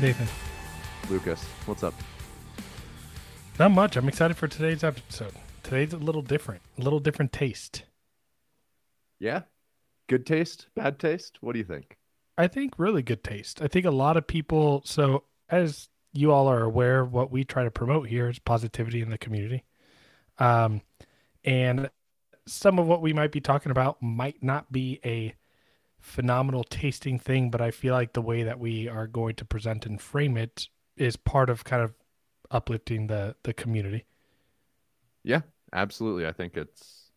Nathan. 0.00 0.28
Lucas, 1.10 1.42
what's 1.66 1.82
up? 1.82 1.94
Not 3.58 3.72
much. 3.72 3.96
I'm 3.96 4.06
excited 4.06 4.36
for 4.36 4.46
today's 4.46 4.84
episode. 4.84 5.32
Today's 5.64 5.92
a 5.92 5.96
little 5.96 6.22
different, 6.22 6.62
a 6.78 6.82
little 6.82 7.00
different 7.00 7.32
taste. 7.32 7.82
Yeah? 9.18 9.42
Good 10.08 10.24
taste? 10.24 10.68
Bad 10.76 11.00
taste? 11.00 11.38
What 11.40 11.54
do 11.54 11.58
you 11.58 11.64
think? 11.64 11.96
I 12.36 12.46
think 12.46 12.78
really 12.78 13.02
good 13.02 13.24
taste. 13.24 13.60
I 13.60 13.66
think 13.66 13.84
a 13.84 13.90
lot 13.90 14.16
of 14.16 14.28
people, 14.28 14.82
so 14.84 15.24
as 15.48 15.88
you 16.12 16.30
all 16.30 16.46
are 16.46 16.62
aware, 16.62 17.04
what 17.04 17.32
we 17.32 17.42
try 17.42 17.64
to 17.64 17.70
promote 17.70 18.08
here 18.08 18.28
is 18.28 18.38
positivity 18.38 19.02
in 19.02 19.10
the 19.10 19.18
community. 19.18 19.64
Um, 20.38 20.82
and 21.42 21.90
some 22.46 22.78
of 22.78 22.86
what 22.86 23.02
we 23.02 23.12
might 23.12 23.32
be 23.32 23.40
talking 23.40 23.72
about 23.72 24.00
might 24.00 24.42
not 24.44 24.70
be 24.70 25.00
a 25.04 25.34
phenomenal 26.00 26.64
tasting 26.64 27.18
thing, 27.18 27.50
but 27.50 27.60
I 27.60 27.70
feel 27.70 27.94
like 27.94 28.12
the 28.12 28.22
way 28.22 28.42
that 28.42 28.58
we 28.58 28.88
are 28.88 29.06
going 29.06 29.34
to 29.36 29.44
present 29.44 29.86
and 29.86 30.00
frame 30.00 30.36
it 30.36 30.68
is 30.96 31.16
part 31.16 31.50
of 31.50 31.64
kind 31.64 31.82
of 31.82 31.94
uplifting 32.50 33.06
the 33.06 33.36
the 33.42 33.52
community. 33.52 34.04
Yeah, 35.22 35.42
absolutely. 35.72 36.26
I 36.26 36.32
think 36.32 36.56
it's 36.56 37.10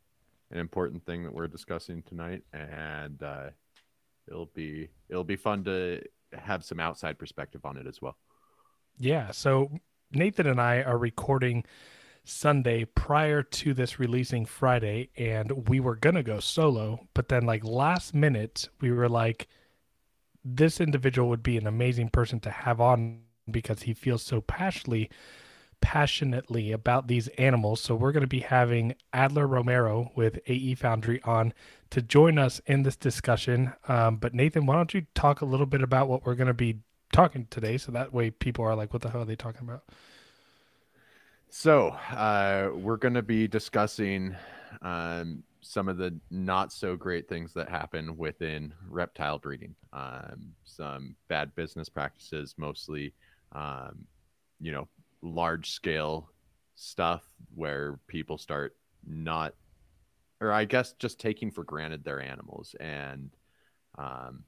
an 0.52 0.60
important 0.60 1.06
thing 1.06 1.24
that 1.24 1.34
we're 1.34 1.48
discussing 1.48 2.04
tonight, 2.04 2.44
and 2.54 3.22
uh, 3.24 3.50
it'll 4.28 4.52
be 4.54 4.90
it'll 5.10 5.24
be 5.24 5.36
fun 5.36 5.64
to 5.66 6.02
have 6.34 6.64
some 6.64 6.80
outside 6.80 7.20
perspective 7.20 7.66
on 7.66 7.78
it 7.78 7.88
as 7.88 8.02
well. 8.02 8.18
Yeah. 8.98 9.32
So 9.32 9.70
Nathan 10.12 10.48
and 10.48 10.62
I 10.62 10.82
are 10.84 10.98
recording 10.98 11.64
Sunday 12.24 12.86
prior 12.86 13.44
to 13.44 13.74
this 13.74 14.00
releasing 14.00 14.46
Friday, 14.46 15.10
and 15.18 15.68
we 15.70 15.80
were 15.80 15.96
gonna 15.96 16.24
go 16.24 16.40
solo, 16.40 17.08
but 17.14 17.30
then 17.30 17.46
like 17.46 17.64
last 17.64 18.14
minute 18.14 18.70
we 18.80 18.92
were 18.92 19.10
like, 19.10 19.48
this 20.44 20.82
individual 20.82 21.30
would 21.30 21.44
be 21.44 21.58
an 21.58 21.68
amazing 21.68 22.10
person 22.10 22.40
to 22.42 22.50
have 22.50 22.82
on 22.82 23.22
because 23.50 23.84
he 23.84 23.94
feels 23.94 24.24
so 24.24 24.42
passionately 24.42 25.10
passionately 25.82 26.72
about 26.72 27.08
these 27.08 27.28
animals. 27.30 27.82
So 27.82 27.96
we're 27.96 28.12
going 28.12 28.22
to 28.22 28.28
be 28.28 28.40
having 28.40 28.96
Adler 29.12 29.48
Romero 29.48 30.12
with 30.16 30.40
AE 30.48 30.76
Foundry 30.76 31.22
on 31.24 31.54
to 31.90 32.02
join 32.02 32.38
us 32.38 32.62
in 32.68 32.84
this 32.84 32.96
discussion. 32.96 33.74
Um, 33.88 34.18
but 34.18 34.34
Nathan, 34.34 34.66
why 34.66 34.76
don't 34.76 34.94
you 34.94 35.06
talk 35.16 35.42
a 35.42 35.46
little 35.46 35.66
bit 35.66 35.82
about 35.82 36.08
what 36.08 36.26
we're 36.26 36.36
going 36.36 36.48
to 36.48 36.54
be 36.54 36.80
talking 37.12 37.48
today, 37.50 37.78
so 37.78 37.92
that 37.92 38.14
way 38.14 38.30
people 38.30 38.64
are 38.64 38.76
like, 38.76 38.94
"What 38.94 39.02
the 39.02 39.10
hell 39.10 39.22
are 39.24 39.26
they 39.26 39.36
talking 39.36 39.68
about?" 39.68 39.84
So 41.54 41.90
uh, 41.90 42.70
we're 42.74 42.96
going 42.96 43.14
to 43.14 43.22
be 43.22 43.46
discussing 43.46 44.34
um, 44.82 45.44
some 45.60 45.90
of 45.90 45.98
the 45.98 46.18
not 46.30 46.72
so 46.72 46.96
great 46.96 47.28
things 47.28 47.54
that 47.56 47.68
happen 47.68 48.16
within 48.16 48.74
reptile 48.90 49.38
breeding. 49.38 49.76
Um, 49.92 50.54
some 50.64 51.18
bad 51.28 51.54
business 51.56 51.90
practices, 51.90 52.56
mostly, 52.58 53.14
um, 53.52 54.06
you 54.62 54.72
know, 54.72 54.88
large 55.22 55.72
scale 55.72 56.30
stuff 56.76 57.26
where 57.54 58.00
people 58.08 58.38
start 58.38 58.78
not, 59.06 59.54
or 60.40 60.54
I 60.54 60.64
guess 60.64 60.94
just 60.94 61.20
taking 61.20 61.52
for 61.52 61.66
granted 61.66 62.06
their 62.06 62.22
animals 62.22 62.78
and, 62.80 63.30
um, 63.98 64.46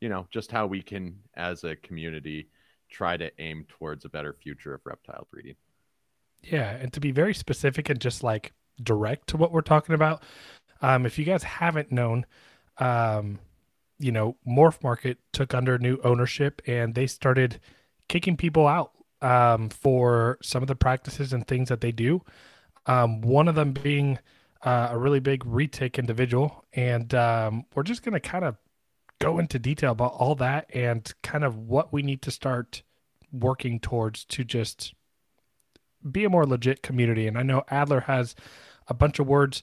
you 0.00 0.08
know, 0.08 0.26
just 0.32 0.50
how 0.50 0.66
we 0.66 0.82
can, 0.82 1.16
as 1.36 1.62
a 1.62 1.76
community, 1.76 2.48
try 2.90 3.16
to 3.16 3.30
aim 3.38 3.66
towards 3.68 4.04
a 4.04 4.08
better 4.08 4.32
future 4.32 4.74
of 4.74 4.80
reptile 4.84 5.28
breeding. 5.30 5.54
Yeah, 6.42 6.70
and 6.70 6.92
to 6.92 7.00
be 7.00 7.10
very 7.10 7.34
specific 7.34 7.90
and 7.90 8.00
just 8.00 8.22
like 8.22 8.52
direct 8.82 9.28
to 9.28 9.36
what 9.36 9.52
we're 9.52 9.60
talking 9.60 9.94
about, 9.94 10.22
um, 10.82 11.04
if 11.04 11.18
you 11.18 11.24
guys 11.24 11.42
haven't 11.42 11.92
known, 11.92 12.24
um, 12.78 13.38
you 13.98 14.10
know, 14.10 14.36
Morph 14.46 14.82
Market 14.82 15.18
took 15.32 15.52
under 15.54 15.78
new 15.78 15.98
ownership 16.02 16.62
and 16.66 16.94
they 16.94 17.06
started 17.06 17.60
kicking 18.08 18.36
people 18.36 18.66
out 18.66 18.92
um, 19.20 19.68
for 19.68 20.38
some 20.42 20.62
of 20.62 20.68
the 20.68 20.74
practices 20.74 21.32
and 21.32 21.46
things 21.46 21.68
that 21.68 21.80
they 21.80 21.92
do. 21.92 22.22
Um, 22.86 23.20
one 23.20 23.46
of 23.46 23.54
them 23.54 23.72
being 23.72 24.18
uh, 24.62 24.88
a 24.90 24.98
really 24.98 25.20
big 25.20 25.44
retic 25.44 25.98
individual, 25.98 26.64
and 26.72 27.14
um, 27.14 27.64
we're 27.74 27.82
just 27.82 28.02
going 28.02 28.14
to 28.14 28.20
kind 28.20 28.44
of 28.44 28.56
go 29.20 29.38
into 29.38 29.58
detail 29.58 29.92
about 29.92 30.12
all 30.14 30.34
that 30.36 30.66
and 30.74 31.12
kind 31.22 31.44
of 31.44 31.56
what 31.56 31.92
we 31.92 32.02
need 32.02 32.22
to 32.22 32.30
start 32.30 32.82
working 33.32 33.78
towards 33.78 34.24
to 34.24 34.44
just 34.44 34.94
be 36.08 36.24
a 36.24 36.30
more 36.30 36.46
legit 36.46 36.82
community. 36.82 37.26
And 37.26 37.36
I 37.36 37.42
know 37.42 37.64
Adler 37.68 38.00
has 38.00 38.34
a 38.88 38.94
bunch 38.94 39.18
of 39.18 39.26
words 39.26 39.62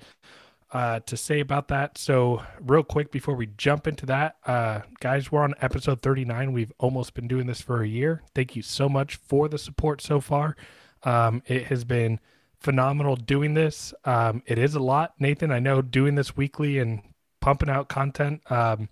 uh, 0.72 1.00
to 1.02 1.16
say 1.16 1.40
about 1.40 1.70
that. 1.70 1.98
So, 1.98 2.44
real 2.60 2.84
quick 2.84 3.12
before 3.12 3.36
we 3.36 3.48
jump 3.58 3.88
into 3.88 4.06
that, 4.08 4.36
uh, 4.46 4.82
guys, 5.00 5.32
we're 5.32 5.44
on 5.44 5.54
episode 5.62 6.02
39. 6.02 6.52
We've 6.52 6.74
almost 6.78 7.14
been 7.14 7.28
doing 7.28 7.48
this 7.48 7.62
for 7.62 7.82
a 7.82 7.88
year. 7.88 8.24
Thank 8.36 8.56
you 8.56 8.62
so 8.62 8.90
much 8.90 9.16
for 9.16 9.48
the 9.48 9.58
support 9.58 10.02
so 10.02 10.20
far. 10.20 10.56
Um, 11.04 11.42
it 11.46 11.68
has 11.68 11.84
been 11.86 12.20
phenomenal 12.60 13.16
doing 13.16 13.54
this. 13.54 13.94
Um, 14.04 14.44
it 14.46 14.58
is 14.58 14.76
a 14.76 14.80
lot, 14.80 15.14
Nathan. 15.20 15.52
I 15.52 15.60
know 15.60 15.82
doing 15.82 16.16
this 16.16 16.36
weekly 16.36 16.80
and 16.80 17.02
pumping 17.40 17.70
out 17.70 17.88
content. 17.88 18.42
Um, 18.52 18.90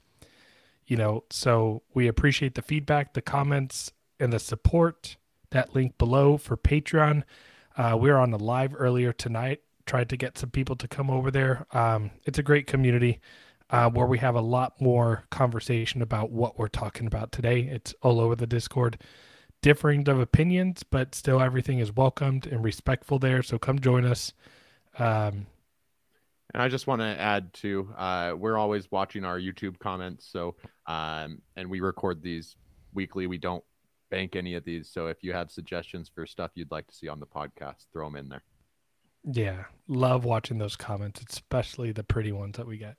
you 0.85 0.95
know, 0.95 1.23
so 1.29 1.81
we 1.93 2.07
appreciate 2.07 2.55
the 2.55 2.61
feedback, 2.61 3.13
the 3.13 3.21
comments, 3.21 3.91
and 4.19 4.31
the 4.31 4.39
support. 4.39 5.17
That 5.51 5.75
link 5.75 5.97
below 5.97 6.37
for 6.37 6.57
Patreon. 6.57 7.23
Uh, 7.77 7.97
we 7.99 8.09
were 8.09 8.17
on 8.17 8.31
the 8.31 8.39
live 8.39 8.73
earlier 8.77 9.11
tonight 9.11 9.61
tried 9.85 10.09
to 10.09 10.17
get 10.17 10.37
some 10.37 10.49
people 10.49 10.75
to 10.77 10.87
come 10.87 11.09
over 11.09 11.31
there. 11.31 11.65
Um, 11.71 12.11
it's 12.25 12.39
a 12.39 12.43
great 12.43 12.67
community 12.67 13.19
uh, 13.69 13.89
where 13.89 14.05
we 14.05 14.17
have 14.19 14.35
a 14.35 14.41
lot 14.41 14.79
more 14.81 15.23
conversation 15.29 16.01
about 16.01 16.31
what 16.31 16.57
we're 16.57 16.67
talking 16.67 17.07
about 17.07 17.31
today. 17.31 17.61
It's 17.61 17.93
all 18.01 18.19
over 18.19 18.35
the 18.35 18.47
Discord, 18.47 19.01
differing 19.61 20.07
of 20.09 20.19
opinions, 20.19 20.83
but 20.83 21.15
still 21.15 21.41
everything 21.41 21.79
is 21.79 21.95
welcomed 21.95 22.47
and 22.47 22.63
respectful 22.63 23.19
there. 23.19 23.43
So 23.43 23.57
come 23.57 23.79
join 23.79 24.05
us. 24.05 24.33
Um, 24.97 25.47
and 26.53 26.61
I 26.61 26.69
just 26.69 26.87
want 26.87 27.01
to 27.01 27.07
add 27.07 27.53
to 27.55 27.89
uh, 27.97 28.33
we're 28.37 28.57
always 28.57 28.89
watching 28.91 29.25
our 29.25 29.39
YouTube 29.39 29.77
comments. 29.79 30.25
So, 30.31 30.55
um, 30.87 31.41
and 31.55 31.69
we 31.69 31.79
record 31.81 32.21
these 32.21 32.55
weekly. 32.93 33.27
We 33.27 33.37
don't 33.37 33.63
bank 34.09 34.35
any 34.35 34.55
of 34.55 34.63
these. 34.63 34.89
So 34.89 35.07
if 35.07 35.23
you 35.23 35.33
have 35.33 35.51
suggestions 35.51 36.09
for 36.13 36.25
stuff 36.25 36.51
you'd 36.55 36.71
like 36.71 36.87
to 36.87 36.95
see 36.95 37.07
on 37.07 37.19
the 37.19 37.25
podcast, 37.25 37.85
throw 37.91 38.07
them 38.07 38.15
in 38.15 38.29
there. 38.29 38.43
Yeah, 39.23 39.65
love 39.87 40.23
watching 40.23 40.59
those 40.59 40.75
comments, 40.75 41.21
especially 41.27 41.91
the 41.91 42.03
pretty 42.03 42.31
ones 42.31 42.57
that 42.57 42.67
we 42.67 42.77
get. 42.77 42.95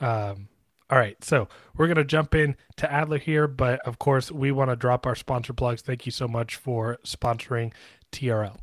Um, 0.00 0.48
all 0.88 0.98
right, 0.98 1.22
so 1.22 1.48
we're 1.76 1.88
gonna 1.88 2.04
jump 2.04 2.34
in 2.34 2.56
to 2.76 2.90
Adler 2.90 3.18
here, 3.18 3.46
but 3.46 3.80
of 3.86 3.98
course 3.98 4.32
we 4.32 4.52
want 4.52 4.70
to 4.70 4.76
drop 4.76 5.06
our 5.06 5.14
sponsor 5.14 5.52
plugs. 5.52 5.82
Thank 5.82 6.06
you 6.06 6.12
so 6.12 6.26
much 6.26 6.56
for 6.56 6.98
sponsoring 7.04 7.72
TRL. 8.10 8.58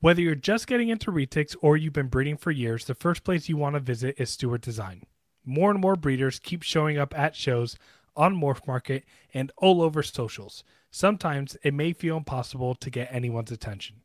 Whether 0.00 0.22
you're 0.22 0.34
just 0.34 0.66
getting 0.66 0.88
into 0.88 1.12
retics 1.12 1.54
or 1.60 1.76
you've 1.76 1.92
been 1.92 2.08
breeding 2.08 2.36
for 2.36 2.50
years, 2.50 2.86
the 2.86 2.94
first 2.94 3.22
place 3.22 3.48
you 3.48 3.56
want 3.56 3.74
to 3.74 3.80
visit 3.80 4.14
is 4.18 4.30
Stewart 4.30 4.62
Design. 4.62 5.02
More 5.44 5.70
and 5.70 5.80
more 5.80 5.94
breeders 5.94 6.38
keep 6.38 6.62
showing 6.62 6.98
up 6.98 7.16
at 7.18 7.36
shows 7.36 7.76
on 8.16 8.36
Morph 8.36 8.66
Market 8.66 9.04
and 9.32 9.52
all 9.56 9.82
over 9.82 10.02
socials. 10.02 10.64
Sometimes 10.90 11.56
it 11.62 11.74
may 11.74 11.92
feel 11.92 12.16
impossible 12.16 12.74
to 12.74 12.90
get 12.90 13.12
anyone's 13.12 13.52
attention. 13.52 14.02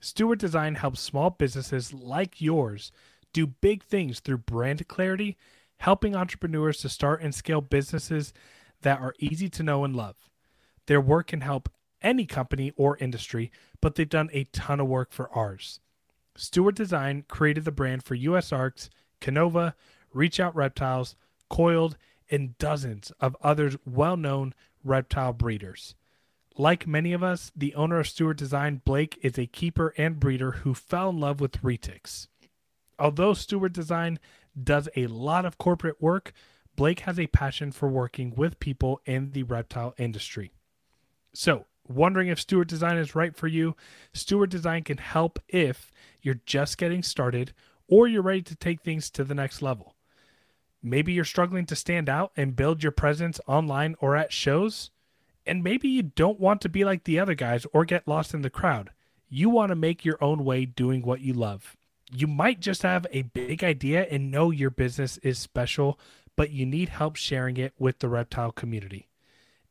Stewart 0.00 0.38
Design 0.38 0.74
helps 0.74 1.00
small 1.00 1.30
businesses 1.30 1.92
like 1.92 2.40
yours 2.40 2.90
do 3.32 3.46
big 3.46 3.82
things 3.82 4.20
through 4.20 4.38
brand 4.38 4.86
clarity, 4.88 5.36
helping 5.78 6.14
entrepreneurs 6.14 6.78
to 6.78 6.88
start 6.88 7.22
and 7.22 7.34
scale 7.34 7.60
businesses 7.60 8.32
that 8.82 9.00
are 9.00 9.14
easy 9.18 9.48
to 9.48 9.62
know 9.62 9.84
and 9.84 9.94
love. 9.94 10.16
Their 10.86 11.00
work 11.00 11.28
can 11.28 11.40
help 11.40 11.68
any 12.02 12.26
company 12.26 12.72
or 12.76 12.96
industry, 12.98 13.50
but 13.80 13.94
they've 13.94 14.08
done 14.08 14.28
a 14.32 14.44
ton 14.44 14.80
of 14.80 14.88
work 14.88 15.12
for 15.12 15.30
ours. 15.32 15.80
Stewart 16.34 16.74
Design 16.74 17.24
created 17.28 17.64
the 17.64 17.70
brand 17.70 18.02
for 18.02 18.16
USARK, 18.16 18.88
Canova, 19.20 19.74
Reach 20.12 20.40
Out 20.40 20.54
Reptiles, 20.56 21.14
Coiled, 21.48 21.96
and 22.32 22.58
dozens 22.58 23.12
of 23.20 23.36
other 23.42 23.72
well 23.86 24.16
known 24.16 24.54
reptile 24.82 25.32
breeders. 25.32 25.94
Like 26.58 26.86
many 26.86 27.12
of 27.12 27.22
us, 27.22 27.52
the 27.54 27.74
owner 27.74 28.00
of 28.00 28.08
Stewart 28.08 28.36
Design, 28.36 28.82
Blake, 28.84 29.18
is 29.22 29.38
a 29.38 29.46
keeper 29.46 29.94
and 29.96 30.18
breeder 30.18 30.50
who 30.50 30.74
fell 30.74 31.10
in 31.10 31.20
love 31.20 31.40
with 31.40 31.62
retics. 31.62 32.26
Although 32.98 33.34
Stewart 33.34 33.72
Design 33.72 34.18
does 34.60 34.88
a 34.96 35.06
lot 35.06 35.44
of 35.44 35.58
corporate 35.58 36.00
work, 36.02 36.32
Blake 36.76 37.00
has 37.00 37.18
a 37.18 37.26
passion 37.28 37.72
for 37.72 37.88
working 37.88 38.34
with 38.34 38.60
people 38.60 39.00
in 39.06 39.32
the 39.32 39.44
reptile 39.44 39.94
industry. 39.98 40.52
So, 41.34 41.66
wondering 41.88 42.28
if 42.28 42.40
Stewart 42.40 42.68
Design 42.68 42.98
is 42.98 43.14
right 43.14 43.34
for 43.34 43.46
you? 43.46 43.76
Stewart 44.12 44.50
Design 44.50 44.82
can 44.82 44.98
help 44.98 45.38
if 45.48 45.90
you're 46.20 46.40
just 46.46 46.76
getting 46.78 47.02
started 47.02 47.52
or 47.88 48.06
you're 48.06 48.22
ready 48.22 48.42
to 48.42 48.54
take 48.54 48.82
things 48.82 49.10
to 49.10 49.24
the 49.24 49.34
next 49.34 49.62
level. 49.62 49.91
Maybe 50.82 51.12
you're 51.12 51.24
struggling 51.24 51.66
to 51.66 51.76
stand 51.76 52.08
out 52.08 52.32
and 52.36 52.56
build 52.56 52.82
your 52.82 52.92
presence 52.92 53.40
online 53.46 53.94
or 54.00 54.16
at 54.16 54.32
shows 54.32 54.90
and 55.46 55.62
maybe 55.62 55.88
you 55.88 56.02
don't 56.02 56.40
want 56.40 56.60
to 56.62 56.68
be 56.68 56.84
like 56.84 57.04
the 57.04 57.18
other 57.18 57.34
guys 57.34 57.66
or 57.72 57.84
get 57.84 58.06
lost 58.06 58.34
in 58.34 58.42
the 58.42 58.50
crowd. 58.50 58.90
You 59.28 59.50
want 59.50 59.70
to 59.70 59.76
make 59.76 60.04
your 60.04 60.22
own 60.22 60.44
way 60.44 60.66
doing 60.66 61.02
what 61.02 61.20
you 61.20 61.32
love. 61.32 61.76
You 62.12 62.26
might 62.26 62.60
just 62.60 62.82
have 62.82 63.06
a 63.10 63.22
big 63.22 63.64
idea 63.64 64.06
and 64.10 64.30
know 64.30 64.50
your 64.50 64.70
business 64.70 65.16
is 65.18 65.38
special, 65.38 65.98
but 66.36 66.50
you 66.50 66.66
need 66.66 66.90
help 66.90 67.16
sharing 67.16 67.56
it 67.56 67.72
with 67.78 68.00
the 68.00 68.08
reptile 68.08 68.52
community. 68.52 69.08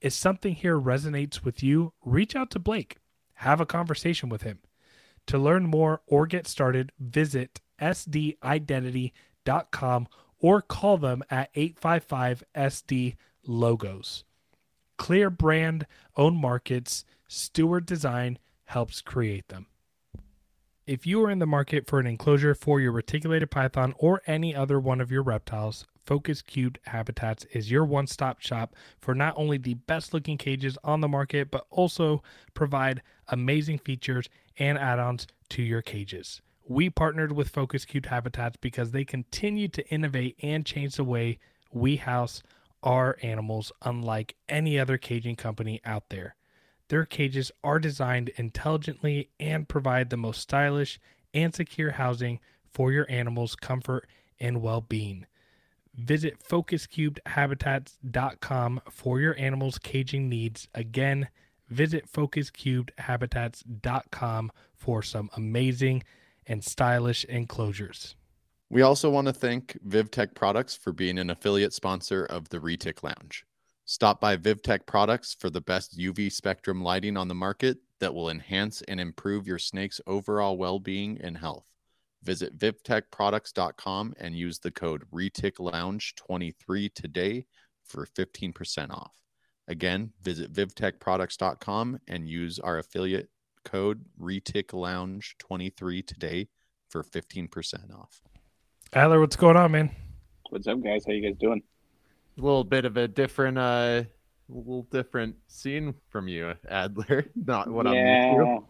If 0.01 0.13
something 0.13 0.55
here 0.55 0.79
resonates 0.79 1.43
with 1.43 1.61
you, 1.61 1.93
reach 2.03 2.35
out 2.35 2.49
to 2.51 2.59
Blake. 2.59 2.97
Have 3.35 3.61
a 3.61 3.65
conversation 3.65 4.29
with 4.29 4.41
him. 4.41 4.59
To 5.27 5.37
learn 5.37 5.67
more 5.67 6.01
or 6.07 6.25
get 6.25 6.47
started, 6.47 6.91
visit 6.99 7.61
sdidentity.com 7.79 10.07
or 10.41 10.61
call 10.61 10.97
them 10.97 11.23
at 11.29 11.49
855 11.55 12.43
SD 12.55 13.15
Logos. 13.45 14.23
Clear 14.97 15.29
brand, 15.29 15.87
own 16.17 16.35
markets, 16.35 17.05
Stewart 17.27 17.85
Design 17.85 18.37
helps 18.65 19.01
create 19.01 19.47
them. 19.47 19.67
If 20.85 21.05
you 21.07 21.23
are 21.23 21.31
in 21.31 21.39
the 21.39 21.45
market 21.45 21.87
for 21.87 21.99
an 21.99 22.07
enclosure 22.07 22.53
for 22.53 22.81
your 22.81 22.91
reticulated 22.91 23.49
python 23.51 23.93
or 23.97 24.21
any 24.27 24.55
other 24.55 24.79
one 24.79 24.99
of 24.99 25.11
your 25.11 25.23
reptiles, 25.23 25.85
Focus 26.05 26.41
Cubed 26.41 26.79
Habitats 26.87 27.45
is 27.53 27.71
your 27.71 27.85
one 27.85 28.07
stop 28.07 28.41
shop 28.41 28.75
for 28.99 29.13
not 29.13 29.33
only 29.37 29.57
the 29.57 29.75
best 29.75 30.13
looking 30.13 30.37
cages 30.37 30.77
on 30.83 31.01
the 31.01 31.07
market, 31.07 31.51
but 31.51 31.65
also 31.69 32.23
provide 32.53 33.01
amazing 33.27 33.77
features 33.77 34.27
and 34.57 34.77
add 34.77 34.99
ons 34.99 35.27
to 35.49 35.61
your 35.61 35.81
cages. 35.81 36.41
We 36.71 36.89
partnered 36.89 37.33
with 37.33 37.49
Focus 37.49 37.83
Cubed 37.83 38.05
Habitats 38.05 38.55
because 38.55 38.91
they 38.91 39.03
continue 39.03 39.67
to 39.67 39.85
innovate 39.89 40.37
and 40.41 40.65
change 40.65 40.95
the 40.95 41.03
way 41.03 41.37
we 41.73 41.97
house 41.97 42.41
our 42.81 43.17
animals, 43.21 43.73
unlike 43.81 44.37
any 44.47 44.79
other 44.79 44.97
caging 44.97 45.35
company 45.35 45.81
out 45.83 46.07
there. 46.07 46.37
Their 46.87 47.03
cages 47.03 47.51
are 47.61 47.77
designed 47.77 48.29
intelligently 48.37 49.31
and 49.37 49.67
provide 49.67 50.09
the 50.09 50.15
most 50.15 50.39
stylish 50.39 50.97
and 51.33 51.53
secure 51.53 51.91
housing 51.91 52.39
for 52.71 52.93
your 52.93 53.05
animals' 53.09 53.57
comfort 53.57 54.07
and 54.39 54.61
well 54.61 54.79
being. 54.79 55.25
Visit 55.93 56.41
focuscubedhabitats.com 56.41 58.81
for 58.89 59.19
your 59.19 59.37
animal's 59.37 59.77
caging 59.77 60.29
needs. 60.29 60.69
Again, 60.73 61.27
visit 61.67 62.09
focuscubedhabitats.com 62.09 64.51
for 64.73 65.03
some 65.03 65.29
amazing 65.35 66.03
and 66.47 66.63
stylish 66.63 67.25
enclosures. 67.25 68.15
We 68.69 68.81
also 68.83 69.09
want 69.09 69.27
to 69.27 69.33
thank 69.33 69.77
VivTech 69.87 70.33
Products 70.33 70.75
for 70.75 70.93
being 70.93 71.19
an 71.19 71.29
affiliate 71.29 71.73
sponsor 71.73 72.25
of 72.25 72.47
the 72.49 72.59
Retic 72.59 73.03
Lounge. 73.03 73.45
Stop 73.85 74.21
by 74.21 74.37
VivTech 74.37 74.85
Products 74.85 75.35
for 75.37 75.49
the 75.49 75.59
best 75.59 75.97
UV 75.97 76.31
spectrum 76.31 76.81
lighting 76.81 77.17
on 77.17 77.27
the 77.27 77.35
market 77.35 77.79
that 77.99 78.13
will 78.13 78.29
enhance 78.29 78.81
and 78.83 78.99
improve 78.99 79.45
your 79.45 79.59
snake's 79.59 79.99
overall 80.07 80.57
well 80.57 80.79
being 80.79 81.19
and 81.21 81.37
health. 81.37 81.65
Visit 82.23 82.57
vivtechproducts.com 82.57 84.13
and 84.19 84.37
use 84.37 84.59
the 84.59 84.71
code 84.71 85.03
RETICLounge23 85.13 86.93
today 86.93 87.45
for 87.83 88.05
15% 88.05 88.91
off. 88.91 89.11
Again, 89.67 90.11
visit 90.21 90.53
vivtechproducts.com 90.53 91.99
and 92.07 92.29
use 92.29 92.59
our 92.59 92.77
affiliate 92.77 93.29
code 93.63 94.05
RETICLounge23 94.19 96.05
today 96.05 96.47
for 96.89 97.03
15% 97.03 97.97
off. 97.97 98.21
Adler, 98.93 99.19
what's 99.19 99.35
going 99.35 99.57
on, 99.57 99.71
man? 99.71 99.95
What's 100.49 100.67
up, 100.67 100.83
guys? 100.83 101.05
How 101.05 101.13
you 101.13 101.21
guys 101.21 101.37
doing? 101.39 101.61
A 102.37 102.41
little 102.41 102.63
bit 102.63 102.85
of 102.85 102.97
a 102.97 103.07
different, 103.07 103.57
uh, 103.57 104.03
little 104.49 104.83
different 104.91 105.35
scene 105.47 105.93
from 106.09 106.27
you, 106.27 106.53
Adler. 106.67 107.25
Not 107.35 107.69
what 107.69 107.85
yeah. 107.85 107.91
I'm 107.91 108.33
used 108.33 108.45
to. 108.45 108.63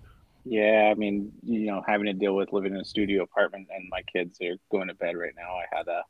Yeah, 0.44 0.90
I 0.92 0.96
mean, 0.96 1.32
you 1.44 1.68
know, 1.68 1.84
having 1.88 2.06
to 2.08 2.14
deal 2.14 2.36
with 2.36 2.52
living 2.52 2.74
in 2.74 2.82
a 2.82 2.86
studio 2.86 3.24
apartment 3.24 3.68
and 3.74 3.88
my 3.90 4.02
kids 4.04 4.40
are 4.42 4.56
going 4.72 4.88
to 4.88 4.96
bed 4.96 5.16
right 5.16 5.34
now. 5.36 5.56
I 5.56 5.66
had 5.76 5.84
to 5.84 6.02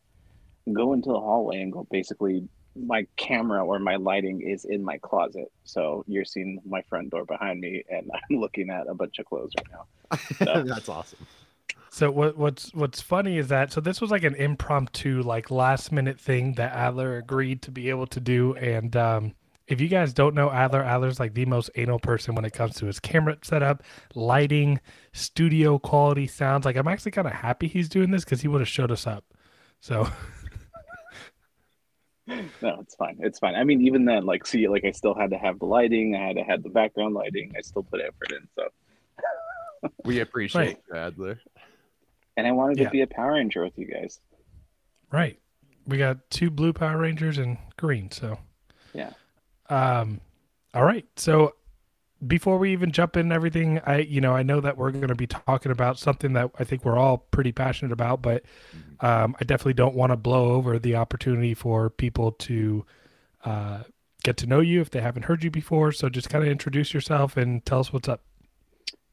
go 0.74 0.94
into 0.94 1.10
the 1.10 1.20
hallway 1.20 1.62
and 1.62 1.72
go 1.72 1.86
basically 1.92 2.48
my 2.76 3.06
camera 3.18 3.66
or 3.66 3.80
my 3.80 3.96
lighting 3.96 4.42
is 4.42 4.66
in 4.66 4.84
my 4.84 4.98
closet. 4.98 5.52
So 5.64 6.04
you're 6.08 6.26
seeing 6.26 6.60
my 6.66 6.82
front 6.84 7.10
door 7.10 7.26
behind 7.26 7.60
me 7.60 7.84
and 7.90 8.10
I'm 8.30 8.38
looking 8.38 8.70
at 8.70 8.88
a 8.88 8.94
bunch 8.94 9.20
of 9.20 9.26
clothes 9.26 9.52
right 9.58 9.68
now. 9.72 10.18
So. 10.46 10.64
That's 10.64 10.90
awesome. 10.90 11.26
So 11.90 12.10
what 12.10 12.38
what's 12.38 12.74
what's 12.74 13.02
funny 13.02 13.38
is 13.38 13.50
that 13.50 13.74
so 13.74 13.82
this 13.82 14.00
was 14.00 14.12
like 14.12 14.24
an 14.24 14.36
impromptu 14.36 15.22
like 15.24 15.52
last 15.52 15.92
minute 15.92 16.20
thing 16.20 16.54
that 16.54 16.74
Adler 16.74 17.18
agreed 17.18 17.62
to 17.64 17.72
be 17.72 17.90
able 17.90 18.08
to 18.08 18.20
do 18.20 18.56
and 18.56 18.96
um 18.96 19.34
if 19.68 19.80
you 19.80 19.88
guys 19.88 20.14
don't 20.14 20.36
know 20.36 20.50
Adler, 20.50 20.84
Adler's 20.84 21.20
like 21.20 21.34
the 21.34 21.46
most 21.46 21.70
anal 21.76 22.00
person 22.00 22.36
when 22.36 22.44
it 22.44 22.52
comes 22.52 22.76
to 22.76 22.86
his 22.88 23.00
camera 23.00 23.38
setup, 23.42 23.84
lighting, 24.16 24.82
studio 25.14 25.80
quality 25.80 26.28
sounds. 26.28 26.66
Like 26.66 26.76
I'm 26.76 26.88
actually 26.88 27.12
kind 27.12 27.28
of 27.28 27.34
happy 27.34 27.68
he's 27.68 27.88
doing 27.88 28.12
this 28.12 28.26
because 28.26 28.42
he 28.42 28.48
would 28.48 28.62
have 28.62 28.68
showed 28.68 28.92
us 28.92 29.08
up. 29.08 29.24
So 29.80 30.10
no, 32.62 32.80
it's 32.80 32.96
fine. 32.96 33.18
It's 33.20 33.40
fine. 33.40 33.56
I 33.56 33.64
mean, 33.64 33.82
even 33.82 34.06
then, 34.06 34.26
like, 34.26 34.46
see, 34.46 34.68
like 34.68 34.86
I 34.86 34.92
still 34.92 35.14
had 35.14 35.32
to 35.32 35.38
have 35.38 35.60
the 35.60 35.66
lighting. 35.66 36.16
I 36.16 36.28
had 36.28 36.36
to 36.38 36.44
have 36.44 36.64
the 36.64 36.70
background 36.70 37.14
lighting. 37.14 37.54
I 37.58 37.62
still 37.62 37.84
put 37.84 38.02
effort 38.02 38.32
in. 38.32 38.48
So 38.56 39.90
we 40.06 40.20
appreciate 40.20 40.78
right. 40.90 41.00
Adler. 41.00 41.40
And 42.38 42.48
I 42.48 42.52
wanted 42.52 42.78
yeah. 42.78 42.86
to 42.86 42.90
be 42.90 43.02
a 43.02 43.08
Power 43.08 43.34
Ranger 43.34 43.64
with 43.64 43.78
you 43.78 43.88
guys. 43.88 44.20
Right. 45.12 45.40
We 45.86 45.98
got 45.98 46.30
two 46.30 46.50
blue 46.50 46.74
Power 46.74 46.98
Rangers 46.98 47.38
and 47.38 47.58
green. 47.78 48.12
So 48.12 48.38
yeah. 48.94 49.12
Um, 49.70 50.22
all 50.74 50.84
right. 50.84 51.06
So 51.16 51.56
before 52.26 52.58
we 52.58 52.72
even 52.72 52.92
jump 52.92 53.18
in 53.18 53.32
everything, 53.32 53.80
I 53.86 54.00
you 54.00 54.22
know 54.22 54.34
I 54.34 54.44
know 54.44 54.62
that 54.62 54.78
we're 54.78 54.92
going 54.92 55.08
to 55.08 55.16
be 55.16 55.28
talking 55.28 55.72
about 55.72 55.98
something 55.98 56.34
that 56.34 56.52
I 56.60 56.64
think 56.64 56.86
we're 56.86 56.98
all 56.98 57.18
pretty 57.18 57.52
passionate 57.52 57.92
about, 57.92 58.22
but 58.22 58.44
mm-hmm. 58.76 59.06
um, 59.06 59.36
I 59.40 59.44
definitely 59.44 59.74
don't 59.74 59.96
want 59.96 60.12
to 60.12 60.18
blow 60.18 60.52
over 60.54 60.78
the 60.80 60.96
opportunity 60.96 61.54
for 61.54 61.90
people 61.90 62.34
to 62.34 62.86
uh, 63.44 63.84
get 64.24 64.38
to 64.38 64.46
know 64.46 64.60
you 64.60 64.82
if 64.82 64.90
they 64.92 65.02
haven't 65.02 65.24
heard 65.24 65.44
you 65.44 65.52
before. 65.52 65.92
So 65.92 66.10
just 66.10 66.30
kind 66.30 66.44
of 66.44 66.50
introduce 66.50 66.94
yourself 66.94 67.38
and 67.38 67.66
tell 67.66 67.80
us 67.80 67.92
what's 67.92 68.08
up. 68.08 68.22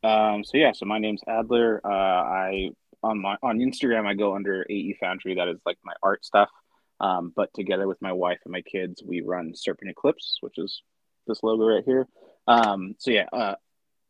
Um, 0.05 0.45
so 0.45 0.59
yeah, 0.59 0.73
so 0.73 0.87
my 0.87 0.99
name's 0.99 1.23
Adler. 1.27 1.81
Uh, 1.85 1.89
I 1.89 2.71
on 3.03 3.21
my 3.21 3.37
on 3.43 3.59
Instagram 3.59 4.07
I 4.07 4.15
go 4.15 4.35
under 4.35 4.67
AE 4.69 4.97
Foundry. 5.01 5.35
That 5.35 5.49
is 5.49 5.61
like 5.65 5.79
my 5.85 5.95
art 6.03 6.25
stuff. 6.25 6.51
Um, 7.01 7.33
but 7.35 7.51
together 7.55 7.87
with 7.87 8.03
my 8.03 8.13
wife 8.13 8.41
and 8.45 8.53
my 8.53 8.63
kids, 8.63 9.03
we 9.05 9.21
run 9.21 9.55
Serpent 9.55 9.91
Eclipse, 9.91 10.39
which 10.41 10.59
is 10.59 10.83
this 11.27 11.43
logo 11.43 11.65
right 11.65 11.85
here. 11.85 12.07
Um, 12.49 12.97
so 12.99 13.11
yeah, 13.11 13.27
uh, 13.33 13.55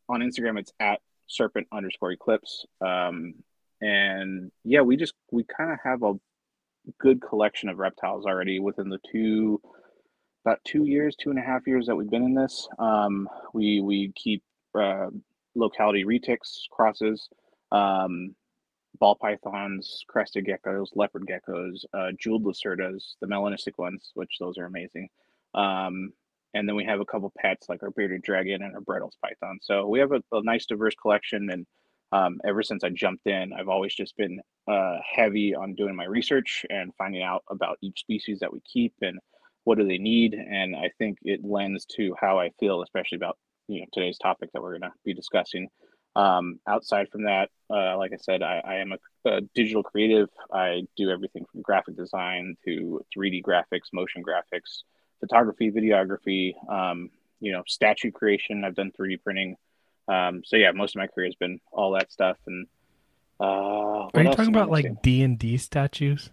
on 0.08 0.20
Instagram 0.20 0.58
it's 0.58 0.72
at 0.80 1.00
serpent 1.26 1.66
underscore 1.72 2.12
eclipse. 2.12 2.64
Um, 2.80 3.34
and 3.80 4.50
yeah, 4.64 4.80
we 4.80 4.96
just 4.96 5.14
we 5.30 5.44
kind 5.44 5.72
of 5.72 5.78
have 5.84 6.02
a 6.02 6.14
good 6.98 7.20
collection 7.20 7.68
of 7.68 7.78
reptiles 7.78 8.24
already 8.24 8.58
within 8.60 8.88
the 8.88 9.00
two 9.12 9.60
about 10.44 10.60
two 10.64 10.84
years, 10.84 11.14
two 11.16 11.30
and 11.30 11.38
a 11.38 11.42
half 11.42 11.66
years 11.66 11.86
that 11.86 11.96
we've 11.96 12.10
been 12.10 12.24
in 12.24 12.34
this. 12.34 12.68
Um, 12.78 13.28
we 13.52 13.80
we 13.80 14.12
keep 14.14 14.42
uh, 14.74 15.08
locality 15.54 16.04
retics 16.04 16.68
crosses. 16.70 17.28
Um, 17.70 18.34
ball 18.98 19.16
pythons, 19.16 20.04
crested 20.08 20.46
geckos, 20.46 20.88
leopard 20.94 21.26
geckos, 21.26 21.84
uh, 21.92 22.10
jeweled 22.18 22.44
lacertas, 22.44 23.14
the 23.20 23.26
melanistic 23.26 23.78
ones, 23.78 24.10
which 24.14 24.36
those 24.40 24.58
are 24.58 24.64
amazing. 24.64 25.08
Um, 25.54 26.12
and 26.54 26.68
then 26.68 26.76
we 26.76 26.84
have 26.84 27.00
a 27.00 27.04
couple 27.04 27.32
pets 27.38 27.68
like 27.68 27.82
our 27.82 27.90
bearded 27.90 28.22
dragon 28.22 28.62
and 28.62 28.74
our 28.74 28.80
Bredl's 28.80 29.16
python. 29.22 29.58
So 29.62 29.86
we 29.86 29.98
have 30.00 30.12
a, 30.12 30.22
a 30.32 30.42
nice 30.42 30.66
diverse 30.66 30.94
collection. 31.00 31.50
And 31.50 31.66
um, 32.12 32.40
ever 32.46 32.62
since 32.62 32.84
I 32.84 32.90
jumped 32.90 33.26
in, 33.26 33.52
I've 33.52 33.68
always 33.68 33.94
just 33.94 34.16
been 34.16 34.40
uh, 34.66 34.96
heavy 35.14 35.54
on 35.54 35.74
doing 35.74 35.94
my 35.94 36.04
research 36.04 36.64
and 36.70 36.92
finding 36.96 37.22
out 37.22 37.44
about 37.50 37.78
each 37.82 38.00
species 38.00 38.40
that 38.40 38.52
we 38.52 38.60
keep 38.60 38.94
and 39.02 39.18
what 39.64 39.78
do 39.78 39.86
they 39.86 39.98
need. 39.98 40.34
And 40.34 40.74
I 40.74 40.90
think 40.98 41.18
it 41.22 41.44
lends 41.44 41.84
to 41.96 42.14
how 42.18 42.38
I 42.38 42.50
feel, 42.58 42.82
especially 42.82 43.16
about 43.16 43.36
you 43.68 43.80
know 43.80 43.86
today's 43.92 44.18
topic 44.18 44.50
that 44.52 44.62
we're 44.62 44.78
going 44.78 44.90
to 44.90 44.92
be 45.04 45.14
discussing. 45.14 45.68
Um, 46.16 46.58
outside 46.66 47.10
from 47.10 47.24
that, 47.24 47.50
uh, 47.70 47.96
like 47.96 48.12
I 48.12 48.16
said, 48.16 48.42
I, 48.42 48.60
I 48.64 48.74
am 48.76 48.92
a, 48.92 49.30
a, 49.30 49.40
digital 49.54 49.82
creative. 49.82 50.28
I 50.52 50.82
do 50.96 51.10
everything 51.10 51.44
from 51.52 51.62
graphic 51.62 51.96
design 51.96 52.56
to 52.64 53.04
3D 53.16 53.42
graphics, 53.42 53.92
motion 53.92 54.24
graphics, 54.24 54.82
photography, 55.20 55.70
videography, 55.70 56.54
um, 56.70 57.10
you 57.40 57.52
know, 57.52 57.62
statue 57.66 58.10
creation. 58.10 58.64
I've 58.64 58.74
done 58.74 58.92
3D 58.98 59.22
printing. 59.22 59.56
Um, 60.08 60.42
so 60.44 60.56
yeah, 60.56 60.72
most 60.72 60.96
of 60.96 61.00
my 61.00 61.06
career 61.06 61.26
has 61.26 61.34
been 61.34 61.60
all 61.70 61.92
that 61.92 62.10
stuff. 62.10 62.38
And 62.46 62.66
uh, 63.40 63.44
are 64.14 64.22
you 64.22 64.30
talking 64.30 64.54
about 64.54 64.70
like 64.70 65.02
D 65.02 65.22
and 65.22 65.38
D 65.38 65.56
statues? 65.58 66.30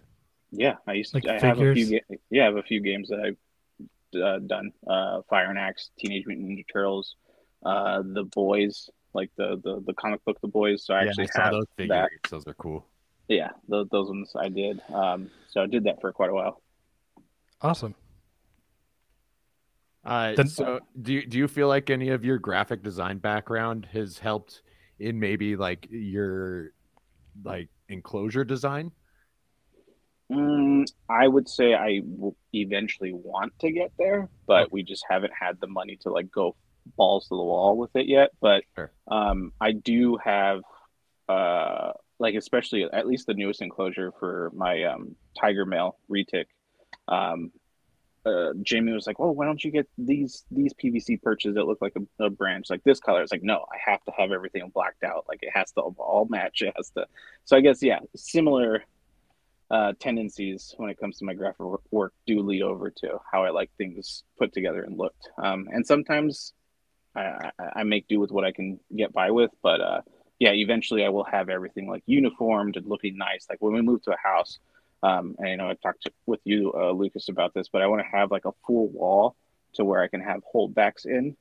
Yeah, 0.50 0.76
I 0.86 0.94
used 0.94 1.10
to. 1.10 1.16
Like 1.18 1.26
I 1.26 1.38
figures? 1.38 1.78
have 1.78 1.88
a 1.88 2.02
few. 2.08 2.18
Yeah, 2.30 2.42
I 2.42 2.46
have 2.46 2.56
a 2.56 2.62
few 2.62 2.80
games 2.80 3.08
that 3.08 3.20
I've 3.20 4.20
uh, 4.22 4.38
done. 4.38 4.72
Uh, 4.86 5.22
Fire 5.28 5.50
and 5.50 5.58
Axe, 5.58 5.90
Teenage 5.98 6.24
Mutant 6.26 6.48
Ninja 6.48 6.64
Turtles, 6.72 7.16
uh, 7.64 8.02
The 8.02 8.24
Boys 8.24 8.88
like 9.16 9.30
the 9.36 9.60
the, 9.64 9.82
the 9.84 9.94
comic 9.94 10.24
book 10.24 10.40
The 10.40 10.48
Boys. 10.48 10.84
So 10.84 10.94
I 10.94 11.02
yeah, 11.02 11.08
actually 11.08 11.28
I 11.34 11.42
have 11.42 11.52
those 11.52 11.66
figures. 11.76 12.08
That. 12.22 12.30
Those 12.30 12.46
are 12.46 12.54
cool. 12.54 12.86
Yeah, 13.28 13.50
those, 13.66 13.88
those 13.90 14.08
ones 14.08 14.32
I 14.38 14.48
did. 14.48 14.80
Um, 14.92 15.30
so 15.48 15.60
I 15.60 15.66
did 15.66 15.84
that 15.84 16.00
for 16.00 16.12
quite 16.12 16.30
a 16.30 16.34
while. 16.34 16.62
Awesome. 17.60 17.96
Uh, 20.06 20.34
then, 20.36 20.48
so 20.48 20.80
do 21.02 21.12
you, 21.12 21.26
do 21.26 21.36
you 21.36 21.48
feel 21.48 21.68
like 21.68 21.90
any 21.90 22.10
of 22.10 22.24
your 22.24 22.38
graphic 22.38 22.82
design 22.82 23.18
background 23.18 23.88
has 23.92 24.18
helped 24.18 24.62
in 24.98 25.18
maybe 25.18 25.56
like 25.56 25.86
your 25.90 26.70
like 27.44 27.68
enclosure 27.88 28.44
design? 28.44 28.92
Mm, 30.30 30.86
I 31.08 31.28
would 31.28 31.48
say 31.48 31.74
I 31.74 32.00
will 32.04 32.36
eventually 32.52 33.12
want 33.12 33.52
to 33.60 33.70
get 33.70 33.92
there, 33.98 34.28
but 34.46 34.72
we 34.72 34.82
just 34.82 35.04
haven't 35.08 35.32
had 35.38 35.60
the 35.60 35.66
money 35.66 35.98
to 36.02 36.10
like 36.10 36.30
go 36.30 36.56
balls 36.96 37.28
to 37.28 37.36
the 37.36 37.42
wall 37.42 37.76
with 37.76 37.90
it 37.94 38.06
yet. 38.06 38.30
But 38.40 38.64
Sure. 38.74 38.92
um, 39.10 39.52
I 39.60 39.72
do 39.72 40.18
have, 40.22 40.60
uh, 41.28 41.92
like 42.18 42.34
especially 42.34 42.84
at 42.84 43.06
least 43.06 43.26
the 43.26 43.34
newest 43.34 43.60
enclosure 43.60 44.12
for 44.18 44.50
my 44.54 44.84
um, 44.84 45.16
tiger 45.38 45.66
male 45.66 45.98
retic. 46.10 46.46
Um, 47.08 47.52
uh, 48.26 48.52
Jamie 48.62 48.92
was 48.92 49.06
like, 49.06 49.18
"Well, 49.18 49.34
why 49.34 49.46
don't 49.46 49.62
you 49.62 49.70
get 49.70 49.88
these 49.96 50.44
these 50.50 50.74
PVC 50.74 51.22
perches 51.22 51.54
that 51.54 51.64
look 51.64 51.80
like 51.80 51.94
a, 51.96 52.24
a 52.24 52.30
branch, 52.30 52.68
like 52.70 52.82
this 52.82 52.98
color?" 52.98 53.22
It's 53.22 53.30
like, 53.30 53.44
no, 53.44 53.64
I 53.72 53.90
have 53.90 54.02
to 54.04 54.12
have 54.18 54.32
everything 54.32 54.68
blacked 54.74 55.04
out. 55.04 55.26
Like 55.28 55.38
it 55.42 55.50
has 55.54 55.70
to 55.72 55.80
all 55.80 56.26
match. 56.28 56.62
It 56.62 56.74
has 56.76 56.90
to. 56.90 57.06
So 57.44 57.56
I 57.56 57.60
guess 57.60 57.82
yeah, 57.82 58.00
similar 58.16 58.82
uh, 59.70 59.92
tendencies 59.98 60.74
when 60.76 60.90
it 60.90 60.98
comes 60.98 61.18
to 61.18 61.24
my 61.24 61.34
graphic 61.34 61.66
work 61.90 62.12
do 62.26 62.40
lead 62.40 62.62
over 62.62 62.90
to 62.90 63.18
how 63.30 63.44
I 63.44 63.50
like 63.50 63.70
things 63.78 64.24
put 64.38 64.52
together 64.52 64.82
and 64.82 64.96
looked. 64.96 65.28
Um, 65.38 65.68
and 65.72 65.86
sometimes 65.86 66.52
I, 67.14 67.50
I, 67.58 67.64
I, 67.76 67.82
make 67.82 68.06
do 68.06 68.20
with 68.20 68.30
what 68.30 68.44
I 68.44 68.52
can 68.52 68.78
get 68.96 69.12
by 69.12 69.32
with, 69.32 69.50
but 69.62 69.80
uh, 69.80 70.02
yeah, 70.38 70.52
eventually 70.52 71.04
I 71.04 71.08
will 71.08 71.24
have 71.24 71.48
everything 71.48 71.88
like 71.88 72.04
uniformed 72.06 72.76
and 72.76 72.86
looking 72.86 73.16
nice. 73.16 73.46
Like 73.50 73.60
when 73.60 73.74
we 73.74 73.82
move 73.82 74.02
to 74.02 74.12
a 74.12 74.16
house, 74.22 74.60
um, 75.02 75.36
and 75.38 75.48
you 75.48 75.56
know 75.56 75.68
I 75.68 75.74
talked 75.74 76.02
to, 76.02 76.12
with 76.26 76.40
you, 76.44 76.72
uh, 76.74 76.92
Lucas, 76.92 77.28
about 77.28 77.54
this, 77.54 77.68
but 77.68 77.82
I 77.82 77.86
want 77.86 78.02
to 78.02 78.16
have 78.16 78.30
like 78.30 78.44
a 78.44 78.52
full 78.66 78.88
wall 78.88 79.36
to 79.74 79.84
where 79.84 80.02
I 80.02 80.08
can 80.08 80.20
have 80.20 80.42
holdbacks 80.54 81.04
in. 81.04 81.36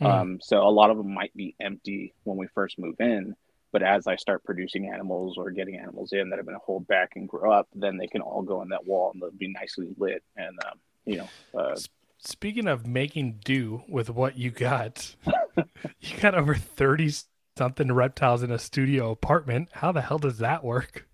Mm. 0.00 0.06
Um, 0.06 0.40
so 0.42 0.62
a 0.62 0.70
lot 0.70 0.90
of 0.90 0.98
them 0.98 1.14
might 1.14 1.34
be 1.34 1.54
empty 1.60 2.12
when 2.24 2.36
we 2.36 2.46
first 2.48 2.78
move 2.78 2.96
in, 3.00 3.34
but 3.72 3.82
as 3.82 4.06
I 4.06 4.16
start 4.16 4.44
producing 4.44 4.88
animals 4.88 5.38
or 5.38 5.50
getting 5.50 5.76
animals 5.76 6.12
in 6.12 6.30
that 6.30 6.38
are 6.38 6.42
going 6.42 6.56
to 6.56 6.64
hold 6.64 6.86
back 6.86 7.12
and 7.16 7.28
grow 7.28 7.52
up, 7.52 7.68
then 7.74 7.96
they 7.96 8.06
can 8.06 8.20
all 8.20 8.42
go 8.42 8.62
in 8.62 8.68
that 8.70 8.86
wall 8.86 9.10
and 9.12 9.22
they'll 9.22 9.30
be 9.30 9.48
nicely 9.48 9.88
lit. 9.96 10.22
And, 10.36 10.58
um, 10.66 10.78
you 11.04 11.18
know, 11.18 11.28
uh, 11.58 11.76
speaking 12.18 12.68
of 12.68 12.86
making 12.86 13.40
do 13.44 13.82
with 13.88 14.10
what 14.10 14.36
you 14.36 14.50
got, 14.50 15.14
you 16.00 16.16
got 16.20 16.34
over 16.34 16.54
30 16.54 17.12
something 17.56 17.92
reptiles 17.92 18.42
in 18.42 18.50
a 18.50 18.58
studio 18.58 19.10
apartment. 19.10 19.68
How 19.72 19.92
the 19.92 20.02
hell 20.02 20.18
does 20.18 20.38
that 20.38 20.62
work? 20.62 21.08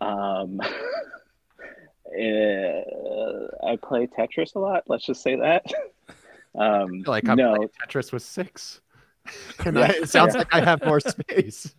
Um, 0.00 0.60
uh, 0.60 0.66
I 3.66 3.76
play 3.82 4.06
Tetris 4.06 4.54
a 4.54 4.58
lot. 4.58 4.84
Let's 4.88 5.04
just 5.06 5.22
say 5.22 5.36
that. 5.36 5.64
Um, 6.58 7.02
like 7.06 7.28
I'm 7.28 7.36
no. 7.36 7.68
Tetris 7.86 8.12
with 8.12 8.22
six. 8.22 8.80
and 9.66 9.78
I, 9.78 9.88
it 9.88 10.08
sounds 10.08 10.34
yeah. 10.34 10.38
like 10.38 10.54
I 10.54 10.64
have 10.64 10.82
more 10.84 11.00
space. 11.00 11.74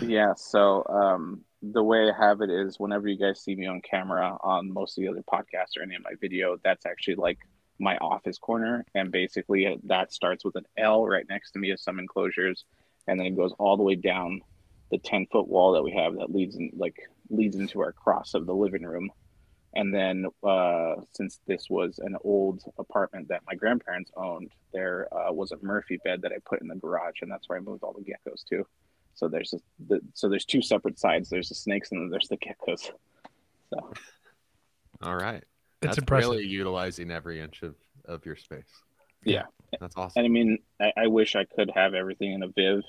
yeah. 0.00 0.32
So 0.34 0.86
um, 0.88 1.44
the 1.62 1.82
way 1.82 2.10
I 2.10 2.12
have 2.18 2.40
it 2.40 2.50
is, 2.50 2.78
whenever 2.78 3.08
you 3.08 3.18
guys 3.18 3.40
see 3.40 3.54
me 3.54 3.66
on 3.66 3.80
camera 3.82 4.36
on 4.40 4.72
most 4.72 4.96
of 4.96 5.02
the 5.02 5.08
other 5.08 5.22
podcasts 5.30 5.76
or 5.76 5.82
any 5.82 5.96
of 5.96 6.02
my 6.04 6.12
video, 6.20 6.56
that's 6.64 6.86
actually 6.86 7.16
like 7.16 7.38
my 7.78 7.96
office 7.98 8.38
corner, 8.38 8.84
and 8.94 9.12
basically 9.12 9.66
uh, 9.66 9.76
that 9.84 10.12
starts 10.12 10.44
with 10.44 10.56
an 10.56 10.64
L 10.76 11.06
right 11.06 11.26
next 11.28 11.52
to 11.52 11.58
me 11.58 11.70
of 11.70 11.80
some 11.80 11.98
enclosures, 11.98 12.64
and 13.06 13.18
then 13.18 13.26
it 13.26 13.36
goes 13.36 13.52
all 13.58 13.76
the 13.76 13.82
way 13.82 13.94
down 13.94 14.40
the 14.90 14.98
ten 14.98 15.26
foot 15.26 15.48
wall 15.48 15.72
that 15.72 15.82
we 15.82 15.92
have 15.92 16.16
that 16.16 16.34
leads 16.34 16.56
in 16.56 16.70
like 16.76 16.96
leads 17.30 17.56
into 17.56 17.80
our 17.80 17.92
cross 17.92 18.34
of 18.34 18.46
the 18.46 18.54
living 18.54 18.82
room 18.82 19.10
and 19.74 19.94
then 19.94 20.26
uh, 20.42 20.94
since 21.12 21.40
this 21.46 21.66
was 21.68 21.98
an 21.98 22.16
old 22.24 22.62
apartment 22.78 23.28
that 23.28 23.42
my 23.46 23.54
grandparents 23.54 24.10
owned, 24.16 24.50
there 24.72 25.08
uh, 25.12 25.32
was 25.32 25.52
a 25.52 25.56
Murphy 25.62 25.98
bed 26.02 26.22
that 26.22 26.32
I 26.32 26.36
put 26.44 26.62
in 26.62 26.68
the 26.68 26.74
garage, 26.74 27.22
and 27.22 27.30
that's 27.30 27.48
where 27.48 27.58
I 27.58 27.60
moved 27.60 27.82
all 27.82 27.92
the 27.92 28.00
geckos 28.00 28.44
to. 28.50 28.66
So 29.14 29.28
there's 29.28 29.52
a, 29.52 29.58
the, 29.88 30.00
so 30.14 30.28
there's 30.28 30.44
two 30.44 30.62
separate 30.62 30.98
sides. 30.98 31.28
There's 31.28 31.48
the 31.48 31.54
snakes 31.54 31.92
and 31.92 32.00
then 32.00 32.10
there's 32.10 32.28
the 32.28 32.38
geckos. 32.38 32.90
So, 33.70 33.92
all 35.02 35.16
right, 35.16 35.36
it's 35.36 35.46
that's 35.82 35.98
impressive. 35.98 36.30
Really 36.30 36.46
utilizing 36.46 37.10
every 37.10 37.40
inch 37.40 37.62
of 37.62 37.74
of 38.06 38.24
your 38.24 38.36
space. 38.36 38.70
Yeah, 39.24 39.42
that's 39.80 39.96
awesome. 39.96 40.12
And 40.16 40.24
I 40.24 40.28
mean, 40.28 40.58
I, 40.80 40.92
I 40.96 41.06
wish 41.08 41.36
I 41.36 41.44
could 41.44 41.70
have 41.74 41.94
everything 41.94 42.32
in 42.32 42.42
a 42.42 42.48
Viv 42.48 42.82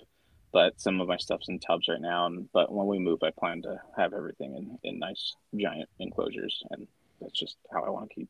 but 0.52 0.80
some 0.80 1.00
of 1.02 1.08
my 1.08 1.18
stuff's 1.18 1.50
in 1.50 1.60
tubs 1.60 1.88
right 1.88 2.02
now. 2.02 2.26
And 2.26 2.50
but 2.52 2.72
when 2.72 2.88
we 2.88 3.00
move, 3.00 3.20
I 3.24 3.32
plan 3.32 3.62
to 3.64 3.80
have 3.98 4.14
everything 4.14 4.56
in 4.56 4.78
in 4.84 5.00
nice 5.00 5.36
giant 5.56 5.90
enclosures, 6.00 6.64
and 6.72 6.88
that's 7.22 7.38
just 7.38 7.58
how 7.72 7.84
I 7.84 7.90
want 7.90 8.10
to 8.10 8.16
keep. 8.16 8.30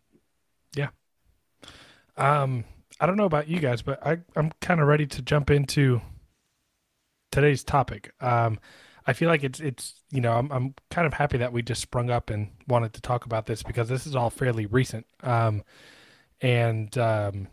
Yeah. 0.75 0.89
Um, 2.17 2.65
I 2.99 3.05
don't 3.05 3.17
know 3.17 3.25
about 3.25 3.47
you 3.47 3.59
guys, 3.59 3.81
but 3.81 4.05
I 4.05 4.19
I'm 4.35 4.51
kind 4.61 4.81
of 4.81 4.87
ready 4.87 5.07
to 5.07 5.21
jump 5.21 5.49
into 5.49 6.01
today's 7.31 7.63
topic. 7.63 8.11
Um, 8.19 8.59
I 9.07 9.13
feel 9.13 9.29
like 9.29 9.43
it's 9.43 9.59
it's 9.59 10.01
you 10.11 10.21
know 10.21 10.33
I'm 10.33 10.51
I'm 10.51 10.75
kind 10.89 11.07
of 11.07 11.13
happy 11.13 11.37
that 11.37 11.53
we 11.53 11.61
just 11.61 11.81
sprung 11.81 12.09
up 12.09 12.29
and 12.29 12.49
wanted 12.67 12.93
to 12.93 13.01
talk 13.01 13.25
about 13.25 13.45
this 13.45 13.63
because 13.63 13.87
this 13.89 14.05
is 14.05 14.15
all 14.15 14.29
fairly 14.29 14.65
recent. 14.65 15.05
Um, 15.23 15.63
and 16.41 16.95
um, 16.97 17.47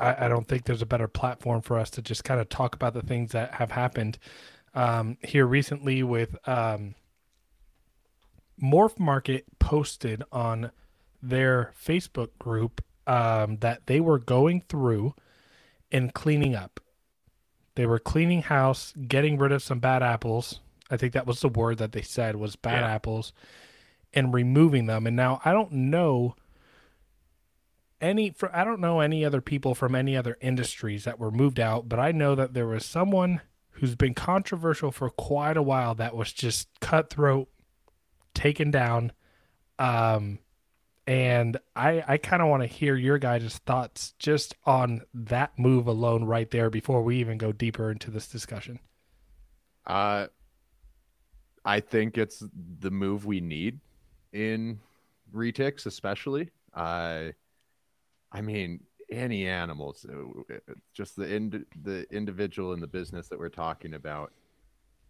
I, 0.00 0.26
I, 0.26 0.28
don't 0.28 0.48
think 0.48 0.64
there's 0.64 0.82
a 0.82 0.86
better 0.86 1.08
platform 1.08 1.60
for 1.60 1.78
us 1.78 1.90
to 1.90 2.02
just 2.02 2.24
kind 2.24 2.40
of 2.40 2.48
talk 2.48 2.74
about 2.74 2.94
the 2.94 3.02
things 3.02 3.32
that 3.32 3.54
have 3.54 3.70
happened 3.70 4.18
um, 4.74 5.18
here 5.22 5.46
recently 5.46 6.02
with 6.02 6.36
um, 6.48 6.94
Morph 8.62 8.98
Market 8.98 9.44
posted 9.58 10.22
on 10.32 10.70
their 11.22 11.72
Facebook 11.80 12.30
group 12.38 12.82
um, 13.06 13.58
that 13.58 13.86
they 13.86 14.00
were 14.00 14.18
going 14.18 14.62
through 14.68 15.14
and 15.90 16.14
cleaning 16.14 16.54
up. 16.54 16.80
They 17.74 17.86
were 17.86 17.98
cleaning 17.98 18.42
house, 18.42 18.92
getting 19.08 19.38
rid 19.38 19.52
of 19.52 19.62
some 19.62 19.80
bad 19.80 20.02
apples. 20.02 20.60
I 20.90 20.96
think 20.96 21.12
that 21.12 21.26
was 21.26 21.40
the 21.40 21.48
word 21.48 21.78
that 21.78 21.92
they 21.92 22.02
said 22.02 22.36
was 22.36 22.56
bad 22.56 22.80
yeah. 22.80 22.94
apples 22.94 23.32
and 24.12 24.34
removing 24.34 24.86
them. 24.86 25.06
And 25.06 25.16
now 25.16 25.40
I 25.44 25.52
don't 25.52 25.72
know 25.72 26.34
any 28.00 28.30
for 28.30 28.54
I 28.54 28.64
don't 28.64 28.80
know 28.80 29.00
any 29.00 29.24
other 29.24 29.40
people 29.40 29.74
from 29.74 29.94
any 29.94 30.16
other 30.16 30.36
industries 30.40 31.04
that 31.04 31.18
were 31.18 31.30
moved 31.30 31.60
out, 31.60 31.88
but 31.88 31.98
I 31.98 32.12
know 32.12 32.34
that 32.34 32.54
there 32.54 32.66
was 32.66 32.84
someone 32.84 33.40
who's 33.72 33.94
been 33.94 34.14
controversial 34.14 34.90
for 34.90 35.10
quite 35.10 35.56
a 35.56 35.62
while 35.62 35.94
that 35.94 36.14
was 36.14 36.32
just 36.32 36.68
cutthroat, 36.80 37.48
taken 38.34 38.70
down. 38.70 39.12
Um 39.78 40.38
and 41.06 41.58
I 41.74 42.04
I 42.06 42.16
kind 42.18 42.42
of 42.42 42.48
want 42.48 42.62
to 42.62 42.66
hear 42.66 42.94
your 42.94 43.18
guys' 43.18 43.58
thoughts 43.66 44.14
just 44.18 44.54
on 44.64 45.02
that 45.14 45.58
move 45.58 45.86
alone 45.86 46.24
right 46.24 46.50
there 46.50 46.70
before 46.70 47.02
we 47.02 47.16
even 47.16 47.38
go 47.38 47.52
deeper 47.52 47.90
into 47.90 48.10
this 48.10 48.28
discussion. 48.28 48.78
Uh 49.86 50.26
I 51.64 51.80
think 51.80 52.16
it's 52.16 52.42
the 52.80 52.90
move 52.90 53.26
we 53.26 53.40
need 53.40 53.80
in 54.32 54.80
retics 55.34 55.86
especially. 55.86 56.50
Uh 56.74 57.30
I 58.32 58.40
mean, 58.40 58.80
any 59.10 59.46
animals, 59.46 60.06
uh, 60.08 60.56
just 60.94 61.16
the 61.16 61.34
ind- 61.34 61.66
the 61.82 62.06
individual 62.10 62.72
in 62.72 62.80
the 62.80 62.86
business 62.86 63.28
that 63.28 63.38
we're 63.38 63.48
talking 63.48 63.94
about. 63.94 64.32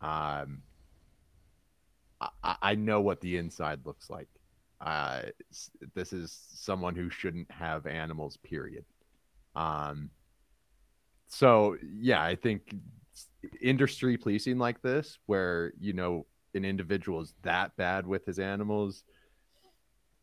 Um, 0.00 0.62
I, 2.43 2.57
I 2.62 2.75
know 2.75 3.00
what 3.00 3.21
the 3.21 3.37
inside 3.37 3.81
looks 3.85 4.11
like. 4.11 4.29
Uh, 4.81 5.23
this 5.95 6.12
is 6.12 6.39
someone 6.55 6.95
who 6.95 7.11
shouldn't 7.11 7.50
have 7.50 7.87
animals. 7.87 8.39
Period. 8.39 8.85
Um, 9.55 10.11
so 11.29 11.77
yeah, 11.83 12.23
I 12.23 12.35
think 12.35 12.75
industry 13.61 14.17
policing 14.17 14.59
like 14.59 14.81
this, 14.83 15.19
where 15.27 15.73
you 15.79 15.93
know 15.93 16.27
an 16.55 16.65
individual 16.65 17.21
is 17.21 17.35
that 17.43 17.77
bad 17.77 18.07
with 18.07 18.25
his 18.25 18.39
animals, 18.39 19.05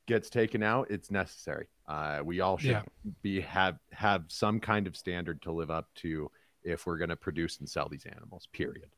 gets 0.08 0.30
taken 0.30 0.64
out, 0.64 0.88
it's 0.90 1.12
necessary. 1.12 1.68
Uh, 1.88 2.22
we 2.24 2.40
all 2.40 2.58
should 2.58 2.72
yeah. 2.72 2.82
be 3.22 3.42
have 3.42 3.78
have 3.92 4.26
some 4.28 4.60
kind 4.60 4.88
of 4.88 4.96
standard 4.96 5.42
to 5.44 5.52
live 5.52 5.70
up 5.70 5.88
to 5.96 6.32
if 6.64 6.86
we're 6.86 6.98
going 6.98 7.10
to 7.10 7.16
produce 7.16 7.60
and 7.60 7.70
sell 7.70 7.88
these 7.88 8.06
animals. 8.06 8.48
Period. 8.52 8.90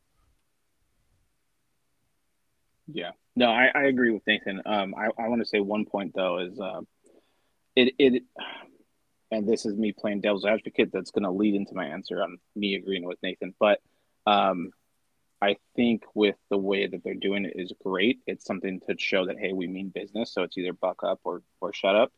Yeah, 2.91 3.11
no, 3.35 3.49
I, 3.51 3.69
I 3.75 3.83
agree 3.83 4.11
with 4.11 4.23
Nathan. 4.25 4.61
Um, 4.65 4.95
I, 4.95 5.09
I 5.21 5.27
want 5.27 5.41
to 5.41 5.47
say 5.47 5.59
one 5.59 5.85
point 5.85 6.13
though 6.15 6.39
is 6.39 6.59
uh, 6.59 6.81
it 7.75 7.93
it, 7.99 8.23
and 9.31 9.47
this 9.47 9.65
is 9.65 9.75
me 9.77 9.91
playing 9.91 10.21
devil's 10.21 10.45
advocate. 10.45 10.89
That's 10.91 11.11
going 11.11 11.23
to 11.23 11.31
lead 11.31 11.53
into 11.53 11.75
my 11.75 11.85
answer 11.85 12.23
on 12.23 12.37
me 12.55 12.75
agreeing 12.75 13.05
with 13.05 13.19
Nathan, 13.21 13.53
but 13.59 13.79
um, 14.25 14.71
I 15.41 15.55
think 15.75 16.03
with 16.13 16.35
the 16.49 16.57
way 16.57 16.87
that 16.87 17.03
they're 17.03 17.13
doing 17.13 17.45
it 17.45 17.53
is 17.55 17.71
great. 17.83 18.19
It's 18.27 18.45
something 18.45 18.81
to 18.87 18.95
show 18.97 19.25
that 19.25 19.39
hey, 19.39 19.53
we 19.53 19.67
mean 19.67 19.89
business. 19.89 20.33
So 20.33 20.43
it's 20.43 20.57
either 20.57 20.73
buck 20.73 21.03
up 21.03 21.21
or 21.23 21.43
or 21.61 21.73
shut 21.73 21.95
up. 21.95 22.11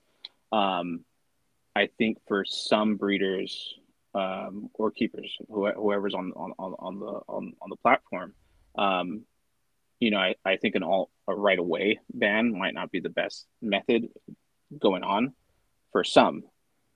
Um, 0.51 1.05
I 1.75 1.89
think 1.97 2.17
for 2.27 2.43
some 2.45 2.95
breeders 2.95 3.75
um, 4.15 4.69
or 4.73 4.91
keepers, 4.91 5.35
whoever's 5.49 6.15
on 6.15 6.33
on, 6.35 6.53
on 6.57 6.99
the 6.99 7.21
on, 7.27 7.53
on 7.61 7.69
the 7.69 7.75
platform, 7.77 8.33
um, 8.77 9.21
you 9.99 10.09
know, 10.09 10.17
I, 10.17 10.35
I 10.43 10.57
think 10.57 10.75
an 10.75 10.83
all 10.83 11.11
right 11.27 11.59
away 11.59 11.99
ban 12.11 12.57
might 12.57 12.73
not 12.73 12.91
be 12.91 12.99
the 12.99 13.09
best 13.09 13.45
method 13.61 14.09
going 14.77 15.03
on 15.03 15.33
for 15.91 16.03
some. 16.03 16.43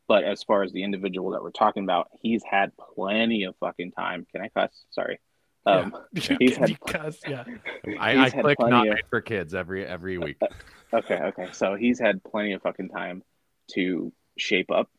But 0.07 0.23
as 0.23 0.43
far 0.43 0.63
as 0.63 0.71
the 0.71 0.83
individual 0.83 1.31
that 1.31 1.41
we're 1.41 1.49
talking 1.49 1.83
about, 1.83 2.09
he's 2.21 2.43
had 2.43 2.71
plenty 2.95 3.43
of 3.43 3.55
fucking 3.59 3.91
time. 3.91 4.27
Can 4.31 4.41
I 4.41 4.49
cuss? 4.49 4.71
Sorry 4.91 5.19
Um, 5.65 5.95
he's 6.39 6.57
had 6.57 6.67
because 6.67 7.19
yeah, 7.27 7.43
I, 7.99 8.13
He's 8.13 8.33
I 8.33 8.35
had 8.35 8.41
click 8.41 8.59
not 8.59 8.87
of- 8.87 8.99
for 9.09 9.21
kids 9.21 9.53
every 9.53 9.85
every 9.85 10.17
week. 10.17 10.37
Okay, 10.93 11.15
okay. 11.15 11.49
So 11.51 11.75
he's 11.75 11.99
had 11.99 12.23
plenty 12.23 12.53
of 12.53 12.61
fucking 12.61 12.89
time 12.89 13.23
to 13.73 14.13
shape 14.37 14.71
up. 14.71 14.89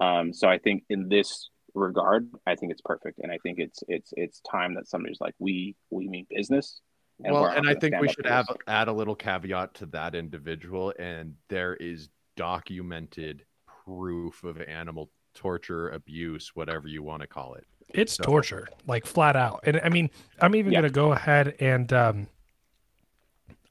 Um, 0.00 0.32
so 0.32 0.48
I 0.48 0.58
think 0.58 0.84
in 0.88 1.08
this 1.08 1.48
regard, 1.74 2.28
I 2.46 2.54
think 2.56 2.72
it's 2.72 2.82
perfect, 2.82 3.18
and 3.22 3.32
I 3.32 3.38
think 3.42 3.58
it's 3.58 3.80
it's 3.88 4.12
it's 4.16 4.40
time 4.40 4.74
that 4.74 4.88
somebody's 4.88 5.20
like, 5.20 5.34
we 5.38 5.76
we 5.90 6.08
mean 6.08 6.26
business. 6.30 6.80
And 7.24 7.34
well, 7.34 7.46
and 7.46 7.68
I 7.68 7.74
think 7.74 8.00
we 8.00 8.08
should 8.08 8.26
for 8.26 8.32
have 8.32 8.46
this. 8.48 8.56
add 8.66 8.88
a 8.88 8.92
little 8.92 9.14
caveat 9.14 9.74
to 9.74 9.86
that 9.86 10.14
individual, 10.14 10.92
and 10.98 11.34
there 11.48 11.74
is 11.74 12.08
documented 12.36 13.44
proof 13.84 14.44
of 14.44 14.60
animal 14.60 15.10
torture, 15.34 15.90
abuse, 15.90 16.50
whatever 16.54 16.88
you 16.88 17.02
want 17.02 17.22
to 17.22 17.28
call 17.28 17.54
it. 17.54 17.66
It's 17.94 18.14
So- 18.14 18.24
torture, 18.24 18.68
like 18.86 19.06
flat 19.06 19.36
out. 19.36 19.60
And 19.64 19.80
I 19.82 19.88
mean, 19.88 20.10
I'm 20.40 20.54
even 20.54 20.72
Yeah. 20.72 20.80
gonna 20.80 20.90
go 20.90 21.12
ahead 21.12 21.54
and 21.60 21.92
um, 21.92 22.26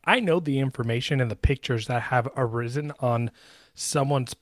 I 0.04 0.20
know 0.20 0.40
the 0.40 0.60
information 0.60 1.22
and 1.22 1.30
the 1.30 1.36
pictures 1.36 1.88
that 1.88 2.04
have 2.04 2.28
arisen 2.36 2.92
on 3.00 3.32
someone's 3.76 4.36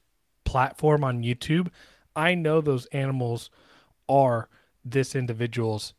platform 0.46 1.04
on 1.04 1.22
YouTube. 1.24 1.70
I 2.16 2.34
know 2.36 2.62
those 2.62 2.86
animals 2.88 3.50
are 4.08 4.50
this 4.86 5.16
individual's 5.16 5.94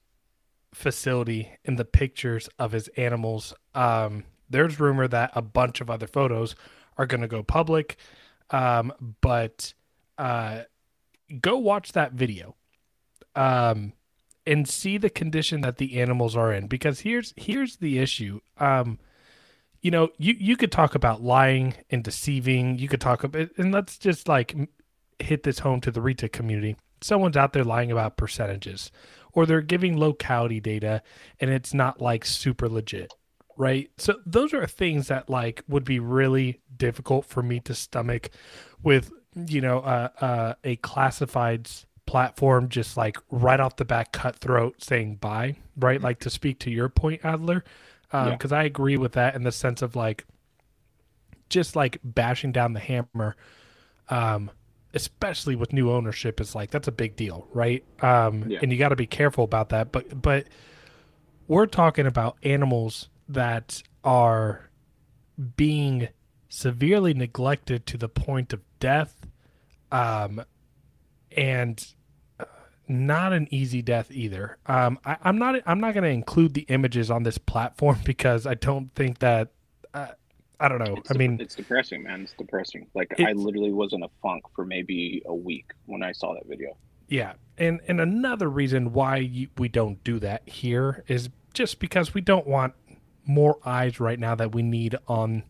facility 0.73 1.51
in 1.65 1.77
the 1.77 1.85
pictures 1.85 2.49
of 2.59 2.73
his 2.73 2.89
animals. 2.97 3.53
Um, 3.75 4.25
there's 4.49 4.81
rumor 4.81 5.07
that 5.09 5.31
a 5.35 5.43
bunch 5.43 5.81
of 5.81 5.91
other 5.91 6.07
photos 6.07 6.57
are 6.97 7.07
going 7.07 7.21
to 7.21 7.29
go 7.29 7.43
public, 7.43 7.97
um, 8.51 8.93
but 9.21 9.75
uh, 10.19 10.63
go 11.41 11.59
watch 11.59 11.93
that 11.93 12.13
video 12.13 12.57
um, 13.35 13.93
and 14.47 14.69
see 14.69 14.99
the 14.99 15.11
condition 15.11 15.61
that 15.61 15.77
the 15.77 16.01
animals 16.01 16.37
are 16.37 16.53
in. 16.53 16.67
Because 16.67 17.01
here's 17.01 17.35
here's 17.37 17.77
the 17.77 17.99
issue. 17.99 18.41
Um, 18.59 18.99
you 19.83 19.91
know, 19.91 20.11
you 20.19 20.35
you 20.39 20.57
could 20.57 20.73
talk 20.73 20.95
about 20.95 21.23
lying 21.23 21.75
and 21.91 22.05
deceiving. 22.05 22.79
You 22.79 22.89
could 22.89 23.01
talk 23.01 23.25
about, 23.25 23.51
and 23.57 23.73
let's 23.73 23.99
just 23.99 24.29
like 24.29 24.55
hit 25.19 25.43
this 25.43 25.61
home 25.61 25.81
to 25.83 25.91
the 25.91 26.01
retic 26.01 26.33
community. 26.33 26.77
Someone's 27.03 27.37
out 27.37 27.53
there 27.53 27.65
lying 27.65 27.91
about 27.91 28.17
percentages, 28.17 28.91
or 29.33 29.47
they're 29.47 29.63
giving 29.63 29.99
locality 29.99 30.61
data, 30.61 31.03
and 31.39 31.51
it's 31.51 31.73
not 31.73 32.01
like 32.01 32.27
super 32.27 32.69
legit, 32.69 33.15
right? 33.57 33.91
So 33.97 34.17
those 34.27 34.53
are 34.53 34.67
things 34.67 35.09
that 35.09 35.31
like 35.31 35.63
would 35.67 35.85
be 35.85 35.99
really 35.99 36.61
difficult 36.77 37.25
for 37.25 37.43
me 37.43 37.61
to 37.61 37.75
stomach 37.75 38.31
with 38.83 39.11
you 39.35 39.61
know 39.61 39.79
uh, 39.79 40.09
uh, 40.21 40.55
a 40.65 40.77
classifieds 40.77 41.87
platform 42.11 42.69
just 42.69 42.97
like 42.97 43.17
right 43.31 43.61
off 43.61 43.76
the 43.76 43.85
bat 43.85 44.11
cutthroat 44.12 44.83
saying 44.83 45.14
bye 45.14 45.55
right 45.76 46.00
like 46.02 46.19
to 46.19 46.29
speak 46.29 46.59
to 46.59 46.69
your 46.69 46.88
point 46.88 47.21
adler 47.25 47.62
Yeah. 48.12 48.31
because 48.31 48.50
i 48.50 48.64
agree 48.64 48.97
with 48.97 49.12
that 49.12 49.37
in 49.37 49.45
the 49.45 49.52
sense 49.52 49.81
of 49.81 49.95
like 49.95 50.26
just 51.49 51.76
like 51.76 52.00
bashing 52.02 52.50
down 52.50 52.73
the 52.73 52.81
hammer 52.81 53.37
um 54.09 54.50
especially 54.93 55.55
with 55.55 55.73
new 55.73 55.88
ownership 55.88 56.40
is 56.40 56.52
like 56.52 56.73
that's 56.73 56.88
a 56.88 56.93
big 56.93 57.14
deal 57.14 57.47
right 57.52 57.85
um 58.02 58.43
Yeah. 58.49 58.59
and 58.61 58.73
you 58.73 58.79
got 58.79 58.88
to 58.88 58.97
be 58.97 59.07
careful 59.07 59.45
about 59.45 59.69
that 59.69 59.93
but 59.93 60.21
but 60.21 60.49
we're 61.47 61.67
talking 61.67 62.07
about 62.07 62.38
animals 62.43 63.08
that 63.28 63.85
are 64.02 64.69
being 65.56 66.08
severely 66.49 67.15
neglected 67.15 67.87
to 67.87 67.97
the 67.97 68.08
point 68.08 68.52
of 68.52 68.61
death 68.80 69.15
um 69.93 70.43
and 71.37 71.78
uh, 71.80 71.95
not 72.91 73.33
an 73.33 73.47
easy 73.53 73.81
death 73.83 74.11
either 74.11 74.59
um 74.67 74.99
I, 75.05 75.17
i'm 75.23 75.39
not 75.39 75.61
i'm 75.65 75.79
not 75.81 75.95
going 75.95 76.05
to 76.05 76.11
include 76.11 76.55
the 76.55 76.63
images 76.63 77.11
on 77.11 77.23
this 77.23 77.39
platform 77.39 77.99
because 78.05 78.47
i 78.47 78.55
don't 78.55 78.93
think 78.95 79.21
that 79.21 79.49
uh, 79.95 80.09
i 80.59 80.69
don't 80.69 80.79
know 80.81 80.97
It's 80.97 81.11
i 81.11 81.15
de- 81.15 81.19
mean 81.19 81.41
it's 81.41 81.55
depressing, 81.55 82.03
man. 82.03 82.23
It's 82.23 82.35
depressing. 82.37 82.89
Like 82.95 83.15
I 83.21 83.33
literally 83.33 83.73
was 83.73 83.93
in 83.93 84.03
a 84.03 84.09
funk 84.23 84.43
for 84.55 84.65
maybe 84.67 85.23
a 85.26 85.35
week 85.35 85.71
when 85.87 86.03
I 86.03 86.13
saw 86.13 86.35
that 86.35 86.47
video. 86.47 86.76
Yeah, 87.09 87.33
and 87.59 87.81
and 87.89 88.00
another 88.00 88.49
reason 88.49 88.93
why 88.93 89.17
you, 89.17 89.49
we 89.57 89.69
don't 89.69 90.03
do 90.05 90.19
that 90.21 90.49
here 90.49 91.03
is 91.09 91.31
just 91.55 91.81
because 91.81 92.13
we 92.15 92.21
don't 92.21 92.47
want 92.47 92.75
more 93.25 93.59
eyes 93.65 93.99
right 94.00 94.19
now 94.19 94.35
that 94.35 94.55
we 94.55 94.63
need 94.63 94.97
on 95.09 95.45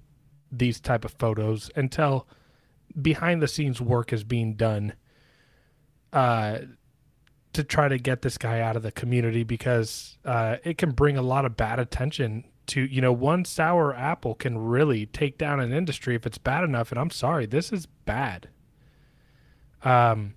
these 0.52 0.78
type 0.80 1.04
of 1.04 1.12
photos 1.18 1.70
until 1.76 2.26
behind 3.00 3.42
the 3.42 3.48
scenes 3.48 3.80
work 3.80 4.12
is 4.12 4.24
being 4.24 4.54
done 4.54 4.92
uh 6.12 6.58
to 7.52 7.64
try 7.64 7.88
to 7.88 7.98
get 7.98 8.22
this 8.22 8.38
guy 8.38 8.60
out 8.60 8.76
of 8.76 8.82
the 8.82 8.92
community 8.92 9.42
because 9.42 10.18
uh 10.24 10.56
it 10.64 10.78
can 10.78 10.92
bring 10.92 11.16
a 11.16 11.22
lot 11.22 11.44
of 11.44 11.56
bad 11.56 11.78
attention 11.78 12.44
to 12.66 12.82
you 12.82 13.00
know 13.00 13.12
one 13.12 13.44
sour 13.44 13.94
apple 13.94 14.34
can 14.34 14.56
really 14.58 15.06
take 15.06 15.36
down 15.36 15.58
an 15.58 15.72
industry 15.72 16.14
if 16.14 16.26
it's 16.26 16.38
bad 16.38 16.62
enough 16.62 16.90
and 16.92 17.00
I'm 17.00 17.10
sorry 17.10 17.46
this 17.46 17.72
is 17.72 17.86
bad. 17.86 18.48
Um 19.82 20.34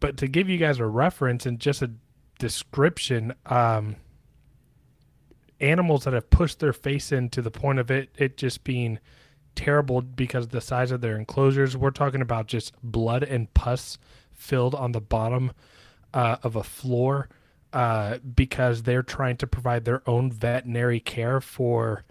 but 0.00 0.16
to 0.18 0.28
give 0.28 0.48
you 0.48 0.58
guys 0.58 0.78
a 0.78 0.86
reference 0.86 1.46
and 1.46 1.58
just 1.58 1.82
a 1.82 1.90
description 2.38 3.34
um 3.46 3.96
animals 5.60 6.04
that 6.04 6.14
have 6.14 6.30
pushed 6.30 6.58
their 6.60 6.72
face 6.72 7.12
in 7.12 7.28
to 7.30 7.42
the 7.42 7.50
point 7.50 7.78
of 7.78 7.90
it 7.90 8.10
it 8.16 8.36
just 8.36 8.64
being 8.64 8.98
terrible 9.54 10.00
because 10.00 10.46
of 10.46 10.50
the 10.50 10.60
size 10.60 10.90
of 10.90 11.00
their 11.00 11.16
enclosures 11.16 11.76
we're 11.76 11.90
talking 11.90 12.20
about 12.20 12.46
just 12.46 12.74
blood 12.82 13.22
and 13.22 13.52
pus 13.54 13.98
filled 14.32 14.74
on 14.74 14.92
the 14.92 15.00
bottom 15.00 15.52
uh, 16.14 16.36
of 16.42 16.56
a 16.56 16.62
floor 16.62 17.28
uh, 17.74 18.16
because 18.18 18.84
they're 18.84 19.02
trying 19.02 19.36
to 19.36 19.46
provide 19.46 19.84
their 19.84 20.08
own 20.08 20.32
veterinary 20.32 21.00
care 21.00 21.40
for 21.42 22.04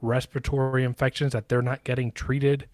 respiratory 0.00 0.84
infections 0.84 1.32
that 1.32 1.48
they're 1.48 1.62
not 1.62 1.82
getting 1.82 2.12
treated 2.12 2.68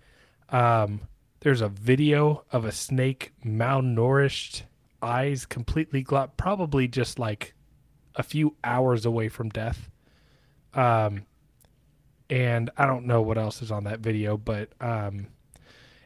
um, 0.52 1.00
there's 1.40 1.62
a 1.62 1.68
video 1.68 2.44
of 2.52 2.64
a 2.64 2.70
snake 2.70 3.32
malnourished, 3.44 4.62
eyes 5.00 5.46
completely 5.46 6.02
glut, 6.02 6.36
probably 6.36 6.86
just 6.86 7.18
like 7.18 7.54
a 8.14 8.22
few 8.22 8.54
hours 8.62 9.04
away 9.04 9.28
from 9.28 9.48
death. 9.48 9.90
Um, 10.74 11.26
and 12.30 12.70
I 12.76 12.86
don't 12.86 13.06
know 13.06 13.22
what 13.22 13.38
else 13.38 13.62
is 13.62 13.72
on 13.72 13.84
that 13.84 14.00
video, 14.00 14.36
but 14.36 14.68
um, 14.80 15.28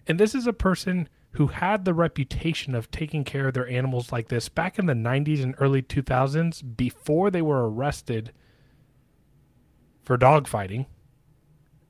and 0.06 0.18
this 0.18 0.34
is 0.34 0.46
a 0.46 0.52
person 0.52 1.08
who 1.36 1.48
had 1.48 1.84
the 1.84 1.92
reputation 1.92 2.74
of 2.74 2.90
taking 2.90 3.22
care 3.22 3.48
of 3.48 3.54
their 3.54 3.68
animals 3.68 4.10
like 4.10 4.28
this 4.28 4.48
back 4.48 4.78
in 4.78 4.86
the 4.86 4.94
90s 4.94 5.42
and 5.42 5.54
early 5.58 5.82
2000s 5.82 6.76
before 6.76 7.30
they 7.30 7.42
were 7.42 7.70
arrested 7.70 8.32
for 10.02 10.16
dogfighting 10.16 10.86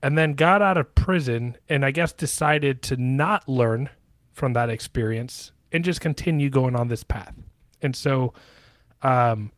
and 0.03 0.19
then 0.19 0.35
got 0.35 0.63
out 0.63 0.77
of 0.77 0.93
prison 0.97 1.57
and 1.69 1.85
I 1.85 1.93
guess 1.93 2.13
decided 2.13 2.83
to 2.83 2.97
not 2.97 3.49
learn 3.49 3.89
from 4.33 4.53
that 4.55 4.69
experience 4.69 5.53
and 5.71 5.85
just 5.85 6.01
continue 6.01 6.51
going 6.51 6.75
on 6.75 6.89
this 6.89 7.05
path. 7.05 7.35
And 7.81 7.95
so 7.95 8.35
um 9.03 9.53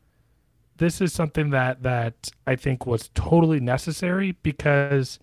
this 0.77 1.01
is 1.01 1.15
something 1.15 1.49
that 1.51 1.83
that 1.83 2.31
I 2.47 2.57
think 2.57 2.85
was 2.85 3.09
totally 3.15 3.59
necessary 3.59 4.33
because 4.43 5.19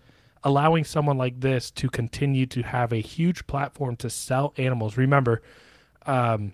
allowing 0.46 0.86
someone 0.86 1.18
like 1.18 1.42
this 1.42 1.72
to 1.72 1.90
continue 1.90 2.46
to 2.46 2.62
have 2.62 2.94
a 2.94 3.02
huge 3.02 3.46
platform 3.48 3.98
to 3.98 4.10
sell 4.10 4.54
animals. 4.58 4.96
Remember, 4.98 5.42
um 6.06 6.54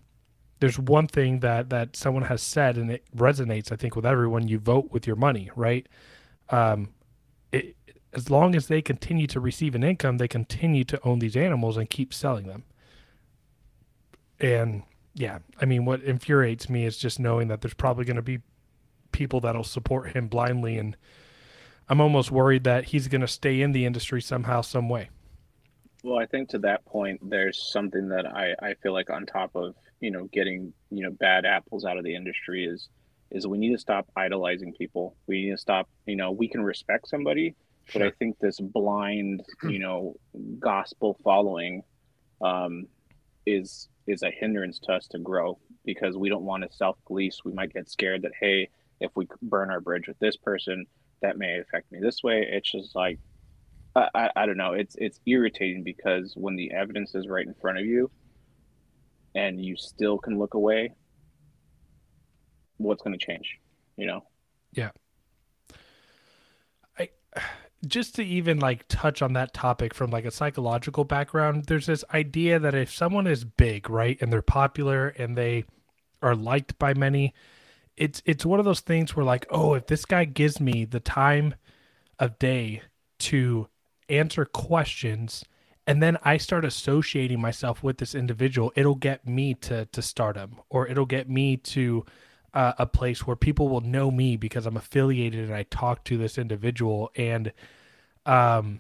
there's 0.60 0.80
one 0.80 1.08
thing 1.08 1.40
that 1.42 1.70
that 1.70 1.96
someone 1.96 2.24
has 2.24 2.42
said 2.42 2.78
and 2.78 2.92
it 2.92 3.04
resonates 3.16 3.72
I 3.72 3.76
think 3.76 3.96
with 3.96 4.06
everyone 4.06 4.48
you 4.48 4.60
vote 4.60 4.92
with 4.92 5.06
your 5.06 5.16
money, 5.16 5.52
right? 5.56 5.88
Um 6.50 6.90
it, 7.52 7.76
as 8.14 8.30
long 8.30 8.56
as 8.56 8.68
they 8.68 8.82
continue 8.82 9.28
to 9.28 9.40
receive 9.40 9.76
an 9.76 9.84
income, 9.84 10.18
they 10.18 10.28
continue 10.28 10.84
to 10.86 11.00
own 11.06 11.20
these 11.20 11.38
animals 11.38 11.78
and 11.78 11.90
keep 11.90 12.14
selling 12.14 12.48
them. 12.48 12.64
And 14.40 14.84
yeah, 15.14 15.40
I 15.60 15.66
mean, 15.66 15.86
what 15.86 16.02
infuriates 16.02 16.70
me 16.70 16.86
is 16.86 16.98
just 16.98 17.20
knowing 17.20 17.48
that 17.50 17.62
there's 17.62 17.74
probably 17.74 18.06
going 18.06 18.16
to 18.16 18.22
be 18.22 18.40
people 19.12 19.40
that'll 19.42 19.64
support 19.64 20.12
him 20.12 20.28
blindly. 20.28 20.78
And 20.78 20.98
I'm 21.92 22.00
almost 22.00 22.32
worried 22.32 22.64
that 22.64 22.86
he's 22.86 23.10
going 23.10 23.20
to 23.20 23.28
stay 23.28 23.62
in 23.62 23.74
the 23.74 23.86
industry 23.86 24.22
somehow, 24.22 24.62
some 24.62 24.88
way. 24.88 25.10
Well, 26.06 26.18
I 26.18 26.26
think 26.26 26.48
to 26.52 26.60
that 26.60 26.86
point, 26.86 27.20
there's 27.30 27.70
something 27.70 28.08
that 28.08 28.26
I, 28.26 28.56
I 28.62 28.76
feel 28.76 28.94
like 28.94 29.10
on 29.10 29.26
top 29.26 29.52
of 29.56 29.76
you 30.00 30.10
know 30.10 30.30
getting 30.32 30.72
you 30.90 31.04
know 31.04 31.12
bad 31.12 31.46
apples 31.46 31.84
out 31.84 31.98
of 31.98 32.06
the 32.06 32.16
industry 32.16 32.64
is 32.64 32.88
is 33.30 33.46
we 33.46 33.58
need 33.58 33.74
to 33.74 33.78
stop 33.78 34.08
idolizing 34.16 34.72
people. 34.72 35.18
We 35.28 35.44
need 35.44 35.52
to 35.52 35.58
stop. 35.58 35.90
You 36.06 36.16
know, 36.16 36.32
we 36.32 36.48
can 36.48 36.64
respect 36.64 37.10
somebody, 37.10 37.56
but 37.92 38.02
I 38.02 38.12
think 38.12 38.40
this 38.40 38.62
blind 38.62 39.44
you 39.64 39.80
know 39.80 40.16
gospel 40.60 41.20
following 41.26 41.84
um, 42.40 42.88
is 43.46 43.90
is 44.08 44.24
a 44.24 44.32
hindrance 44.32 44.80
to 44.80 44.94
us 44.94 45.08
to 45.08 45.20
grow 45.20 45.60
because 45.84 46.16
we 46.16 46.30
don't 46.30 46.46
want 46.46 46.64
to 46.64 46.74
self 46.74 46.96
police. 47.06 47.42
We 47.44 47.52
might 47.52 47.74
get 47.74 47.90
scared 47.90 48.22
that 48.22 48.32
hey, 48.40 48.70
if 49.02 49.12
we 49.14 49.28
burn 49.42 49.70
our 49.70 49.82
bridge 49.82 50.08
with 50.08 50.20
this 50.20 50.38
person, 50.38 50.86
that 51.22 51.38
may 51.38 51.60
affect 51.60 51.92
me 51.92 52.00
this 52.00 52.24
way. 52.24 52.48
It's 52.50 52.72
just 52.72 52.96
like 52.96 53.20
I, 53.96 54.08
I, 54.14 54.30
I 54.36 54.46
don't 54.46 54.58
know. 54.58 54.74
It's 54.74 54.96
it's 54.98 55.20
irritating 55.26 55.84
because 55.84 56.34
when 56.36 56.56
the 56.56 56.72
evidence 56.72 57.16
is 57.16 57.28
right 57.28 57.46
in 57.46 57.54
front 57.56 57.80
of 57.80 57.86
you, 57.86 58.10
and 59.36 59.64
you 59.64 59.76
still 59.76 60.18
can 60.18 60.38
look 60.38 60.54
away, 60.54 60.94
what's 62.78 63.02
going 63.02 63.18
to 63.18 63.26
change? 63.26 63.60
You 63.98 64.08
know. 64.08 64.24
Yeah. 64.74 64.92
I 66.98 67.10
just 67.86 68.16
to 68.16 68.24
even 68.24 68.60
like 68.60 68.88
touch 68.88 69.22
on 69.22 69.34
that 69.34 69.54
topic 69.54 69.94
from 69.94 70.12
like 70.12 70.26
a 70.26 70.32
psychological 70.32 71.04
background, 71.04 71.66
there's 71.66 71.86
this 71.86 72.04
idea 72.14 72.60
that 72.60 72.74
if 72.76 72.94
someone 72.94 73.28
is 73.28 73.44
big, 73.44 73.90
right, 73.90 74.18
and 74.22 74.32
they're 74.32 74.42
popular 74.42 75.10
and 75.10 75.38
they 75.38 75.66
are 76.22 76.36
liked 76.36 76.78
by 76.80 76.94
many, 76.94 77.34
it's 78.02 78.24
it's 78.26 78.44
one 78.44 78.58
of 78.58 78.66
those 78.66 78.80
things 78.80 79.16
where 79.16 79.24
like, 79.24 79.46
oh, 79.52 79.76
if 79.76 79.86
this 79.86 80.06
guy 80.06 80.26
gives 80.26 80.60
me 80.60 80.86
the 80.86 81.00
time 81.00 81.54
of 82.18 82.40
day 82.40 82.82
to 83.20 83.68
answer 84.10 84.44
questions 84.44 85.46
and 85.86 86.02
then 86.02 86.18
I 86.24 86.38
start 86.38 86.66
associating 86.66 87.40
myself 87.40 87.84
with 87.84 88.00
this 88.00 88.16
individual, 88.16 88.74
it'll 88.76 88.96
get 88.96 89.28
me 89.28 89.54
to 89.66 89.86
to 89.86 90.02
stardom 90.02 90.60
or 90.72 90.88
it'll 90.88 91.06
get 91.06 91.30
me 91.30 91.58
to 91.58 92.04
uh, 92.56 92.74
a 92.80 92.88
place 92.88 93.28
where 93.28 93.36
people 93.36 93.70
will 93.70 93.82
know 93.82 94.10
me 94.10 94.36
because 94.36 94.66
I'm 94.66 94.78
affiliated 94.78 95.46
and 95.46 95.54
I 95.54 95.64
talk 95.64 96.04
to 96.06 96.18
this 96.18 96.40
individual 96.40 97.12
and 97.16 97.54
um 98.26 98.80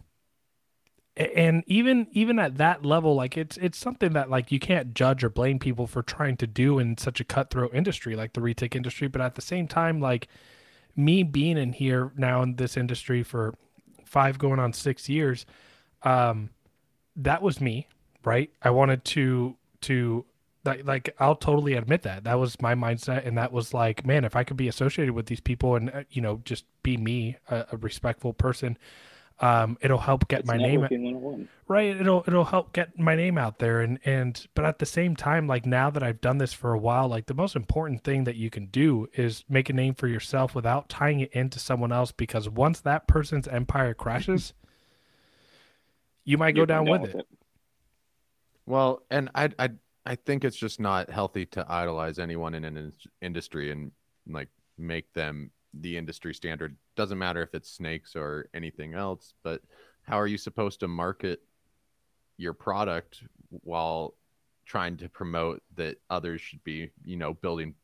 and 1.18 1.64
even 1.68 2.08
even 2.12 2.40
at 2.40 2.58
that 2.58 2.86
level 2.86 3.16
like 3.16 3.38
it's 3.38 3.58
it's 3.58 3.78
something 3.78 4.14
that 4.14 4.30
like 4.30 4.52
you 4.52 4.60
can't 4.60 4.94
judge 4.94 5.24
or 5.24 5.30
blame 5.30 5.60
people 5.60 5.86
for 5.86 6.02
trying 6.02 6.38
to 6.38 6.48
do 6.48 6.80
in 6.80 6.98
such 6.98 7.20
a 7.20 7.24
cutthroat 7.24 7.74
industry 7.74 8.16
like 8.16 8.34
the 8.34 8.42
retic 8.42 8.76
industry. 8.76 9.08
But 9.08 9.22
at 9.22 9.36
the 9.36 9.42
same 9.42 9.68
time 9.68 10.00
like 10.00 10.28
me 10.96 11.24
being 11.24 11.58
in 11.58 11.74
here 11.74 12.12
now 12.16 12.42
in 12.42 12.56
this 12.56 12.78
industry 12.78 13.24
for 13.24 13.56
5 14.06 14.38
going 14.40 14.60
on 14.60 14.74
6 14.74 15.10
years 15.10 15.46
um 16.04 16.50
that 17.16 17.42
was 17.42 17.62
me 17.62 17.88
right? 18.24 18.52
I 18.62 18.70
wanted 18.70 19.04
to 19.06 19.56
to 19.82 20.26
like, 20.64 20.86
like 20.86 21.16
I'll 21.20 21.36
totally 21.36 21.74
admit 21.74 22.04
that. 22.04 22.24
That 22.24 22.40
was 22.40 22.62
my 22.62 22.76
mindset, 22.76 23.26
and 23.26 23.38
that 23.38 23.52
was 23.52 23.74
like, 23.74 24.06
man, 24.06 24.26
if 24.26 24.36
I 24.36 24.44
could 24.44 24.58
be 24.58 24.68
associated 24.68 25.14
with 25.14 25.26
these 25.26 25.40
people 25.40 25.76
and 25.76 25.90
uh, 25.90 26.04
you 26.12 26.22
know 26.22 26.42
just 26.46 26.66
be 26.84 26.98
me, 26.98 27.38
a, 27.50 27.66
a 27.72 27.78
respectful 27.78 28.34
person, 28.34 28.78
um, 29.42 29.78
it'll 29.82 29.98
help 29.98 30.28
get 30.28 30.42
It's 30.42 30.48
my 30.48 30.58
name 30.58 30.88
right. 31.68 31.98
It'll 31.98 32.24
it'll 32.28 32.46
help 32.46 32.74
get 32.74 32.98
my 33.00 33.16
name 33.16 33.40
out 33.40 33.58
there, 33.58 33.82
and 33.82 34.00
and 34.06 34.46
but 34.54 34.66
at 34.66 34.78
the 34.78 34.86
same 34.86 35.16
time, 35.16 35.48
like 35.48 35.66
now 35.66 35.90
that 35.90 36.04
I've 36.04 36.22
done 36.22 36.38
this 36.38 36.54
for 36.54 36.74
a 36.74 36.78
while, 36.78 37.08
like 37.08 37.26
the 37.26 37.34
most 37.34 37.56
important 37.56 38.04
thing 38.04 38.24
that 38.26 38.36
you 38.36 38.52
can 38.52 38.68
do 38.68 39.08
is 39.16 39.44
make 39.50 39.70
a 39.70 39.74
name 39.74 39.96
for 39.96 40.08
yourself 40.08 40.54
without 40.54 40.90
tying 40.90 41.22
it 41.22 41.32
into 41.34 41.58
someone 41.58 41.92
else, 41.92 42.12
because 42.12 42.48
once 42.48 42.82
that 42.82 43.08
person's 43.08 43.48
empire 43.48 43.96
crashes, 43.96 44.54
you 46.24 46.38
might 46.38 46.52
go 46.52 46.60
You're 46.60 46.68
down 46.68 46.88
with 46.88 47.16
it. 47.16 47.28
Well, 48.68 49.02
and 49.10 49.32
I 49.34 49.50
I 49.58 49.70
I 50.06 50.16
think 50.16 50.46
it's 50.46 50.58
just 50.58 50.80
not 50.80 51.10
healthy 51.10 51.48
to 51.48 51.66
idolize 51.68 52.20
anyone 52.20 52.54
in 52.54 52.64
an 52.64 52.78
in- 52.78 52.94
industry 53.22 53.72
and 53.72 53.92
like 54.28 54.50
make 54.78 55.12
them 55.14 55.50
the 55.74 55.98
industry 55.98 56.34
standard. 56.34 56.76
Doesn't 56.96 57.18
matter 57.18 57.42
if 57.42 57.54
it's 57.54 57.70
snakes 57.72 58.16
or 58.16 58.48
anything 58.54 58.94
else, 58.94 59.34
but 59.44 59.62
how 60.04 60.20
are 60.20 60.28
you 60.28 60.38
supposed 60.38 60.80
to 60.82 60.88
market 60.88 61.42
your 62.38 62.54
product 62.54 63.24
while 63.50 64.16
trying 64.66 64.98
to 64.98 65.10
promote 65.10 65.62
that 65.76 65.98
others 66.10 66.42
should 66.42 66.64
be, 66.64 66.90
you 67.04 67.18
know, 67.18 67.34
building 67.34 67.76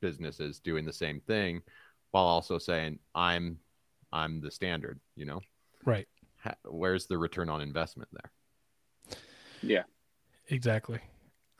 businesses 0.00 0.60
doing 0.60 0.84
the 0.84 0.92
same 0.92 1.20
thing 1.20 1.62
while 2.10 2.24
also 2.24 2.58
saying 2.58 2.98
I'm 3.14 3.58
I'm 4.12 4.40
the 4.40 4.50
standard, 4.50 5.00
you 5.16 5.26
know? 5.26 5.40
Right. 5.84 6.06
Ha- 6.44 6.54
Where's 6.64 7.06
the 7.06 7.18
return 7.18 7.48
on 7.48 7.60
investment 7.60 8.08
there? 8.12 8.30
Yeah. 9.62 9.82
Exactly. 10.48 11.00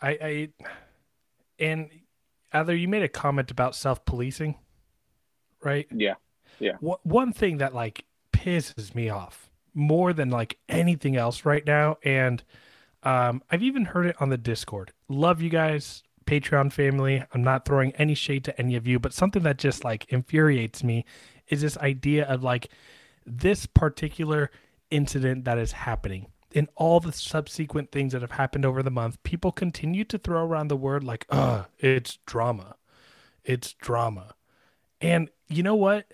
I, 0.01 0.09
I 0.11 0.49
and 1.59 1.91
either 2.53 2.75
you 2.75 2.89
made 2.89 3.03
a 3.03 3.09
comment 3.09 3.51
about 3.51 3.75
self 3.75 4.05
policing, 4.05 4.57
right? 5.67 5.87
Yeah. 6.61 6.77
Wha- 6.81 6.99
One 7.03 7.33
thing 7.33 7.59
that 7.59 7.75
like 7.75 8.05
pisses 8.33 8.95
me 8.95 9.11
off 9.11 9.51
more 9.75 10.13
than 10.15 10.31
like 10.31 10.59
anything 10.69 11.17
else 11.17 11.45
right 11.45 11.67
now, 11.67 11.99
and 12.03 12.43
um, 13.03 13.43
I've 13.51 13.63
even 13.63 13.85
heard 13.85 14.07
it 14.07 14.17
on 14.21 14.31
the 14.31 14.39
Discord. 14.39 14.93
Love 15.09 15.43
you 15.43 15.51
guys, 15.51 16.03
Patreon 16.25 16.73
family. 16.73 17.23
I'm 17.33 17.43
not 17.45 17.65
throwing 17.67 17.93
any 17.97 18.15
shade 18.15 18.45
to 18.45 18.59
any 18.59 18.75
of 18.77 18.87
you, 18.87 18.99
but 18.99 19.13
something 19.13 19.43
that 19.43 19.59
just 19.59 19.85
like 19.85 20.07
infuriates 20.09 20.83
me 20.83 21.05
is 21.49 21.61
this 21.61 21.77
idea 21.79 22.25
of 22.25 22.43
like 22.43 22.71
this 23.27 23.67
particular 23.67 24.51
incident 24.91 25.45
that 25.45 25.59
is 25.59 25.73
happening 25.73 26.27
in 26.53 26.69
all 26.75 27.01
the 27.01 27.13
subsequent 27.13 27.93
things 27.93 28.13
that 28.15 28.23
have 28.23 28.31
happened 28.31 28.65
over 28.65 28.83
the 28.83 28.91
month, 28.91 29.23
people 29.25 29.53
continue 29.53 30.05
to 30.05 30.17
throw 30.17 30.43
around 30.43 30.69
the 30.69 30.77
word 30.77 31.05
like, 31.05 31.27
uh, 31.29 31.65
it's 31.79 32.19
drama. 32.25 32.77
It's 33.45 33.75
drama. 33.75 34.35
And 35.01 35.31
you 35.49 35.63
know 35.63 35.75
what? 35.75 36.07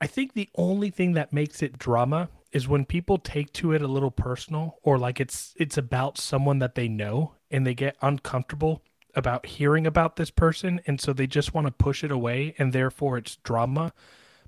I 0.00 0.06
think 0.06 0.32
the 0.32 0.48
only 0.54 0.90
thing 0.90 1.12
that 1.12 1.32
makes 1.32 1.62
it 1.62 1.78
drama 1.78 2.28
is 2.52 2.68
when 2.68 2.84
people 2.84 3.18
take 3.18 3.52
to 3.52 3.72
it 3.72 3.82
a 3.82 3.88
little 3.88 4.10
personal 4.10 4.78
or 4.82 4.98
like 4.98 5.20
it's 5.20 5.54
it's 5.56 5.76
about 5.76 6.16
someone 6.16 6.60
that 6.60 6.74
they 6.74 6.88
know 6.88 7.34
and 7.50 7.66
they 7.66 7.74
get 7.74 7.96
uncomfortable 8.00 8.82
about 9.14 9.46
hearing 9.46 9.86
about 9.86 10.16
this 10.16 10.30
person 10.30 10.80
and 10.86 11.00
so 11.00 11.12
they 11.12 11.26
just 11.26 11.52
want 11.52 11.66
to 11.66 11.72
push 11.72 12.04
it 12.04 12.10
away 12.10 12.54
and 12.58 12.72
therefore 12.72 13.18
it's 13.18 13.36
drama. 13.36 13.92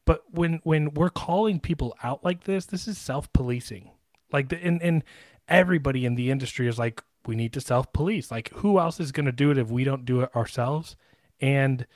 But 0.04 0.22
when 0.30 0.60
when 0.62 0.94
we're 0.94 1.10
calling 1.10 1.60
people 1.60 1.94
out 2.02 2.24
like 2.24 2.44
this, 2.44 2.66
this 2.66 2.88
is 2.88 2.96
self-policing. 2.96 3.90
Like 4.32 4.48
the 4.48 4.64
and, 4.64 4.80
and 4.82 5.04
everybody 5.48 6.06
in 6.06 6.14
the 6.14 6.30
industry 6.30 6.68
is 6.68 6.78
like, 6.78 7.02
we 7.26 7.36
need 7.36 7.52
to 7.52 7.60
self-police. 7.60 8.30
Like 8.30 8.50
who 8.54 8.78
else 8.78 9.00
is 9.00 9.12
gonna 9.12 9.32
do 9.32 9.50
it 9.50 9.58
if 9.58 9.70
we 9.70 9.84
don't 9.84 10.04
do 10.04 10.22
it 10.22 10.34
ourselves? 10.34 10.96
And 11.40 11.86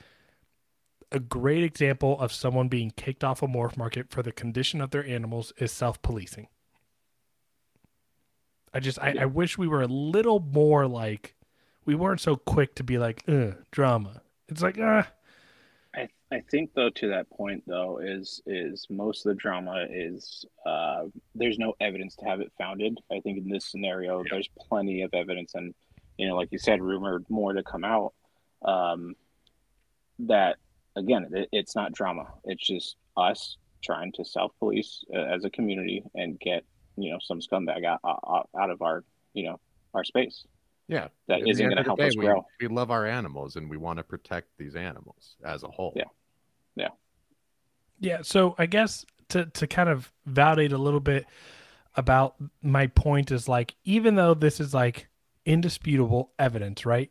a 1.15 1.19
great 1.19 1.63
example 1.63 2.19
of 2.19 2.33
someone 2.33 2.67
being 2.67 2.91
kicked 2.91 3.23
off 3.23 3.41
a 3.41 3.47
morph 3.47 3.77
market 3.77 4.09
for 4.09 4.21
the 4.21 4.33
condition 4.33 4.81
of 4.81 4.91
their 4.91 5.05
animals 5.05 5.53
is 5.57 5.71
self-policing. 5.71 6.47
I 8.73 8.81
just 8.81 9.01
I, 9.01 9.13
Yeah. 9.13 9.23
I 9.23 9.25
wish 9.25 9.57
we 9.57 9.69
were 9.69 9.81
a 9.81 9.87
little 9.87 10.41
more 10.41 10.85
like 10.85 11.35
we 11.85 11.95
weren't 11.95 12.19
so 12.19 12.35
quick 12.35 12.75
to 12.75 12.83
be 12.83 12.97
like, 12.97 13.23
drama. 13.71 14.21
It's 14.49 14.61
like, 14.61 14.77
ah, 14.81 15.07
I, 15.95 16.09
I 16.31 16.41
think 16.51 16.71
though 16.73 16.89
to 16.89 17.07
that 17.07 17.29
point 17.29 17.63
though 17.65 17.99
is 17.99 18.41
is 18.45 18.85
most 18.89 19.25
of 19.25 19.29
the 19.29 19.35
drama 19.35 19.85
is 19.89 20.43
uh, 20.65 21.05
there's 21.33 21.57
no 21.57 21.73
evidence 21.79 22.17
to 22.17 22.25
have 22.25 22.41
it 22.41 22.51
founded. 22.57 22.99
I 23.09 23.21
think 23.21 23.37
in 23.37 23.49
this 23.49 23.65
scenario 23.65 24.23
there's 24.29 24.49
plenty 24.59 25.03
of 25.03 25.13
evidence 25.13 25.55
and 25.55 25.73
you 26.17 26.27
know 26.27 26.35
like 26.35 26.51
you 26.51 26.59
said 26.59 26.81
rumored 26.81 27.25
more 27.29 27.53
to 27.53 27.63
come 27.63 27.85
out 27.85 28.13
um, 28.63 29.15
that 30.19 30.57
again 30.95 31.27
it, 31.31 31.49
it's 31.51 31.75
not 31.75 31.91
drama. 31.93 32.25
It's 32.45 32.65
just 32.65 32.95
us 33.17 33.57
trying 33.83 34.11
to 34.13 34.25
self 34.25 34.51
police 34.59 35.03
uh, 35.13 35.19
as 35.19 35.45
a 35.45 35.49
community 35.49 36.03
and 36.15 36.39
get 36.39 36.63
you 36.97 37.11
know 37.11 37.19
some 37.21 37.39
scumbag 37.39 37.85
out, 37.85 37.99
out, 38.05 38.49
out 38.59 38.69
of 38.69 38.81
our 38.81 39.03
you 39.33 39.43
know 39.45 39.59
our 39.93 40.03
space. 40.03 40.45
Yeah. 40.87 41.07
that 41.27 41.41
At 41.41 41.47
isn't 41.47 41.69
gonna 41.69 41.83
help 41.83 41.99
day, 41.99 42.07
us 42.07 42.17
we, 42.17 42.25
grow. 42.25 42.45
We 42.61 42.67
love 42.67 42.91
our 42.91 43.05
animals 43.07 43.55
and 43.55 43.69
we 43.69 43.77
want 43.77 43.97
to 43.97 44.03
protect 44.03 44.49
these 44.57 44.75
animals 44.75 45.35
as 45.43 45.63
a 45.63 45.67
whole. 45.67 45.93
Yeah, 45.95 46.03
Yeah. 46.75 46.89
Yeah, 47.99 48.21
so 48.23 48.55
I 48.57 48.65
guess 48.65 49.05
to 49.29 49.45
to 49.45 49.67
kind 49.67 49.89
of 49.89 50.11
validate 50.25 50.73
a 50.73 50.77
little 50.77 50.99
bit 50.99 51.25
about 51.95 52.35
my 52.61 52.87
point 52.87 53.31
is 53.31 53.47
like 53.47 53.75
even 53.83 54.15
though 54.15 54.33
this 54.33 54.59
is 54.59 54.73
like 54.73 55.07
indisputable 55.45 56.31
evidence, 56.37 56.85
right? 56.85 57.09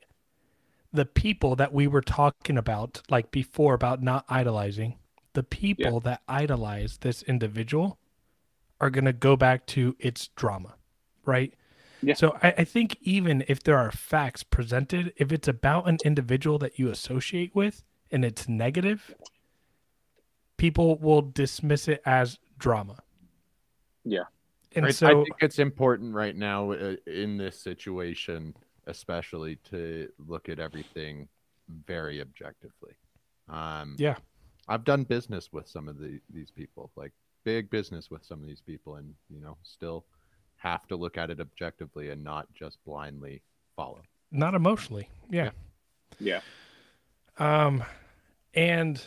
The 0.95 1.05
people 1.05 1.57
that 1.57 1.75
we 1.75 1.87
were 1.87 2.01
talking 2.01 2.57
about 2.57 3.03
like 3.11 3.31
before 3.31 3.75
about 3.75 4.03
not 4.03 4.25
idolizing, 4.29 4.97
the 5.35 5.43
people 5.43 6.01
that 6.01 6.23
idolize 6.29 6.99
this 6.99 7.23
individual 7.25 7.99
are 8.81 8.91
going 8.91 9.05
to 9.05 9.13
go 9.13 9.37
back 9.37 9.67
to 9.67 9.97
its 9.99 10.29
drama, 10.29 10.77
right? 11.27 11.53
Yeah. 12.03 12.15
So 12.15 12.37
I, 12.43 12.55
I 12.59 12.65
think 12.65 12.97
even 13.01 13.45
if 13.49 13.63
there 13.63 13.77
are 13.77 13.91
facts 13.91 14.43
presented, 14.43 15.13
if 15.17 15.33
it's 15.33 15.49
about 15.49 15.89
an 15.89 15.99
individual 16.05 16.59
that 16.59 16.79
you 16.79 16.91
associate 16.91 17.55
with 17.55 17.83
and 18.11 18.25
it's 18.25 18.49
negative, 18.49 19.15
people 20.57 20.99
will 20.99 21.23
dismiss 21.23 21.89
it 21.89 22.03
as 22.07 22.39
drama. 22.59 22.99
Yeah. 24.05 24.25
And 24.77 24.85
I, 24.87 24.89
I 24.89 24.93
think 24.93 25.29
it's 25.41 25.59
important 25.59 26.15
right 26.15 26.37
now 26.37 26.73
uh, 26.73 26.97
in 27.07 27.37
this 27.37 27.59
situation, 27.59 28.55
especially 28.87 29.57
to 29.71 30.09
look 30.27 30.49
at 30.49 30.59
everything 30.59 31.29
very 31.87 32.21
objectively. 32.21 32.93
Um, 33.49 33.97
Yeah. 33.99 34.17
I've 34.69 34.85
done 34.85 35.05
business 35.05 35.51
with 35.53 35.69
some 35.69 35.89
of 35.89 35.99
the, 35.99 36.21
these 36.33 36.51
people, 36.51 36.91
like 36.97 37.13
big 37.45 37.69
business 37.71 38.11
with 38.11 38.25
some 38.25 38.41
of 38.41 38.47
these 38.47 38.63
people, 38.63 38.97
and 38.97 39.15
you 39.29 39.41
know, 39.41 39.57
still 39.63 40.07
have 40.57 40.87
to 40.89 40.97
look 40.97 41.19
at 41.19 41.29
it 41.31 41.41
objectively 41.41 42.09
and 42.11 42.25
not 42.25 42.47
just 42.55 42.79
blindly 42.87 43.43
follow. 43.77 44.01
not 44.31 44.55
emotionally. 44.55 45.09
Yeah. 45.31 45.51
Yeah. 46.19 46.41
Um, 47.39 47.85
and 48.55 49.05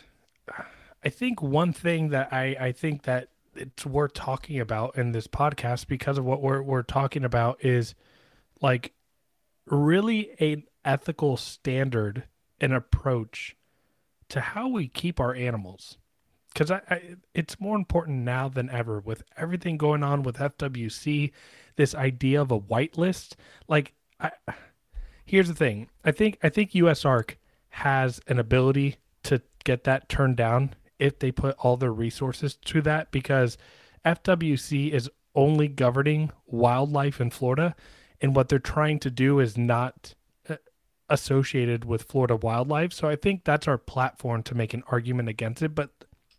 I 1.02 1.08
think 1.08 1.42
one 1.42 1.72
thing 1.72 2.10
that 2.10 2.32
I, 2.32 2.56
I 2.60 2.72
think 2.72 3.02
that 3.04 3.28
it's 3.56 3.84
worth 3.84 4.12
talking 4.14 4.60
about 4.60 4.96
in 4.96 5.10
this 5.12 5.26
podcast 5.26 5.88
because 5.88 6.18
of 6.18 6.24
what 6.24 6.40
we're, 6.42 6.62
we're 6.62 6.82
talking 6.82 7.24
about 7.24 7.64
is 7.64 7.94
like 8.60 8.92
really 9.70 10.30
an 10.40 10.64
ethical 10.84 11.36
standard 11.36 12.24
and 12.60 12.72
approach 12.72 13.56
to 14.28 14.40
how 14.40 14.68
we 14.68 14.88
keep 14.88 15.20
our 15.20 15.34
animals. 15.34 15.98
because 16.52 16.70
I, 16.70 16.80
I, 16.90 17.02
it's 17.34 17.60
more 17.60 17.76
important 17.76 18.18
now 18.24 18.48
than 18.48 18.70
ever 18.70 19.00
with 19.00 19.22
everything 19.36 19.76
going 19.76 20.02
on 20.02 20.22
with 20.22 20.36
FWC. 20.36 21.32
This 21.76 21.94
idea 21.94 22.40
of 22.42 22.50
a 22.50 22.58
whitelist, 22.58 23.34
like, 23.68 23.94
I, 24.20 24.32
here's 25.24 25.48
the 25.48 25.54
thing. 25.54 25.88
I 26.04 26.10
think 26.10 26.38
I 26.42 26.48
think 26.48 26.72
USARK 26.72 27.36
has 27.70 28.20
an 28.26 28.38
ability 28.38 28.96
to 29.24 29.42
get 29.64 29.84
that 29.84 30.08
turned 30.08 30.36
down 30.36 30.74
if 30.98 31.18
they 31.18 31.30
put 31.30 31.54
all 31.58 31.76
their 31.76 31.92
resources 31.92 32.56
to 32.56 32.82
that 32.82 33.12
because 33.12 33.56
FWC 34.04 34.90
is 34.90 35.08
only 35.34 35.68
governing 35.68 36.32
wildlife 36.46 37.20
in 37.20 37.30
Florida 37.30 37.76
and 38.20 38.34
what 38.34 38.48
they're 38.48 38.58
trying 38.58 38.98
to 39.00 39.10
do 39.10 39.40
is 39.40 39.56
not 39.56 40.14
uh, 40.48 40.56
associated 41.08 41.84
with 41.84 42.02
Florida 42.02 42.36
wildlife. 42.36 42.92
So 42.92 43.08
I 43.08 43.16
think 43.16 43.44
that's 43.44 43.68
our 43.68 43.78
platform 43.78 44.42
to 44.44 44.54
make 44.54 44.74
an 44.74 44.82
argument 44.88 45.28
against 45.28 45.62
it, 45.62 45.74
but 45.74 45.90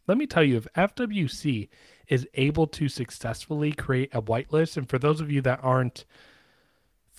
let 0.08 0.18
me 0.18 0.26
tell 0.26 0.44
you 0.44 0.58
if 0.58 0.68
FWC 0.76 1.70
is 2.08 2.28
able 2.34 2.66
to 2.68 2.90
successfully 2.90 3.72
create 3.72 4.10
a 4.14 4.22
whitelist 4.22 4.76
and 4.76 4.90
for 4.90 4.98
those 4.98 5.22
of 5.22 5.32
you 5.32 5.42
that 5.42 5.60
aren't 5.62 6.06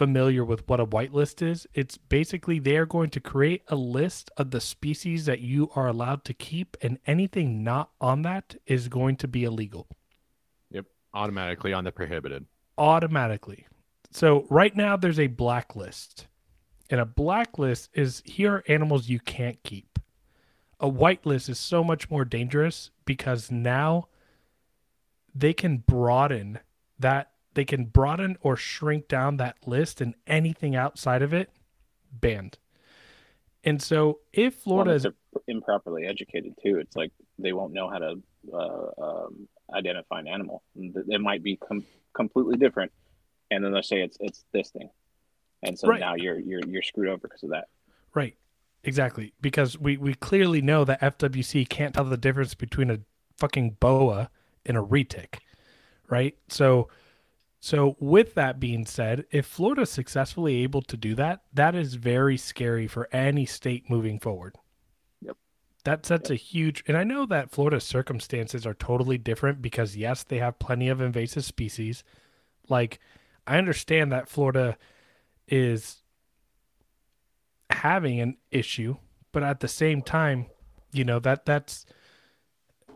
familiar 0.00 0.42
with 0.42 0.66
what 0.66 0.80
a 0.80 0.86
whitelist 0.86 1.46
is, 1.46 1.66
it's 1.74 1.98
basically 1.98 2.58
they're 2.58 2.86
going 2.86 3.10
to 3.10 3.20
create 3.20 3.62
a 3.68 3.76
list 3.76 4.30
of 4.38 4.50
the 4.50 4.58
species 4.58 5.26
that 5.26 5.40
you 5.40 5.70
are 5.74 5.88
allowed 5.88 6.24
to 6.24 6.32
keep, 6.32 6.74
and 6.80 6.98
anything 7.06 7.62
not 7.62 7.90
on 8.00 8.22
that 8.22 8.56
is 8.64 8.88
going 8.88 9.14
to 9.14 9.28
be 9.28 9.44
illegal. 9.44 9.86
Yep. 10.70 10.86
Automatically 11.12 11.74
on 11.74 11.84
the 11.84 11.92
prohibited. 11.92 12.46
Automatically. 12.78 13.66
So 14.10 14.46
right 14.50 14.74
now 14.74 14.96
there's 14.96 15.20
a 15.20 15.28
blacklist. 15.28 16.26
And 16.90 17.00
a 17.00 17.06
blacklist 17.06 17.90
is 17.94 18.22
here 18.24 18.56
are 18.56 18.64
animals 18.66 19.08
you 19.08 19.20
can't 19.20 19.62
keep. 19.62 19.98
A 20.80 20.90
whitelist 20.90 21.48
is 21.48 21.58
so 21.58 21.84
much 21.84 22.10
more 22.10 22.24
dangerous 22.24 22.90
because 23.04 23.50
now 23.50 24.08
they 25.34 25.52
can 25.52 25.78
broaden 25.78 26.58
that 26.98 27.30
they 27.54 27.64
can 27.64 27.84
broaden 27.84 28.36
or 28.40 28.56
shrink 28.56 29.08
down 29.08 29.36
that 29.36 29.56
list 29.66 30.00
and 30.00 30.14
anything 30.26 30.74
outside 30.74 31.22
of 31.22 31.32
it 31.32 31.50
banned. 32.12 32.58
And 33.62 33.80
so 33.80 34.20
if 34.32 34.54
Florida 34.54 34.92
is 34.92 35.06
improperly 35.46 36.06
educated 36.06 36.54
too, 36.62 36.78
it's 36.78 36.96
like 36.96 37.12
they 37.38 37.52
won't 37.52 37.72
know 37.72 37.88
how 37.88 37.98
to 37.98 38.22
uh, 38.52 38.90
um, 39.02 39.48
identify 39.72 40.20
an 40.20 40.28
animal. 40.28 40.62
It 40.76 41.20
might 41.20 41.42
be 41.42 41.56
com- 41.56 41.84
completely 42.14 42.56
different, 42.56 42.90
and 43.50 43.64
then 43.64 43.72
they'll 43.72 43.82
say 43.82 44.02
it's 44.02 44.16
it's 44.20 44.44
this 44.52 44.70
thing, 44.70 44.90
and 45.62 45.78
so 45.78 45.88
right. 45.88 46.00
now 46.00 46.14
you're 46.14 46.38
you're 46.38 46.64
you're 46.66 46.82
screwed 46.82 47.08
over 47.08 47.28
because 47.28 47.42
of 47.42 47.50
that. 47.50 47.68
Right. 48.14 48.36
Exactly. 48.82 49.34
Because 49.40 49.78
we 49.78 49.98
we 49.98 50.14
clearly 50.14 50.62
know 50.62 50.84
that 50.84 51.00
FWC 51.00 51.68
can't 51.68 51.94
tell 51.94 52.04
the 52.04 52.16
difference 52.16 52.54
between 52.54 52.90
a 52.90 53.00
fucking 53.36 53.76
boa 53.78 54.30
and 54.64 54.76
a 54.76 54.80
retic, 54.80 55.40
right? 56.08 56.34
So 56.48 56.88
so, 57.62 57.96
with 58.00 58.34
that 58.34 58.58
being 58.58 58.86
said, 58.86 59.26
if 59.30 59.44
Florida 59.44 59.84
successfully 59.84 60.62
able 60.62 60.80
to 60.82 60.96
do 60.96 61.14
that, 61.16 61.42
that 61.52 61.74
is 61.74 61.94
very 61.94 62.38
scary 62.38 62.86
for 62.86 63.06
any 63.12 63.44
state 63.44 63.90
moving 63.90 64.18
forward. 64.18 64.56
Yep. 65.20 65.36
That 65.84 66.06
sets 66.06 66.30
yep. 66.30 66.38
a 66.38 66.42
huge, 66.42 66.82
and 66.88 66.96
I 66.96 67.04
know 67.04 67.26
that 67.26 67.50
Florida's 67.50 67.84
circumstances 67.84 68.64
are 68.64 68.72
totally 68.72 69.18
different 69.18 69.60
because, 69.60 69.94
yes, 69.94 70.24
they 70.24 70.38
have 70.38 70.58
plenty 70.58 70.88
of 70.88 71.02
invasive 71.02 71.44
species. 71.44 72.02
Like, 72.70 72.98
I 73.50 73.58
understand 73.58 74.12
that 74.12 74.28
Florida 74.28 74.78
is 75.48 76.04
having 77.68 78.20
an 78.20 78.36
issue, 78.52 78.98
but 79.32 79.42
at 79.42 79.58
the 79.58 79.66
same 79.66 80.02
time, 80.02 80.46
you 80.92 81.02
know, 81.02 81.18
that 81.18 81.46
that's 81.46 81.84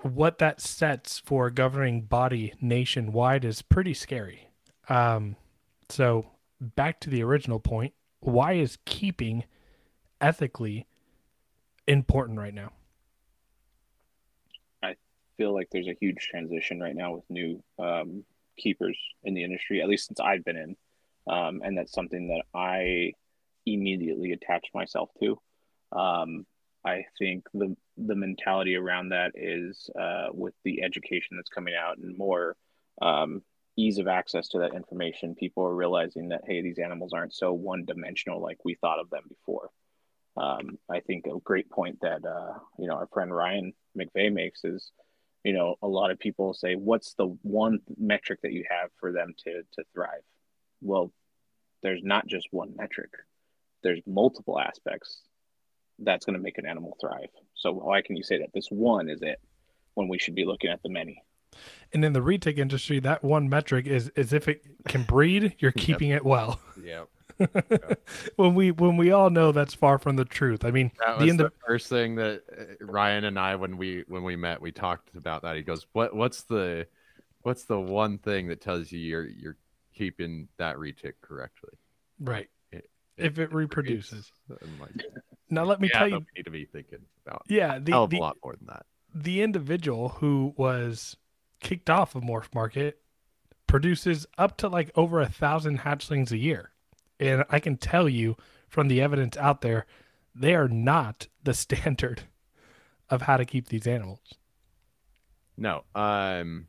what 0.02 0.38
that 0.38 0.60
sets 0.60 1.18
for 1.18 1.48
a 1.48 1.52
governing 1.52 2.02
body 2.02 2.54
nationwide 2.60 3.44
is 3.44 3.62
pretty 3.62 3.94
scary. 3.94 4.48
Um, 4.88 5.34
so 5.88 6.26
back 6.60 7.00
to 7.00 7.10
the 7.10 7.24
original 7.24 7.58
point, 7.58 7.92
why 8.20 8.52
is 8.52 8.78
keeping 8.84 9.42
ethically 10.20 10.86
important 11.88 12.38
right 12.38 12.54
now? 12.54 12.70
I 14.84 14.94
feel 15.36 15.52
like 15.52 15.70
there's 15.72 15.88
a 15.88 15.96
huge 16.00 16.28
transition 16.30 16.78
right 16.78 16.94
now 16.94 17.12
with 17.16 17.24
new 17.28 17.60
um, 17.80 18.22
keepers 18.56 18.98
in 19.22 19.34
the 19.34 19.44
industry, 19.44 19.80
at 19.80 19.88
least 19.88 20.06
since 20.06 20.20
I've 20.20 20.44
been 20.44 20.56
in. 20.56 20.76
Um, 21.26 21.62
and 21.64 21.76
that's 21.76 21.92
something 21.92 22.28
that 22.28 22.42
I 22.54 23.12
immediately 23.66 24.32
attached 24.32 24.74
myself 24.74 25.10
to. 25.20 25.38
Um, 25.92 26.46
I 26.84 27.06
think 27.18 27.44
the 27.54 27.76
the 27.96 28.14
mentality 28.14 28.76
around 28.76 29.10
that 29.10 29.32
is 29.34 29.88
uh, 29.98 30.26
with 30.32 30.54
the 30.64 30.82
education 30.82 31.36
that's 31.36 31.48
coming 31.48 31.74
out 31.74 31.98
and 31.98 32.18
more 32.18 32.56
um, 33.00 33.42
ease 33.76 33.98
of 33.98 34.08
access 34.08 34.48
to 34.48 34.58
that 34.58 34.74
information, 34.74 35.34
people 35.34 35.64
are 35.64 35.74
realizing 35.74 36.28
that 36.28 36.42
hey, 36.46 36.60
these 36.60 36.78
animals 36.78 37.12
aren't 37.12 37.34
so 37.34 37.52
one 37.52 37.84
dimensional 37.84 38.40
like 38.40 38.58
we 38.64 38.74
thought 38.74 39.00
of 39.00 39.10
them 39.10 39.24
before. 39.28 39.70
Um, 40.36 40.78
I 40.90 41.00
think 41.00 41.26
a 41.26 41.38
great 41.44 41.70
point 41.70 41.98
that 42.02 42.24
uh, 42.24 42.58
you 42.78 42.88
know 42.88 42.94
our 42.94 43.08
friend 43.12 43.34
Ryan 43.34 43.72
McVeigh 43.96 44.32
makes 44.32 44.64
is, 44.64 44.90
you 45.44 45.52
know, 45.52 45.76
a 45.82 45.88
lot 45.88 46.10
of 46.10 46.18
people 46.18 46.54
say, 46.54 46.74
"What's 46.74 47.14
the 47.14 47.26
one 47.42 47.80
metric 47.98 48.40
that 48.42 48.52
you 48.52 48.64
have 48.68 48.90
for 48.98 49.12
them 49.12 49.34
to 49.44 49.62
to 49.72 49.84
thrive?" 49.92 50.22
Well, 50.80 51.12
there's 51.82 52.02
not 52.02 52.26
just 52.26 52.48
one 52.50 52.74
metric. 52.76 53.10
There's 53.82 54.00
multiple 54.06 54.58
aspects 54.58 55.20
that's 55.98 56.24
going 56.24 56.34
to 56.36 56.42
make 56.42 56.58
an 56.58 56.66
animal 56.66 56.96
thrive. 57.00 57.28
So 57.54 57.72
why 57.72 58.02
can 58.02 58.16
you 58.16 58.22
say 58.22 58.38
that 58.38 58.52
this 58.52 58.68
one 58.68 59.08
is 59.08 59.22
it 59.22 59.38
when 59.94 60.08
we 60.08 60.18
should 60.18 60.34
be 60.34 60.44
looking 60.44 60.70
at 60.70 60.82
the 60.82 60.88
many? 60.88 61.22
And 61.92 62.04
in 62.04 62.12
the 62.12 62.20
retic 62.20 62.58
industry, 62.58 62.98
that 63.00 63.22
one 63.22 63.48
metric 63.48 63.86
is 63.86 64.08
is 64.16 64.32
if 64.32 64.48
it 64.48 64.64
can 64.88 65.04
breed, 65.04 65.54
you're 65.58 65.72
keeping 65.86 66.10
yep. 66.10 66.18
it 66.18 66.24
well. 66.24 66.60
Yep. 66.82 67.08
when 68.36 68.54
we 68.54 68.70
when 68.70 68.96
we 68.96 69.10
all 69.12 69.30
know 69.30 69.52
that's 69.52 69.74
far 69.74 69.98
from 69.98 70.16
the 70.16 70.24
truth. 70.24 70.64
I 70.64 70.70
mean, 70.70 70.90
that 70.98 71.18
was 71.18 71.36
the, 71.36 71.44
the 71.44 71.52
first 71.66 71.88
thing 71.88 72.14
that 72.16 72.42
uh, 72.56 72.84
Ryan 72.84 73.24
and 73.24 73.38
I 73.38 73.56
when 73.56 73.76
we 73.76 74.04
when 74.08 74.22
we 74.22 74.36
met, 74.36 74.60
we 74.60 74.72
talked 74.72 75.14
about 75.16 75.42
that. 75.42 75.56
He 75.56 75.62
goes, 75.62 75.86
"What 75.92 76.14
what's 76.14 76.42
the 76.42 76.86
what's 77.42 77.64
the 77.64 77.80
one 77.80 78.18
thing 78.18 78.48
that 78.48 78.60
tells 78.60 78.92
you 78.92 78.98
you're 78.98 79.26
you're 79.26 79.56
keeping 79.94 80.48
that 80.58 80.76
retic 80.76 81.14
correctly?" 81.20 81.78
Right. 82.20 82.48
It, 82.70 82.88
if 83.16 83.38
it, 83.38 83.44
it 83.44 83.54
reproduces. 83.54 84.30
Like, 84.48 85.04
now 85.50 85.64
let 85.64 85.80
me 85.80 85.90
yeah, 85.92 85.98
tell 85.98 86.08
you. 86.08 86.24
Need 86.36 86.44
to 86.44 86.50
be 86.50 86.64
thinking 86.64 87.00
about. 87.26 87.42
Yeah, 87.48 87.78
the, 87.78 87.92
hell 87.92 88.04
of 88.04 88.12
a 88.12 88.18
lot 88.18 88.36
more 88.42 88.54
than 88.56 88.66
that. 88.68 88.86
The 89.14 89.42
individual 89.42 90.10
who 90.10 90.54
was 90.56 91.16
kicked 91.60 91.90
off 91.90 92.14
of 92.14 92.22
Morph 92.22 92.54
Market 92.54 92.98
produces 93.66 94.26
up 94.38 94.56
to 94.58 94.68
like 94.68 94.90
over 94.94 95.20
a 95.20 95.28
thousand 95.28 95.80
hatchlings 95.80 96.30
a 96.30 96.38
year. 96.38 96.70
And 97.20 97.44
I 97.48 97.60
can 97.60 97.76
tell 97.76 98.08
you 98.08 98.36
from 98.68 98.88
the 98.88 99.00
evidence 99.00 99.36
out 99.36 99.60
there, 99.60 99.86
they 100.34 100.54
are 100.54 100.68
not 100.68 101.28
the 101.42 101.54
standard 101.54 102.22
of 103.10 103.22
how 103.22 103.36
to 103.36 103.44
keep 103.44 103.68
these 103.68 103.86
animals. 103.86 104.34
No. 105.56 105.84
Um 105.94 106.66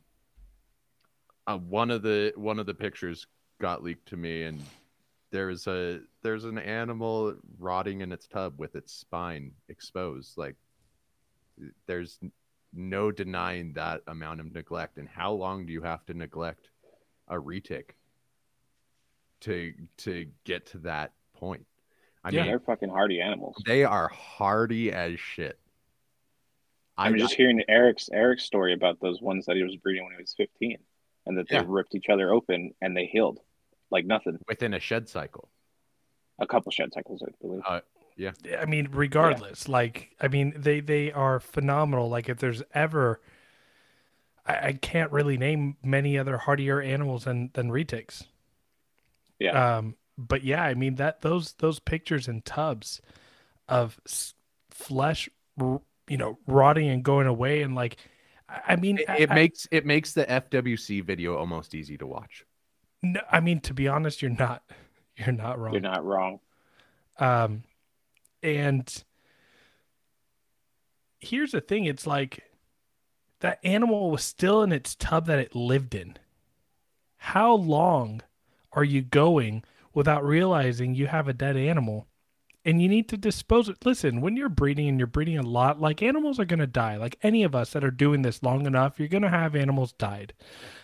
uh, 1.48 1.58
one 1.58 1.90
of 1.90 2.02
the 2.02 2.32
one 2.36 2.58
of 2.58 2.66
the 2.66 2.74
pictures 2.74 3.26
got 3.60 3.82
leaked 3.82 4.08
to 4.08 4.16
me 4.16 4.42
and 4.42 4.60
there's 5.30 5.66
a 5.66 6.00
there's 6.22 6.44
an 6.44 6.58
animal 6.58 7.34
rotting 7.58 8.00
in 8.00 8.12
its 8.12 8.26
tub 8.26 8.54
with 8.58 8.74
its 8.74 8.92
spine 8.92 9.52
exposed 9.68 10.36
like 10.36 10.56
there's 11.86 12.18
no 12.72 13.10
denying 13.10 13.72
that 13.72 14.02
amount 14.06 14.40
of 14.40 14.52
neglect. 14.52 14.98
And 14.98 15.08
how 15.08 15.32
long 15.32 15.66
do 15.66 15.72
you 15.72 15.82
have 15.82 16.04
to 16.06 16.14
neglect 16.14 16.68
a 17.28 17.36
retic 17.36 17.90
to 19.42 19.72
to 19.98 20.26
get 20.44 20.66
to 20.66 20.78
that 20.78 21.12
point? 21.34 21.66
I 22.24 22.30
yeah, 22.30 22.42
mean, 22.42 22.50
they're 22.50 22.60
fucking 22.60 22.88
hardy 22.88 23.20
animals. 23.20 23.54
They 23.64 23.84
are 23.84 24.08
hardy 24.08 24.92
as 24.92 25.20
shit. 25.20 25.58
I'm 26.98 27.14
I, 27.14 27.18
just 27.18 27.34
hearing 27.34 27.62
Eric's 27.68 28.08
Eric's 28.12 28.44
story 28.44 28.72
about 28.72 29.00
those 29.00 29.20
ones 29.20 29.46
that 29.46 29.56
he 29.56 29.62
was 29.62 29.76
breeding 29.76 30.04
when 30.04 30.14
he 30.14 30.20
was 30.20 30.34
15, 30.36 30.78
and 31.26 31.38
that 31.38 31.48
they 31.48 31.56
yeah. 31.56 31.64
ripped 31.66 31.94
each 31.94 32.08
other 32.08 32.32
open 32.32 32.72
and 32.80 32.96
they 32.96 33.06
healed 33.06 33.40
like 33.90 34.04
nothing 34.04 34.38
within 34.48 34.74
a 34.74 34.80
shed 34.80 35.08
cycle. 35.08 35.48
A 36.38 36.46
couple 36.46 36.70
shed 36.72 36.92
cycles, 36.92 37.22
I 37.22 37.30
believe. 37.40 37.62
Uh, 37.66 37.80
yeah. 38.16 38.32
I 38.60 38.66
mean, 38.66 38.88
regardless, 38.92 39.66
yeah. 39.66 39.72
like 39.72 40.16
I 40.20 40.28
mean, 40.28 40.54
they 40.56 40.80
they 40.80 41.12
are 41.12 41.40
phenomenal. 41.40 42.08
Like 42.08 42.28
if 42.28 42.38
there's 42.38 42.62
ever, 42.74 43.20
I, 44.46 44.68
I, 44.68 44.72
can't 44.72 45.12
really 45.12 45.36
name 45.36 45.76
many 45.82 46.18
other 46.18 46.38
hardier 46.38 46.80
animals 46.80 47.24
than 47.24 47.50
than 47.54 47.70
retics. 47.70 48.24
Yeah. 49.38 49.78
Um. 49.78 49.96
But 50.18 50.44
yeah, 50.44 50.62
I 50.62 50.74
mean 50.74 50.96
that 50.96 51.20
those 51.20 51.52
those 51.54 51.78
pictures 51.78 52.28
in 52.28 52.42
tubs 52.42 53.00
of 53.68 54.00
flesh, 54.70 55.28
you 55.58 55.80
know, 56.16 56.38
rotting 56.46 56.88
and 56.88 57.02
going 57.02 57.26
away, 57.26 57.62
and 57.62 57.74
like, 57.74 57.96
I 58.48 58.76
mean, 58.76 58.98
it, 58.98 59.06
it 59.18 59.30
I, 59.30 59.34
makes 59.34 59.68
it 59.70 59.84
makes 59.84 60.12
the 60.12 60.24
FWC 60.24 61.04
video 61.04 61.36
almost 61.36 61.74
easy 61.74 61.98
to 61.98 62.06
watch. 62.06 62.44
No, 63.02 63.20
I 63.30 63.40
mean 63.40 63.60
to 63.60 63.74
be 63.74 63.88
honest, 63.88 64.22
you're 64.22 64.30
not 64.30 64.62
you're 65.16 65.32
not 65.32 65.58
wrong. 65.58 65.74
You're 65.74 65.82
not 65.82 66.04
wrong. 66.04 66.40
Um, 67.18 67.62
and 68.42 69.04
here's 71.20 71.52
the 71.52 71.60
thing 71.60 71.84
it's 71.84 72.06
like 72.06 72.42
that 73.40 73.58
animal 73.64 74.10
was 74.10 74.24
still 74.24 74.62
in 74.62 74.72
its 74.72 74.94
tub 74.94 75.26
that 75.26 75.38
it 75.38 75.54
lived 75.54 75.94
in. 75.94 76.16
How 77.18 77.54
long 77.54 78.22
are 78.76 78.84
you 78.84 79.02
going 79.02 79.64
without 79.94 80.24
realizing 80.24 80.94
you 80.94 81.06
have 81.06 81.26
a 81.26 81.32
dead 81.32 81.56
animal 81.56 82.06
and 82.64 82.80
you 82.82 82.88
need 82.88 83.08
to 83.08 83.16
dispose 83.16 83.70
it? 83.70 83.84
Listen, 83.84 84.20
when 84.20 84.36
you're 84.36 84.50
breeding 84.50 84.86
and 84.86 85.00
you're 85.00 85.06
breeding 85.06 85.38
a 85.38 85.42
lot, 85.42 85.80
like 85.80 86.02
animals 86.02 86.38
are 86.38 86.44
going 86.44 86.60
to 86.60 86.66
die. 86.66 86.96
Like 86.96 87.18
any 87.22 87.42
of 87.42 87.54
us 87.54 87.72
that 87.72 87.82
are 87.82 87.90
doing 87.90 88.22
this 88.22 88.42
long 88.42 88.66
enough, 88.66 88.98
you're 88.98 89.08
going 89.08 89.22
to 89.22 89.30
have 89.30 89.56
animals 89.56 89.92
died. 89.94 90.34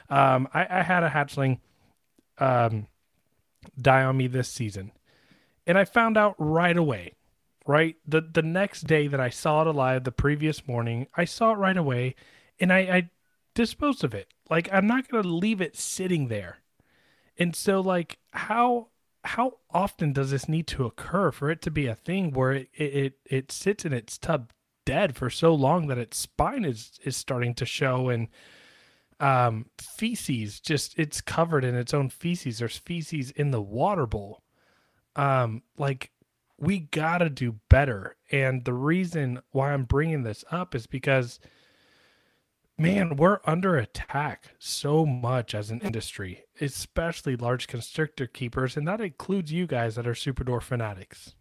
Um, 0.09 0.49
I, 0.55 0.67
I, 0.69 0.83
had 0.83 1.05
a 1.05 1.11
hatchling 1.11 1.59
um, 2.39 2.87
die 3.81 4.03
on 4.03 4.17
me 4.17 4.27
this 4.27 4.49
season, 4.49 4.93
and 5.67 5.79
I 5.79 5.85
found 5.85 6.17
out 6.17 6.35
right 6.39 6.77
away. 6.77 7.15
Right, 7.65 7.95
the 8.05 8.21
the 8.21 8.43
next 8.43 8.89
day 8.89 9.07
that 9.07 9.21
I 9.21 9.31
saw 9.31 9.61
it 9.61 9.69
alive, 9.69 10.03
the 10.03 10.11
previous 10.11 10.67
morning, 10.67 11.07
I 11.15 11.25
saw 11.25 11.53
it 11.53 11.59
right 11.59 11.77
away, 11.77 12.17
and 12.59 12.73
I, 12.73 12.79
I 12.79 13.11
disposed 13.55 14.03
of 14.03 14.15
it. 14.15 14.35
Like 14.51 14.69
I'm 14.73 14.89
not 14.89 15.09
going 15.09 15.23
to 15.23 15.29
leave 15.29 15.61
it 15.61 15.77
sitting 15.77 16.27
there. 16.27 16.62
And 17.39 17.55
so 17.57 17.81
like 17.81 18.19
how 18.31 18.89
how 19.25 19.59
often 19.71 20.13
does 20.13 20.31
this 20.31 20.49
need 20.49 20.67
to 20.67 20.85
occur 20.85 21.31
for 21.31 21.51
it 21.51 21.63
to 21.63 21.71
be 21.71 21.87
a 21.87 21.95
thing 21.95 22.33
where 22.33 22.53
it 22.53 22.69
it, 22.75 23.19
it 23.25 23.53
sits 23.53 23.85
in 23.85 23.93
its 23.93 24.19
tub 24.19 24.53
dead 24.85 25.17
for 25.17 25.31
so 25.31 25.55
long 25.55 25.87
that 25.87 25.99
its 25.99 26.19
spine 26.19 26.65
is 26.65 26.99
is 27.05 27.17
starting 27.17 27.55
to 27.55 27.65
show 27.65 28.09
and 28.09 28.29
um 29.21 29.67
feces 29.81 30.59
just 30.59 30.99
it's 30.99 31.21
covered 31.21 31.65
in 31.65 31.75
its 31.75 31.95
own 31.95 32.09
feces. 32.09 32.59
There's 32.59 32.79
feces 32.79 33.31
in 33.31 33.51
the 33.51 33.63
water 33.63 34.07
bowl. 34.07 34.43
Um 35.17 35.63
like 35.79 36.11
we 36.59 36.79
got 36.79 37.19
to 37.19 37.29
do 37.29 37.57
better. 37.69 38.17
And 38.31 38.65
the 38.65 38.75
reason 38.75 39.41
why 39.51 39.73
I'm 39.73 39.85
bringing 39.85 40.23
this 40.23 40.45
up 40.51 40.77
is 40.77 40.87
because 40.87 41.41
man, 42.79 43.17
we're 43.17 43.41
under 43.45 43.77
attack 43.77 44.51
so 44.59 45.05
much 45.07 45.55
as 45.55 45.71
an 45.71 45.81
industry, 45.81 46.45
especially 46.61 47.37
large 47.37 47.67
constrictor 47.67 48.27
keepers, 48.27 48.77
and 48.77 48.87
that 48.89 49.01
includes 49.01 49.53
you 49.53 49.67
guys 49.67 49.95
that 49.97 50.07
are 50.07 50.15
Superdwarf 50.15 50.63
fanatics. 50.63 51.35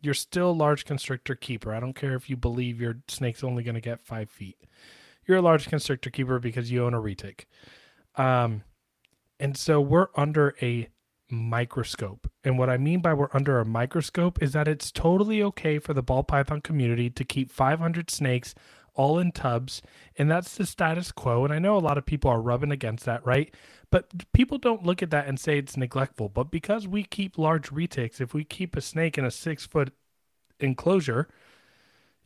You're 0.00 0.14
still 0.14 0.50
a 0.50 0.52
large 0.52 0.84
constrictor 0.84 1.34
keeper. 1.34 1.74
I 1.74 1.80
don't 1.80 1.96
care 1.96 2.14
if 2.14 2.30
you 2.30 2.36
believe 2.36 2.80
your 2.80 2.98
snake's 3.08 3.42
only 3.42 3.62
going 3.62 3.74
to 3.74 3.80
get 3.80 4.06
five 4.06 4.30
feet. 4.30 4.56
You're 5.26 5.38
a 5.38 5.42
large 5.42 5.68
constrictor 5.68 6.10
keeper 6.10 6.38
because 6.38 6.70
you 6.70 6.84
own 6.84 6.94
a 6.94 7.00
retic. 7.00 7.44
Um, 8.16 8.62
and 9.40 9.56
so 9.56 9.80
we're 9.80 10.08
under 10.16 10.54
a 10.62 10.88
microscope. 11.30 12.30
And 12.44 12.58
what 12.58 12.70
I 12.70 12.78
mean 12.78 13.00
by 13.00 13.12
we're 13.12 13.28
under 13.32 13.60
a 13.60 13.64
microscope 13.64 14.42
is 14.42 14.52
that 14.52 14.68
it's 14.68 14.90
totally 14.90 15.42
okay 15.42 15.78
for 15.78 15.94
the 15.94 16.02
ball 16.02 16.22
python 16.22 16.60
community 16.60 17.10
to 17.10 17.24
keep 17.24 17.50
500 17.50 18.10
snakes 18.10 18.54
all 18.98 19.18
in 19.18 19.30
tubs, 19.30 19.80
and 20.18 20.30
that's 20.30 20.56
the 20.56 20.66
status 20.66 21.12
quo. 21.12 21.44
And 21.44 21.54
I 21.54 21.60
know 21.60 21.76
a 21.76 21.78
lot 21.78 21.96
of 21.96 22.04
people 22.04 22.30
are 22.30 22.42
rubbing 22.42 22.72
against 22.72 23.06
that, 23.06 23.24
right? 23.24 23.54
But 23.90 24.32
people 24.34 24.58
don't 24.58 24.84
look 24.84 25.02
at 25.02 25.10
that 25.10 25.28
and 25.28 25.40
say 25.40 25.56
it's 25.56 25.76
neglectful. 25.76 26.28
But 26.28 26.50
because 26.50 26.86
we 26.86 27.04
keep 27.04 27.38
large 27.38 27.70
retics, 27.70 28.20
if 28.20 28.34
we 28.34 28.44
keep 28.44 28.76
a 28.76 28.82
snake 28.82 29.16
in 29.16 29.24
a 29.24 29.30
six 29.30 29.64
foot 29.64 29.92
enclosure, 30.58 31.28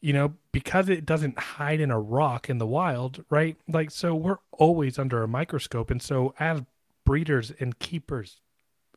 you 0.01 0.15
know, 0.15 0.33
because 0.51 0.89
it 0.89 1.07
doesn't 1.07 1.39
hide 1.39 1.79
in 1.79 1.91
a 1.91 2.01
rock 2.01 2.49
in 2.49 2.57
the 2.59 2.67
wild, 2.67 3.23
right? 3.31 3.57
Like, 3.69 3.91
so 3.91 4.15
we're 4.15 4.39
always 4.51 4.99
under 4.99 5.23
a 5.23 5.29
microscope. 5.29 5.91
And 5.91 6.03
so, 6.03 6.35
as 6.41 6.63
breeders 7.05 7.53
and 7.61 7.79
keepers 7.79 8.41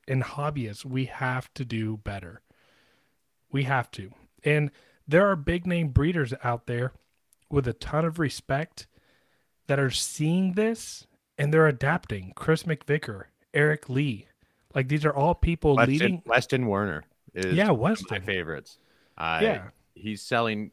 and 0.08 0.24
hobbyists, 0.24 0.86
we 0.86 1.06
have 1.06 1.54
to 1.56 1.66
do 1.66 1.98
better. 1.98 2.42
We 3.52 3.64
have 3.64 3.92
to. 3.92 4.12
And 4.44 4.72
there 5.08 5.30
are 5.30 5.36
big 5.36 5.68
name 5.68 5.90
breeders 5.90 6.34
out 6.42 6.66
there 6.68 6.94
with 7.50 7.68
a 7.68 7.74
ton 7.74 8.06
of 8.06 8.20
respect 8.20 8.88
that 9.68 9.80
are 9.80 9.90
seeing 9.92 10.54
this 10.54 11.08
and 11.38 11.54
they're 11.54 11.68
adapting. 11.68 12.34
Chris 12.36 12.64
McVicker, 12.64 13.26
Eric 13.54 13.90
Lee, 13.90 14.28
like 14.74 14.88
these 14.88 15.06
are 15.06 15.14
all 15.14 15.36
people 15.36 15.76
Weston, 15.76 15.94
leading. 15.94 16.22
Weston 16.26 16.68
Werner 16.68 17.04
is 17.34 17.56
yeah, 17.56 17.72
Weston. 17.72 18.08
my 18.12 18.20
favorites. 18.20 18.78
Uh, 19.18 19.40
yeah, 19.42 19.64
he's 19.94 20.22
selling 20.22 20.72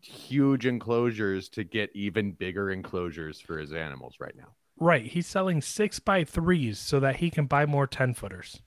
huge 0.00 0.66
enclosures 0.66 1.48
to 1.50 1.64
get 1.64 1.90
even 1.94 2.32
bigger 2.32 2.70
enclosures 2.70 3.40
for 3.40 3.58
his 3.58 3.72
animals 3.72 4.16
right 4.18 4.36
now. 4.36 4.48
Right, 4.78 5.06
he's 5.06 5.28
selling 5.28 5.60
six 5.60 6.00
by 6.00 6.24
threes 6.24 6.78
so 6.78 6.98
that 7.00 7.16
he 7.16 7.30
can 7.30 7.46
buy 7.46 7.66
more 7.66 7.86
ten 7.86 8.14
footers. 8.14 8.60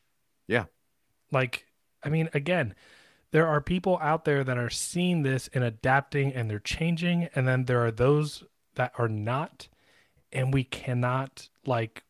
Yeah, 0.47 0.65
like 1.31 1.65
I 2.03 2.09
mean, 2.09 2.29
again, 2.33 2.75
there 3.35 3.49
are 3.49 3.59
people 3.59 3.99
out 4.01 4.23
there 4.23 4.45
that 4.45 4.57
are 4.57 4.69
seeing 4.69 5.23
this 5.23 5.49
and 5.53 5.61
adapting 5.61 6.31
and 6.33 6.49
they're 6.49 6.57
changing 6.57 7.27
and 7.35 7.45
then 7.45 7.65
there 7.65 7.83
are 7.85 7.91
those 7.91 8.45
that 8.75 8.93
are 8.97 9.09
not 9.09 9.67
and 10.31 10.53
we 10.53 10.63
cannot 10.63 11.49
like 11.65 12.05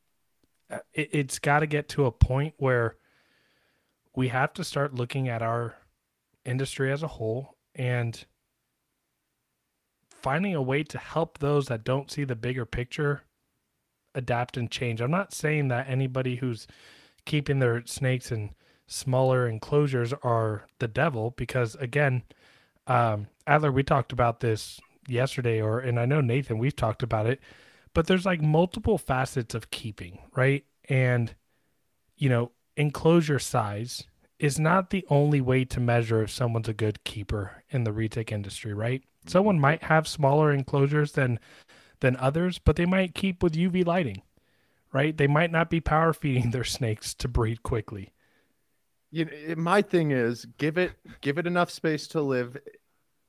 uh, 0.70 0.78
it, 0.94 1.10
it's 1.12 1.40
got 1.40 1.62
to 1.62 1.66
get 1.66 1.90
to 1.90 2.06
a 2.06 2.12
point 2.12 2.54
where 2.58 2.98
we 4.16 4.28
have 4.28 4.54
to 4.54 4.64
start 4.64 4.94
looking 4.94 5.28
at 5.28 5.42
our 5.42 5.74
industry 6.46 6.92
as 6.92 7.02
a 7.02 7.08
whole 7.08 7.58
and 7.74 8.28
finding 10.12 10.54
a 10.54 10.62
way 10.62 10.84
to 10.84 11.00
help 11.00 11.40
those 11.40 11.66
that 11.66 11.84
don't 11.84 12.12
see 12.12 12.24
the 12.24 12.36
bigger 12.36 12.68
picture 12.68 13.24
adapt 14.14 14.58
and 14.58 14.70
change. 14.70 15.02
I'm 15.02 15.10
not 15.10 15.34
saying 15.34 15.70
that 15.70 15.90
anybody 15.90 16.36
who's 16.36 16.68
keeping 17.26 17.58
their 17.58 17.84
snakes 17.88 18.30
and 18.30 18.52
smaller 18.88 19.48
enclosures 19.48 20.14
are 20.24 20.68
the 20.80 20.88
devil 20.88 21.34
because 21.38 21.76
again 21.76 22.24
um, 22.88 23.28
adler 23.48 23.72
we 23.72 23.84
talked 23.84 24.12
about 24.12 24.40
this 24.40 24.80
yesterday 25.08 25.62
or 25.62 25.80
and 25.80 26.00
i 26.00 26.06
know 26.06 26.22
nathan 26.22 26.58
we've 26.58 26.76
talked 26.76 27.04
about 27.04 27.26
it 27.26 27.40
but 27.96 28.08
there's 28.08 28.26
like 28.26 28.42
multiple 28.42 29.00
facets 29.00 29.56
of 29.56 29.72
keeping 29.72 30.20
right? 30.36 30.64
And 30.88 31.34
you 32.16 32.30
know 32.30 32.52
enclosure 32.78 33.40
size 33.40 34.04
is 34.38 34.60
not 34.60 34.90
the 34.90 35.06
only 35.10 35.42
way 35.42 35.64
to 35.64 35.80
measure 35.80 36.22
if 36.22 36.30
someone's 36.30 36.68
a 36.68 36.74
good 36.74 37.04
keeper 37.06 37.64
in 37.72 37.86
the 37.86 37.92
retic 37.92 38.32
industry 38.32 38.74
right? 38.76 39.02
Someone 39.26 39.60
might 39.60 39.84
have 39.84 40.08
smaller 40.08 40.52
enclosures 40.52 41.14
than 41.14 41.40
than 42.02 42.16
others 42.18 42.60
but 42.60 42.76
they 42.76 42.86
might 42.86 43.16
keep 43.16 43.42
with 43.42 43.54
uv 43.56 43.88
lighting 43.88 44.22
right? 44.94 45.18
They 45.18 45.28
might 45.28 45.52
not 45.52 45.70
be 45.70 45.82
power 45.82 46.14
feeding 46.14 46.52
their 46.52 46.64
snakes 46.64 47.14
to 47.16 47.28
breed 47.28 47.64
quickly 47.64 48.12
you 49.12 49.26
know, 49.26 49.56
my 49.56 49.82
thing 49.82 50.12
is 50.12 50.46
give 50.58 50.78
it 50.78 50.92
give 51.22 51.38
it 51.38 51.48
enough 51.48 51.72
space 51.72 52.08
to 52.10 52.22
live 52.22 52.58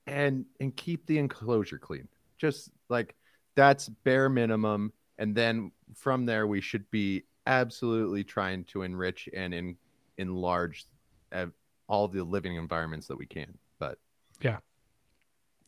and 0.07 0.45
and 0.61 0.77
keep 0.77 1.07
the 1.07 1.19
enclosure 1.19 1.79
clean. 1.79 2.09
Just 2.39 2.71
like 2.89 3.15
that's 3.55 3.89
bare 3.89 4.29
minimum. 4.29 4.93
And 5.19 5.35
then 5.35 5.73
from 5.95 6.27
there 6.27 6.47
we 6.47 6.61
should 6.61 6.91
be 6.91 7.25
absolutely 7.47 8.25
trying 8.25 8.65
to 8.65 8.83
enrich 8.83 9.29
and 9.35 9.55
in, 9.55 9.77
enlarge 10.19 10.85
uh, 11.33 11.47
all 11.89 12.09
the 12.09 12.23
living 12.23 12.57
environments 12.57 13.07
that 13.07 13.17
we 13.17 13.25
can 13.25 13.57
but 13.79 13.99
yeah. 14.41 14.59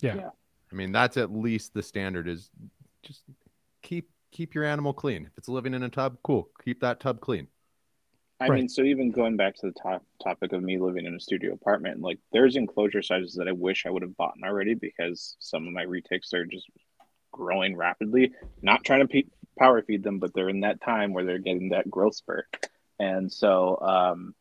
yeah. 0.00 0.16
Yeah. 0.16 0.30
i 0.72 0.74
mean 0.74 0.90
that's 0.90 1.16
at 1.16 1.30
least 1.30 1.74
the 1.74 1.82
standard 1.82 2.26
is 2.26 2.50
just 3.04 3.22
keep 3.82 4.10
keep 4.30 4.54
your 4.54 4.64
animal 4.64 4.92
clean. 4.92 5.26
If 5.26 5.38
it's 5.38 5.48
living 5.48 5.74
in 5.74 5.82
a 5.82 5.88
tub 5.88 6.18
cool. 6.22 6.48
Keep 6.64 6.80
that 6.80 7.00
tub 7.00 7.20
clean 7.20 7.48
I 8.40 8.48
Right. 8.48 8.58
mean, 8.58 8.68
so 8.68 8.82
even 8.82 9.10
going 9.10 9.36
back 9.36 9.56
to 9.56 9.66
the 9.66 9.72
top 9.72 10.04
topic 10.22 10.52
of 10.52 10.62
me 10.62 10.78
living 10.78 11.06
in 11.06 11.14
a 11.14 11.20
studio 11.20 11.52
apartment, 11.52 12.00
like 12.00 12.20
there's 12.30 12.54
enclosure 12.54 13.02
sizes 13.02 13.34
that 13.34 13.48
I 13.48 13.52
wish 13.52 13.84
I 13.84 13.90
would 13.90 14.02
have 14.02 14.16
bought 14.16 14.34
already 14.44 14.74
because 14.74 15.36
some 15.40 15.66
of 15.66 15.72
my 15.72 15.84
retics 15.84 16.32
are 16.32 16.44
just 16.44 16.70
growing 17.32 17.76
rapidly. 17.76 18.32
Not 18.62 18.84
trying 18.84 19.00
to 19.00 19.08
pe- 19.08 19.24
power 19.58 19.82
feed 19.82 20.04
them, 20.04 20.20
but 20.20 20.34
they're 20.34 20.48
in 20.48 20.60
that 20.60 20.80
time 20.80 21.12
where 21.12 21.24
they're 21.24 21.38
getting 21.38 21.70
that 21.70 21.90
growth 21.90 22.14
spurt. 22.14 22.46
And 23.00 23.32
so 23.32 23.78
um, 23.80 24.34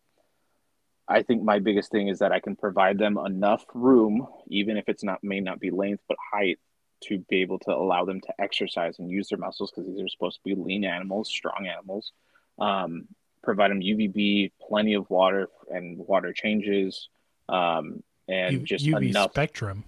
I 1.08 1.24
think 1.24 1.42
my 1.42 1.58
biggest 1.58 1.90
thing 1.90 2.08
is 2.08 2.20
that 2.20 2.32
I 2.32 2.40
can 2.40 2.56
provide 2.56 3.00
them 3.00 3.18
enough 3.18 3.66
room, 3.74 4.28
even 4.48 4.78
if 4.78 4.90
it's 4.90 5.04
not 5.04 5.24
may 5.24 5.40
not 5.40 5.60
be 5.60 5.72
length 5.72 6.04
but 6.08 6.18
height, 6.34 6.60
to 7.06 7.20
be 7.30 7.42
able 7.42 7.60
to 7.60 7.72
allow 7.72 8.06
them 8.06 8.22
to 8.22 8.34
exercise 8.40 9.00
and 9.00 9.10
use 9.10 9.30
their 9.30 9.38
muscles 9.40 9.72
because 9.72 9.88
these 9.88 10.02
are 10.02 10.08
supposed 10.08 10.38
to 10.38 10.44
be 10.44 10.56
lean 10.56 10.84
animals, 10.86 11.30
strong 11.30 11.68
animals. 11.68 12.12
Um, 12.60 13.08
provide 13.48 13.72
them 13.72 13.82
UVB, 13.82 14.52
plenty 14.68 14.94
of 14.94 15.10
water 15.10 15.48
and 15.70 15.98
water 15.98 16.34
changes, 16.34 17.10
um, 17.50 18.04
and 18.28 18.54
U- 18.54 18.66
just 18.66 18.86
uv 18.86 19.10
enough. 19.10 19.32
spectrum 19.32 19.86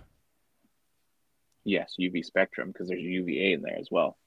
yes, 1.69 1.95
UV 1.99 2.25
spectrum 2.25 2.69
because 2.71 2.87
there's 2.87 3.01
UVA 3.01 3.53
in 3.53 3.61
there 3.61 3.77
as 3.77 3.89
well. 3.91 4.17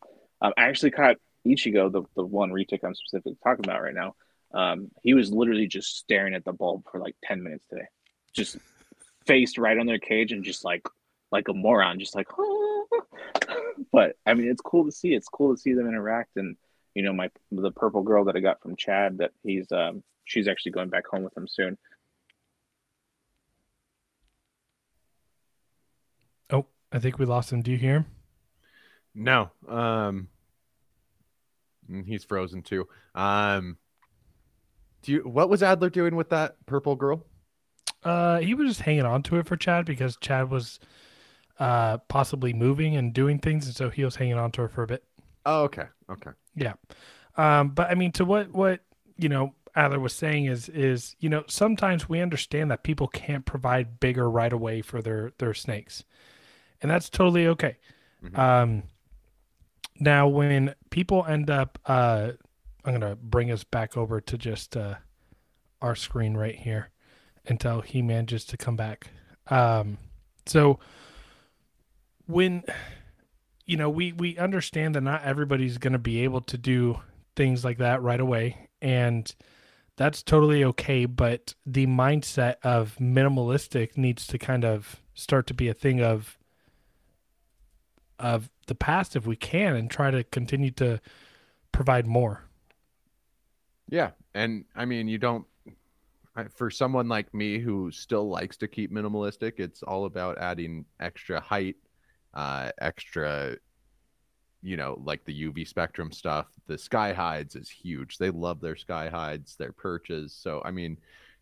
Um, 0.40 0.52
I 0.56 0.64
actually 0.64 0.92
caught 0.92 1.16
Ichigo, 1.46 1.90
the, 1.90 2.02
the 2.16 2.24
one 2.24 2.50
retic 2.50 2.80
I'm 2.84 2.94
specifically 2.94 3.36
talking 3.42 3.64
about 3.64 3.82
right 3.82 3.94
now. 3.94 4.14
Um, 4.54 4.90
he 5.02 5.14
was 5.14 5.32
literally 5.32 5.66
just 5.66 5.96
staring 5.96 6.34
at 6.34 6.44
the 6.44 6.52
bulb 6.52 6.84
for 6.90 7.00
like 7.00 7.16
10 7.24 7.42
minutes 7.42 7.64
today, 7.68 7.86
just 8.32 8.58
faced 9.26 9.58
right 9.58 9.78
on 9.78 9.86
their 9.86 9.98
cage 9.98 10.32
and 10.32 10.44
just 10.44 10.64
like 10.64 10.86
like 11.30 11.48
a 11.48 11.54
moron, 11.54 11.98
just 11.98 12.14
like. 12.14 12.28
but 13.92 14.16
I 14.26 14.34
mean, 14.34 14.48
it's 14.48 14.60
cool 14.60 14.84
to 14.84 14.92
see. 14.92 15.14
It's 15.14 15.28
cool 15.28 15.54
to 15.54 15.60
see 15.60 15.72
them 15.72 15.88
interact, 15.88 16.36
and 16.36 16.56
you 16.94 17.02
know, 17.02 17.12
my 17.12 17.30
the 17.50 17.70
purple 17.72 18.02
girl 18.02 18.24
that 18.26 18.36
I 18.36 18.40
got 18.40 18.60
from 18.62 18.76
Chad, 18.76 19.18
that 19.18 19.30
he's 19.42 19.70
um, 19.72 20.02
she's 20.24 20.48
actually 20.48 20.72
going 20.72 20.88
back 20.88 21.06
home 21.06 21.22
with 21.22 21.36
him 21.36 21.46
soon. 21.48 21.78
oh 26.50 26.66
i 26.92 26.98
think 26.98 27.18
we 27.18 27.24
lost 27.24 27.52
him 27.52 27.62
do 27.62 27.70
you 27.70 27.78
hear 27.78 27.94
him 27.96 28.06
No. 29.14 29.50
Um 29.68 30.28
mm, 31.90 32.06
he's 32.06 32.24
frozen 32.24 32.62
too. 32.62 32.88
Um 33.14 33.76
do 35.02 35.12
you 35.12 35.18
what 35.20 35.48
was 35.50 35.62
Adler 35.62 35.90
doing 35.90 36.16
with 36.16 36.30
that 36.30 36.56
purple 36.66 36.96
girl? 36.96 37.26
Uh, 38.02 38.38
he 38.40 38.54
was 38.54 38.68
just 38.68 38.80
hanging 38.80 39.04
on 39.04 39.22
to 39.24 39.36
it 39.36 39.46
for 39.46 39.56
Chad 39.56 39.84
because 39.84 40.16
Chad 40.16 40.50
was 40.50 40.80
uh 41.58 41.98
possibly 42.08 42.52
moving 42.52 42.96
and 42.96 43.12
doing 43.12 43.38
things, 43.38 43.66
and 43.66 43.74
so 43.76 43.90
he 43.90 44.04
was 44.04 44.16
hanging 44.16 44.38
on 44.38 44.50
to 44.52 44.62
her 44.62 44.68
for 44.68 44.82
a 44.82 44.86
bit. 44.86 45.04
Oh, 45.44 45.64
okay. 45.64 45.84
Okay. 46.10 46.30
Yeah. 46.54 46.74
Um, 47.36 47.70
but 47.70 47.90
I 47.90 47.94
mean, 47.94 48.12
to 48.12 48.24
what 48.24 48.52
what 48.52 48.80
you 49.16 49.28
know 49.28 49.54
Adler 49.74 50.00
was 50.00 50.12
saying 50.12 50.46
is 50.46 50.68
is 50.68 51.16
you 51.20 51.28
know 51.28 51.44
sometimes 51.48 52.08
we 52.08 52.20
understand 52.20 52.70
that 52.70 52.82
people 52.82 53.08
can't 53.08 53.44
provide 53.44 54.00
bigger 54.00 54.30
right 54.30 54.52
away 54.52 54.82
for 54.82 55.00
their 55.00 55.32
their 55.38 55.54
snakes, 55.54 56.04
and 56.80 56.90
that's 56.90 57.08
totally 57.08 57.46
okay. 57.48 57.76
Mhm. 58.22 58.38
Um, 58.38 58.82
now 59.98 60.28
when 60.28 60.74
people 60.90 61.24
end 61.24 61.48
up, 61.50 61.78
uh, 61.86 62.32
I'm 62.84 62.92
gonna 62.92 63.16
bring 63.16 63.50
us 63.50 63.64
back 63.64 63.96
over 63.96 64.20
to 64.20 64.36
just 64.38 64.76
uh, 64.76 64.96
our 65.80 65.94
screen 65.94 66.36
right 66.36 66.56
here 66.56 66.90
until 67.46 67.80
he 67.80 68.02
manages 68.02 68.44
to 68.46 68.56
come 68.56 68.76
back. 68.76 69.08
Um, 69.48 69.98
so 70.46 70.78
when 72.26 72.62
you 73.72 73.78
know 73.78 73.88
we 73.88 74.12
we 74.12 74.36
understand 74.36 74.94
that 74.94 75.00
not 75.00 75.24
everybody's 75.24 75.78
going 75.78 75.94
to 75.94 75.98
be 75.98 76.22
able 76.24 76.42
to 76.42 76.58
do 76.58 77.00
things 77.34 77.64
like 77.64 77.78
that 77.78 78.02
right 78.02 78.20
away 78.20 78.68
and 78.82 79.34
that's 79.96 80.22
totally 80.22 80.62
okay 80.62 81.06
but 81.06 81.54
the 81.64 81.86
mindset 81.86 82.56
of 82.62 82.96
minimalistic 83.00 83.96
needs 83.96 84.26
to 84.26 84.38
kind 84.38 84.64
of 84.64 85.00
start 85.14 85.46
to 85.46 85.54
be 85.54 85.68
a 85.68 85.74
thing 85.74 86.02
of 86.02 86.38
of 88.18 88.50
the 88.66 88.74
past 88.74 89.16
if 89.16 89.26
we 89.26 89.36
can 89.36 89.74
and 89.74 89.90
try 89.90 90.10
to 90.10 90.22
continue 90.22 90.70
to 90.70 91.00
provide 91.72 92.06
more 92.06 92.44
Yeah, 93.92 94.12
and 94.34 94.64
I 94.74 94.86
mean, 94.86 95.06
you 95.06 95.18
don't. 95.18 95.44
For 96.54 96.70
someone 96.70 97.08
like 97.08 97.34
me 97.34 97.58
who 97.58 97.90
still 97.90 98.26
likes 98.26 98.56
to 98.56 98.68
keep 98.68 98.90
minimalistic, 98.90 99.60
it's 99.60 99.82
all 99.82 100.06
about 100.06 100.38
adding 100.38 100.86
extra 100.98 101.38
height, 101.38 101.76
uh, 102.34 102.70
extra, 102.80 103.56
you 104.62 104.76
know, 104.76 105.00
like 105.04 105.24
the 105.24 105.44
UV 105.44 105.66
spectrum 105.66 106.12
stuff. 106.12 106.46
The 106.66 106.78
sky 106.78 107.12
hides 107.12 107.56
is 107.56 107.68
huge. 107.68 108.18
They 108.18 108.30
love 108.30 108.60
their 108.60 108.76
sky 108.76 109.08
hides, 109.08 109.56
their 109.56 109.72
perches. 109.72 110.32
So 110.34 110.62
I 110.64 110.70
mean, 110.70 110.96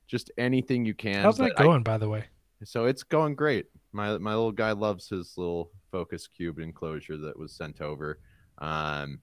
just 0.07 0.31
anything 0.39 0.85
you 0.85 0.95
can. 0.95 1.23
how's 1.23 1.39
that 1.39 1.53
but 1.57 1.61
I- 1.61 1.65
going 1.65 1.83
by 1.83 1.99
the 1.99 2.09
way 2.09 2.25
so 2.65 2.85
it's 2.87 3.03
going 3.03 3.35
great. 3.35 3.67
My 3.93 4.19
my 4.19 4.35
little 4.35 4.53
guy 4.53 4.73
loves 4.73 5.09
his 5.09 5.37
little 5.37 5.71
Focus 5.91 6.27
Cubed 6.27 6.61
enclosure 6.61 7.17
that 7.17 7.39
was 7.39 7.53
sent 7.53 7.81
over, 7.81 8.21
um, 8.59 9.21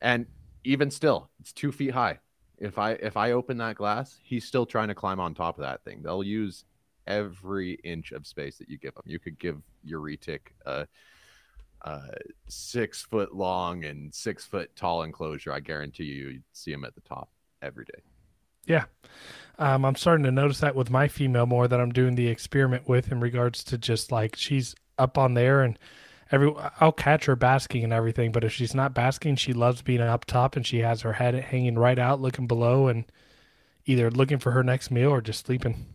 and 0.00 0.26
even 0.64 0.90
still, 0.90 1.30
it's 1.40 1.52
two 1.52 1.72
feet 1.72 1.92
high. 1.92 2.18
If 2.58 2.78
I 2.78 2.92
if 2.92 3.16
I 3.16 3.32
open 3.32 3.56
that 3.58 3.76
glass, 3.76 4.18
he's 4.22 4.44
still 4.44 4.66
trying 4.66 4.88
to 4.88 4.94
climb 4.94 5.20
on 5.20 5.34
top 5.34 5.58
of 5.58 5.62
that 5.62 5.82
thing. 5.84 6.02
They'll 6.02 6.22
use 6.22 6.64
every 7.06 7.74
inch 7.84 8.12
of 8.12 8.26
space 8.26 8.58
that 8.58 8.68
you 8.68 8.78
give 8.78 8.94
them. 8.94 9.04
You 9.06 9.18
could 9.18 9.38
give 9.38 9.60
your 9.82 10.00
retic 10.00 10.40
a, 10.66 10.86
a 11.82 12.00
six 12.48 13.02
foot 13.02 13.34
long 13.34 13.84
and 13.84 14.14
six 14.14 14.44
foot 14.44 14.74
tall 14.76 15.02
enclosure. 15.02 15.52
I 15.52 15.60
guarantee 15.60 16.04
you, 16.04 16.28
you'd 16.28 16.42
see 16.52 16.72
him 16.72 16.84
at 16.84 16.94
the 16.94 17.00
top 17.02 17.30
every 17.62 17.84
day. 17.84 18.02
Yeah. 18.66 18.84
Um, 19.58 19.84
I'm 19.84 19.96
starting 19.96 20.24
to 20.24 20.30
notice 20.30 20.60
that 20.60 20.74
with 20.74 20.90
my 20.90 21.08
female 21.08 21.46
more 21.46 21.68
that 21.68 21.80
I'm 21.80 21.92
doing 21.92 22.14
the 22.14 22.28
experiment 22.28 22.88
with 22.88 23.10
in 23.12 23.20
regards 23.20 23.64
to 23.64 23.78
just 23.78 24.10
like 24.12 24.36
she's 24.36 24.74
up 24.98 25.18
on 25.18 25.34
there 25.34 25.62
and 25.62 25.78
every 26.30 26.54
I'll 26.80 26.92
catch 26.92 27.26
her 27.26 27.36
basking 27.36 27.84
and 27.84 27.92
everything, 27.92 28.32
but 28.32 28.44
if 28.44 28.52
she's 28.52 28.74
not 28.74 28.94
basking, 28.94 29.36
she 29.36 29.52
loves 29.52 29.82
being 29.82 30.00
up 30.00 30.24
top 30.24 30.56
and 30.56 30.66
she 30.66 30.78
has 30.78 31.02
her 31.02 31.14
head 31.14 31.34
hanging 31.34 31.78
right 31.78 31.98
out 31.98 32.20
looking 32.20 32.46
below 32.46 32.88
and 32.88 33.04
either 33.86 34.10
looking 34.10 34.38
for 34.38 34.52
her 34.52 34.62
next 34.62 34.90
meal 34.90 35.10
or 35.10 35.20
just 35.20 35.46
sleeping. 35.46 35.86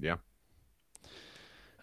Yeah. 0.00 0.16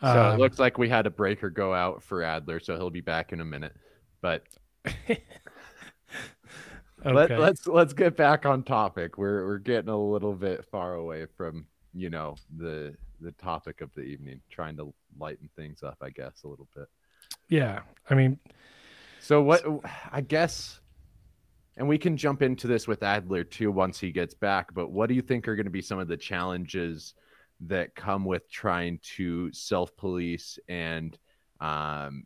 So 0.01 0.07
Um, 0.07 0.36
it 0.36 0.39
looks 0.39 0.59
like 0.59 0.78
we 0.78 0.89
had 0.89 1.07
a 1.07 1.09
breaker 1.09 1.49
go 1.49 1.74
out 1.74 2.03
for 2.03 2.22
Adler, 2.24 2.59
so 2.59 2.76
he'll 2.76 2.89
be 2.89 3.01
back 3.01 3.34
in 3.34 3.41
a 3.41 3.45
minute. 3.45 3.76
But 4.22 4.43
Let, 7.05 7.30
let's 7.39 7.68
let's 7.68 7.93
get 7.93 8.18
back 8.18 8.45
on 8.45 8.63
topic. 8.63 9.18
We're 9.18 9.45
we're 9.45 9.59
getting 9.59 9.89
a 9.89 9.97
little 9.97 10.34
bit 10.34 10.65
far 10.65 10.95
away 10.95 11.26
from 11.38 11.68
you 11.93 12.09
know 12.09 12.36
the 12.57 12.95
the 13.22 13.32
topic 13.34 13.82
of 13.82 13.93
the 13.95 14.01
evening, 14.01 14.41
trying 14.49 14.78
to 14.78 14.93
lighten 15.18 15.49
things 15.55 15.84
up, 15.84 15.97
I 16.01 16.09
guess, 16.09 16.43
a 16.43 16.47
little 16.47 16.68
bit. 16.76 16.88
yeah. 17.49 17.82
I 18.09 18.15
mean, 18.15 18.39
So 19.20 19.41
what 19.41 19.63
I 20.11 20.22
guess, 20.22 20.80
and 21.78 21.88
we 21.88 21.97
can 21.97 22.18
jump 22.18 22.41
into 22.41 22.68
this 22.68 22.88
with 22.88 23.03
Adler 23.03 23.43
too 23.43 23.72
once 23.72 23.99
he 23.99 24.11
gets 24.11 24.34
back. 24.34 24.74
But 24.74 24.91
what 24.91 25.07
do 25.07 25.15
you 25.15 25.22
think 25.22 25.47
are 25.47 25.55
going 25.55 25.65
to 25.65 25.72
be 25.72 25.82
some 25.82 25.99
of 25.99 26.07
the 26.07 26.18
challenges 26.18 27.13
that 27.62 27.95
come 27.95 28.26
with 28.26 28.49
trying 28.49 28.99
to 29.16 29.51
self 29.51 29.95
police 29.97 30.60
and, 30.68 31.18
um, 31.60 32.26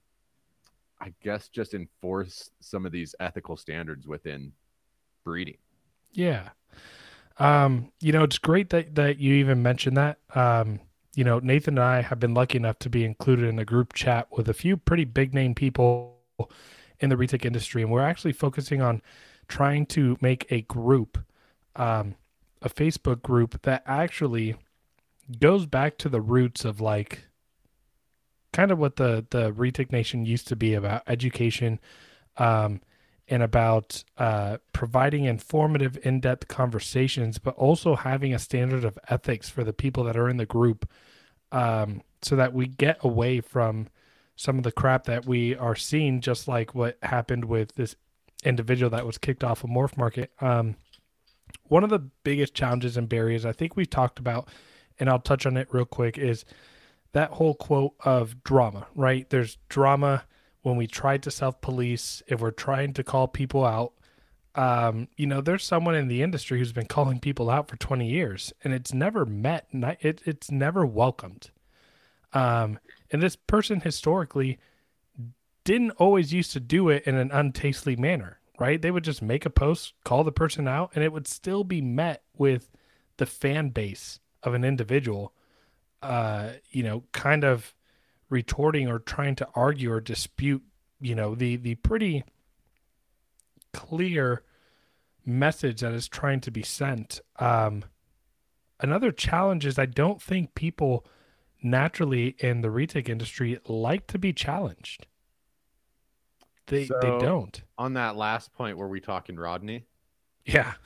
I 0.99 1.13
guess, 1.23 1.47
just 1.47 1.73
enforce 1.73 2.51
some 2.59 2.85
of 2.85 2.91
these 2.91 3.15
ethical 3.19 3.57
standards 3.57 4.07
within 4.07 4.51
breeding? 5.23 5.57
Yeah. 6.13 6.49
Um, 7.37 7.91
you 8.01 8.11
know, 8.11 8.23
it's 8.23 8.37
great 8.37 8.69
that 8.69 8.95
that 8.95 9.19
you 9.19 9.35
even 9.35 9.63
mentioned 9.63 9.97
that. 9.97 10.19
Um, 10.35 10.79
you 11.15 11.23
know, 11.23 11.39
Nathan 11.39 11.77
and 11.77 11.83
I 11.83 12.01
have 12.01 12.19
been 12.19 12.33
lucky 12.33 12.57
enough 12.57 12.79
to 12.79 12.89
be 12.89 13.03
included 13.03 13.45
in 13.45 13.59
a 13.59 13.65
group 13.65 13.93
chat 13.93 14.27
with 14.31 14.47
a 14.47 14.53
few 14.53 14.77
pretty 14.77 15.05
big 15.05 15.33
name 15.33 15.55
people 15.55 16.17
in 16.99 17.09
the 17.09 17.15
retic 17.15 17.45
industry, 17.45 17.81
and 17.81 17.91
we're 17.91 18.01
actually 18.01 18.33
focusing 18.33 18.81
on 18.81 19.01
trying 19.47 19.85
to 19.85 20.17
make 20.21 20.49
a 20.49 20.61
group, 20.61 21.17
um, 21.75 22.15
a 22.61 22.69
Facebook 22.69 23.21
group 23.21 23.61
that 23.63 23.83
actually 23.85 24.55
goes 25.39 25.65
back 25.65 25.97
to 25.99 26.09
the 26.09 26.21
roots 26.21 26.65
of 26.65 26.81
like 26.81 27.25
kind 28.53 28.71
of 28.71 28.79
what 28.79 28.97
the 28.97 29.25
the 29.31 29.51
retic 29.53 29.91
nation 29.91 30.25
used 30.25 30.47
to 30.47 30.55
be 30.55 30.73
about 30.73 31.03
education 31.07 31.79
um 32.37 32.81
and 33.31 33.41
about 33.41 34.03
uh, 34.17 34.57
providing 34.73 35.23
informative, 35.23 35.97
in 36.03 36.19
depth 36.19 36.49
conversations, 36.49 37.39
but 37.39 37.55
also 37.55 37.95
having 37.95 38.33
a 38.33 38.39
standard 38.39 38.83
of 38.83 38.99
ethics 39.07 39.49
for 39.49 39.63
the 39.63 39.71
people 39.71 40.03
that 40.03 40.17
are 40.17 40.27
in 40.27 40.35
the 40.35 40.45
group 40.45 40.87
um, 41.53 42.01
so 42.21 42.35
that 42.35 42.53
we 42.53 42.67
get 42.67 42.97
away 43.01 43.39
from 43.39 43.87
some 44.35 44.57
of 44.57 44.63
the 44.63 44.71
crap 44.71 45.05
that 45.05 45.25
we 45.25 45.55
are 45.55 45.77
seeing, 45.77 46.19
just 46.19 46.49
like 46.49 46.75
what 46.75 46.97
happened 47.03 47.45
with 47.45 47.73
this 47.75 47.95
individual 48.43 48.89
that 48.89 49.05
was 49.05 49.17
kicked 49.17 49.45
off 49.45 49.63
of 49.63 49.69
MorphMarket. 49.69 50.27
Um, 50.41 50.75
one 51.69 51.85
of 51.85 51.89
the 51.89 51.99
biggest 51.99 52.53
challenges 52.53 52.97
and 52.97 53.07
barriers 53.07 53.45
I 53.45 53.53
think 53.53 53.77
we've 53.77 53.89
talked 53.89 54.19
about, 54.19 54.49
and 55.01 55.09
I'll 55.09 55.19
touch 55.19 55.45
on 55.45 55.57
it 55.57 55.67
real 55.71 55.83
quick, 55.83 56.17
is 56.17 56.45
that 57.11 57.31
whole 57.31 57.55
quote 57.55 57.95
of 58.05 58.43
drama, 58.43 58.87
right? 58.95 59.27
There's 59.29 59.57
drama 59.67 60.23
when 60.61 60.77
we 60.77 60.85
try 60.85 61.17
to 61.17 61.31
self 61.31 61.59
police, 61.59 62.21
if 62.27 62.39
we're 62.39 62.51
trying 62.51 62.93
to 62.93 63.03
call 63.03 63.27
people 63.27 63.65
out, 63.65 63.93
um, 64.53 65.07
you 65.17 65.25
know, 65.25 65.41
there's 65.41 65.63
someone 65.63 65.95
in 65.95 66.07
the 66.07 66.21
industry 66.21 66.59
who's 66.59 66.71
been 66.71 66.85
calling 66.85 67.19
people 67.19 67.49
out 67.49 67.67
for 67.67 67.77
20 67.77 68.07
years 68.07 68.53
and 68.63 68.73
it's 68.73 68.93
never 68.93 69.25
met, 69.25 69.67
it, 69.73 70.21
it's 70.23 70.51
never 70.51 70.85
welcomed. 70.85 71.49
Um, 72.31 72.77
and 73.09 73.23
this 73.23 73.35
person 73.35 73.81
historically 73.81 74.59
didn't 75.63 75.91
always 75.91 76.31
used 76.31 76.51
to 76.53 76.59
do 76.59 76.89
it 76.89 77.03
in 77.05 77.15
an 77.15 77.29
untastely 77.29 77.97
manner, 77.97 78.39
right? 78.59 78.79
They 78.81 78.91
would 78.91 79.03
just 79.03 79.21
make 79.21 79.47
a 79.47 79.49
post, 79.49 79.93
call 80.03 80.23
the 80.23 80.31
person 80.31 80.67
out, 80.67 80.91
and 80.93 81.03
it 81.03 81.11
would 81.11 81.27
still 81.27 81.63
be 81.63 81.81
met 81.81 82.21
with 82.37 82.69
the 83.17 83.25
fan 83.25 83.69
base 83.69 84.19
of 84.43 84.53
an 84.53 84.63
individual, 84.63 85.33
uh, 86.01 86.51
you 86.71 86.83
know, 86.83 87.03
kind 87.11 87.43
of 87.43 87.73
retorting 88.29 88.87
or 88.87 88.99
trying 88.99 89.35
to 89.35 89.47
argue 89.55 89.91
or 89.91 89.99
dispute, 90.01 90.63
you 90.99 91.15
know, 91.15 91.35
the 91.35 91.55
the 91.57 91.75
pretty 91.75 92.23
clear 93.73 94.43
message 95.25 95.81
that 95.81 95.93
is 95.93 96.07
trying 96.07 96.39
to 96.41 96.51
be 96.51 96.63
sent. 96.63 97.21
Um, 97.39 97.83
another 98.79 99.11
challenge 99.11 99.65
is 99.65 99.77
I 99.77 99.85
don't 99.85 100.21
think 100.21 100.55
people 100.55 101.05
naturally 101.63 102.35
in 102.39 102.61
the 102.61 102.69
retic 102.69 103.07
industry 103.07 103.59
like 103.67 104.07
to 104.07 104.17
be 104.17 104.33
challenged. 104.33 105.05
They 106.67 106.85
So- 106.85 106.99
they 107.01 107.17
don't. 107.19 107.61
On 107.77 107.93
that 107.93 108.15
last 108.15 108.53
point, 108.53 108.77
were 108.77 108.87
we 108.87 108.99
talking 108.99 109.35
Rodney? 109.37 109.85
Yeah. 110.45 110.73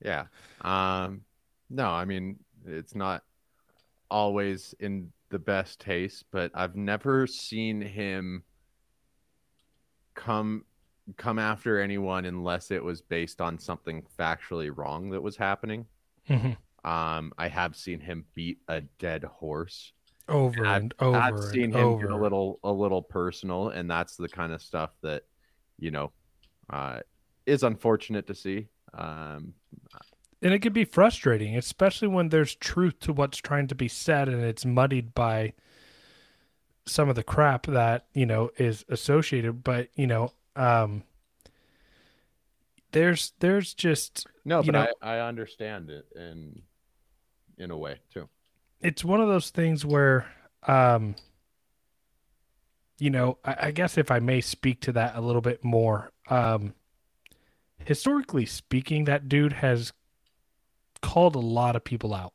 Yeah. 0.00 0.26
Um, 0.60 1.22
no, 1.70 1.88
I 1.88 2.04
mean 2.04 2.38
it's 2.66 2.94
not 2.94 3.22
always 4.10 4.74
in 4.80 5.12
the 5.30 5.38
best 5.38 5.80
taste, 5.80 6.24
but 6.30 6.50
I've 6.54 6.76
never 6.76 7.26
seen 7.26 7.80
him 7.80 8.44
come 10.14 10.64
come 11.16 11.38
after 11.38 11.80
anyone 11.80 12.24
unless 12.26 12.70
it 12.70 12.82
was 12.82 13.00
based 13.00 13.40
on 13.40 13.58
something 13.58 14.04
factually 14.18 14.70
wrong 14.74 15.10
that 15.10 15.22
was 15.22 15.36
happening. 15.36 15.86
hmm 16.26 16.52
Um, 16.84 17.32
I 17.38 17.48
have 17.48 17.74
seen 17.76 18.00
him 18.00 18.24
beat 18.34 18.58
a 18.68 18.82
dead 18.98 19.24
horse 19.24 19.92
over 20.28 20.66
I've- 20.66 20.82
and 20.82 20.94
over 21.00 21.16
I've 21.16 21.38
seen 21.38 21.64
and 21.64 21.74
him 21.74 21.88
over. 21.88 22.00
get 22.02 22.10
a 22.10 22.16
little 22.16 22.60
a 22.62 22.72
little 22.72 23.02
personal, 23.02 23.68
and 23.70 23.90
that's 23.90 24.16
the 24.16 24.28
kind 24.28 24.52
of 24.52 24.62
stuff 24.62 24.90
that 25.02 25.24
you 25.78 25.90
know 25.90 26.12
uh, 26.70 27.00
is 27.46 27.62
unfortunate 27.62 28.26
to 28.26 28.34
see. 28.34 28.68
Um, 28.94 29.54
and 30.42 30.54
it 30.54 30.60
could 30.60 30.72
be 30.72 30.84
frustrating, 30.84 31.56
especially 31.56 32.08
when 32.08 32.28
there's 32.28 32.54
truth 32.54 33.00
to 33.00 33.12
what's 33.12 33.38
trying 33.38 33.66
to 33.68 33.74
be 33.74 33.88
said 33.88 34.28
and 34.28 34.42
it's 34.42 34.64
muddied 34.64 35.14
by 35.14 35.52
some 36.86 37.08
of 37.08 37.16
the 37.16 37.22
crap 37.22 37.66
that 37.66 38.06
you 38.14 38.24
know 38.26 38.50
is 38.56 38.84
associated. 38.88 39.62
But 39.64 39.88
you 39.94 40.06
know, 40.06 40.32
um, 40.56 41.02
there's 42.92 43.32
there's 43.40 43.74
just 43.74 44.26
no, 44.44 44.62
but 44.62 44.72
know- 44.72 44.86
I, 45.02 45.16
I 45.16 45.28
understand 45.28 45.90
it 45.90 46.06
in 46.16 46.62
in 47.58 47.70
a 47.70 47.76
way 47.76 47.98
too. 48.12 48.28
it's 48.80 49.04
one 49.04 49.20
of 49.20 49.28
those 49.28 49.50
things 49.50 49.84
where 49.84 50.26
um 50.66 51.16
you 53.00 53.10
know 53.10 53.38
I, 53.44 53.56
I 53.62 53.70
guess 53.72 53.98
if 53.98 54.10
i 54.12 54.20
may 54.20 54.40
speak 54.40 54.80
to 54.82 54.92
that 54.92 55.16
a 55.16 55.20
little 55.20 55.40
bit 55.40 55.64
more 55.64 56.12
um 56.28 56.74
historically 57.84 58.46
speaking 58.46 59.04
that 59.04 59.28
dude 59.28 59.54
has 59.54 59.92
called 61.02 61.34
a 61.34 61.40
lot 61.40 61.76
of 61.76 61.84
people 61.84 62.14
out 62.14 62.32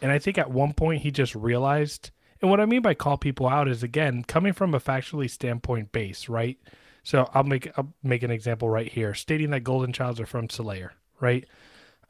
and 0.00 0.10
i 0.10 0.18
think 0.18 0.38
at 0.38 0.50
one 0.50 0.72
point 0.72 1.02
he 1.02 1.10
just 1.10 1.34
realized 1.34 2.10
and 2.40 2.50
what 2.50 2.60
i 2.60 2.66
mean 2.66 2.82
by 2.82 2.94
call 2.94 3.16
people 3.16 3.48
out 3.48 3.68
is 3.68 3.82
again 3.82 4.22
coming 4.24 4.52
from 4.52 4.74
a 4.74 4.80
factually 4.80 5.30
standpoint 5.30 5.92
base 5.92 6.28
right 6.28 6.58
so 7.02 7.28
i'll 7.34 7.44
make 7.44 7.70
i'll 7.76 7.92
make 8.02 8.22
an 8.22 8.30
example 8.30 8.68
right 8.68 8.92
here 8.92 9.14
stating 9.14 9.50
that 9.50 9.60
golden 9.60 9.92
childs 9.92 10.20
are 10.20 10.26
from 10.26 10.48
Slayer, 10.48 10.92
right 11.20 11.46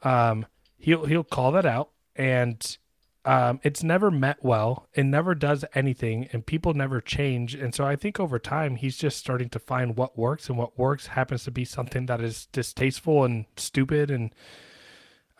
um 0.03 0.45
he'll 0.77 1.05
he'll 1.05 1.23
call 1.23 1.51
that 1.51 1.65
out 1.65 1.89
and 2.15 2.77
um, 3.25 3.61
it's 3.63 3.83
never 3.83 4.11
met 4.11 4.43
well. 4.43 4.87
It 4.93 5.05
never 5.05 5.33
does 5.33 5.63
anything, 5.73 6.27
and 6.33 6.45
people 6.45 6.73
never 6.73 6.99
change. 6.99 7.55
And 7.55 7.73
so 7.73 7.85
I 7.85 7.95
think 7.95 8.19
over 8.19 8.37
time, 8.37 8.75
he's 8.75 8.97
just 8.97 9.17
starting 9.17 9.49
to 9.49 9.59
find 9.59 9.95
what 9.95 10.17
works, 10.17 10.49
and 10.49 10.57
what 10.57 10.77
works 10.77 11.07
happens 11.07 11.45
to 11.45 11.51
be 11.51 11.63
something 11.63 12.05
that 12.07 12.19
is 12.19 12.47
distasteful 12.47 13.23
and 13.23 13.45
stupid. 13.55 14.11
And, 14.11 14.35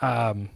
um, 0.04 0.50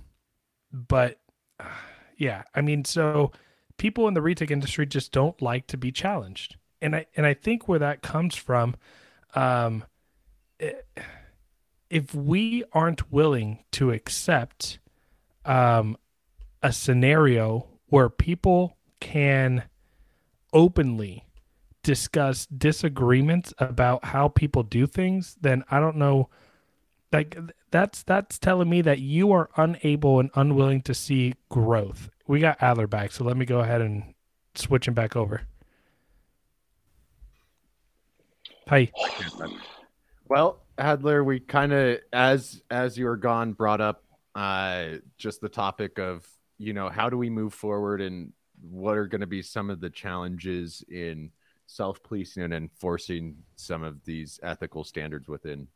but 0.72 1.20
yeah, 2.18 2.44
I 2.56 2.62
mean, 2.62 2.86
so 2.86 3.32
people 3.78 4.08
in 4.08 4.14
the 4.14 4.22
retic 4.22 4.52
industry 4.52 4.86
just 4.86 5.12
don't 5.12 5.42
like 5.42 5.68
to 5.68 5.78
be 5.78 5.92
challenged, 5.92 6.58
and 6.82 6.96
I 6.96 7.06
and 7.16 7.26
I 7.26 7.34
think 7.34 7.68
where 7.68 7.80
that 7.80 8.02
comes 8.02 8.36
from, 8.36 8.76
um, 9.36 9.84
it- 10.60 10.88
if 11.90 12.14
we 12.14 12.64
aren't 12.74 13.12
willing 13.12 13.60
to 13.72 13.92
accept, 13.92 14.80
um, 15.46 15.98
a 16.64 16.74
scenario 16.74 17.68
where 17.88 18.10
people 18.10 18.78
can 19.00 19.64
openly 20.54 21.26
discuss 21.84 22.46
disagreements 22.48 23.54
about 23.60 24.06
how 24.06 24.28
people 24.28 24.64
do 24.64 24.88
things 24.88 25.38
then 25.42 25.64
i 25.72 25.80
don't 25.80 25.96
know 25.98 26.30
like 27.12 27.38
that's 27.72 28.04
that's 28.04 28.38
telling 28.38 28.70
me 28.70 28.82
that 28.82 29.00
you 29.00 29.32
are 29.32 29.50
unable 29.58 30.20
and 30.20 30.30
unwilling 30.36 30.82
to 30.84 30.94
see 30.94 31.36
growth. 31.50 32.10
We 32.28 32.40
got 32.40 32.62
adler 32.62 32.88
back 32.88 33.12
so 33.12 33.24
let 33.24 33.38
me 33.38 33.46
go 33.46 33.60
ahead 33.60 33.82
and 33.82 34.14
switch 34.56 34.88
him 34.88 34.94
back 34.94 35.16
over. 35.16 35.42
Hi. 38.68 38.92
Well, 40.28 40.60
Adler, 40.78 41.24
we 41.24 41.40
kind 41.40 41.72
of 41.72 42.00
as 42.12 42.62
as 42.70 42.98
you 42.98 43.06
were 43.06 43.18
gone 43.18 43.54
brought 43.54 43.82
up 43.82 44.04
uh 44.36 44.96
just 45.18 45.40
the 45.42 45.50
topic 45.50 46.00
of, 46.00 46.28
you 46.58 46.74
know, 46.74 46.90
how 46.90 47.10
do 47.10 47.18
we 47.18 47.30
move 47.30 47.54
forward 47.54 48.02
and 48.02 48.34
what 48.70 48.98
are 48.98 49.08
going 49.08 49.22
to 49.22 49.28
be 49.28 49.42
some 49.42 49.70
of 49.70 49.80
the 49.80 49.90
challenges 49.90 50.84
in 50.90 51.32
self-policing 51.68 52.44
and 52.44 52.54
enforcing 52.54 53.38
some 53.56 53.84
of 53.84 54.04
these 54.04 54.40
ethical 54.44 54.84
standards 54.84 55.28
within 55.28 55.68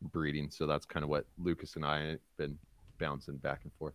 breeding. 0.00 0.50
So 0.50 0.66
that's 0.66 0.84
kind 0.84 1.04
of 1.04 1.10
what 1.10 1.24
Lucas 1.38 1.76
and 1.76 1.84
I 1.84 2.10
have 2.10 2.18
been 2.36 2.58
bouncing 2.98 3.36
back 3.36 3.60
and 3.64 3.72
forth. 3.78 3.94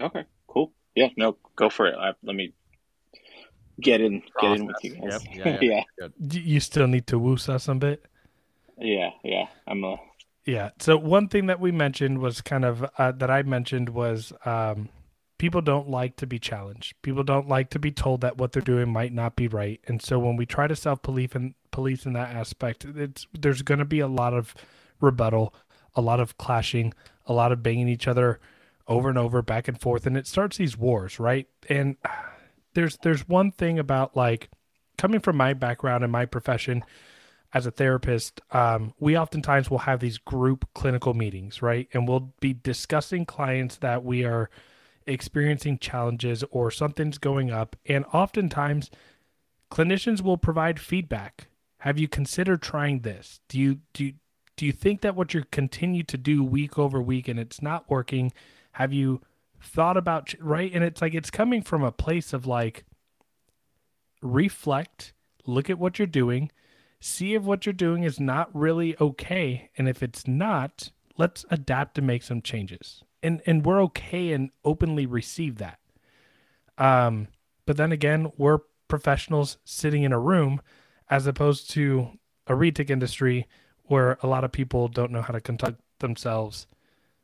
Okay, 0.00 0.24
cool. 0.46 0.72
Yeah, 0.94 1.08
no, 1.16 1.36
go 1.56 1.70
for 1.70 1.86
it. 1.86 1.94
I, 1.98 2.12
let 2.22 2.36
me 2.36 2.52
get 3.80 4.00
in, 4.00 4.22
get 4.40 4.52
in 4.52 4.66
with 4.66 4.76
you 4.82 4.94
guys. 4.94 5.24
Yep, 5.34 5.60
yeah, 5.62 5.82
yeah, 5.98 6.08
Y- 6.18 6.42
you 6.44 6.60
still 6.60 6.86
need 6.86 7.06
to 7.08 7.18
woos 7.18 7.48
us 7.48 7.68
a 7.68 7.74
bit 7.74 8.04
yeah, 8.78 9.10
yeah. 9.24 9.46
I'm 9.66 9.84
a 9.84 9.96
Yeah. 10.44 10.70
So 10.80 10.96
one 10.96 11.28
thing 11.28 11.46
that 11.46 11.60
we 11.60 11.72
mentioned 11.72 12.18
was 12.18 12.40
kind 12.40 12.64
of 12.64 12.84
uh, 12.98 13.12
that 13.12 13.30
I 13.30 13.42
mentioned 13.42 13.90
was 13.90 14.32
um, 14.44 14.88
people 15.38 15.60
don't 15.60 15.88
like 15.88 16.16
to 16.16 16.26
be 16.26 16.38
challenged. 16.38 16.94
People 17.02 17.24
don't 17.24 17.48
like 17.48 17.70
to 17.70 17.78
be 17.78 17.90
told 17.90 18.20
that 18.20 18.38
what 18.38 18.52
they're 18.52 18.62
doing 18.62 18.92
might 18.92 19.12
not 19.12 19.36
be 19.36 19.48
right. 19.48 19.80
And 19.86 20.02
so 20.02 20.18
when 20.18 20.36
we 20.36 20.46
try 20.46 20.66
to 20.66 20.76
self 20.76 21.02
police 21.02 21.30
and 21.34 21.54
police 21.70 22.06
in 22.06 22.12
that 22.14 22.34
aspect, 22.34 22.84
it's 22.84 23.26
there's 23.32 23.62
going 23.62 23.78
to 23.78 23.84
be 23.84 24.00
a 24.00 24.08
lot 24.08 24.34
of 24.34 24.54
rebuttal, 25.00 25.54
a 25.94 26.00
lot 26.00 26.20
of 26.20 26.36
clashing, 26.38 26.92
a 27.26 27.32
lot 27.32 27.52
of 27.52 27.62
banging 27.62 27.88
each 27.88 28.08
other 28.08 28.40
over 28.86 29.08
and 29.08 29.18
over, 29.18 29.42
back 29.42 29.68
and 29.68 29.80
forth, 29.80 30.06
and 30.06 30.16
it 30.16 30.26
starts 30.26 30.56
these 30.56 30.76
wars, 30.76 31.18
right? 31.18 31.48
And 31.68 31.96
there's 32.74 32.98
there's 32.98 33.28
one 33.28 33.50
thing 33.52 33.78
about 33.78 34.16
like 34.16 34.50
coming 34.98 35.20
from 35.20 35.36
my 35.36 35.54
background 35.54 36.04
and 36.04 36.12
my 36.12 36.26
profession 36.26 36.84
as 37.56 37.66
a 37.66 37.70
therapist, 37.70 38.40
um, 38.50 38.92
we 38.98 39.16
oftentimes 39.16 39.70
will 39.70 39.78
have 39.78 40.00
these 40.00 40.18
group 40.18 40.68
clinical 40.74 41.14
meetings, 41.14 41.62
right? 41.62 41.88
And 41.92 42.06
we'll 42.06 42.34
be 42.40 42.52
discussing 42.52 43.24
clients 43.24 43.76
that 43.76 44.04
we 44.04 44.24
are 44.24 44.50
experiencing 45.06 45.78
challenges 45.78 46.44
or 46.50 46.70
something's 46.70 47.18
going 47.18 47.50
up. 47.50 47.76
And 47.86 48.04
oftentimes, 48.12 48.90
clinicians 49.70 50.20
will 50.20 50.36
provide 50.36 50.80
feedback. 50.80 51.48
Have 51.78 51.98
you 51.98 52.08
considered 52.08 52.60
trying 52.62 53.00
this? 53.00 53.40
Do 53.48 53.58
you 53.58 53.80
do 53.94 54.12
do 54.56 54.66
you 54.66 54.72
think 54.72 55.02
that 55.02 55.14
what 55.14 55.34
you 55.34 55.44
continue 55.50 56.02
to 56.04 56.16
do 56.16 56.42
week 56.42 56.78
over 56.78 57.00
week 57.00 57.28
and 57.28 57.38
it's 57.38 57.60
not 57.60 57.88
working? 57.90 58.32
Have 58.72 58.92
you 58.92 59.20
thought 59.60 59.96
about 59.96 60.34
right? 60.40 60.70
And 60.72 60.82
it's 60.82 61.02
like 61.02 61.14
it's 61.14 61.30
coming 61.30 61.62
from 61.62 61.82
a 61.82 61.92
place 61.92 62.32
of 62.32 62.46
like 62.46 62.84
reflect, 64.22 65.12
look 65.46 65.68
at 65.68 65.78
what 65.78 65.98
you're 65.98 66.06
doing, 66.06 66.50
see 67.00 67.34
if 67.34 67.42
what 67.42 67.66
you're 67.66 67.72
doing 67.72 68.02
is 68.02 68.18
not 68.18 68.54
really 68.54 68.96
okay 69.00 69.70
and 69.76 69.88
if 69.88 70.02
it's 70.02 70.26
not 70.26 70.90
let's 71.18 71.44
adapt 71.50 71.98
and 71.98 72.06
make 72.06 72.22
some 72.22 72.40
changes 72.40 73.02
and 73.22 73.42
and 73.46 73.64
we're 73.64 73.82
okay 73.82 74.32
and 74.32 74.50
openly 74.64 75.06
receive 75.06 75.58
that 75.58 75.78
um 76.78 77.28
but 77.64 77.76
then 77.76 77.92
again 77.92 78.30
we're 78.36 78.58
professionals 78.88 79.58
sitting 79.64 80.02
in 80.02 80.12
a 80.12 80.18
room 80.18 80.60
as 81.10 81.26
opposed 81.26 81.70
to 81.70 82.08
a 82.46 82.52
retic 82.52 82.90
industry 82.90 83.46
where 83.88 84.18
a 84.22 84.26
lot 84.26 84.44
of 84.44 84.52
people 84.52 84.88
don't 84.88 85.10
know 85.12 85.22
how 85.22 85.32
to 85.32 85.40
conduct 85.40 85.80
themselves 86.00 86.66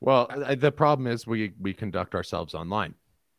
Well, 0.00 0.28
the 0.56 0.72
problem 0.72 1.06
is 1.06 1.26
we 1.26 1.52
we 1.60 1.74
conduct 1.74 2.14
ourselves 2.14 2.54
online, 2.54 2.94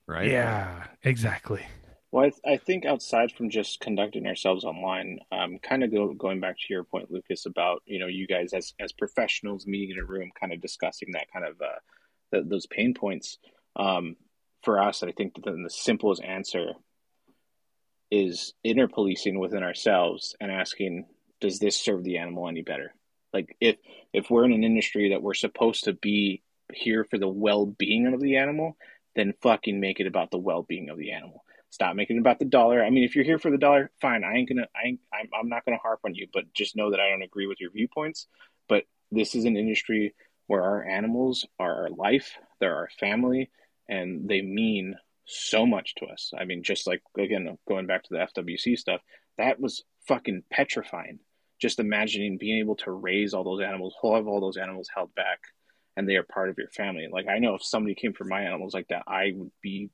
right? 0.08 0.30
yeah 0.30 0.86
exactly 1.04 1.66
Well, 2.12 2.26
I, 2.26 2.30
th- 2.30 2.42
I 2.46 2.58
think 2.58 2.86
outside 2.86 3.32
from 3.32 3.50
just 3.50 3.80
conducting 3.80 4.28
ourselves 4.28 4.64
online, 4.64 5.20
um, 5.32 5.58
kind 5.58 5.84
of 5.84 5.92
go, 5.92 6.14
going 6.14 6.40
back 6.40 6.58
to 6.58 6.66
your 6.70 6.84
point, 6.84 7.10
Lucas, 7.12 7.46
about 7.48 7.82
you 7.86 7.98
know 8.00 8.08
you 8.08 8.28
guys 8.28 8.54
as 8.54 8.74
as 8.80 8.92
professionals 8.92 9.66
meeting 9.66 9.92
in 9.98 10.00
a 10.00 10.06
room, 10.06 10.32
kind 10.40 10.54
of 10.54 10.62
discussing 10.62 11.12
that 11.14 11.26
kind 11.34 11.46
of 11.46 11.60
uh, 11.60 11.80
th- 12.32 12.46
those 12.48 12.68
pain 12.68 12.94
points. 12.94 13.40
Um, 13.76 14.16
for 14.62 14.80
us, 14.80 15.02
I 15.04 15.12
think 15.12 15.34
that 15.36 15.44
the 15.44 15.70
simplest 15.70 16.24
answer 16.24 16.74
is 18.12 18.54
inner 18.64 18.88
policing 18.88 19.40
within 19.40 19.64
ourselves 19.64 20.36
and 20.40 20.52
asking, 20.52 21.06
does 21.42 21.58
this 21.58 21.76
serve 21.76 22.04
the 22.04 22.20
animal 22.20 22.48
any 22.48 22.62
better? 22.62 22.94
Like 23.34 23.56
if 23.60 23.78
if 24.14 24.30
we're 24.30 24.46
in 24.46 24.54
an 24.54 24.64
industry 24.64 25.10
that 25.10 25.22
we're 25.22 25.34
supposed 25.34 25.86
to 25.86 25.94
be 25.94 26.44
here 26.74 27.04
for 27.04 27.18
the 27.18 27.28
well 27.28 27.66
being 27.66 28.12
of 28.14 28.22
the 28.22 28.38
animal, 28.38 28.78
then 29.16 29.34
fucking 29.42 29.80
make 29.80 30.00
it 30.00 30.08
about 30.08 30.32
the 30.32 30.38
well 30.38 30.64
being 30.64 30.90
of 30.90 30.98
the 30.98 31.12
animal. 31.12 31.44
Stop 31.70 31.96
making 31.96 32.18
it 32.18 32.20
about 32.20 32.38
the 32.38 32.46
dollar. 32.46 32.84
I 32.84 32.92
mean, 32.92 33.04
if 33.04 33.16
you're 33.16 33.26
here 33.26 33.40
for 33.40 33.50
the 33.50 33.58
dollar, 33.58 33.90
fine. 34.00 34.24
I 34.24 34.36
ain't 34.36 34.50
gonna. 34.50 34.68
I 34.76 34.90
ain't, 34.90 35.00
I'm, 35.12 35.30
I'm 35.38 35.50
not 35.50 35.66
gonna 35.66 35.78
harp 35.78 36.02
on 36.06 36.14
you, 36.14 36.28
but 36.32 36.54
just 36.54 36.76
know 36.76 36.92
that 36.92 37.00
I 37.00 37.10
don't 37.10 37.24
agree 37.24 37.48
with 37.48 37.60
your 37.60 37.72
viewpoints. 37.72 38.28
But 38.70 38.84
this 39.12 39.34
is 39.34 39.46
an 39.46 39.58
industry 39.58 40.14
where 40.48 40.62
our 40.62 40.84
animals 40.86 41.48
are 41.60 41.84
our 41.84 41.90
life. 41.90 42.38
They're 42.60 42.76
our 42.76 42.90
family, 43.00 43.50
and 43.90 44.30
they 44.30 44.42
mean 44.42 44.96
so 45.26 45.66
much 45.66 45.96
to 45.96 46.06
us. 46.06 46.32
I 46.38 46.46
mean, 46.46 46.62
just 46.62 46.86
like 46.86 47.02
again, 47.18 47.58
going 47.68 47.88
back 47.88 48.04
to 48.04 48.10
the 48.12 48.28
FWC 48.42 48.78
stuff, 48.78 49.02
that 49.40 49.60
was 49.60 49.84
fucking 50.08 50.44
petrifying. 50.52 51.20
Just 51.64 51.80
imagining 51.80 52.38
being 52.38 52.60
able 52.60 52.76
to 52.76 52.92
raise 52.92 53.34
all 53.34 53.46
those 53.46 53.62
animals, 53.62 53.96
have 54.04 54.28
all 54.28 54.42
those 54.42 54.58
animals 54.58 54.90
held 54.94 55.16
back, 55.16 55.40
and 55.96 56.08
they 56.08 56.18
are 56.18 56.24
part 56.24 56.50
of 56.50 56.58
your 56.58 56.68
family. 56.68 57.08
Like 57.10 57.30
I 57.30 57.40
know 57.40 57.56
if 57.56 57.64
somebody 57.64 57.96
came 57.96 58.12
for 58.12 58.26
my 58.26 58.42
animals 58.42 58.74
like 58.74 58.90
that, 58.90 59.04
I 59.08 59.32
would 59.34 59.50
be 59.62 59.90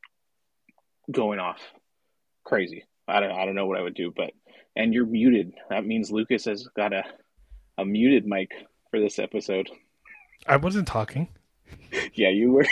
going 1.11 1.37
off 1.37 1.61
crazy. 2.43 2.85
I 3.07 3.19
don't 3.19 3.31
I 3.31 3.45
don't 3.45 3.53
know 3.53 3.67
what 3.67 3.77
I 3.77 3.83
would 3.83 3.93
do, 3.93 4.11
but 4.15 4.31
and 4.75 4.95
you're 4.95 5.05
muted. 5.05 5.53
That 5.69 5.85
means 5.85 6.11
Lucas 6.11 6.45
has 6.45 6.67
got 6.75 6.91
a 6.91 7.03
a 7.77 7.85
muted 7.85 8.25
mic 8.25 8.49
for 8.89 8.99
this 8.99 9.19
episode. 9.19 9.69
i 10.47 10.55
wasn't 10.55 10.87
talking 10.87 11.27
Yeah, 12.15 12.29
you 12.29 12.51
were. 12.51 12.65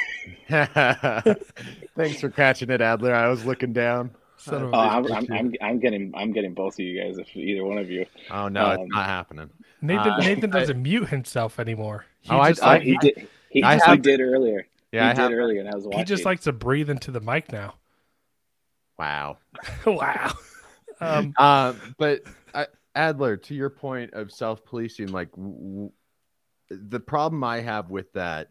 Thanks 1.96 2.20
for 2.20 2.30
catching 2.30 2.72
it, 2.72 2.82
Adler. 2.82 3.14
I 3.14 3.28
was 3.28 3.46
looking 3.46 3.72
down. 3.72 4.16
Son 4.38 4.64
of 4.64 4.74
Oh, 4.74 4.78
a- 4.78 4.88
I'm, 4.88 5.12
I'm, 5.12 5.28
I'm, 5.34 5.54
I'm 5.62 5.80
getting 5.80 6.12
I'm 6.16 6.32
getting 6.32 6.54
both 6.54 6.76
of 6.76 6.80
you 6.80 7.02
guys 7.02 7.18
if 7.18 7.36
either 7.36 7.64
one 7.64 7.78
of 7.80 7.90
you. 7.90 8.06
Oh 8.32 8.48
no, 8.48 8.66
Um, 8.68 8.80
it's 8.82 8.94
not 8.94 9.06
happening. 9.06 9.50
Nathan 9.82 10.12
uh, 10.14 10.18
Nathan 10.20 10.50
doesn't 10.50 10.82
mute 10.82 11.10
himself 11.10 11.60
anymore. 11.60 12.06
He 12.22 12.30
Oh, 12.32 12.40
I- 12.40 12.52
just 12.52 12.64
I- 12.64 12.68
like, 12.74 12.82
he 12.84 12.92
he, 12.92 12.98
did 12.98 13.28
he, 13.50 13.64
I 13.64 13.76
just, 13.76 13.86
he 13.86 13.92
have- 13.92 14.02
did 14.02 14.22
earlier. 14.22 14.68
Yeah, 14.92 15.04
he 15.04 15.10
I 15.10 15.14
did 15.14 15.22
have. 15.22 15.32
earlier, 15.34 15.60
and 15.60 15.70
I 15.70 15.76
was 15.76 15.86
watching. 15.86 16.00
he 16.00 16.06
just 16.06 16.24
likes 16.26 16.44
to 16.44 16.52
breathe 16.54 16.90
into 16.90 17.12
the 17.12 17.20
mic 17.20 17.52
now. 17.52 17.76
Wow. 18.98 19.38
wow. 19.86 20.32
Um, 21.00 21.34
Um, 21.38 21.96
but 21.98 22.22
uh, 22.54 22.66
Adler, 22.96 23.38
to 23.38 23.54
your 23.54 23.70
point 23.70 24.14
of 24.14 24.32
self-policing, 24.32 25.10
like 25.12 25.30
w- 25.32 25.56
w- 25.58 25.92
the 26.70 27.00
problem 27.00 27.44
I 27.44 27.60
have 27.62 27.90
with 27.92 28.12
that, 28.14 28.50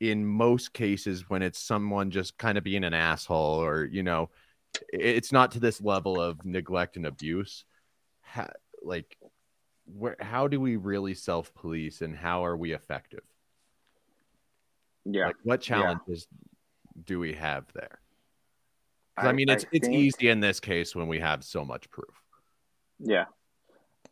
in 0.00 0.24
most 0.26 0.72
cases, 0.72 1.28
when 1.28 1.42
it's 1.42 1.58
someone 1.58 2.10
just 2.10 2.36
kind 2.38 2.56
of 2.58 2.64
being 2.64 2.84
an 2.84 2.94
asshole, 2.94 3.64
or 3.64 3.84
you 3.84 4.02
know, 4.02 4.30
i- 4.34 4.41
it's 4.92 5.32
not 5.32 5.52
to 5.52 5.60
this 5.60 5.80
level 5.80 6.20
of 6.20 6.44
neglect 6.44 6.96
and 6.96 7.06
abuse. 7.06 7.64
Ha- 8.22 8.50
like, 8.82 9.16
where? 9.86 10.16
How 10.20 10.48
do 10.48 10.60
we 10.60 10.76
really 10.76 11.14
self-police, 11.14 12.00
and 12.02 12.16
how 12.16 12.44
are 12.44 12.56
we 12.56 12.72
effective? 12.72 13.22
yeah. 15.04 15.26
Like, 15.26 15.36
what 15.42 15.68
Yeah. 15.68 15.76
challenges 15.76 16.26
do 17.04 17.18
we 17.18 17.32
have 17.34 17.64
there? 17.74 18.00
I, 19.16 19.32
mean, 19.32 19.48
it's 19.48 19.66
it's 19.72 19.88
think- 19.88 19.98
easy 19.98 20.28
in 20.28 20.40
this 20.40 20.60
case 20.60 20.94
when 20.94 21.08
we 21.08 21.18
have 21.20 21.44
so 21.44 21.64
much 21.64 21.90
proof. 21.90 22.14
Yeah. 22.98 23.24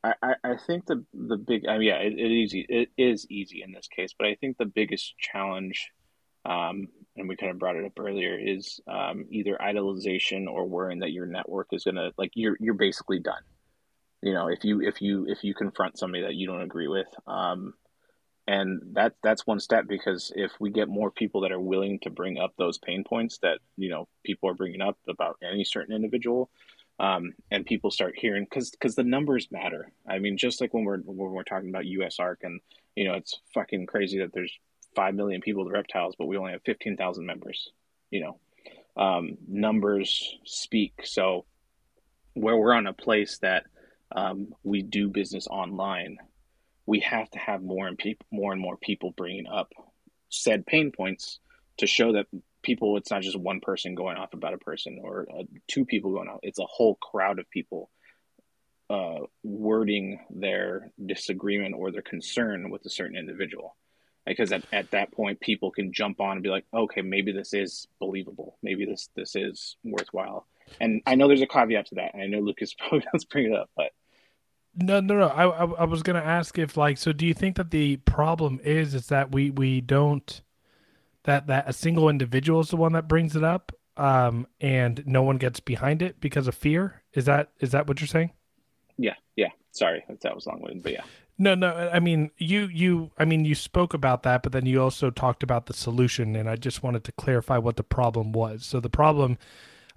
I, 0.02 0.14
I, 0.22 0.34
I 0.44 0.56
think 0.66 0.86
the 0.86 1.04
the 1.12 1.36
big 1.36 1.66
I 1.68 1.76
mean, 1.78 1.88
yeah 1.88 1.96
it, 1.98 2.14
it 2.14 2.30
is 2.30 2.54
easy 2.54 2.66
it 2.68 2.88
is 2.96 3.26
easy 3.30 3.62
in 3.62 3.72
this 3.72 3.86
case 3.86 4.14
but 4.18 4.26
I 4.26 4.34
think 4.34 4.56
the 4.56 4.64
biggest 4.64 5.14
challenge 5.18 5.90
um, 6.46 6.88
and 7.16 7.28
we 7.28 7.36
kind 7.36 7.50
of 7.50 7.58
brought 7.58 7.76
it 7.76 7.84
up 7.84 7.98
earlier 7.98 8.38
is 8.38 8.80
um, 8.86 9.26
either 9.30 9.56
idolization 9.60 10.46
or 10.46 10.66
worrying 10.66 11.00
that 11.00 11.12
your 11.12 11.26
network 11.26 11.68
is 11.72 11.84
gonna 11.84 12.10
like 12.16 12.30
you're 12.34 12.56
you're 12.60 12.74
basically 12.74 13.18
done 13.18 13.42
you 14.22 14.32
know 14.32 14.48
if 14.48 14.64
you 14.64 14.80
if 14.80 15.00
you 15.02 15.26
if 15.28 15.42
you 15.44 15.54
confront 15.54 15.98
somebody 15.98 16.22
that 16.22 16.34
you 16.34 16.46
don't 16.46 16.62
agree 16.62 16.88
with 16.88 17.08
um, 17.26 17.74
and 18.46 18.80
that 18.92 19.14
that's 19.22 19.46
one 19.46 19.60
step 19.60 19.86
because 19.88 20.32
if 20.34 20.52
we 20.60 20.70
get 20.70 20.88
more 20.88 21.10
people 21.10 21.42
that 21.42 21.52
are 21.52 21.60
willing 21.60 21.98
to 22.00 22.10
bring 22.10 22.38
up 22.38 22.52
those 22.58 22.78
pain 22.78 23.04
points 23.04 23.38
that 23.42 23.58
you 23.76 23.88
know 23.88 24.08
people 24.24 24.48
are 24.48 24.54
bringing 24.54 24.80
up 24.80 24.98
about 25.08 25.36
any 25.42 25.64
certain 25.64 25.94
individual 25.94 26.50
um, 27.00 27.32
and 27.50 27.64
people 27.64 27.90
start 27.90 28.14
hearing 28.16 28.44
because 28.44 28.70
because 28.70 28.94
the 28.94 29.02
numbers 29.02 29.48
matter. 29.50 29.90
I 30.06 30.18
mean, 30.18 30.36
just 30.36 30.60
like 30.60 30.74
when 30.74 30.84
we're 30.84 30.98
when 30.98 31.30
we're 31.30 31.44
talking 31.44 31.70
about 31.70 31.84
USARK, 31.84 32.36
and 32.42 32.60
you 32.94 33.04
know, 33.04 33.14
it's 33.14 33.40
fucking 33.54 33.86
crazy 33.86 34.18
that 34.18 34.34
there's 34.34 34.52
five 34.94 35.14
million 35.14 35.40
people 35.40 35.64
with 35.64 35.72
reptiles, 35.72 36.14
but 36.18 36.26
we 36.26 36.36
only 36.36 36.52
have 36.52 36.62
fifteen 36.62 36.96
thousand 36.96 37.26
members. 37.26 37.70
You 38.10 38.20
know, 38.20 39.02
um, 39.02 39.38
numbers 39.48 40.36
speak. 40.44 41.00
So 41.04 41.46
where 42.34 42.56
we're 42.56 42.74
on 42.74 42.86
a 42.86 42.92
place 42.92 43.38
that 43.38 43.64
um, 44.12 44.54
we 44.62 44.82
do 44.82 45.08
business 45.08 45.46
online, 45.46 46.18
we 46.86 47.00
have 47.00 47.30
to 47.30 47.38
have 47.38 47.62
more 47.62 47.86
and 47.86 47.98
people, 47.98 48.26
more 48.30 48.52
and 48.52 48.60
more 48.60 48.76
people 48.76 49.12
bringing 49.16 49.46
up 49.46 49.72
said 50.30 50.64
pain 50.66 50.92
points 50.92 51.40
to 51.78 51.86
show 51.86 52.12
that 52.12 52.26
people 52.62 52.96
it's 52.96 53.10
not 53.10 53.22
just 53.22 53.38
one 53.38 53.60
person 53.60 53.94
going 53.94 54.16
off 54.16 54.32
about 54.32 54.54
a 54.54 54.58
person 54.58 54.98
or 55.02 55.26
uh, 55.34 55.42
two 55.66 55.84
people 55.84 56.12
going 56.12 56.28
off 56.28 56.40
it's 56.42 56.58
a 56.58 56.66
whole 56.66 56.94
crowd 56.96 57.38
of 57.38 57.50
people 57.50 57.90
uh, 58.90 59.18
wording 59.42 60.20
their 60.30 60.90
disagreement 61.04 61.74
or 61.76 61.90
their 61.90 62.02
concern 62.02 62.70
with 62.70 62.84
a 62.84 62.90
certain 62.90 63.16
individual 63.16 63.76
because 64.26 64.52
at, 64.52 64.62
at 64.72 64.90
that 64.90 65.12
point 65.12 65.40
people 65.40 65.70
can 65.70 65.92
jump 65.92 66.20
on 66.20 66.32
and 66.32 66.42
be 66.42 66.48
like 66.48 66.64
okay 66.74 67.02
maybe 67.02 67.32
this 67.32 67.52
is 67.52 67.86
believable 67.98 68.56
maybe 68.62 68.84
this 68.84 69.08
this 69.16 69.34
is 69.34 69.76
worthwhile 69.84 70.46
and 70.80 71.02
i 71.06 71.14
know 71.14 71.26
there's 71.26 71.42
a 71.42 71.46
caveat 71.46 71.86
to 71.86 71.94
that 71.96 72.12
and 72.14 72.22
i 72.22 72.26
know 72.26 72.38
lucas 72.40 72.74
probably 72.78 73.04
does 73.12 73.24
bring 73.24 73.46
it 73.46 73.52
up 73.52 73.70
but 73.76 73.92
No, 74.76 75.00
no, 75.00 75.18
no. 75.18 75.26
I, 75.26 75.46
I, 75.46 75.64
I 75.80 75.84
was 75.84 76.02
gonna 76.02 76.20
ask 76.20 76.58
if 76.58 76.76
like, 76.76 76.96
so 76.98 77.12
do 77.12 77.26
you 77.26 77.34
think 77.34 77.56
that 77.56 77.70
the 77.70 77.96
problem 77.98 78.60
is 78.62 78.94
is 78.94 79.06
that 79.08 79.32
we 79.32 79.50
we 79.50 79.80
don't 79.80 80.42
that 81.24 81.48
that 81.48 81.68
a 81.68 81.72
single 81.72 82.08
individual 82.08 82.60
is 82.60 82.68
the 82.68 82.76
one 82.76 82.92
that 82.92 83.08
brings 83.08 83.34
it 83.34 83.42
up, 83.42 83.72
um, 83.96 84.46
and 84.60 85.02
no 85.06 85.22
one 85.22 85.38
gets 85.38 85.58
behind 85.60 86.02
it 86.02 86.20
because 86.20 86.46
of 86.46 86.54
fear? 86.54 87.02
Is 87.14 87.24
that 87.24 87.50
is 87.58 87.72
that 87.72 87.88
what 87.88 88.00
you're 88.00 88.06
saying? 88.06 88.30
yeah 89.00 89.14
yeah 89.34 89.48
sorry 89.72 90.04
that 90.22 90.34
was 90.34 90.46
long-winded 90.46 90.82
but 90.82 90.92
yeah 90.92 91.02
No, 91.40 91.54
no. 91.54 91.74
I 91.90 92.00
mean, 92.00 92.30
you 92.36 92.66
you 92.66 93.12
I 93.18 93.24
mean, 93.24 93.46
you 93.46 93.54
spoke 93.54 93.94
about 93.94 94.24
that, 94.24 94.42
but 94.42 94.52
then 94.52 94.66
you 94.66 94.82
also 94.82 95.08
talked 95.08 95.42
about 95.42 95.66
the 95.66 95.72
solution, 95.72 96.36
and 96.36 96.50
I 96.50 96.56
just 96.56 96.82
wanted 96.82 97.02
to 97.04 97.12
clarify 97.12 97.56
what 97.56 97.76
the 97.76 97.82
problem 97.82 98.32
was. 98.32 98.66
So 98.66 98.78
the 98.78 98.90
problem 98.90 99.38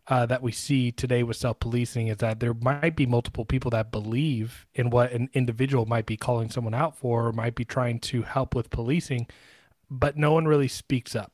uh, 0.07 0.25
that 0.27 0.41
we 0.41 0.53
see 0.53 0.89
today 0.89 1.21
with 1.21 1.35
self 1.35 1.59
policing 1.59 2.07
is 2.07 2.17
that 2.17 2.39
there 2.39 2.53
might 2.53 2.95
be 2.95 3.05
multiple 3.05 3.43
people 3.43 3.69
that 3.71 3.91
believe 3.91 4.65
in 4.73 4.89
what 4.89 5.11
an 5.11 5.29
individual 5.33 5.85
might 5.85 6.05
be 6.05 6.15
calling 6.15 6.49
someone 6.49 6.73
out 6.73 6.97
for, 6.97 7.27
or 7.27 7.33
might 7.33 7.55
be 7.55 7.65
trying 7.65 7.99
to 7.99 8.21
help 8.21 8.55
with 8.55 8.69
policing, 8.69 9.27
but 9.89 10.15
no 10.15 10.31
one 10.31 10.45
really 10.45 10.69
speaks 10.69 11.13
up. 11.13 11.33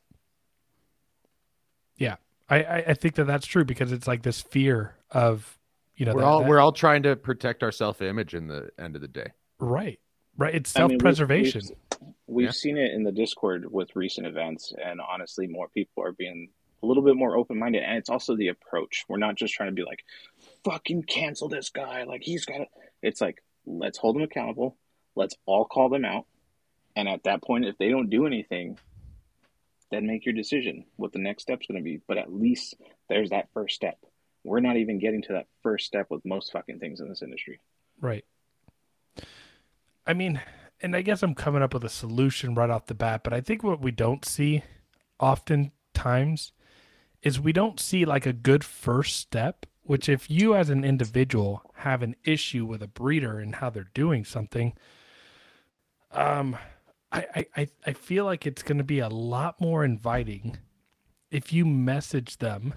Yeah, 1.97 2.16
I 2.49 2.64
I, 2.64 2.78
I 2.88 2.93
think 2.95 3.14
that 3.14 3.26
that's 3.26 3.45
true 3.45 3.64
because 3.64 3.91
it's 3.91 4.07
like 4.07 4.24
this 4.24 4.41
fear 4.41 4.95
of 5.12 5.60
you 5.97 6.07
know 6.07 6.14
we're 6.16 6.22
that- 6.22 6.26
all 6.28 6.39
that- 6.41 6.49
we're 6.49 6.60
all 6.60 6.72
trying 6.72 7.03
to 7.03 7.16
protect 7.16 7.62
our 7.62 7.72
self-image 7.72 8.34
in 8.34 8.47
the 8.47 8.72
end 8.80 8.95
of 8.95 9.03
the 9.03 9.07
day. 9.07 9.28
Right 9.60 9.99
right. 10.38 10.55
It's 10.55 10.76
I 10.76 10.80
self 10.80 10.89
mean, 10.89 10.95
we've- 10.97 11.03
preservation. 11.03 11.62
We've, 11.99 12.10
we've 12.28 12.45
Yeah. 12.45 12.51
seen 12.51 12.78
it 12.78 12.93
in 12.93 13.03
the 13.03 13.12
Discord 13.12 13.70
with 13.72 13.95
recent 13.95 14.26
events, 14.28 14.74
and 14.82 15.01
honestly, 15.01 15.47
more 15.47 15.68
people 15.70 16.03
are 16.03 16.12
being 16.14 16.49
a 16.82 16.86
little 16.86 17.03
bit 17.03 17.16
more 17.18 17.36
open 17.36 17.60
minded. 17.60 17.84
And 17.84 17.97
it's 17.97 18.10
also 18.10 18.38
the 18.38 18.47
approach. 18.47 19.03
We're 19.10 19.18
not 19.18 19.36
just 19.36 19.53
trying 19.53 19.68
to 19.70 19.76
be 19.76 19.84
like, 19.84 20.05
fucking 20.64 21.03
cancel 21.03 21.49
this 21.49 21.70
guy. 21.72 22.03
Like, 22.03 22.22
he's 22.24 22.45
got 22.45 22.60
to. 22.60 22.66
It's 23.01 23.20
like, 23.20 23.43
let's 23.66 23.97
hold 23.97 24.16
them 24.16 24.24
accountable. 24.24 24.78
Let's 25.16 25.36
all 25.45 25.66
call 25.66 25.89
them 25.89 26.05
out. 26.05 26.26
And 26.95 27.10
at 27.10 27.24
that 27.24 27.41
point, 27.43 27.66
if 27.66 27.78
they 27.78 27.89
don't 27.89 28.10
do 28.10 28.26
anything, 28.26 28.78
then 29.91 30.05
make 30.07 30.26
your 30.26 30.34
decision 30.36 30.86
what 30.95 31.12
the 31.12 31.20
next 31.20 31.43
step's 31.43 31.68
going 31.68 31.80
to 31.80 31.84
be. 31.84 31.99
But 32.07 32.18
at 32.18 32.32
least 32.32 32.76
there's 33.10 33.32
that 33.32 33.49
first 33.53 33.76
step. 33.76 33.97
We're 34.45 34.62
not 34.62 34.78
even 34.78 34.99
getting 34.99 35.22
to 35.24 35.34
that 35.34 35.47
first 35.64 35.86
step 35.86 36.07
with 36.10 36.24
most 36.24 36.53
fucking 36.53 36.80
things 36.80 37.01
in 37.01 37.10
this 37.10 37.22
industry. 37.22 37.60
Right. 37.99 38.24
I 40.10 40.14
mean, 40.16 40.41
and 40.82 40.95
I 40.95 41.03
guess 41.03 41.22
I'm 41.22 41.36
coming 41.36 41.62
up 41.62 41.72
with 41.76 41.84
a 41.84 41.89
solution 41.89 42.55
right 42.55 42.72
off 42.72 42.88
the 42.88 42.95
bat, 42.95 43.22
but 43.24 43.32
I 43.32 43.41
think 43.41 43.62
what 43.64 43.80
we 43.80 43.91
don't 43.91 44.26
see 44.26 44.64
oftentimes 45.20 46.51
is 47.22 47.39
we 47.39 47.53
don't 47.53 47.80
see 47.80 48.05
like 48.05 48.26
a 48.26 48.34
good 48.34 48.64
first 48.64 49.18
step, 49.18 49.68
which 49.84 50.10
if 50.10 50.28
you 50.28 50.55
as 50.55 50.72
an 50.72 50.84
individual 50.84 51.62
have 51.76 52.01
an 52.01 52.16
issue 52.24 52.66
with 52.66 52.82
a 52.82 52.88
breeder 52.88 53.38
and 53.38 53.55
how 53.55 53.70
they're 53.70 53.91
doing 53.93 54.26
something, 54.26 54.74
um 56.12 56.57
I 57.12 57.45
I, 57.55 57.68
I- 57.86 57.93
feel 57.93 58.26
like 58.26 58.47
it's 58.47 58.64
gonna 58.64 58.84
be 58.84 58.99
a 58.99 59.10
lot 59.10 59.62
more 59.62 59.84
inviting 59.86 60.57
if 61.30 61.53
you 61.53 61.66
message 61.66 62.38
them 62.38 62.74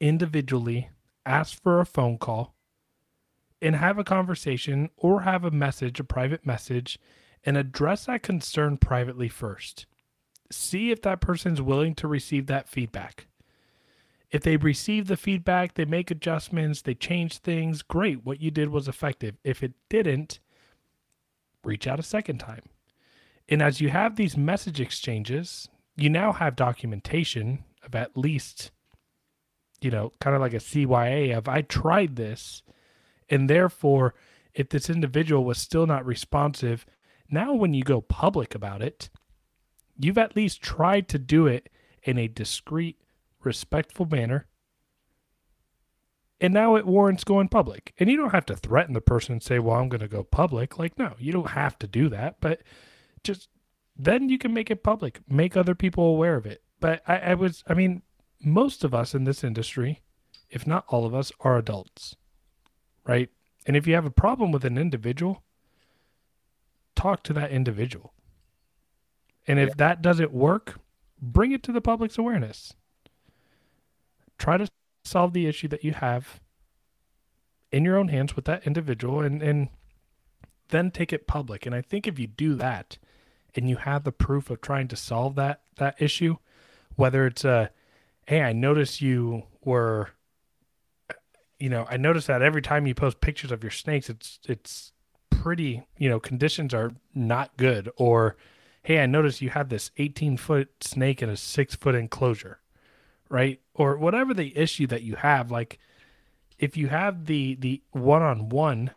individually, 0.00 0.88
ask 1.26 1.62
for 1.62 1.80
a 1.80 1.86
phone 1.86 2.16
call, 2.16 2.54
and 3.62 3.76
have 3.76 3.98
a 3.98 4.04
conversation 4.04 4.90
or 4.96 5.22
have 5.22 5.44
a 5.44 5.50
message, 5.50 6.00
a 6.00 6.04
private 6.04 6.46
message, 6.46 6.98
and 7.44 7.56
address 7.56 8.06
that 8.06 8.22
concern 8.22 8.76
privately 8.76 9.28
first. 9.28 9.86
See 10.50 10.90
if 10.90 11.02
that 11.02 11.20
person's 11.20 11.62
willing 11.62 11.94
to 11.96 12.08
receive 12.08 12.46
that 12.46 12.68
feedback. 12.68 13.26
If 14.30 14.42
they 14.42 14.56
receive 14.56 15.06
the 15.06 15.16
feedback, 15.16 15.74
they 15.74 15.84
make 15.84 16.10
adjustments, 16.10 16.82
they 16.82 16.94
change 16.94 17.38
things, 17.38 17.82
great, 17.82 18.24
what 18.24 18.40
you 18.40 18.50
did 18.50 18.68
was 18.68 18.86
effective. 18.86 19.36
If 19.42 19.62
it 19.62 19.72
didn't, 19.88 20.38
reach 21.64 21.86
out 21.86 21.98
a 21.98 22.04
second 22.04 22.38
time. 22.38 22.62
And 23.48 23.60
as 23.60 23.80
you 23.80 23.88
have 23.88 24.14
these 24.14 24.36
message 24.36 24.80
exchanges, 24.80 25.68
you 25.96 26.08
now 26.08 26.32
have 26.32 26.54
documentation 26.54 27.64
of 27.82 27.94
at 27.96 28.16
least, 28.16 28.70
you 29.80 29.90
know, 29.90 30.12
kind 30.20 30.36
of 30.36 30.40
like 30.40 30.54
a 30.54 30.58
CYA 30.58 31.36
of 31.36 31.48
I 31.48 31.62
tried 31.62 32.14
this 32.14 32.62
and 33.30 33.48
therefore, 33.48 34.14
if 34.52 34.68
this 34.68 34.90
individual 34.90 35.44
was 35.44 35.58
still 35.58 35.86
not 35.86 36.04
responsive, 36.04 36.84
now 37.30 37.54
when 37.54 37.72
you 37.72 37.84
go 37.84 38.00
public 38.00 38.54
about 38.54 38.82
it, 38.82 39.08
you've 39.96 40.18
at 40.18 40.36
least 40.36 40.60
tried 40.60 41.08
to 41.08 41.18
do 41.18 41.46
it 41.46 41.68
in 42.02 42.18
a 42.18 42.26
discreet, 42.26 43.00
respectful 43.44 44.06
manner. 44.06 44.46
And 46.40 46.52
now 46.52 46.74
it 46.74 46.86
warrants 46.86 47.22
going 47.22 47.48
public. 47.48 47.92
And 47.98 48.10
you 48.10 48.16
don't 48.16 48.32
have 48.32 48.46
to 48.46 48.56
threaten 48.56 48.94
the 48.94 49.00
person 49.00 49.34
and 49.34 49.42
say, 49.42 49.58
well, 49.58 49.76
I'm 49.76 49.90
going 49.90 50.00
to 50.00 50.08
go 50.08 50.24
public. 50.24 50.78
Like, 50.78 50.98
no, 50.98 51.14
you 51.18 51.32
don't 51.32 51.50
have 51.50 51.78
to 51.80 51.86
do 51.86 52.08
that. 52.08 52.36
But 52.40 52.62
just 53.22 53.48
then 53.94 54.30
you 54.30 54.38
can 54.38 54.54
make 54.54 54.70
it 54.70 54.82
public, 54.82 55.20
make 55.28 55.56
other 55.56 55.74
people 55.74 56.04
aware 56.04 56.36
of 56.36 56.46
it. 56.46 56.62
But 56.80 57.02
I, 57.06 57.18
I 57.18 57.34
was, 57.34 57.62
I 57.68 57.74
mean, 57.74 58.02
most 58.42 58.84
of 58.84 58.94
us 58.94 59.14
in 59.14 59.24
this 59.24 59.44
industry, 59.44 60.00
if 60.48 60.66
not 60.66 60.86
all 60.88 61.04
of 61.04 61.14
us, 61.14 61.30
are 61.40 61.58
adults 61.58 62.16
right? 63.06 63.30
And 63.66 63.76
if 63.76 63.86
you 63.86 63.94
have 63.94 64.06
a 64.06 64.10
problem 64.10 64.52
with 64.52 64.64
an 64.64 64.78
individual, 64.78 65.42
talk 66.94 67.22
to 67.24 67.32
that 67.34 67.50
individual. 67.50 68.12
And 69.46 69.58
if 69.58 69.76
that 69.76 70.02
doesn't 70.02 70.32
work, 70.32 70.78
bring 71.20 71.52
it 71.52 71.62
to 71.64 71.72
the 71.72 71.80
public's 71.80 72.18
awareness. 72.18 72.74
Try 74.38 74.58
to 74.58 74.68
solve 75.04 75.32
the 75.32 75.46
issue 75.46 75.68
that 75.68 75.84
you 75.84 75.92
have 75.92 76.40
in 77.72 77.84
your 77.84 77.96
own 77.96 78.08
hands 78.08 78.36
with 78.36 78.44
that 78.46 78.66
individual 78.66 79.20
and 79.20 79.42
and 79.42 79.68
then 80.68 80.90
take 80.90 81.12
it 81.12 81.26
public. 81.26 81.66
And 81.66 81.74
I 81.74 81.82
think 81.82 82.06
if 82.06 82.18
you 82.18 82.26
do 82.26 82.54
that 82.54 82.98
and 83.54 83.68
you 83.68 83.76
have 83.76 84.04
the 84.04 84.12
proof 84.12 84.50
of 84.50 84.60
trying 84.60 84.88
to 84.88 84.96
solve 84.96 85.34
that 85.36 85.62
that 85.76 86.00
issue, 86.00 86.36
whether 86.96 87.26
it's 87.26 87.44
a 87.44 87.70
hey, 88.26 88.42
I 88.42 88.52
noticed 88.52 89.00
you 89.00 89.44
were 89.64 90.10
you 91.60 91.68
know, 91.68 91.86
I 91.88 91.98
notice 91.98 92.26
that 92.26 92.42
every 92.42 92.62
time 92.62 92.86
you 92.86 92.94
post 92.94 93.20
pictures 93.20 93.52
of 93.52 93.62
your 93.62 93.70
snakes, 93.70 94.08
it's 94.08 94.40
it's 94.48 94.92
pretty, 95.28 95.84
you 95.98 96.08
know, 96.08 96.18
conditions 96.18 96.74
are 96.74 96.92
not 97.14 97.56
good. 97.56 97.90
Or, 97.96 98.36
hey, 98.82 99.00
I 99.00 99.06
noticed 99.06 99.42
you 99.42 99.50
have 99.50 99.68
this 99.68 99.90
18 99.98 100.38
foot 100.38 100.70
snake 100.80 101.22
in 101.22 101.28
a 101.28 101.36
six 101.36 101.74
foot 101.74 101.94
enclosure, 101.94 102.60
right? 103.28 103.60
Or 103.74 103.96
whatever 103.98 104.34
the 104.34 104.56
issue 104.56 104.86
that 104.88 105.02
you 105.02 105.16
have, 105.16 105.50
like 105.50 105.78
if 106.58 106.76
you 106.76 106.88
have 106.88 107.26
the 107.26 107.54
the 107.56 107.82
one 107.92 108.22
on 108.22 108.48
one 108.48 108.92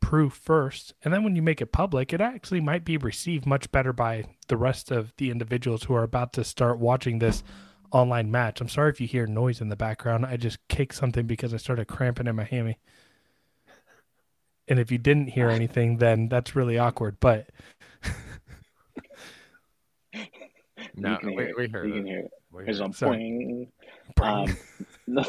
proof 0.00 0.32
first, 0.32 0.94
and 1.04 1.12
then 1.12 1.22
when 1.22 1.36
you 1.36 1.42
make 1.42 1.60
it 1.60 1.72
public, 1.72 2.12
it 2.12 2.20
actually 2.20 2.60
might 2.60 2.84
be 2.84 2.96
received 2.96 3.46
much 3.46 3.70
better 3.70 3.92
by 3.92 4.24
the 4.48 4.56
rest 4.56 4.90
of 4.90 5.12
the 5.18 5.30
individuals 5.30 5.84
who 5.84 5.94
are 5.94 6.02
about 6.02 6.32
to 6.32 6.44
start 6.44 6.78
watching 6.78 7.18
this 7.18 7.42
online 7.92 8.30
match. 8.30 8.60
I'm 8.60 8.68
sorry 8.68 8.90
if 8.90 9.00
you 9.00 9.06
hear 9.06 9.26
noise 9.26 9.60
in 9.60 9.68
the 9.68 9.76
background. 9.76 10.26
I 10.26 10.36
just 10.36 10.58
kicked 10.68 10.94
something 10.94 11.26
because 11.26 11.52
I 11.54 11.56
started 11.58 11.86
cramping 11.88 12.26
in 12.26 12.36
my 12.36 12.44
hammy. 12.44 12.78
And 14.68 14.78
if 14.78 14.92
you 14.92 14.98
didn't 14.98 15.28
hear 15.28 15.48
anything, 15.50 15.96
then 15.98 16.28
that's 16.28 16.54
really 16.54 16.78
awkward. 16.78 17.18
But 17.20 17.48
No, 20.94 21.18
we, 21.22 21.32
hear 21.32 21.42
it. 21.48 21.56
we 21.56 21.68
heard 21.68 21.88
You 21.88 21.94
it. 21.96 22.06
hear 22.06 22.18
it. 22.20 22.30
We 22.52 22.64
There's 22.64 22.78
heard 22.78 22.86
a 22.86 22.90
it. 22.90 22.94
Sorry. 22.96 23.18
point. 23.18 23.68
Um, 24.20 24.56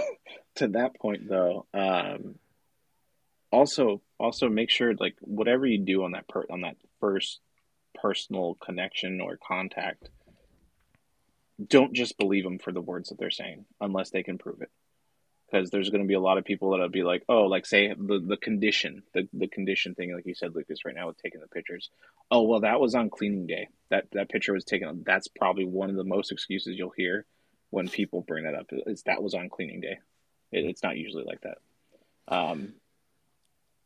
to 0.56 0.68
that 0.70 0.96
point, 1.00 1.30
though, 1.30 1.68
um, 1.74 2.36
also 3.52 4.02
also 4.20 4.50
make 4.50 4.70
sure 4.72 4.96
like 4.96 5.16
whatever 5.22 5.68
you 5.68 5.78
do 5.78 6.04
on 6.04 6.12
that 6.14 6.28
per- 6.28 6.48
on 6.50 6.62
that 6.62 6.78
first 7.00 7.40
personal 7.94 8.56
connection 8.56 9.22
or 9.22 9.38
contact, 9.38 10.10
don't 11.68 11.94
just 11.94 12.18
believe 12.18 12.44
them 12.44 12.60
for 12.60 12.72
the 12.72 12.82
words 12.82 13.10
that 13.10 13.20
they're 13.20 13.32
saying 13.32 13.66
unless 13.80 14.10
they 14.10 14.24
can 14.24 14.38
prove 14.38 14.62
it. 14.62 14.70
Because 15.50 15.70
there's 15.70 15.90
going 15.90 16.02
to 16.02 16.08
be 16.08 16.14
a 16.14 16.20
lot 16.20 16.38
of 16.38 16.46
people 16.46 16.72
that'll 16.72 16.88
be 16.88 17.04
like, 17.04 17.24
oh, 17.28 17.44
like 17.44 17.66
say 17.66 17.90
the 17.90 18.24
the 18.26 18.38
condition, 18.38 19.04
the 19.14 19.28
the 19.34 19.48
condition 19.48 19.96
thing, 19.96 20.14
like 20.16 20.26
you 20.26 20.34
said, 20.34 20.56
Lucas, 20.56 20.86
right 20.86 20.96
now 20.96 21.08
with 21.08 21.22
taking 21.22 21.42
the 21.42 21.48
pictures. 21.48 21.90
Oh, 22.30 22.44
well, 22.44 22.62
that 22.62 22.80
was 22.80 22.96
on 22.96 23.10
cleaning 23.10 23.48
day. 23.48 23.68
That 23.90 24.06
that 24.14 24.30
picture 24.30 24.54
was 24.54 24.64
taken. 24.64 25.04
That's 25.06 25.28
probably 25.28 25.66
one 25.66 25.90
of 25.90 25.98
the 25.98 26.06
most 26.06 26.32
excuses 26.32 26.78
you'll 26.78 26.94
hear 26.96 27.26
when 27.70 27.90
people 27.90 28.22
bring 28.22 28.46
that 28.46 28.56
up. 28.56 28.68
Is 28.88 29.04
that 29.04 29.22
was 29.22 29.34
on 29.34 29.50
cleaning 29.50 29.82
day. 29.82 30.00
It, 30.54 30.66
it's 30.66 30.84
not 30.84 30.96
usually 30.96 31.26
like 31.26 31.42
that. 31.42 31.58
Um, 32.30 32.76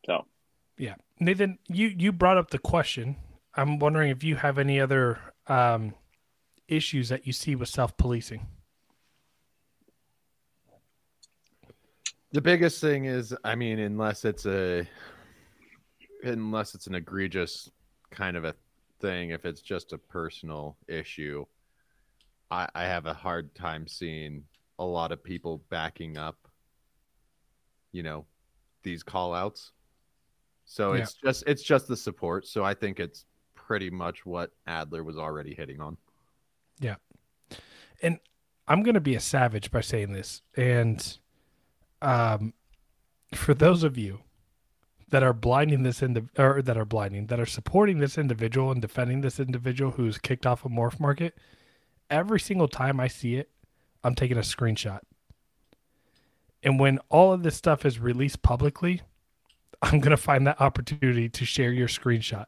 so 0.04 0.24
yeah, 0.78 0.94
Nathan, 1.18 1.58
you 1.68 1.88
you 1.88 2.12
brought 2.12 2.38
up 2.38 2.50
the 2.50 2.58
question. 2.58 3.16
I'm 3.54 3.78
wondering 3.78 4.10
if 4.10 4.22
you 4.22 4.36
have 4.36 4.58
any 4.58 4.80
other 4.80 5.18
um, 5.46 5.94
issues 6.68 7.08
that 7.08 7.26
you 7.26 7.32
see 7.32 7.54
with 7.54 7.68
self 7.68 7.96
policing. 7.96 8.46
The 12.32 12.40
biggest 12.40 12.80
thing 12.80 13.04
is, 13.06 13.34
I 13.44 13.54
mean, 13.54 13.78
unless 13.78 14.24
it's 14.24 14.46
a, 14.46 14.86
unless 16.22 16.74
it's 16.74 16.86
an 16.86 16.94
egregious 16.94 17.70
kind 18.10 18.36
of 18.36 18.44
a 18.44 18.54
thing, 19.00 19.30
if 19.30 19.44
it's 19.44 19.60
just 19.62 19.92
a 19.92 19.98
personal 19.98 20.76
issue, 20.88 21.46
I, 22.50 22.68
I 22.74 22.84
have 22.84 23.06
a 23.06 23.14
hard 23.14 23.54
time 23.54 23.86
seeing 23.86 24.44
a 24.78 24.84
lot 24.84 25.12
of 25.12 25.22
people 25.22 25.62
backing 25.70 26.18
up, 26.18 26.36
you 27.92 28.02
know, 28.02 28.26
these 28.82 29.02
call 29.02 29.32
outs. 29.32 29.72
So 30.66 30.94
Yeah. 30.94 31.02
it's 31.02 31.14
just 31.14 31.44
it's 31.46 31.62
just 31.62 31.88
the 31.88 31.96
support. 31.96 32.46
So 32.46 32.64
I 32.64 32.74
think 32.74 33.00
it's 33.00 33.24
pretty 33.54 33.88
much 33.88 34.26
what 34.26 34.50
Adler 34.66 35.04
was 35.04 35.16
already 35.16 35.54
hitting 35.54 35.80
on. 35.80 35.96
And 38.02 38.18
I'm 38.68 38.82
going 38.82 38.94
to 38.94 39.00
be 39.00 39.14
a 39.14 39.20
savage 39.20 39.70
by 39.70 39.80
saying 39.80 40.12
this. 40.12 40.42
And 40.56 41.18
um, 42.02 42.54
for 43.34 43.54
those 43.54 43.82
of 43.82 43.96
you 43.96 44.20
that 45.08 45.22
are 45.22 45.32
blinding 45.32 45.82
this 45.82 46.02
indi- 46.02 46.28
or 46.36 46.60
that 46.62 46.76
are 46.76 46.84
blinding 46.84 47.26
that 47.26 47.38
are 47.38 47.46
supporting 47.46 47.98
this 47.98 48.18
individual 48.18 48.72
and 48.72 48.82
defending 48.82 49.20
this 49.20 49.38
individual 49.38 49.92
who's 49.92 50.18
kicked 50.18 50.46
off 50.46 50.64
a 50.64 50.68
MorphMarket, 50.68 51.32
every 52.10 52.40
single 52.40 52.68
time 52.68 52.98
I 52.98 53.08
see 53.08 53.36
it, 53.36 53.50
I'm 54.02 54.14
taking 54.14 54.36
a 54.36 54.40
screenshot. 54.40 55.00
And 56.62 56.80
when 56.80 56.98
all 57.08 57.32
of 57.32 57.42
this 57.44 57.56
stuff 57.56 57.84
is 57.84 58.00
released 58.00 58.42
publicly, 58.42 59.02
I'm 59.82 60.00
going 60.00 60.10
to 60.10 60.16
find 60.16 60.46
that 60.46 60.60
opportunity 60.60 61.28
to 61.28 61.44
share 61.44 61.70
your 61.70 61.88
screenshot 61.88 62.46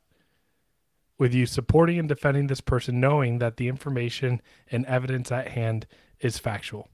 with 1.19 1.35
you 1.35 1.47
supporting 1.47 1.99
and 1.99 2.09
defending 2.09 2.47
this 2.47 2.61
person, 2.61 3.01
knowing 3.01 3.39
that 3.39 3.57
the 3.57 3.69
information 3.69 4.41
and 4.71 4.85
evidence 4.87 5.33
at 5.33 5.49
hand 5.49 5.87
is 6.21 6.39
factual. 6.39 6.89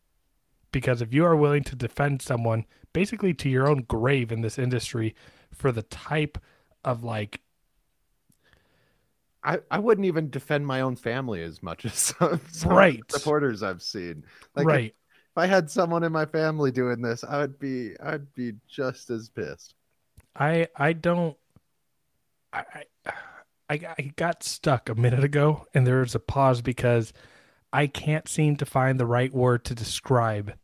Because 0.72 1.03
if 1.03 1.12
you 1.12 1.25
are 1.25 1.37
willing 1.37 1.62
to 1.64 1.77
defend 1.77 2.22
someone 2.22 2.64
basically 2.93 3.35
to 3.35 3.49
your 3.49 3.68
own 3.68 3.83
grave 3.83 4.33
in 4.33 4.41
this 4.41 4.59
industry 4.59 5.14
for 5.53 5.70
the 5.70 5.83
type 5.83 6.39
of 6.85 7.05
like, 7.05 7.41
I, 9.43 9.59
I 9.70 9.79
wouldn't 9.79 10.07
even 10.07 10.31
defend 10.31 10.66
my 10.66 10.81
own 10.81 10.97
family 10.97 11.43
as 11.43 11.62
much 11.62 11.85
as 11.85 11.95
some, 12.18 12.41
some 12.51 12.72
Right. 12.72 13.01
supporters 13.11 13.62
I've 13.62 13.83
seen. 13.83 14.25
Like 14.57 14.62
if- 14.64 14.68
right, 14.68 14.95
if 14.95 15.39
I 15.39 15.47
had 15.47 15.70
someone 15.70 16.03
in 16.03 16.12
my 16.12 16.25
family 16.27 16.70
doing 16.70 17.03
this, 17.03 17.25
I 17.25 17.39
would 17.39 17.59
be 17.59 17.93
I'd 18.01 18.33
be 18.35 18.55
just 18.68 19.11
as 19.11 19.29
pissed. 19.29 19.75
I 20.37 20.68
I 20.77 20.93
don't 20.95 21.37
I 22.53 22.64
I 23.07 23.12
I 23.71 23.81
I 23.99 24.12
got 24.17 24.43
stuck 24.43 24.89
a 24.89 24.95
minute 24.95 25.25
ago 25.25 25.67
and 25.75 25.87
there 25.87 26.01
was 26.01 26.15
a 26.15 26.21
pause 26.21 26.61
because 26.62 27.12
I 27.73 27.87
can't 27.87 28.29
seem 28.29 28.57
to 28.57 28.67
find 28.67 29.01
the 29.01 29.07
right 29.07 29.33
word 29.33 29.65
to 29.67 29.75
describe 29.75 30.55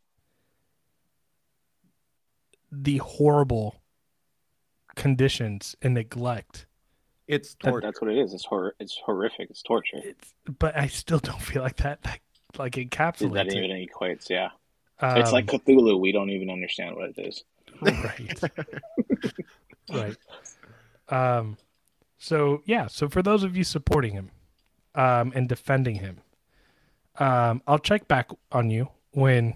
the 2.71 2.99
horrible 2.99 3.77
conditions 4.97 5.75
and 5.83 5.95
neglect. 5.95 6.67
It's 7.27 7.55
That- 7.55 7.71
torture. 7.71 7.87
that's 7.87 8.01
what 8.01 8.11
it 8.11 8.19
is. 8.19 8.35
It's 8.35 8.45
hor- 8.45 8.75
It's 8.81 8.97
horrific. 9.05 9.51
It's 9.51 9.63
torture. 9.63 9.99
It's 10.03 10.35
but 10.59 10.77
I 10.77 10.87
still 10.89 11.19
don't 11.19 11.41
feel 11.43 11.63
like 11.63 11.77
that, 11.79 12.03
that 12.03 12.21
like 12.59 12.75
that 12.75 12.83
even 13.55 13.71
it. 13.71 13.89
equates. 13.91 14.29
Yeah, 14.29 14.51
it's 15.03 15.33
like 15.33 15.53
Um, 15.53 15.61
Cthulhu. 15.61 15.99
We 16.01 16.13
don't 16.13 16.31
even 16.31 16.51
understand 16.51 16.97
what 16.97 17.11
it 17.11 17.19
is. 17.19 17.45
right 17.81 18.41
right 19.91 20.17
um 21.09 21.57
so 22.21 22.63
yeah 22.65 22.87
so 22.87 23.09
for 23.09 23.23
those 23.23 23.43
of 23.43 23.57
you 23.57 23.65
supporting 23.65 24.13
him 24.13 24.31
um 24.95 25.33
and 25.35 25.49
defending 25.49 25.97
him 25.97 26.21
um 27.19 27.61
i'll 27.67 27.79
check 27.79 28.07
back 28.07 28.31
on 28.53 28.71
you 28.71 28.89
when 29.13 29.55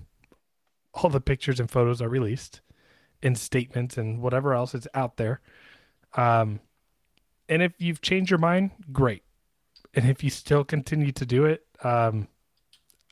all 0.95 1.11
the 1.11 1.21
pictures 1.21 1.61
and 1.61 1.71
photos 1.71 2.03
are 2.03 2.09
released 2.09 2.61
and 3.23 3.39
statements 3.39 3.97
and 3.97 4.21
whatever 4.21 4.55
else 4.55 4.75
is 4.75 4.89
out 4.95 5.17
there 5.19 5.41
um 6.15 6.59
and 7.49 7.63
if 7.63 7.73
you've 7.79 8.01
changed 8.01 8.31
your 8.31 8.39
mind 8.39 8.73
great 8.91 9.23
and 9.95 10.09
if 10.09 10.25
you 10.25 10.31
still 10.31 10.65
continue 10.65 11.13
to 11.13 11.25
do 11.25 11.45
it 11.45 11.65
um 11.85 12.27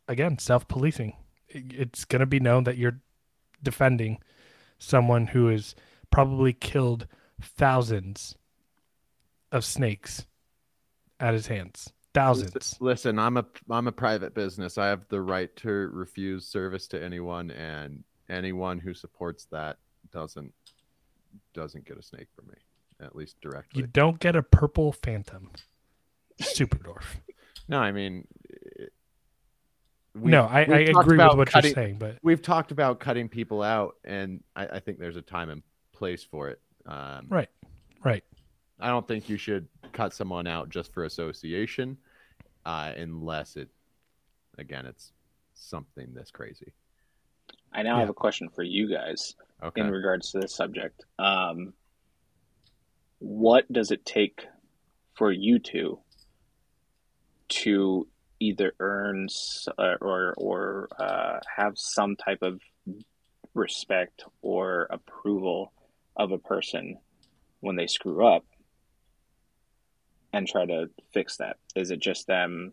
again 0.08 0.38
self 0.38 0.68
policing. 0.68 1.16
It's 1.48 2.04
going 2.04 2.20
to 2.20 2.26
be 2.26 2.40
known 2.40 2.64
that 2.64 2.78
you're 2.78 3.00
defending 3.62 4.18
someone 4.78 5.28
who 5.28 5.48
has 5.48 5.74
probably 6.10 6.52
killed 6.52 7.06
thousands 7.40 8.36
of 9.52 9.64
snakes 9.64 10.26
at 11.20 11.34
his 11.34 11.46
hands. 11.46 11.92
Thousands. 12.14 12.76
Listen, 12.80 13.18
I'm 13.18 13.36
a 13.38 13.44
I'm 13.70 13.86
a 13.86 13.92
private 13.92 14.34
business. 14.34 14.76
I 14.76 14.86
have 14.88 15.06
the 15.08 15.20
right 15.22 15.54
to 15.56 15.68
refuse 15.68 16.46
service 16.46 16.86
to 16.88 17.02
anyone, 17.02 17.50
and 17.52 18.04
anyone 18.28 18.78
who 18.78 18.92
supports 18.92 19.46
that 19.50 19.78
doesn't 20.10 20.52
doesn't 21.54 21.86
get 21.86 21.96
a 21.96 22.02
snake 22.02 22.26
from 22.36 22.48
me, 22.48 22.54
at 23.00 23.16
least 23.16 23.40
directly. 23.40 23.80
You 23.80 23.86
don't 23.86 24.18
get 24.20 24.36
a 24.36 24.42
purple 24.42 24.92
phantom. 24.92 25.50
Superdwarf. 26.42 27.04
No, 27.68 27.78
I 27.78 27.92
mean, 27.92 28.26
it- 28.44 28.92
we've- 30.14 30.28
no, 30.30 30.42
I, 30.42 30.60
I 30.64 30.78
agree 30.80 31.16
with 31.16 31.36
what 31.36 31.48
cutting- 31.48 31.70
you're 31.70 31.74
saying, 31.74 31.98
but 31.98 32.18
We've 32.22 32.42
talked 32.42 32.72
about 32.72 33.00
cutting 33.00 33.28
people 33.30 33.62
out, 33.62 33.96
and 34.04 34.42
I, 34.54 34.66
I 34.66 34.78
think 34.80 34.98
there's 34.98 35.16
a 35.16 35.22
time 35.22 35.48
and 35.48 35.62
place 35.92 36.22
for 36.24 36.48
it. 36.50 36.60
Um, 36.84 37.26
Right. 37.30 37.48
right. 38.04 38.24
I 38.82 38.88
don't 38.88 39.06
think 39.06 39.28
you 39.28 39.36
should 39.36 39.68
cut 39.92 40.12
someone 40.12 40.48
out 40.48 40.68
just 40.68 40.92
for 40.92 41.04
association, 41.04 41.96
uh, 42.66 42.92
unless 42.96 43.54
it, 43.56 43.68
again, 44.58 44.86
it's 44.86 45.12
something 45.54 46.12
this 46.12 46.32
crazy. 46.32 46.72
I 47.72 47.84
now 47.84 47.94
Yeah. 47.94 48.00
have 48.00 48.10
a 48.10 48.14
question 48.14 48.48
for 48.48 48.64
you 48.64 48.88
guys 48.88 49.36
Okay. 49.62 49.80
in 49.80 49.90
regards 49.90 50.32
to 50.32 50.40
this 50.40 50.56
subject. 50.56 51.04
Um, 51.20 51.74
what 53.20 53.72
does 53.72 53.92
it 53.92 54.04
take 54.04 54.44
for 55.14 55.30
you 55.30 55.60
two 55.60 56.00
to 57.50 58.08
either 58.40 58.74
earn 58.80 59.28
uh, 59.78 59.94
or 60.00 60.34
or 60.36 60.88
uh, 60.98 61.38
have 61.56 61.74
some 61.76 62.16
type 62.16 62.42
of 62.42 62.60
respect 63.54 64.24
or 64.40 64.88
approval 64.90 65.72
of 66.16 66.32
a 66.32 66.38
person 66.38 66.98
when 67.60 67.76
they 67.76 67.86
screw 67.86 68.26
up 68.26 68.44
and 70.32 70.46
try 70.48 70.64
to 70.66 70.90
fix 71.12 71.36
that? 71.38 71.56
Is 71.76 71.90
it 71.90 72.00
just 72.00 72.26
them 72.26 72.72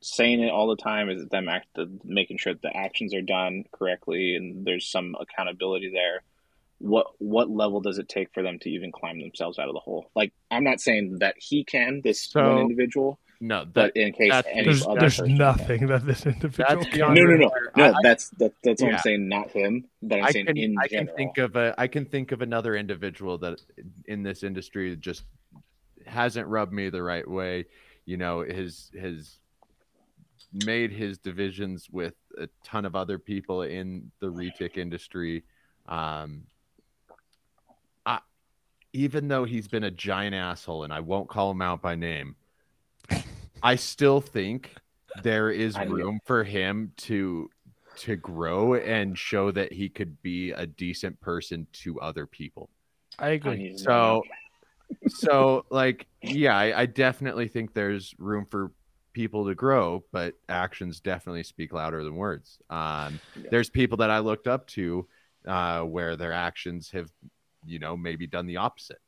saying 0.00 0.40
it 0.40 0.50
all 0.50 0.68
the 0.68 0.76
time? 0.82 1.08
Is 1.10 1.22
it 1.22 1.30
them 1.30 1.48
act 1.48 1.66
making 2.04 2.38
sure 2.38 2.52
that 2.54 2.62
the 2.62 2.76
actions 2.76 3.14
are 3.14 3.22
done 3.22 3.64
correctly 3.72 4.34
and 4.34 4.66
there's 4.66 4.86
some 4.90 5.14
accountability 5.20 5.90
there? 5.92 6.22
What 6.78 7.08
what 7.18 7.50
level 7.50 7.80
does 7.80 7.98
it 7.98 8.08
take 8.08 8.32
for 8.32 8.42
them 8.42 8.58
to 8.60 8.70
even 8.70 8.90
climb 8.90 9.20
themselves 9.20 9.58
out 9.58 9.68
of 9.68 9.74
the 9.74 9.80
hole? 9.80 10.10
Like 10.14 10.32
I'm 10.50 10.64
not 10.64 10.80
saying 10.80 11.18
that 11.20 11.34
he 11.38 11.64
can, 11.64 12.00
this 12.02 12.22
So- 12.22 12.42
one 12.54 12.62
individual, 12.62 13.18
No, 13.38 13.64
that, 13.64 13.74
but 13.74 13.96
in 13.96 14.12
case 14.14 14.30
that's- 14.30 14.50
any 14.54 14.64
There's 14.64 14.86
other 14.86 15.00
there's 15.00 15.18
person 15.18 15.34
nothing 15.36 15.86
that 15.88 16.06
this 16.06 16.24
individual 16.24 16.66
That's 16.82 16.86
can 16.88 17.00
No, 17.14 17.22
no, 17.24 17.36
no, 17.36 17.50
no. 17.76 17.84
I- 17.84 17.94
that's 18.02 18.30
that, 18.38 18.54
that's 18.64 18.80
what 18.80 18.88
Yeah. 18.92 18.96
I'm 18.96 19.02
saying. 19.02 19.28
Not 19.28 19.50
him, 19.50 19.84
but 20.00 20.20
I'm 20.20 20.24
I 20.24 20.30
saying 20.30 20.46
can 20.46 20.56
in 20.56 20.76
I 20.78 20.88
can 20.88 21.06
think 21.14 21.36
of 21.36 21.54
a 21.56 21.74
I 21.76 21.86
can 21.86 22.06
think 22.06 22.32
of 22.32 22.40
another 22.40 22.74
individual 22.74 23.36
that 23.38 23.60
in 24.06 24.22
this 24.22 24.42
industry 24.42 24.96
just 24.96 25.24
hasn't 26.10 26.46
rubbed 26.48 26.72
me 26.72 26.90
the 26.90 27.02
right 27.02 27.28
way. 27.28 27.66
You 28.04 28.16
know, 28.16 28.40
his 28.40 28.90
his 28.92 29.38
made 30.64 30.90
his 30.90 31.18
divisions 31.18 31.88
with 31.90 32.14
a 32.38 32.48
ton 32.64 32.84
of 32.84 32.96
other 32.96 33.18
people 33.18 33.62
in 33.62 34.10
the 34.20 34.26
retic 34.26 34.76
industry. 34.76 35.44
Um, 35.86 36.42
I, 38.04 38.18
even 38.92 39.28
though 39.28 39.44
he's 39.44 39.68
been 39.68 39.84
a 39.84 39.90
giant 39.90 40.34
asshole, 40.34 40.84
and 40.84 40.92
I 40.92 41.00
won't 41.00 41.28
call 41.28 41.50
him 41.52 41.62
out 41.62 41.80
by 41.82 41.94
name, 41.94 42.34
I 43.62 43.76
still 43.76 44.20
think 44.20 44.74
there 45.22 45.50
is 45.50 45.76
I 45.76 45.84
knew 45.84 45.96
it. 45.96 46.04
room 46.04 46.20
for 46.24 46.44
him 46.44 46.92
to 46.98 47.48
to 47.96 48.16
grow 48.16 48.74
and 48.74 49.18
show 49.18 49.50
that 49.50 49.72
he 49.72 49.88
could 49.88 50.20
be 50.22 50.52
a 50.52 50.66
decent 50.66 51.20
person 51.20 51.66
to 51.72 52.00
other 52.00 52.26
people. 52.26 52.70
I 53.18 53.28
I 53.28 53.30
agree. 53.30 53.76
So, 53.76 53.90
know 53.90 54.22
so 55.08 55.64
like, 55.70 56.06
yeah, 56.22 56.56
I, 56.56 56.82
I 56.82 56.86
definitely 56.86 57.48
think 57.48 57.72
there's 57.72 58.14
room 58.18 58.46
for 58.50 58.72
people 59.12 59.46
to 59.46 59.54
grow, 59.54 60.04
but 60.12 60.34
actions 60.48 61.00
definitely 61.00 61.42
speak 61.42 61.72
louder 61.72 62.04
than 62.04 62.16
words. 62.16 62.58
Um, 62.70 63.20
Yeah. 63.36 63.48
There's 63.50 63.70
people 63.70 63.98
that 63.98 64.10
I 64.10 64.20
looked 64.20 64.46
up 64.46 64.66
to 64.68 65.06
uh, 65.46 65.82
where 65.82 66.16
their 66.16 66.32
actions 66.32 66.90
have, 66.92 67.10
you 67.66 67.78
know, 67.78 67.96
maybe 67.96 68.26
done 68.26 68.46
the 68.46 68.58
opposite, 68.58 69.00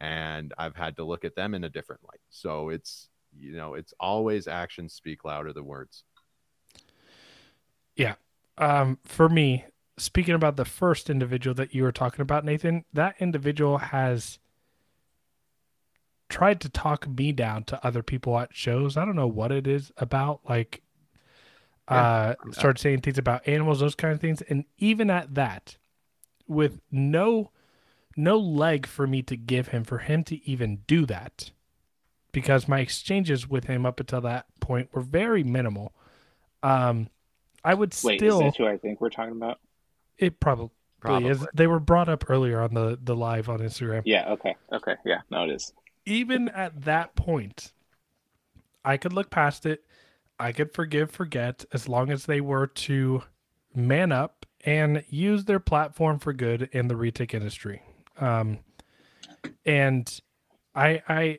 and 0.00 0.52
I've 0.58 0.76
had 0.76 0.96
to 0.96 1.04
look 1.04 1.24
at 1.24 1.36
them 1.36 1.54
in 1.54 1.64
a 1.64 1.70
different 1.70 2.02
light. 2.02 2.20
So 2.30 2.70
it's, 2.70 3.08
you 3.36 3.52
know, 3.52 3.74
it's 3.74 3.94
always 4.00 4.48
actions 4.48 4.94
speak 4.94 5.24
louder 5.24 5.52
than 5.52 5.64
words. 5.66 6.04
Yeah 7.96 8.14
um, 8.58 8.98
for 9.04 9.28
me, 9.28 9.64
speaking 9.96 10.34
about 10.34 10.56
the 10.56 10.64
first 10.64 11.10
individual 11.10 11.54
that 11.54 11.74
you 11.74 11.82
were 11.82 11.92
talking 11.92 12.20
about, 12.20 12.44
Nathan, 12.44 12.84
that 12.92 13.16
individual 13.18 13.78
has 13.78 14.38
tried 16.34 16.60
to 16.60 16.68
talk 16.68 17.06
me 17.06 17.30
down 17.30 17.62
to 17.62 17.86
other 17.86 18.02
people 18.02 18.36
at 18.40 18.52
shows. 18.52 18.96
I 18.96 19.04
don't 19.04 19.14
know 19.14 19.28
what 19.28 19.52
it 19.52 19.68
is 19.68 19.92
about. 19.96 20.40
Like, 20.48 20.82
uh, 21.86 22.34
started 22.50 22.80
saying 22.80 23.02
things 23.02 23.18
about 23.18 23.46
animals, 23.46 23.78
those 23.78 23.94
kind 23.94 24.12
of 24.12 24.20
things, 24.20 24.42
and 24.42 24.64
even 24.78 25.10
at 25.10 25.36
that, 25.36 25.76
with 26.48 26.80
no 26.90 27.52
no 28.16 28.36
leg 28.36 28.84
for 28.84 29.06
me 29.06 29.22
to 29.22 29.36
give 29.36 29.68
him 29.68 29.84
for 29.84 29.98
him 29.98 30.24
to 30.24 30.44
even 30.48 30.82
do 30.88 31.06
that 31.06 31.52
because 32.32 32.66
my 32.66 32.80
exchanges 32.80 33.48
with 33.48 33.64
him 33.64 33.86
up 33.86 34.00
until 34.00 34.20
that 34.20 34.46
point 34.60 34.88
were 34.92 35.00
very 35.00 35.42
minimal 35.42 35.92
um 36.62 37.08
i 37.64 37.74
would 37.74 37.92
Wait, 38.04 38.20
still 38.20 38.40
is 38.40 38.52
this 38.52 38.56
who 38.56 38.66
I 38.68 38.76
think 38.76 39.00
we're 39.00 39.10
talking 39.10 39.32
about? 39.32 39.58
it 40.16 40.38
probably, 40.38 40.70
Probably. 41.00 41.30
is 41.30 41.44
they 41.54 41.66
were 41.66 41.80
brought 41.80 42.08
up 42.08 42.30
earlier 42.30 42.60
on 42.60 42.72
the 42.74 42.96
the 43.02 43.16
live 43.16 43.48
on 43.48 43.58
instagram 43.58 44.02
Yeah. 44.04 44.30
Okay. 44.34 44.54
Okay. 44.72 44.94
Yeah. 45.04 45.22
No, 45.30 45.42
it 45.44 45.50
is. 45.50 45.72
Even 46.06 46.48
at 46.50 46.82
that 46.84 47.14
point 47.14 47.72
i 48.84 48.96
could 48.96 49.12
look 49.12 49.30
past 49.30 49.66
it. 49.66 49.84
I 50.38 50.52
could 50.52 50.72
forgive 50.74 51.10
forget 51.10 51.64
as 51.72 51.88
long 51.88 52.10
as 52.10 52.26
they 52.26 52.40
were 52.40 52.66
to 52.66 53.22
man 53.74 54.12
up 54.12 54.46
and 54.64 55.04
use 55.08 55.44
their 55.44 55.60
platform 55.60 56.18
for 56.18 56.32
good 56.32 56.68
in 56.72 56.88
the 56.88 56.94
retic 56.94 57.34
industry. 57.34 57.82
Um 58.18 58.58
and 59.64 60.20
i 60.74 61.02
i 61.08 61.38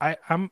i 0.00 0.16
i'm 0.28 0.50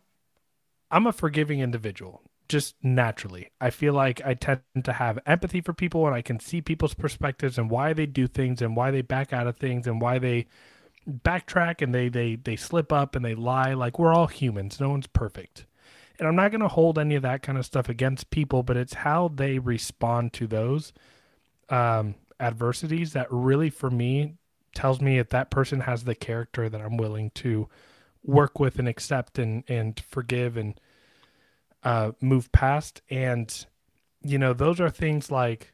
i'm 0.90 1.06
a 1.06 1.12
forgiving 1.12 1.60
individual 1.60 2.22
just 2.48 2.74
naturally. 2.82 3.50
I 3.60 3.70
feel 3.70 3.94
like 3.94 4.20
i 4.24 4.34
tend 4.34 4.60
to 4.84 4.92
have 4.92 5.18
empathy 5.26 5.60
for 5.60 5.72
people 5.72 6.06
and 6.06 6.14
i 6.14 6.22
can 6.22 6.38
see 6.38 6.60
people's 6.60 6.94
perspectives 6.94 7.58
and 7.58 7.70
why 7.70 7.94
they 7.94 8.06
do 8.06 8.26
things 8.26 8.60
and 8.62 8.76
why 8.76 8.90
they 8.90 9.02
back 9.02 9.32
out 9.32 9.46
of 9.46 9.56
things 9.56 9.86
and 9.86 10.00
why 10.00 10.18
they 10.18 10.46
backtrack 11.08 11.82
and 11.82 11.94
they 11.94 12.08
they 12.08 12.36
they 12.36 12.56
slip 12.56 12.92
up 12.92 13.16
and 13.16 13.24
they 13.24 13.34
lie. 13.34 13.74
Like 13.74 13.98
we're 13.98 14.14
all 14.14 14.28
humans. 14.28 14.80
No 14.80 14.90
one's 14.90 15.06
perfect. 15.06 15.66
And 16.18 16.28
i'm 16.28 16.36
not 16.36 16.52
going 16.52 16.60
to 16.60 16.68
hold 16.68 17.00
any 17.00 17.16
of 17.16 17.22
that 17.22 17.42
kind 17.42 17.58
of 17.58 17.66
stuff 17.66 17.88
against 17.88 18.30
people 18.30 18.62
but 18.62 18.76
it's 18.76 18.94
how 18.94 19.28
they 19.34 19.58
respond 19.58 20.32
to 20.34 20.46
those 20.46 20.92
um 21.68 22.14
adversities 22.38 23.12
that 23.14 23.26
really 23.30 23.70
for 23.70 23.90
me 23.90 24.34
tells 24.72 25.00
me 25.00 25.18
if 25.18 25.30
that 25.30 25.50
person 25.50 25.80
has 25.80 26.04
the 26.04 26.14
character 26.14 26.68
that 26.68 26.80
i'm 26.80 26.96
willing 26.96 27.30
to 27.30 27.68
work 28.24 28.60
with 28.60 28.78
and 28.78 28.88
accept 28.88 29.38
and 29.38 29.64
and 29.68 30.00
forgive 30.08 30.56
and 30.56 30.78
uh 31.82 32.12
move 32.20 32.50
past. 32.52 33.02
And 33.10 33.66
you 34.22 34.38
know 34.38 34.52
those 34.52 34.80
are 34.80 34.90
things 34.90 35.30
like 35.30 35.71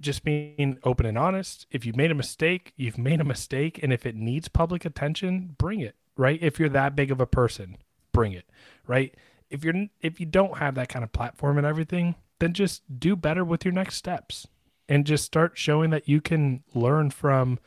just 0.00 0.24
being 0.24 0.78
open 0.84 1.06
and 1.06 1.18
honest. 1.18 1.66
If 1.70 1.84
you 1.84 1.92
made 1.94 2.10
a 2.10 2.14
mistake, 2.14 2.72
you've 2.76 2.98
made 2.98 3.20
a 3.20 3.24
mistake. 3.24 3.80
And 3.82 3.92
if 3.92 4.06
it 4.06 4.14
needs 4.14 4.48
public 4.48 4.84
attention, 4.84 5.54
bring 5.58 5.80
it, 5.80 5.94
right? 6.16 6.38
If 6.42 6.58
you're 6.58 6.68
that 6.70 6.96
big 6.96 7.10
of 7.10 7.20
a 7.20 7.26
person, 7.26 7.76
bring 8.12 8.32
it, 8.32 8.48
right? 8.86 9.14
If 9.50 9.64
you're 9.64 9.86
if 10.00 10.20
you 10.20 10.26
don't 10.26 10.58
have 10.58 10.74
that 10.76 10.88
kind 10.88 11.04
of 11.04 11.12
platform 11.12 11.58
and 11.58 11.66
everything, 11.66 12.14
then 12.38 12.52
just 12.52 12.82
do 12.98 13.16
better 13.16 13.44
with 13.44 13.64
your 13.64 13.74
next 13.74 13.96
steps 13.96 14.46
and 14.88 15.06
just 15.06 15.24
start 15.24 15.52
showing 15.56 15.90
that 15.90 16.08
you 16.08 16.20
can 16.20 16.62
learn 16.74 17.10
from 17.10 17.58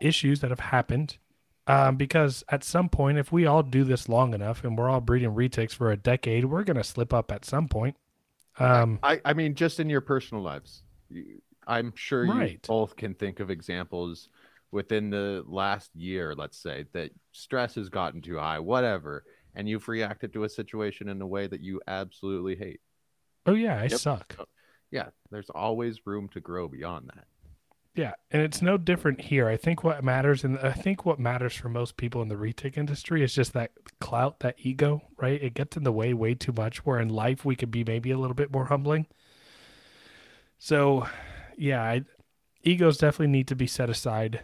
issues 0.00 0.40
that 0.40 0.50
have 0.50 0.60
happened. 0.60 1.18
Um, 1.68 1.96
because 1.96 2.44
at 2.48 2.62
some 2.62 2.88
point, 2.88 3.18
if 3.18 3.32
we 3.32 3.44
all 3.44 3.64
do 3.64 3.82
this 3.82 4.08
long 4.08 4.34
enough 4.34 4.62
and 4.62 4.78
we're 4.78 4.88
all 4.88 5.00
breeding 5.00 5.34
retics 5.34 5.72
for 5.72 5.90
a 5.90 5.96
decade, 5.96 6.44
we're 6.44 6.62
going 6.62 6.76
to 6.76 6.84
slip 6.84 7.12
up 7.12 7.32
at 7.32 7.44
some 7.44 7.66
point. 7.66 7.96
Um, 8.58 8.98
I, 9.02 9.20
I 9.24 9.32
mean, 9.34 9.54
just 9.54 9.80
in 9.80 9.90
your 9.90 10.00
personal 10.00 10.42
lives, 10.42 10.82
I'm 11.66 11.92
sure 11.94 12.24
you 12.24 12.58
both 12.66 12.96
can 12.96 13.14
think 13.14 13.40
of 13.40 13.50
examples 13.50 14.28
within 14.70 15.10
the 15.10 15.44
last 15.46 15.90
year, 15.94 16.34
let's 16.34 16.58
say, 16.58 16.86
that 16.92 17.10
stress 17.32 17.74
has 17.74 17.88
gotten 17.88 18.20
too 18.20 18.38
high, 18.38 18.58
whatever, 18.58 19.24
and 19.54 19.68
you've 19.68 19.88
reacted 19.88 20.32
to 20.32 20.44
a 20.44 20.48
situation 20.48 21.08
in 21.08 21.20
a 21.20 21.26
way 21.26 21.46
that 21.46 21.60
you 21.60 21.80
absolutely 21.86 22.56
hate. 22.56 22.80
oh, 23.46 23.54
yeah, 23.54 23.78
I 23.78 23.84
Yep. 23.84 23.92
suck. 23.92 24.36
Yeah, 24.90 25.08
there's 25.30 25.50
always 25.50 26.06
room 26.06 26.28
to 26.30 26.40
grow 26.40 26.68
beyond 26.68 27.10
that. 27.14 27.26
Yeah, 27.96 28.12
and 28.30 28.42
it's 28.42 28.60
no 28.60 28.76
different 28.76 29.22
here. 29.22 29.48
I 29.48 29.56
think 29.56 29.82
what 29.82 30.04
matters, 30.04 30.44
and 30.44 30.58
I 30.58 30.72
think 30.72 31.06
what 31.06 31.18
matters 31.18 31.54
for 31.54 31.70
most 31.70 31.96
people 31.96 32.20
in 32.20 32.28
the 32.28 32.34
retic 32.34 32.76
industry 32.76 33.24
is 33.24 33.34
just 33.34 33.54
that 33.54 33.72
clout, 34.02 34.40
that 34.40 34.56
ego, 34.58 35.00
right? 35.16 35.42
It 35.42 35.54
gets 35.54 35.78
in 35.78 35.82
the 35.82 35.92
way 35.92 36.12
way 36.12 36.34
too 36.34 36.52
much. 36.52 36.84
Where 36.84 37.00
in 37.00 37.08
life 37.08 37.46
we 37.46 37.56
could 37.56 37.70
be 37.70 37.84
maybe 37.84 38.10
a 38.10 38.18
little 38.18 38.34
bit 38.34 38.52
more 38.52 38.66
humbling. 38.66 39.06
So, 40.58 41.08
yeah, 41.56 41.82
I, 41.82 42.02
egos 42.62 42.98
definitely 42.98 43.32
need 43.32 43.48
to 43.48 43.56
be 43.56 43.66
set 43.66 43.88
aside, 43.88 44.42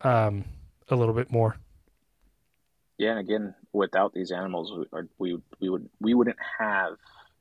um, 0.00 0.46
a 0.88 0.96
little 0.96 1.14
bit 1.14 1.30
more. 1.30 1.56
Yeah, 2.96 3.10
and 3.10 3.18
again, 3.18 3.54
without 3.74 4.14
these 4.14 4.30
animals, 4.30 4.86
we 5.18 5.38
we 5.58 5.68
would 5.68 5.90
we 6.00 6.14
wouldn't 6.14 6.38
have 6.58 6.94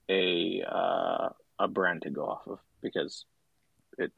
a 0.10 0.64
uh, 0.70 1.30
a 1.60 1.68
brand 1.70 2.02
to 2.02 2.10
go 2.10 2.26
off 2.26 2.46
of 2.46 2.60
because 2.82 3.24
it 3.98 4.12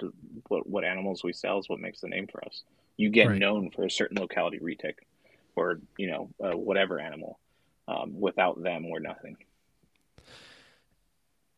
what 0.47 0.67
what 0.67 0.83
animals 0.83 1.23
we 1.23 1.33
sell 1.33 1.59
is 1.59 1.69
what 1.69 1.79
makes 1.79 2.01
the 2.01 2.07
name 2.07 2.27
for 2.27 2.43
us. 2.45 2.63
You 2.97 3.09
get 3.09 3.27
Right. 3.27 3.39
known 3.39 3.71
for 3.71 3.85
a 3.85 3.91
certain 3.91 4.17
locality 4.17 4.59
retic, 4.59 4.95
or 5.55 5.79
you 5.97 6.09
know 6.09 6.29
uh, 6.43 6.57
whatever 6.57 6.99
animal. 6.99 7.39
Um, 7.87 8.19
without 8.19 8.63
them, 8.63 8.89
we're 8.89 8.99
nothing. 8.99 9.37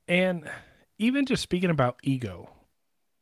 And 0.08 0.50
even 0.98 1.26
just 1.26 1.44
speaking 1.44 1.70
about 1.70 2.00
ego, 2.04 2.50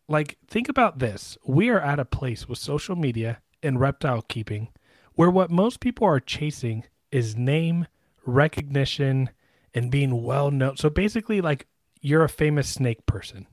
like 0.08 0.38
think 0.48 0.70
about 0.70 1.00
this. 1.00 1.38
We 1.46 1.70
are 1.70 1.80
at 1.80 2.00
a 2.00 2.06
place 2.06 2.48
with 2.48 2.58
social 2.60 2.96
media 2.96 3.42
and 3.64 3.80
reptile 3.80 4.22
keeping 4.22 4.70
where 5.16 5.30
what 5.32 5.50
most 5.50 5.80
people 5.80 6.06
are 6.06 6.20
chasing 6.20 6.84
is 7.12 7.36
name, 7.36 7.88
recognition, 8.26 9.30
and 9.74 9.90
being 9.92 10.24
well 10.24 10.52
known. 10.52 10.78
So 10.78 10.90
basically, 10.90 11.42
like 11.42 11.68
you're 12.02 12.24
a 12.24 12.30
famous 12.30 12.68
snake 12.70 13.06
person, 13.06 13.48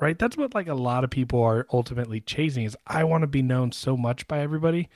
right? 0.00 0.18
That's 0.18 0.36
what 0.36 0.54
like 0.54 0.68
a 0.68 0.74
lot 0.74 1.04
of 1.04 1.10
people 1.10 1.42
are 1.42 1.66
ultimately 1.72 2.20
chasing 2.20 2.64
is 2.64 2.76
I 2.86 3.04
want 3.04 3.22
to 3.22 3.28
be 3.28 3.42
known 3.42 3.72
so 3.72 3.96
much 3.96 4.26
by 4.28 4.40
everybody 4.40 4.88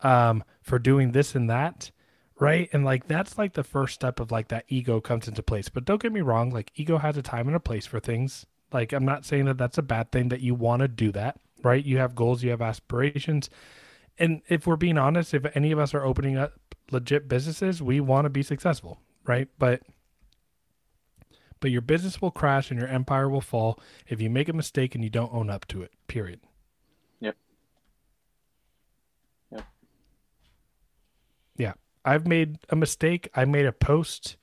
um, 0.00 0.44
for 0.62 0.78
doing 0.78 1.12
this 1.12 1.34
and 1.34 1.48
that 1.50 1.90
right 2.38 2.68
and 2.72 2.84
like 2.84 3.06
that's 3.06 3.36
like 3.38 3.52
the 3.52 3.64
first 3.64 3.94
step 3.94 4.18
of 4.18 4.30
like 4.30 4.48
that 4.48 4.64
ego 4.68 5.00
comes 5.00 5.28
into 5.28 5.42
place 5.42 5.68
but 5.68 5.84
don't 5.84 6.00
get 6.00 6.12
me 6.12 6.20
wrong 6.22 6.50
like 6.50 6.72
ego 6.74 6.98
has 6.98 7.16
a 7.16 7.22
time 7.22 7.46
and 7.46 7.56
a 7.56 7.60
place 7.60 7.86
for 7.86 8.00
things 8.00 8.46
Like, 8.72 8.92
I'm 8.92 9.04
not 9.04 9.24
saying 9.24 9.46
that 9.46 9.58
that's 9.58 9.78
a 9.78 9.82
bad 9.82 10.12
thing 10.12 10.28
that 10.28 10.40
you 10.40 10.54
want 10.54 10.80
to 10.80 10.88
do 10.88 11.10
that, 11.12 11.38
right? 11.62 11.84
You 11.84 11.98
have 11.98 12.14
goals, 12.14 12.42
you 12.42 12.50
have 12.50 12.62
aspirations. 12.62 13.50
And 14.18 14.42
if 14.48 14.66
we're 14.66 14.76
being 14.76 14.98
honest, 14.98 15.34
if 15.34 15.46
any 15.56 15.72
of 15.72 15.78
us 15.78 15.94
are 15.94 16.04
opening 16.04 16.36
up 16.38 16.54
legit 16.90 17.28
businesses, 17.28 17.82
we 17.82 18.00
want 18.00 18.26
to 18.26 18.30
be 18.30 18.42
successful, 18.42 19.00
right? 19.26 19.48
But 19.58 19.82
but 21.60 21.70
your 21.70 21.80
business 21.80 22.20
will 22.20 22.30
crash 22.30 22.70
and 22.70 22.80
your 22.80 22.88
empire 22.88 23.28
will 23.28 23.40
fall 23.40 23.78
if 24.08 24.20
you 24.20 24.30
make 24.30 24.48
a 24.48 24.52
mistake 24.52 24.94
and 24.94 25.04
you 25.04 25.10
don't 25.10 25.32
own 25.32 25.50
up 25.50 25.66
to 25.68 25.82
it. 25.82 25.92
Period. 26.06 26.40
Yep. 27.20 27.36
Yep. 29.52 29.66
Yeah. 31.56 31.72
I've 32.04 32.26
made 32.26 32.58
a 32.70 32.76
mistake. 32.76 33.28
I 33.34 33.44
made 33.44 33.66
a 33.66 33.72
post 33.72 34.36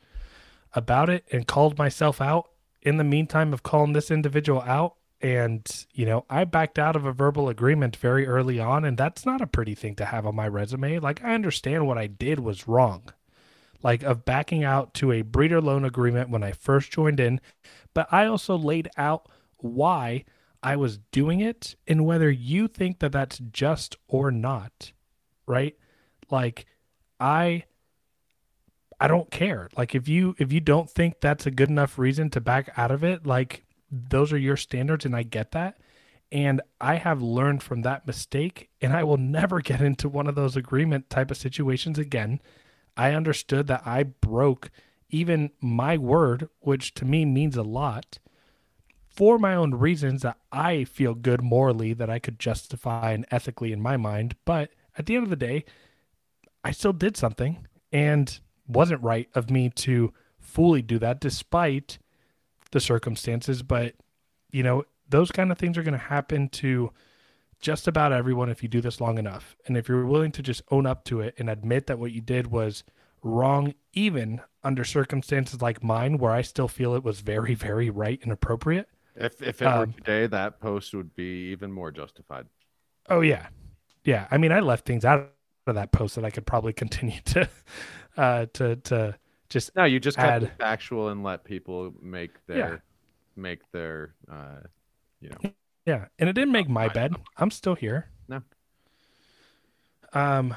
about 0.73 1.09
it 1.09 1.25
and 1.31 1.47
called 1.47 1.77
myself 1.77 2.21
out 2.21 2.49
in 2.81 2.97
the 2.97 3.03
meantime 3.03 3.53
of 3.53 3.63
calling 3.63 3.93
this 3.93 4.11
individual 4.11 4.61
out 4.61 4.95
and 5.19 5.85
you 5.93 6.05
know 6.05 6.25
i 6.29 6.43
backed 6.43 6.77
out 6.77 6.95
of 6.95 7.05
a 7.05 7.11
verbal 7.11 7.49
agreement 7.49 7.95
very 7.95 8.27
early 8.27 8.59
on 8.59 8.85
and 8.85 8.97
that's 8.97 9.25
not 9.25 9.41
a 9.41 9.47
pretty 9.47 9.73
thing 9.73 9.95
to 9.95 10.05
have 10.05 10.27
on 10.27 10.35
my 10.35 10.47
resume 10.47 10.99
like 10.99 11.23
i 11.23 11.33
understand 11.33 11.87
what 11.87 11.97
i 11.97 12.05
did 12.05 12.39
was 12.39 12.67
wrong 12.67 13.11
like 13.83 14.03
of 14.03 14.25
backing 14.25 14.63
out 14.63 14.93
to 14.93 15.11
a 15.11 15.21
breeder 15.21 15.61
loan 15.61 15.85
agreement 15.85 16.29
when 16.29 16.43
i 16.43 16.51
first 16.51 16.91
joined 16.91 17.19
in 17.19 17.39
but 17.93 18.07
i 18.11 18.25
also 18.25 18.57
laid 18.57 18.89
out 18.97 19.27
why 19.57 20.23
i 20.63 20.75
was 20.75 20.99
doing 21.11 21.39
it 21.39 21.75
and 21.87 22.05
whether 22.05 22.29
you 22.29 22.67
think 22.67 22.99
that 22.99 23.11
that's 23.11 23.39
just 23.51 23.95
or 24.07 24.31
not 24.31 24.91
right 25.45 25.75
like 26.29 26.65
i 27.19 27.63
i 28.99 29.07
don't 29.07 29.31
care 29.31 29.69
like 29.77 29.95
if 29.95 30.07
you 30.07 30.35
if 30.37 30.51
you 30.51 30.59
don't 30.59 30.89
think 30.89 31.19
that's 31.21 31.45
a 31.45 31.51
good 31.51 31.69
enough 31.69 31.97
reason 31.97 32.29
to 32.29 32.41
back 32.41 32.69
out 32.77 32.91
of 32.91 33.03
it 33.03 33.25
like 33.25 33.63
those 33.91 34.33
are 34.33 34.37
your 34.37 34.57
standards 34.57 35.05
and 35.05 35.15
I 35.15 35.23
get 35.23 35.51
that. 35.51 35.77
And 36.31 36.61
I 36.81 36.95
have 36.95 37.21
learned 37.21 37.63
from 37.63 37.83
that 37.83 38.05
mistake 38.05 38.69
and 38.81 38.93
I 38.93 39.03
will 39.03 39.17
never 39.17 39.61
get 39.61 39.81
into 39.81 40.09
one 40.09 40.27
of 40.27 40.35
those 40.35 40.55
agreement 40.55 41.09
type 41.09 41.31
of 41.31 41.37
situations 41.37 41.97
again. 41.97 42.41
I 42.97 43.13
understood 43.13 43.67
that 43.67 43.83
I 43.85 44.03
broke 44.03 44.69
even 45.09 45.51
my 45.61 45.97
word, 45.97 46.49
which 46.59 46.93
to 46.95 47.05
me 47.05 47.23
means 47.25 47.55
a 47.55 47.63
lot, 47.63 48.19
for 49.07 49.39
my 49.39 49.55
own 49.55 49.73
reasons 49.75 50.21
that 50.23 50.37
I 50.51 50.83
feel 50.83 51.13
good 51.13 51.41
morally 51.41 51.93
that 51.93 52.09
I 52.09 52.19
could 52.19 52.39
justify 52.39 53.13
and 53.13 53.25
ethically 53.31 53.71
in 53.71 53.81
my 53.81 53.97
mind. 53.97 54.35
But 54.45 54.71
at 54.97 55.05
the 55.05 55.15
end 55.15 55.23
of 55.23 55.29
the 55.29 55.35
day, 55.35 55.65
I 56.63 56.71
still 56.71 56.93
did 56.93 57.15
something 57.15 57.65
and 57.91 58.39
wasn't 58.67 59.01
right 59.01 59.29
of 59.33 59.49
me 59.49 59.69
to 59.69 60.13
fully 60.39 60.81
do 60.81 60.99
that 60.99 61.19
despite 61.19 61.99
the 62.71 62.79
circumstances, 62.79 63.63
but 63.63 63.95
you 64.51 64.63
know, 64.63 64.83
those 65.09 65.31
kind 65.31 65.51
of 65.51 65.57
things 65.57 65.77
are 65.77 65.83
going 65.83 65.93
to 65.93 65.97
happen 65.97 66.49
to 66.49 66.91
just 67.59 67.87
about 67.87 68.11
everyone 68.13 68.49
if 68.49 68.61
you 68.63 68.69
do 68.69 68.81
this 68.81 69.01
long 69.01 69.17
enough. 69.17 69.55
And 69.65 69.75
if 69.77 69.87
you're 69.89 70.05
willing 70.05 70.31
to 70.33 70.41
just 70.41 70.61
own 70.71 70.85
up 70.85 71.03
to 71.05 71.21
it 71.21 71.35
and 71.37 71.49
admit 71.49 71.87
that 71.87 71.99
what 71.99 72.11
you 72.11 72.21
did 72.21 72.47
was 72.47 72.83
wrong, 73.23 73.73
even 73.93 74.41
under 74.63 74.83
circumstances 74.83 75.61
like 75.61 75.83
mine, 75.83 76.17
where 76.17 76.31
I 76.31 76.41
still 76.43 76.67
feel 76.67 76.93
it 76.95 77.03
was 77.03 77.21
very, 77.21 77.53
very 77.69 77.89
right 77.89 78.19
and 78.23 78.31
appropriate. 78.31 78.87
If 79.15 79.41
if 79.41 79.61
it 79.61 79.65
were 79.65 79.71
Um, 79.71 79.93
today, 79.93 80.27
that 80.27 80.59
post 80.59 80.93
would 80.93 81.15
be 81.15 81.49
even 81.51 81.71
more 81.71 81.91
justified. 81.91 82.45
Oh, 83.09 83.21
yeah. 83.21 83.47
Yeah. 84.03 84.27
I 84.29 84.37
mean, 84.37 84.51
I 84.51 84.59
left 84.59 84.85
things 84.85 85.03
out 85.03 85.31
of 85.65 85.75
that 85.75 85.91
post 85.91 86.15
that 86.15 86.25
I 86.25 86.29
could 86.29 86.45
probably 86.45 86.73
continue 86.83 87.19
to, 87.25 87.49
uh, 88.15 88.45
to, 88.53 88.75
to 88.75 89.15
just, 89.49 89.75
No, 89.75 89.85
you 89.85 89.99
just 89.99 90.19
Add- 90.19 90.51
factual 90.59 91.09
and 91.09 91.23
let 91.23 91.43
people 91.43 91.93
make 92.01 92.45
their 92.45 92.57
Yeah. 92.57 92.77
make 93.35 93.61
their 93.71 94.13
uh 94.31 94.61
you 95.21 95.29
know 95.29 95.51
yeah. 95.87 96.05
And 96.19 96.29
it 96.29 96.33
didn't 96.33 96.51
make 96.51 96.69
my 96.69 96.89
bed. 96.89 97.15
I'm 97.37 97.49
still 97.49 97.75
here. 97.75 98.09
No. 98.27 98.43
Um, 100.13 100.55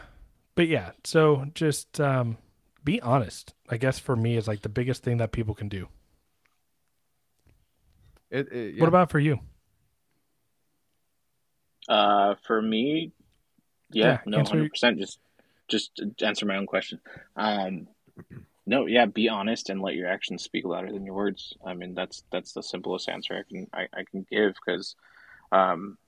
but 0.55 0.69
yeah, 0.69 0.91
so 1.05 1.47
just 1.55 2.01
um, 2.01 2.37
be 2.85 3.01
honest. 3.01 3.55
I 3.71 3.79
guess 3.79 3.99
for 3.99 4.17
me 4.17 4.37
is 4.37 4.47
like 4.47 4.61
the 4.61 4.69
biggest 4.69 5.03
thing 5.03 5.19
that 5.19 5.33
people 5.33 5.55
can 5.55 5.69
do. 5.69 5.89
it, 8.31 8.53
it 8.53 8.75
yeah. 8.75 8.81
What 8.81 8.89
about 8.89 9.11
for 9.11 9.19
you? 9.19 9.39
Uh, 11.89 12.35
for 12.47 12.61
me, 12.61 13.13
yeah, 13.91 14.05
Yeah, 14.05 14.19
no, 14.27 14.45
hundred 14.45 14.71
percent. 14.71 14.99
Just, 14.99 15.19
just 15.69 16.01
answer 16.23 16.47
my 16.47 16.57
own 16.57 16.67
question. 16.67 17.01
Um, 17.37 17.89
no, 18.67 18.87
yeah, 18.87 19.07
be 19.07 19.29
honest 19.29 19.71
and 19.71 19.81
let 19.81 19.95
your 19.95 20.07
actions 20.07 20.45
speak 20.45 20.65
louder 20.65 20.93
than 20.93 21.05
your 21.05 21.15
words. 21.15 21.55
I 21.65 21.75
mean, 21.75 21.95
that's 21.95 22.23
that's 22.31 22.53
the 22.53 22.63
simplest 22.63 23.09
answer 23.09 23.35
I 23.35 23.43
can 23.49 23.67
I, 23.73 23.89
I 23.93 24.05
can 24.09 24.27
give 24.31 24.55
because, 24.55 24.95
um, 25.53 25.99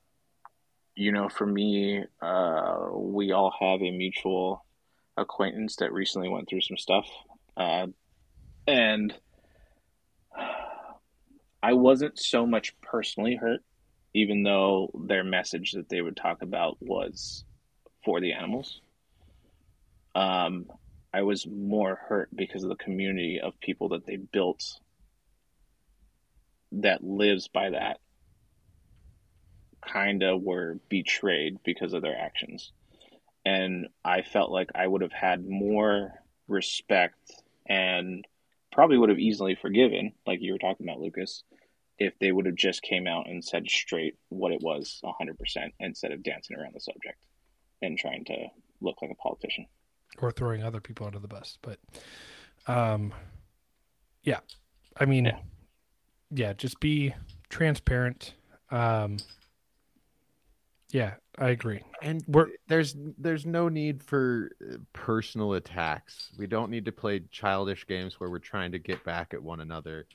you 0.95 1.13
know, 1.13 1.29
for 1.29 1.47
me, 1.47 2.05
uh, 2.21 2.87
we 2.95 3.33
all 3.33 3.53
have 3.59 3.83
a 3.83 3.91
mutual 3.91 4.65
acquaintance 5.17 5.77
that 5.77 5.93
recently 5.93 6.29
went 6.29 6.49
through 6.49 6.61
some 6.61 6.77
stuff, 6.77 7.07
uh, 7.57 7.87
and 8.67 9.15
I 11.63 11.75
wasn't 11.75 12.19
so 12.19 12.47
much 12.47 12.79
personally 12.81 13.37
hurt 13.37 13.61
even 14.15 14.43
though 14.43 14.91
their 15.07 15.25
message 15.25 15.73
that 15.73 15.89
they 15.89 16.01
would 16.01 16.17
talk 16.17 16.43
about 16.43 16.77
was 16.81 17.45
for 18.05 18.21
the 18.21 18.33
animals. 18.33 18.81
Um, 20.15 20.67
I 21.15 21.23
was 21.23 21.47
more 21.47 21.99
hurt 22.09 22.29
because 22.35 22.63
of 22.63 22.69
the 22.69 22.77
community 22.77 23.41
of 23.43 23.59
people 23.61 23.91
that 23.91 24.07
they 24.07 24.17
built 24.17 24.63
that 26.73 27.05
lives 27.05 27.49
by 27.49 27.71
that 27.71 27.99
kind 29.87 30.23
of 30.23 30.43
were 30.43 30.79
betrayed 30.89 31.59
because 31.65 31.93
of 31.93 32.03
their 32.03 32.17
actions. 32.19 32.73
And 33.45 33.89
I 34.05 34.23
felt 34.23 34.51
like 34.51 34.71
I 34.75 34.87
would 34.87 35.03
have 35.03 35.13
had 35.13 35.47
more 35.49 36.13
respect 36.49 37.17
and 37.67 38.25
probably 38.71 38.97
would 38.97 39.09
have 39.11 39.19
easily 39.19 39.55
forgiven, 39.55 40.13
like 40.27 40.41
you 40.41 40.53
were 40.53 40.59
talking 40.59 40.87
about, 40.89 41.01
Lucas, 41.01 41.43
if 41.99 42.19
they 42.21 42.33
would 42.33 42.47
have 42.47 42.55
just 42.55 42.83
came 42.83 43.07
out 43.07 43.29
and 43.29 43.45
said 43.45 43.69
straight 43.69 44.17
what 44.29 44.53
it 44.53 44.61
was 44.63 45.01
100% 45.05 45.37
instead 45.81 46.13
of 46.13 46.23
dancing 46.23 46.57
around 46.57 46.75
the 46.75 46.81
subject 46.81 47.19
and 47.83 47.99
trying 47.99 48.25
to 48.25 48.47
look 48.81 48.97
like 49.03 49.11
a 49.11 49.15
politician. 49.17 49.67
Or 50.19 50.31
throwing 50.31 50.63
other 50.63 50.81
people 50.81 51.07
under 51.07 51.19
the 51.19 51.29
bus. 51.29 51.59
But 51.63 51.79
um 52.67 53.13
yeah. 54.23 54.39
I 54.97 55.05
mean 55.05 55.25
yeah, 55.27 55.39
Yeah. 56.31 56.53
just 56.53 56.81
be 56.81 57.15
transparent. 57.49 58.35
Um 58.71 59.17
yeah, 60.93 61.15
I 61.39 61.49
agree. 61.49 61.81
and 62.01 62.23
We're- 62.29 62.53
there's 62.69 62.95
there's 63.19 63.45
no 63.45 63.69
need 63.69 64.03
for 64.03 64.51
uh, 64.63 64.77
personal 64.93 65.55
attacks. 65.55 66.31
We 66.39 66.47
don't 66.47 66.71
need 66.71 66.85
to 66.85 66.93
play 66.93 67.21
childish 67.31 67.87
games 67.87 68.21
where 68.21 68.31
we're 68.31 68.39
trying 68.39 68.71
to 68.73 68.79
get 68.79 69.03
back 69.05 69.35
at 69.35 69.43
one 69.43 69.61
another. 69.61 70.07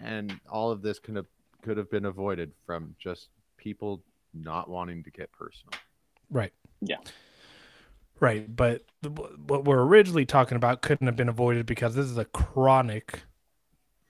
And 0.00 0.40
all 0.48 0.70
of 0.70 0.80
this 0.80 0.98
could 0.98 1.16
have 1.16 1.26
could 1.62 1.76
have 1.76 1.90
been 1.90 2.06
avoided 2.06 2.52
from 2.64 2.94
just 2.98 3.28
people 3.58 4.02
not 4.32 4.70
wanting 4.70 5.02
to 5.04 5.10
get 5.10 5.30
personal. 5.32 5.72
Right. 6.30 6.52
Yeah. 6.80 6.96
Right, 8.20 8.54
but 8.54 8.82
the, 9.02 9.08
what 9.10 9.64
we're 9.64 9.82
originally 9.82 10.26
talking 10.26 10.56
about 10.56 10.82
couldn't 10.82 11.06
have 11.06 11.16
been 11.16 11.28
avoided 11.30 11.64
because 11.66 11.94
this 11.94 12.04
is 12.06 12.18
a 12.18 12.26
chronic 12.26 13.22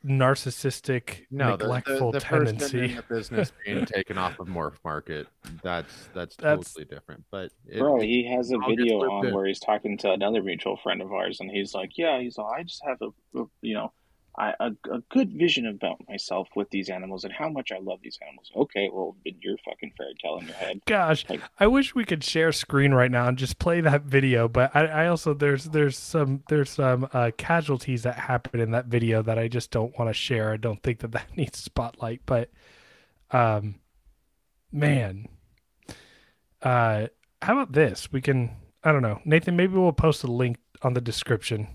narcissistic 0.05 1.26
No, 1.30 1.53
the, 1.53 1.57
the, 1.57 1.64
neglectful 1.64 2.12
the 2.12 2.20
tendency. 2.20 2.84
in 2.84 2.96
the 2.96 3.03
business 3.03 3.53
being 3.64 3.84
taken 3.86 4.18
off 4.18 4.38
of 4.38 4.48
MorphMarket, 4.48 5.26
that's 5.62 6.09
that's 6.14 6.36
That's- 6.36 6.72
totally 6.74 6.84
different. 6.86 7.24
But 7.30 7.51
it, 7.66 7.78
Bro, 7.78 8.01
he 8.01 8.24
has 8.34 8.51
a 8.53 8.59
video 8.59 9.01
on 9.11 9.26
in. 9.26 9.34
where 9.34 9.46
he's 9.46 9.61
talking 9.61 9.98
to 9.98 10.12
another 10.12 10.42
mutual 10.42 10.76
friend 10.76 11.03
of 11.03 11.12
ours, 11.12 11.40
and 11.40 11.51
he's 11.51 11.74
like, 11.74 11.90
"Yeah, 11.96 12.20
he's 12.20 12.38
like, 12.38 12.61
I 12.61 12.62
just 12.62 12.82
have 12.86 12.98
a, 13.03 13.40
a 13.40 13.44
you 13.62 13.74
know, 13.74 13.92
I, 14.38 14.54
a, 14.60 14.70
a 14.92 15.00
good 15.10 15.32
vision 15.32 15.66
about 15.66 15.98
myself 16.08 16.48
with 16.54 16.70
these 16.70 16.88
animals 16.88 17.24
and 17.24 17.32
how 17.32 17.48
much 17.48 17.72
I 17.72 17.78
love 17.78 17.98
these 18.02 18.18
animals." 18.26 18.50
Okay, 18.54 18.88
well, 18.92 19.16
you're 19.24 19.58
fucking 19.64 19.92
fairy 19.96 20.14
tale 20.22 20.38
in 20.38 20.46
your 20.46 20.54
head. 20.56 20.80
Gosh, 20.86 21.24
Like- 21.28 21.40
I 21.58 21.66
wish 21.66 21.94
we 21.94 22.04
could 22.04 22.22
share 22.24 22.52
screen 22.52 22.92
right 22.94 23.10
now 23.10 23.26
and 23.28 23.36
just 23.36 23.58
play 23.58 23.80
that 23.80 24.02
video. 24.02 24.48
But 24.48 24.74
I, 24.74 24.86
I 24.86 25.06
also 25.08 25.34
there's 25.34 25.64
there's 25.66 25.98
some 25.98 26.42
there's 26.48 26.70
some 26.70 27.08
uh, 27.12 27.30
casualties 27.36 28.02
that 28.04 28.16
happen 28.18 28.60
in 28.60 28.70
that 28.70 28.86
video 28.86 29.22
that 29.22 29.38
I 29.38 29.48
just 29.48 29.70
don't 29.70 29.96
want 29.98 30.08
to 30.08 30.14
share. 30.14 30.52
I 30.52 30.56
don't 30.56 30.82
think 30.82 31.00
that 31.00 31.12
that 31.12 31.26
needs 31.36 31.58
spotlight. 31.58 32.20
But, 32.26 32.50
um, 33.32 33.76
man, 34.72 35.26
uh, 36.62 37.06
how 37.42 37.52
about 37.54 37.72
this? 37.72 38.12
We 38.12 38.20
can 38.20 38.50
I 38.84 38.92
don't 38.92 39.02
know, 39.02 39.20
Nathan. 39.24 39.56
Maybe 39.56 39.74
we'll 39.74 39.92
post 39.92 40.24
a 40.24 40.30
link 40.30 40.56
on 40.82 40.94
the 40.94 41.00
description 41.00 41.68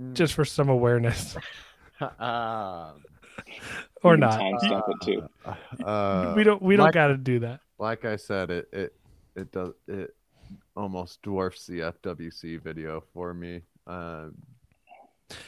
Mm. 0.00 0.12
just 0.14 0.34
for 0.34 0.44
some 0.44 0.68
awareness, 0.68 1.36
um, 2.00 3.02
or 4.02 4.14
You 4.14 4.18
can 4.18 4.20
not. 4.20 4.40
Timestamp 4.40 4.82
it 4.88 4.96
too. 5.04 5.28
uh, 5.84 6.34
we 6.36 6.44
don't 6.44 6.60
we 6.62 6.76
don't 6.76 6.84
like- 6.86 6.94
got 6.94 7.08
to 7.08 7.16
do 7.16 7.38
that. 7.40 7.60
like 7.78 8.04
I 8.04 8.16
said, 8.16 8.50
it 8.50 8.68
it 8.72 8.94
it 9.34 9.52
does 9.52 9.72
it 9.88 10.14
almost 10.76 11.22
dwarfs 11.22 11.66
the 11.66 11.80
FWC 11.80 12.60
video 12.62 13.02
for 13.14 13.32
me. 13.34 13.62
Um, 13.86 14.34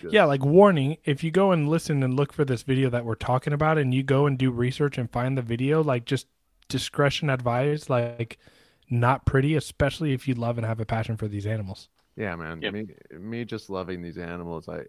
Just- 0.01 0.12
Yeah, 0.14 0.24
like 0.24 0.44
warning, 0.44 0.96
if 1.05 1.22
you 1.22 1.30
go 1.30 1.53
and 1.53 1.68
listen 1.68 2.03
and 2.03 2.14
look 2.14 2.32
for 2.32 2.44
this 2.44 2.62
video 2.62 2.88
that 2.90 3.05
we're 3.05 3.14
talking 3.14 3.53
about 3.53 3.78
and 3.78 3.92
you 3.94 4.03
go 4.03 4.26
and 4.26 4.38
do 4.38 4.51
research 4.51 4.96
and 4.99 5.11
find 5.11 5.36
the 5.38 5.42
video, 5.42 5.82
like 5.82 6.05
just 6.05 6.26
discretion 6.68 7.30
advised, 7.30 7.88
like 7.90 8.38
not 8.90 9.24
pretty, 9.26 9.55
especially 9.55 10.12
if 10.14 10.26
you 10.26 10.34
love 10.34 10.57
and 10.59 10.66
have 10.66 10.80
a 10.80 10.86
passion 10.86 11.16
for 11.16 11.28
these 11.28 11.46
animals. 11.46 11.88
Yeah, 12.18 12.34
man. 12.36 12.60
Yep. 12.60 12.72
Me, 12.72 12.86
me 13.12 13.44
just 13.44 13.70
loving 13.70 14.02
these 14.02 14.18
animals. 14.18 14.68
I, 14.68 14.80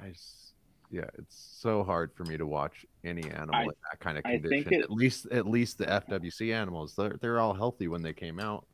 I, 0.00 0.08
s- 0.10 0.52
yeah, 0.90 1.04
it's 1.18 1.36
so 1.60 1.84
hard 1.84 2.10
for 2.14 2.24
me 2.24 2.38
to 2.38 2.46
watch 2.46 2.86
any 3.04 3.30
animal 3.30 3.54
I- 3.54 3.62
in 3.64 3.68
that 3.68 4.00
kind 4.00 4.16
of 4.16 4.22
I 4.24 4.38
think 4.38 4.42
condition. 4.66 4.72
it- 4.72 4.82
At 4.84 4.90
least, 4.90 5.26
at 5.30 5.46
least 5.46 5.76
the 5.78 5.86
FWC 5.86 6.54
animals, 6.54 6.94
they're 6.96 7.18
they're 7.20 7.38
all 7.40 7.52
healthy 7.54 7.86
when 7.88 8.00
they 8.02 8.14
came 8.14 8.40
out. 8.40 8.66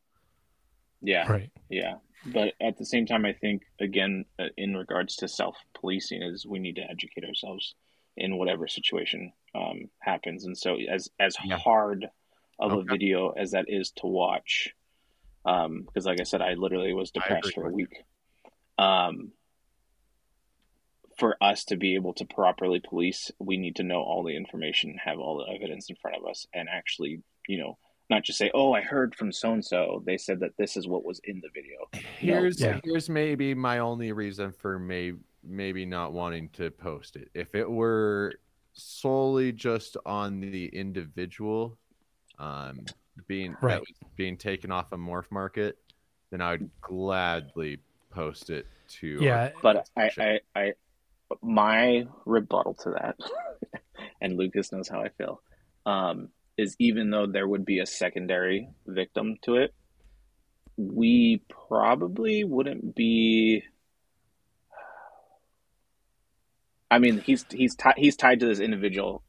Yeah, 1.02 1.30
Right. 1.30 1.50
yeah. 1.68 1.94
But 2.26 2.54
at 2.60 2.76
the 2.78 2.84
same 2.86 3.06
time, 3.06 3.24
I 3.24 3.32
think 3.32 3.62
again, 3.80 4.24
uh, 4.38 4.48
in 4.56 4.76
regards 4.76 5.16
to 5.16 5.28
self 5.28 5.56
policing, 5.74 6.22
is 6.22 6.46
we 6.46 6.58
need 6.60 6.76
to 6.76 6.82
educate 6.88 7.24
ourselves 7.24 7.74
in 8.16 8.36
whatever 8.36 8.66
situation 8.68 9.32
um, 9.54 9.88
happens. 10.00 10.44
And 10.44 10.56
so, 10.56 10.76
as 10.76 11.08
as 11.18 11.36
Yeah. 11.44 11.56
hard 11.58 12.08
of 12.60 12.72
a 12.72 12.82
video 12.82 13.30
as 13.30 13.52
that 13.52 13.66
is 13.68 13.92
to 13.92 14.06
watch, 14.08 14.74
um, 15.48 15.82
because 15.86 16.04
like 16.04 16.20
I 16.20 16.24
said, 16.24 16.42
I 16.42 16.54
literally 16.54 16.92
was 16.92 17.10
depressed 17.10 17.54
for 17.54 17.66
a 17.66 17.72
week. 17.72 18.04
Um, 18.78 19.32
for 21.18 21.36
us 21.42 21.64
to 21.64 21.76
be 21.76 21.94
able 21.94 22.12
to 22.14 22.24
properly 22.26 22.80
police, 22.80 23.32
we 23.38 23.56
need 23.56 23.76
to 23.76 23.82
know 23.82 24.00
all 24.00 24.22
the 24.22 24.36
information, 24.36 24.98
have 25.04 25.18
all 25.18 25.38
the 25.38 25.52
evidence 25.52 25.88
in 25.90 25.96
front 25.96 26.16
of 26.16 26.28
us, 26.28 26.46
and 26.54 26.68
actually, 26.68 27.22
you 27.48 27.58
know, 27.58 27.78
not 28.10 28.24
just 28.24 28.38
say, 28.38 28.50
"Oh, 28.54 28.72
I 28.72 28.82
heard 28.82 29.14
from 29.14 29.32
so 29.32 29.52
and 29.52 29.64
so. 29.64 30.02
They 30.06 30.16
said 30.16 30.40
that 30.40 30.56
this 30.58 30.76
is 30.76 30.86
what 30.86 31.04
was 31.04 31.20
in 31.24 31.40
the 31.40 31.48
video." 31.52 31.88
Here's 32.18 32.60
Yeah. 32.60 32.78
here's 32.84 33.08
maybe 33.08 33.54
my 33.54 33.78
only 33.78 34.12
reason 34.12 34.52
for 34.52 34.78
may, 34.78 35.14
maybe 35.42 35.84
not 35.86 36.12
wanting 36.12 36.50
to 36.50 36.70
post 36.70 37.16
it. 37.16 37.30
If 37.34 37.54
it 37.54 37.68
were 37.68 38.34
solely 38.74 39.50
just 39.50 39.96
on 40.06 40.40
the 40.40 40.66
individual 40.66 41.76
um 42.38 42.86
being 43.26 43.52
that 43.52 43.62
Right. 43.62 43.80
was 43.80 43.92
being 44.16 44.36
taken 44.36 44.70
off 44.70 44.92
a 44.92 44.96
MorphMarket, 44.96 45.74
then 46.30 46.40
I 46.40 46.52
would 46.52 46.70
gladly 46.80 47.78
post 48.10 48.50
it 48.50 48.66
to 49.00 49.18
Yeah. 49.20 49.50
But 49.62 49.88
I, 49.96 50.10
I, 50.18 50.40
I, 50.54 50.72
my 51.42 52.06
rebuttal 52.24 52.74
to 52.82 52.90
that, 52.90 53.16
and 54.20 54.36
Lucas 54.36 54.72
knows 54.72 54.88
how 54.88 55.00
I 55.02 55.08
feel, 55.10 55.40
um, 55.86 56.28
is 56.56 56.74
even 56.78 57.10
though 57.10 57.26
there 57.26 57.46
would 57.46 57.64
be 57.64 57.80
a 57.80 57.86
secondary 57.86 58.68
victim 58.86 59.36
to 59.42 59.56
it, 59.56 59.74
we 60.76 61.42
probably 61.68 62.44
wouldn't 62.44 62.94
be. 62.94 63.62
I 66.90 66.98
mean, 66.98 67.18
he's 67.18 67.44
he's 67.50 67.74
ti- 67.74 67.90
he's 67.96 68.16
tied 68.16 68.40
to 68.40 68.46
this 68.46 68.60
individual, 68.60 69.22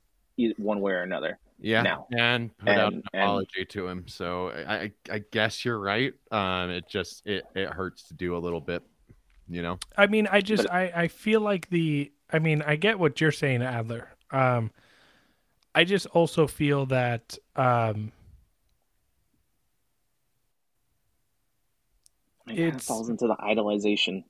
one 0.58 0.80
way 0.80 0.94
or 0.94 1.02
another. 1.02 1.40
Yeah 1.62 1.82
now. 1.82 2.08
and 2.18 2.56
put 2.58 2.70
out 2.70 2.94
an 2.94 2.96
And- 2.96 3.04
and- 3.14 3.24
apology 3.24 3.66
to 3.66 3.88
him. 3.88 4.08
So 4.08 4.50
I, 4.50 4.76
I 4.76 4.92
I 5.12 5.20
guess 5.32 5.64
you're 5.66 5.80
right. 5.80 6.14
Um, 6.32 6.70
it 6.70 6.88
just 6.90 7.26
it 7.28 7.46
it 7.56 7.70
hurts 7.70 8.04
to 8.10 8.14
do 8.14 8.36
a 8.36 8.40
little 8.40 8.62
bit, 8.62 8.84
you 9.48 9.62
know. 9.62 9.78
I 9.98 10.08
mean, 10.08 10.28
I 10.32 10.42
just 10.42 10.64
But- 10.64 10.74
I 10.74 10.92
I 10.96 11.08
feel 11.08 11.42
like 11.42 11.70
the 11.70 12.12
I 12.32 12.40
mean, 12.40 12.62
I 12.62 12.76
get 12.76 13.00
what 13.00 13.20
you're 13.22 13.32
saying, 13.32 13.62
Adler. 13.62 14.10
Um 14.32 14.72
I 15.76 15.84
just 15.84 16.06
also 16.08 16.48
feel 16.48 16.86
that 16.88 17.38
um 17.56 18.12
It 22.48 22.70
kind 22.72 22.82
falls 22.82 23.10
into 23.10 23.28
the 23.28 23.36
idolization. 23.36 24.24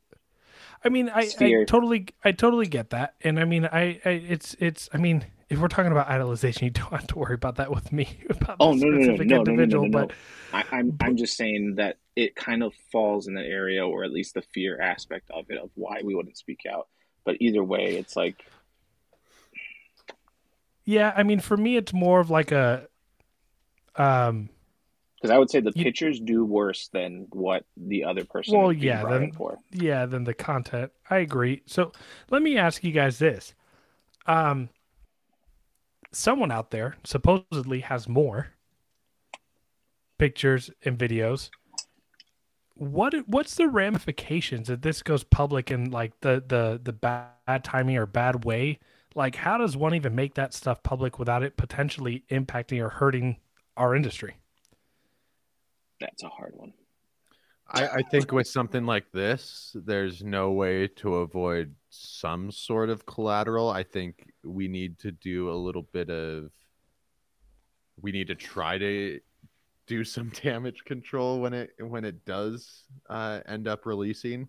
I 0.84 0.90
mean, 0.90 1.10
I, 1.10 1.30
I 1.40 1.64
totally 1.66 2.08
I 2.24 2.32
totally 2.32 2.66
get 2.68 2.90
that. 2.92 3.16
And 3.22 3.40
I 3.40 3.46
mean, 3.46 3.66
I, 3.66 4.00
I 4.06 4.10
it's 4.10 4.56
it's 4.60 4.90
I 4.94 4.98
mean, 4.98 5.26
if 5.50 5.60
we're 5.60 5.68
talking 5.68 5.92
about 5.92 6.08
idolization, 6.08 6.62
you 6.64 6.70
don't 6.82 6.92
have 6.92 7.08
to 7.08 7.18
worry 7.18 7.34
about 7.36 7.56
that 7.58 7.72
with 7.72 7.92
me 7.92 8.20
about 8.30 8.58
Oh 8.60 8.74
the 8.76 8.86
no 8.86 8.92
no 8.92 8.98
no 8.98 9.04
specific 9.04 9.28
no 9.28 9.38
no 9.38 9.44
no 9.44 9.44
no 9.44 9.52
individual, 9.52 9.88
no! 9.88 9.92
but 10.08 10.12
I, 10.54 10.64
I'm 10.78 10.96
I'm 11.02 11.18
just 11.18 11.36
saying 11.38 11.76
that 11.76 11.98
it 12.16 12.36
kind 12.36 12.64
of 12.64 12.74
falls 12.92 13.28
in 13.28 13.34
the 13.34 13.42
area, 13.46 13.86
or 13.88 14.04
at 14.04 14.12
least 14.12 14.34
the 14.34 14.42
fear 14.42 14.80
aspect 14.82 15.30
of 15.32 15.46
it, 15.50 15.58
of 15.58 15.70
why 15.76 16.02
we 16.04 16.16
wouldn't 16.16 16.38
speak 16.38 16.62
out. 16.72 16.88
But 17.26 17.38
either 17.40 17.64
way, 17.64 17.98
it's 17.98 18.16
like 18.16 18.46
yeah, 20.86 21.14
I 21.16 21.24
mean, 21.24 21.40
for 21.40 21.56
me 21.58 21.78
it's 21.78 21.94
more 21.94 22.20
of 22.20 22.30
like 22.30 22.52
a 22.52 22.88
um 23.96 24.50
because 25.22 25.32
I 25.32 25.38
would 25.38 25.50
say 25.50 25.60
the 25.60 25.74
You- 25.76 25.84
pictures 25.84 26.20
do 26.20 26.46
worse 26.46 26.88
than 26.94 27.28
what 27.32 27.66
the 27.76 28.06
other 28.06 28.24
person. 28.24 28.58
Well, 28.58 28.72
yeah, 28.72 29.04
then- 29.04 29.32
for. 29.34 29.60
yeah 29.72 30.06
than 30.06 30.24
the 30.24 30.34
content 30.34 30.92
i 31.10 31.18
agree 31.18 31.62
so 31.66 31.92
let 32.30 32.42
me 32.42 32.58
ask 32.58 32.84
you 32.84 32.92
guys 32.94 33.20
this 33.20 33.54
um 34.28 34.70
someone 36.12 36.52
out 36.52 36.72
there 36.72 36.96
supposedly 37.04 37.82
has 37.82 38.08
more 38.08 38.50
pictures 40.18 40.70
and 40.84 40.98
videos 40.98 41.50
what 42.76 43.14
what's 43.28 43.56
the 43.56 43.68
ramifications 43.68 44.70
if 44.70 44.82
this 44.82 45.02
goes 45.04 45.24
public 45.24 45.72
in 45.72 45.92
like 45.92 46.20
the 46.22 46.44
the 46.48 46.80
the 46.84 46.94
bad 46.94 47.64
timing 47.64 47.98
or 47.98 48.06
bad 48.06 48.46
way 48.46 48.80
like 49.16 49.36
how 49.36 49.58
does 49.58 49.76
one 49.78 49.94
even 49.96 50.16
make 50.16 50.36
that 50.36 50.54
stuff 50.54 50.82
public 50.84 51.20
without 51.20 51.44
it 51.44 51.58
potentially 51.58 52.24
impacting 52.32 52.82
or 52.82 52.90
hurting 52.90 53.38
our 53.78 53.96
industry 53.96 54.36
That's 56.00 56.24
a 56.24 56.30
hard 56.30 56.54
one. 56.56 56.74
I, 57.68 57.88
I 57.88 58.02
think 58.02 58.32
with 58.32 58.48
something 58.48 58.86
like 58.86 59.12
this, 59.12 59.76
there's 59.76 60.24
no 60.24 60.52
way 60.52 60.88
to 60.98 61.18
avoid 61.18 61.76
some 61.90 62.52
sort 62.52 62.90
of 62.90 63.06
collateral. 63.06 63.70
I 63.70 63.84
think 63.84 64.29
we 64.44 64.68
need 64.68 65.00
to 65.00 65.12
do 65.12 65.52
a 65.52 65.54
little 65.54 65.84
bit 65.84 66.10
of. 66.10 66.52
We 68.02 68.12
need 68.12 68.28
to 68.28 68.36
try 68.36 68.78
to 68.78 69.20
do 69.88 70.04
some 70.04 70.30
damage 70.44 70.84
control 70.86 71.42
when 71.42 71.54
it 71.54 71.72
when 71.80 72.06
it 72.06 72.26
does 72.26 72.84
uh, 73.10 73.42
end 73.48 73.68
up 73.68 73.86
releasing. 73.86 74.48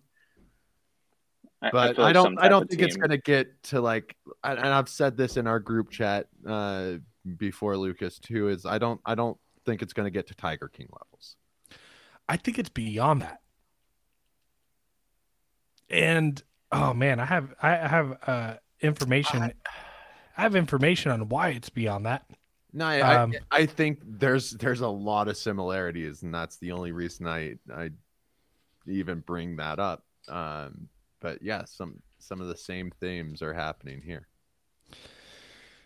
But 1.61 1.95
feel 1.95 2.05
I, 2.05 2.07
like 2.07 2.13
don't. 2.13 2.39
I 2.39 2.47
don't 2.47 2.63
of 2.63 2.69
think 2.69 2.81
it's 2.81 2.95
gonna 2.95 3.17
get 3.17 3.61
to 3.65 3.81
like. 3.81 4.15
And 4.43 4.57
and 4.57 4.67
I've 4.69 4.89
said 4.89 5.15
this 5.15 5.37
in 5.37 5.45
our 5.45 5.59
group 5.59 5.91
chat 5.91 6.27
uh, 6.47 6.93
before, 7.37 7.77
Lucas 7.77 8.17
too. 8.17 8.49
Is 8.49 8.65
I 8.65 8.79
don't. 8.79 8.99
I 9.05 9.13
don't 9.13 9.37
think 9.65 9.83
it's 9.83 9.93
gonna 9.93 10.09
get 10.09 10.27
to 10.27 10.35
Tiger 10.35 10.69
King 10.69 10.87
levels. 10.91 11.35
I 12.27 12.37
think 12.37 12.57
it's 12.57 12.69
beyond 12.69 13.21
that. 13.21 13.41
And 15.89 16.41
oh 16.71 16.93
man, 16.93 17.19
I 17.19 17.25
have 17.25 17.53
I 17.61 17.75
have 17.75 18.17
uh 18.25 18.53
information 18.81 19.53
I 20.37 20.41
have 20.41 20.55
information 20.55 21.11
on 21.11 21.29
why 21.29 21.49
it's 21.49 21.69
beyond 21.69 22.05
that. 22.05 22.25
No, 22.73 22.85
I, 22.85 23.15
Um, 23.15 23.33
I 23.51 23.61
I 23.61 23.65
think 23.65 23.99
there's 24.03 24.51
there's 24.51 24.81
a 24.81 24.87
lot 24.87 25.27
of 25.27 25.37
similarities, 25.37 26.23
and 26.23 26.33
that's 26.33 26.57
the 26.57 26.71
only 26.71 26.91
reason 26.91 27.27
I 27.27 27.55
I 27.73 27.91
even 28.87 29.19
bring 29.21 29.57
that 29.57 29.79
up. 29.79 30.05
Um, 30.27 30.89
but 31.19 31.41
yeah, 31.41 31.65
some 31.65 32.01
some 32.19 32.41
of 32.41 32.47
the 32.47 32.57
same 32.57 32.91
themes 32.99 33.41
are 33.41 33.53
happening 33.53 34.01
here. 34.01 34.27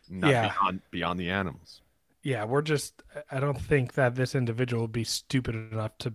Not 0.09 0.29
Yeah. 0.31 0.49
beyond 0.49 0.81
beyond 0.91 1.19
the 1.19 1.29
animals. 1.29 1.81
Yeah, 2.23 2.45
we're 2.45 2.61
just 2.61 3.03
I 3.31 3.39
don't 3.39 3.59
think 3.59 3.93
that 3.93 4.15
this 4.15 4.35
individual 4.35 4.83
would 4.83 4.91
be 4.91 5.03
stupid 5.03 5.55
enough 5.55 5.97
to 5.99 6.13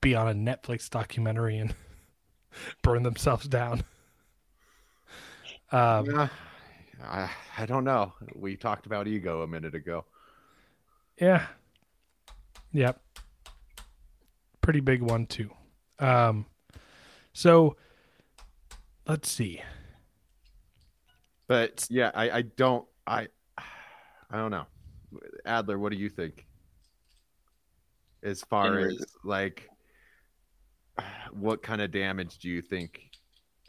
be 0.00 0.14
on 0.14 0.28
a 0.28 0.34
Netflix 0.34 0.88
documentary 0.88 1.58
and 1.58 1.74
burn 2.82 3.02
themselves 3.02 3.46
down. 3.48 3.84
Um 5.72 6.06
Yeah, 6.06 6.28
I 7.02 7.30
I 7.58 7.66
don't 7.66 7.84
know. 7.84 8.12
We 8.34 8.56
talked 8.56 8.86
about 8.86 9.06
ego 9.06 9.42
a 9.42 9.46
minute 9.46 9.74
ago. 9.74 10.04
Yeah. 11.20 11.46
Yep. 12.72 13.00
Pretty 14.60 14.80
big 14.80 15.02
one 15.02 15.26
too. 15.26 15.50
Um 15.98 16.46
so 17.32 17.76
let's 19.06 19.30
see. 19.30 19.62
But 21.46 21.86
yeah, 21.90 22.10
I 22.14 22.30
I 22.30 22.42
don't 22.42 22.86
I 23.06 23.28
I 23.58 24.36
don't 24.36 24.50
know. 24.50 24.66
Adler, 25.44 25.78
what 25.78 25.92
do 25.92 25.98
you 25.98 26.08
think? 26.08 26.46
As 28.22 28.42
far 28.42 28.80
In 28.80 28.90
as 28.90 29.04
like 29.24 29.68
what 31.32 31.62
kind 31.62 31.80
of 31.80 31.90
damage 31.90 32.38
do 32.38 32.48
you 32.48 32.60
think 32.60 33.09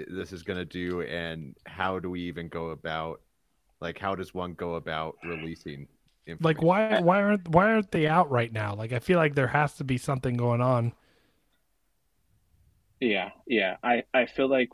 this 0.09 0.33
is 0.33 0.43
going 0.43 0.59
to 0.59 0.65
do 0.65 1.01
and 1.01 1.55
how 1.65 1.99
do 1.99 2.09
we 2.09 2.21
even 2.21 2.47
go 2.47 2.69
about 2.69 3.21
like 3.79 3.97
how 3.97 4.15
does 4.15 4.33
one 4.33 4.53
go 4.53 4.75
about 4.75 5.17
releasing 5.23 5.87
Like 6.39 6.61
why 6.61 7.01
why 7.01 7.21
aren't 7.21 7.47
why 7.49 7.71
aren't 7.71 7.91
they 7.91 8.07
out 8.07 8.29
right 8.29 8.51
now? 8.51 8.75
Like 8.75 8.93
I 8.93 8.99
feel 8.99 9.17
like 9.17 9.35
there 9.35 9.47
has 9.47 9.73
to 9.77 9.83
be 9.83 9.97
something 9.97 10.35
going 10.35 10.61
on. 10.61 10.93
Yeah, 12.99 13.31
yeah. 13.47 13.77
I, 13.83 14.03
I 14.13 14.27
feel 14.27 14.47
like 14.47 14.69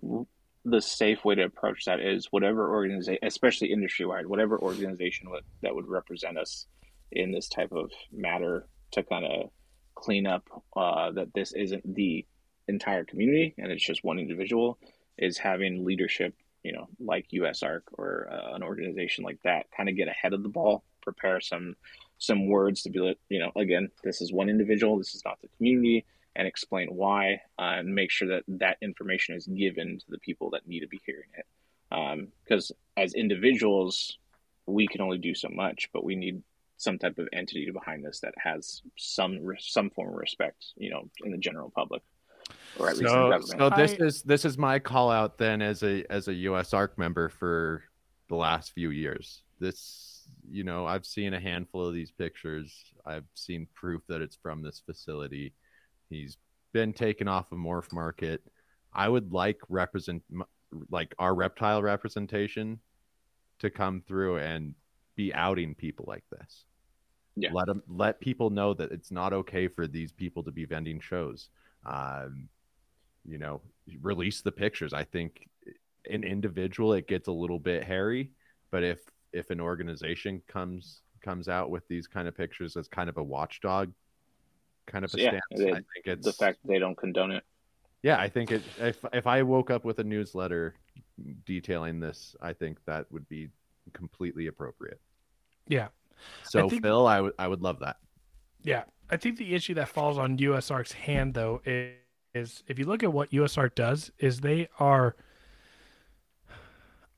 the 0.65 0.81
safe 0.81 1.23
way 1.23 1.35
to 1.35 1.45
approach 1.45 1.85
that 1.85 2.01
is 2.01 2.27
whatever 2.29 2.69
organization, 2.69 3.19
especially 3.23 3.71
industry 3.71 4.05
wide, 4.05 4.27
whatever 4.27 4.59
organization 4.59 5.29
would, 5.31 5.43
that 5.61 5.73
would 5.73 5.87
represent 5.87 6.37
us 6.37 6.67
in 7.09 7.31
this 7.31 7.47
type 7.47 7.71
of 7.71 7.89
matter 8.11 8.67
to 8.91 9.01
kind 9.03 9.25
of 9.25 9.49
clean 9.95 10.27
up 10.27 10.43
uh, 10.75 11.11
that 11.11 11.33
this 11.33 11.53
isn't 11.53 11.95
the 11.95 12.25
entire 12.67 13.05
community 13.05 13.55
and 13.57 13.71
it's 13.71 13.85
just 13.85 14.03
one 14.03 14.19
individual. 14.19 14.77
Is 15.18 15.38
having 15.38 15.85
leadership, 15.85 16.35
you 16.64 16.73
know, 16.73 16.88
like 16.99 17.30
USARK 17.30 17.81
or 17.94 18.30
uh, 18.31 18.56
an 18.56 18.64
organization 18.64 19.23
like 19.23 19.41
that, 19.44 19.68
kind 19.76 19.89
of 19.89 19.95
get 19.95 20.07
ahead 20.07 20.34
of 20.34 20.44
the 20.44 20.49
ball, 20.49 20.84
prepare 21.02 21.39
some 21.39 21.76
some 22.19 22.48
words 22.48 22.81
to 22.81 22.89
be 22.89 22.99
like, 22.99 23.19
you 23.30 23.39
know, 23.39 23.52
again, 23.56 23.89
this 24.03 24.22
is 24.22 24.34
one 24.34 24.49
individual, 24.49 24.98
this 24.98 25.14
is 25.14 25.23
not 25.23 25.39
the 25.41 25.49
community, 25.57 26.06
and 26.35 26.48
explain 26.48 26.88
why, 26.89 27.41
uh, 27.60 27.77
and 27.77 27.94
make 27.94 28.11
sure 28.11 28.27
that 28.27 28.44
that 28.48 28.77
information 28.81 29.35
is 29.35 29.45
given 29.48 29.99
to 29.99 30.06
the 30.10 30.18
people 30.19 30.49
that 30.52 30.68
need 30.68 30.80
to 30.81 30.88
be 30.88 30.99
hearing 31.06 31.30
it. 31.35 31.45
Because 32.44 32.72
um, 32.72 32.77
as 32.98 33.14
individuals, 33.14 34.18
we 34.65 34.88
can 34.88 35.02
only 35.02 35.18
do 35.18 35.34
so 35.34 35.48
much, 35.49 35.89
but 35.94 36.03
we 36.03 36.15
need 36.15 36.41
some 36.77 36.99
type 36.99 37.18
of 37.18 37.27
entity 37.34 37.69
behind 37.72 38.06
this 38.06 38.19
that 38.19 38.34
has 38.38 38.81
some 38.98 39.39
some 39.60 39.89
form 39.89 40.10
of 40.10 40.15
respect, 40.15 40.65
you 40.76 40.89
know, 40.89 41.10
in 41.23 41.31
the 41.31 41.38
general 41.38 41.72
public, 41.76 42.02
or 42.80 42.90
at 42.90 42.98
least 42.98 43.10
so, 43.10 43.26
in 43.26 43.32
government. 43.32 43.60
So 43.60 43.69
this 43.69 43.91
I, 43.99 44.06
is 44.06 44.22
this 44.24 44.45
is 44.45 44.57
my 44.57 44.80
call 44.80 45.11
out 45.11 45.38
then 45.38 45.61
as 45.61 45.84
a 45.84 46.03
as 46.10 46.28
a 46.28 46.34
USARK 46.34 46.98
member 46.98 47.30
for 47.30 47.84
the 48.30 48.36
last 48.36 48.74
few 48.74 48.90
years. 48.90 49.44
This, 49.60 50.24
you 50.49 50.64
know, 50.64 50.86
I've 50.86 51.06
seen 51.06 51.34
a 51.34 51.40
handful 51.40 51.88
of 51.88 51.94
these 51.94 52.11
pictures. 52.11 52.94
I've 53.06 53.26
seen 53.34 53.68
proof 53.74 54.02
that 54.07 54.22
it's 54.22 54.38
from 54.41 54.61
this 54.61 54.82
facility. 54.86 55.53
He's 56.10 56.38
been 56.74 56.94
taken 56.94 57.28
off 57.28 57.52
a 57.52 57.56
of 57.56 57.61
MorphMarket. 57.61 58.40
I 58.94 59.10
would 59.10 59.32
like 59.32 59.60
represent 59.69 60.24
like 60.90 61.15
our 61.18 61.34
reptile 61.34 61.82
representation 61.82 62.80
to 63.60 63.69
come 63.69 64.02
through 64.07 64.38
and 64.38 64.76
be 65.15 65.34
outing 65.34 65.74
people 65.76 66.06
like 66.07 66.24
this. 66.32 66.65
Yeah. 67.36 67.49
Let 67.53 67.68
them 67.68 67.84
let 67.88 68.19
people 68.19 68.49
know 68.49 68.74
that 68.74 68.91
it's 68.91 69.11
not 69.11 69.34
okay 69.34 69.68
for 69.68 69.88
these 69.88 70.11
people 70.11 70.44
to 70.44 70.52
be 70.52 70.65
vending 70.65 70.99
shows. 70.99 71.49
Um, 71.85 72.49
you 73.25 73.37
know, 73.37 73.61
release 74.01 74.41
the 74.41 74.51
pictures. 74.51 74.93
I 74.93 75.03
think 75.03 75.47
an 76.09 76.23
individual 76.23 76.93
it 76.93 77.07
gets 77.07 77.27
a 77.27 77.31
little 77.31 77.59
bit 77.59 77.83
hairy, 77.83 78.31
but 78.71 78.83
if 78.83 78.99
if 79.33 79.49
an 79.49 79.59
organization 79.59 80.41
comes 80.47 81.01
comes 81.21 81.49
out 81.49 81.69
with 81.69 81.87
these 81.87 82.07
kind 82.07 82.27
of 82.27 82.35
pictures 82.35 82.77
as 82.77 82.87
kind 82.87 83.09
of 83.09 83.17
a 83.17 83.23
watchdog 83.23 83.91
kind 84.85 85.03
of 85.03 85.13
a 85.13 85.19
yeah, 85.19 85.29
stance, 85.29 85.61
I 85.61 85.83
think 85.93 86.05
it's 86.05 86.25
the 86.25 86.33
fact 86.33 86.59
they 86.63 86.79
don't 86.79 86.95
condone 86.95 87.31
it. 87.31 87.43
Yeah, 88.03 88.17
I 88.19 88.29
think 88.29 88.51
it. 88.51 88.61
If 88.79 89.03
if 89.11 89.27
I 89.27 89.41
woke 89.43 89.69
up 89.69 89.83
with 89.83 89.99
a 89.99 90.03
newsletter 90.03 90.75
detailing 91.45 91.99
this, 91.99 92.35
I 92.41 92.53
think 92.53 92.77
that 92.85 93.11
would 93.11 93.27
be 93.27 93.49
completely 93.93 94.47
appropriate. 94.47 95.01
Yeah. 95.67 95.87
So 96.43 96.65
I 96.65 96.69
think, 96.69 96.83
Phil, 96.83 97.05
I 97.05 97.21
would 97.21 97.33
I 97.37 97.47
would 97.47 97.61
love 97.61 97.79
that. 97.79 97.97
Yeah, 98.63 98.83
I 99.09 99.17
think 99.17 99.38
the 99.38 99.55
issue 99.55 99.73
that 99.75 99.89
falls 99.89 100.17
on 100.17 100.38
USARK's 100.38 100.93
hand 100.93 101.34
though 101.34 101.61
is, 101.65 101.93
is 102.34 102.63
if 102.67 102.77
you 102.77 102.85
look 102.85 103.03
at 103.03 103.13
what 103.13 103.31
USARK 103.31 103.75
does, 103.75 104.11
is 104.19 104.41
they 104.41 104.69
are. 104.79 105.15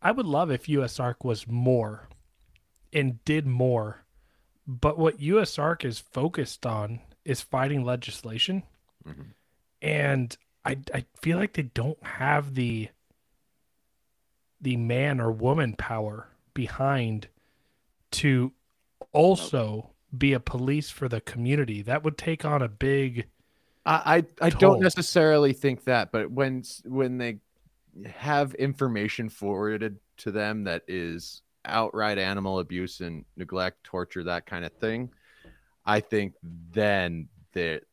I 0.02 0.12
would 0.12 0.26
love 0.26 0.50
if 0.50 0.68
USARK 0.68 1.26
was 1.26 1.48
more, 1.48 2.08
and 2.94 3.24
did 3.26 3.46
more, 3.46 4.04
but 4.66 4.98
what 4.98 5.20
USARK 5.20 5.84
is 5.84 6.00
focused 6.00 6.66
on 6.66 7.02
is 7.26 7.42
fighting 7.42 7.84
legislation, 7.84 8.64
mm-hmm. 9.06 9.22
and 9.82 10.38
I 10.64 10.78
I 10.94 11.06
feel 11.20 11.38
like 11.38 11.54
they 11.54 11.64
don't 11.64 12.02
have 12.04 12.56
the 12.56 12.90
the 14.62 14.78
man 14.78 15.20
or 15.20 15.32
woman 15.32 15.74
power 15.74 16.30
behind 16.54 17.28
to 18.12 18.52
also 19.12 19.92
be 20.16 20.34
a 20.34 20.40
police 20.40 20.90
for 20.90 21.08
the 21.08 21.22
community. 21.22 21.82
That 21.82 22.04
would 22.04 22.18
take 22.18 22.46
on 22.46 22.62
a 22.62 22.68
big. 22.68 23.28
I 23.86 24.26
I, 24.42 24.48
I 24.48 24.50
don't 24.50 24.82
necessarily 24.82 25.54
think 25.54 25.86
that, 25.86 26.12
but 26.12 26.32
when 26.32 26.64
when 26.86 27.18
they 27.18 27.40
have 28.06 28.54
information 28.56 29.30
forwarded 29.30 29.98
to 30.18 30.32
them 30.32 30.64
that 30.66 30.84
is 30.88 31.42
outright 31.66 32.18
animal 32.18 32.60
abuse 32.60 33.02
and 33.02 33.26
neglect, 33.36 33.84
torture, 33.84 34.24
that 34.24 34.46
kind 34.46 34.66
of 34.66 34.72
thing, 34.74 35.10
I 35.86 36.00
think 36.00 36.34
then 36.72 37.28
that 37.54 37.84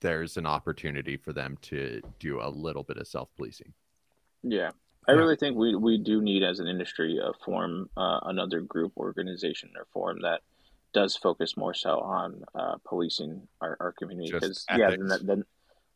there's 0.00 0.36
an 0.36 0.46
opportunity 0.46 1.16
for 1.16 1.32
them 1.32 1.58
to 1.62 2.00
do 2.18 2.40
a 2.40 2.48
little 2.48 2.82
bit 2.82 2.98
of 2.98 3.06
self 3.06 3.28
policing. 3.36 3.72
Yeah, 4.42 4.70
I 5.08 5.12
really 5.12 5.36
think 5.36 5.56
we, 5.56 5.74
we 5.74 5.98
do 5.98 6.20
need, 6.20 6.42
as 6.42 6.60
an 6.60 6.68
industry, 6.68 7.18
uh, 7.22 7.32
form 7.44 7.88
uh, 7.96 8.20
another 8.24 8.60
group, 8.60 8.92
organization, 8.96 9.70
or 9.76 9.86
form 9.92 10.20
that 10.22 10.42
does 10.92 11.16
focus 11.16 11.56
more 11.56 11.74
so 11.74 11.98
on 12.00 12.42
uh, 12.54 12.76
policing 12.86 13.46
our, 13.60 13.76
our 13.80 13.92
community. 13.92 14.30
Because 14.32 14.64
yeah, 14.76 14.90
then, 14.90 15.08
then 15.22 15.44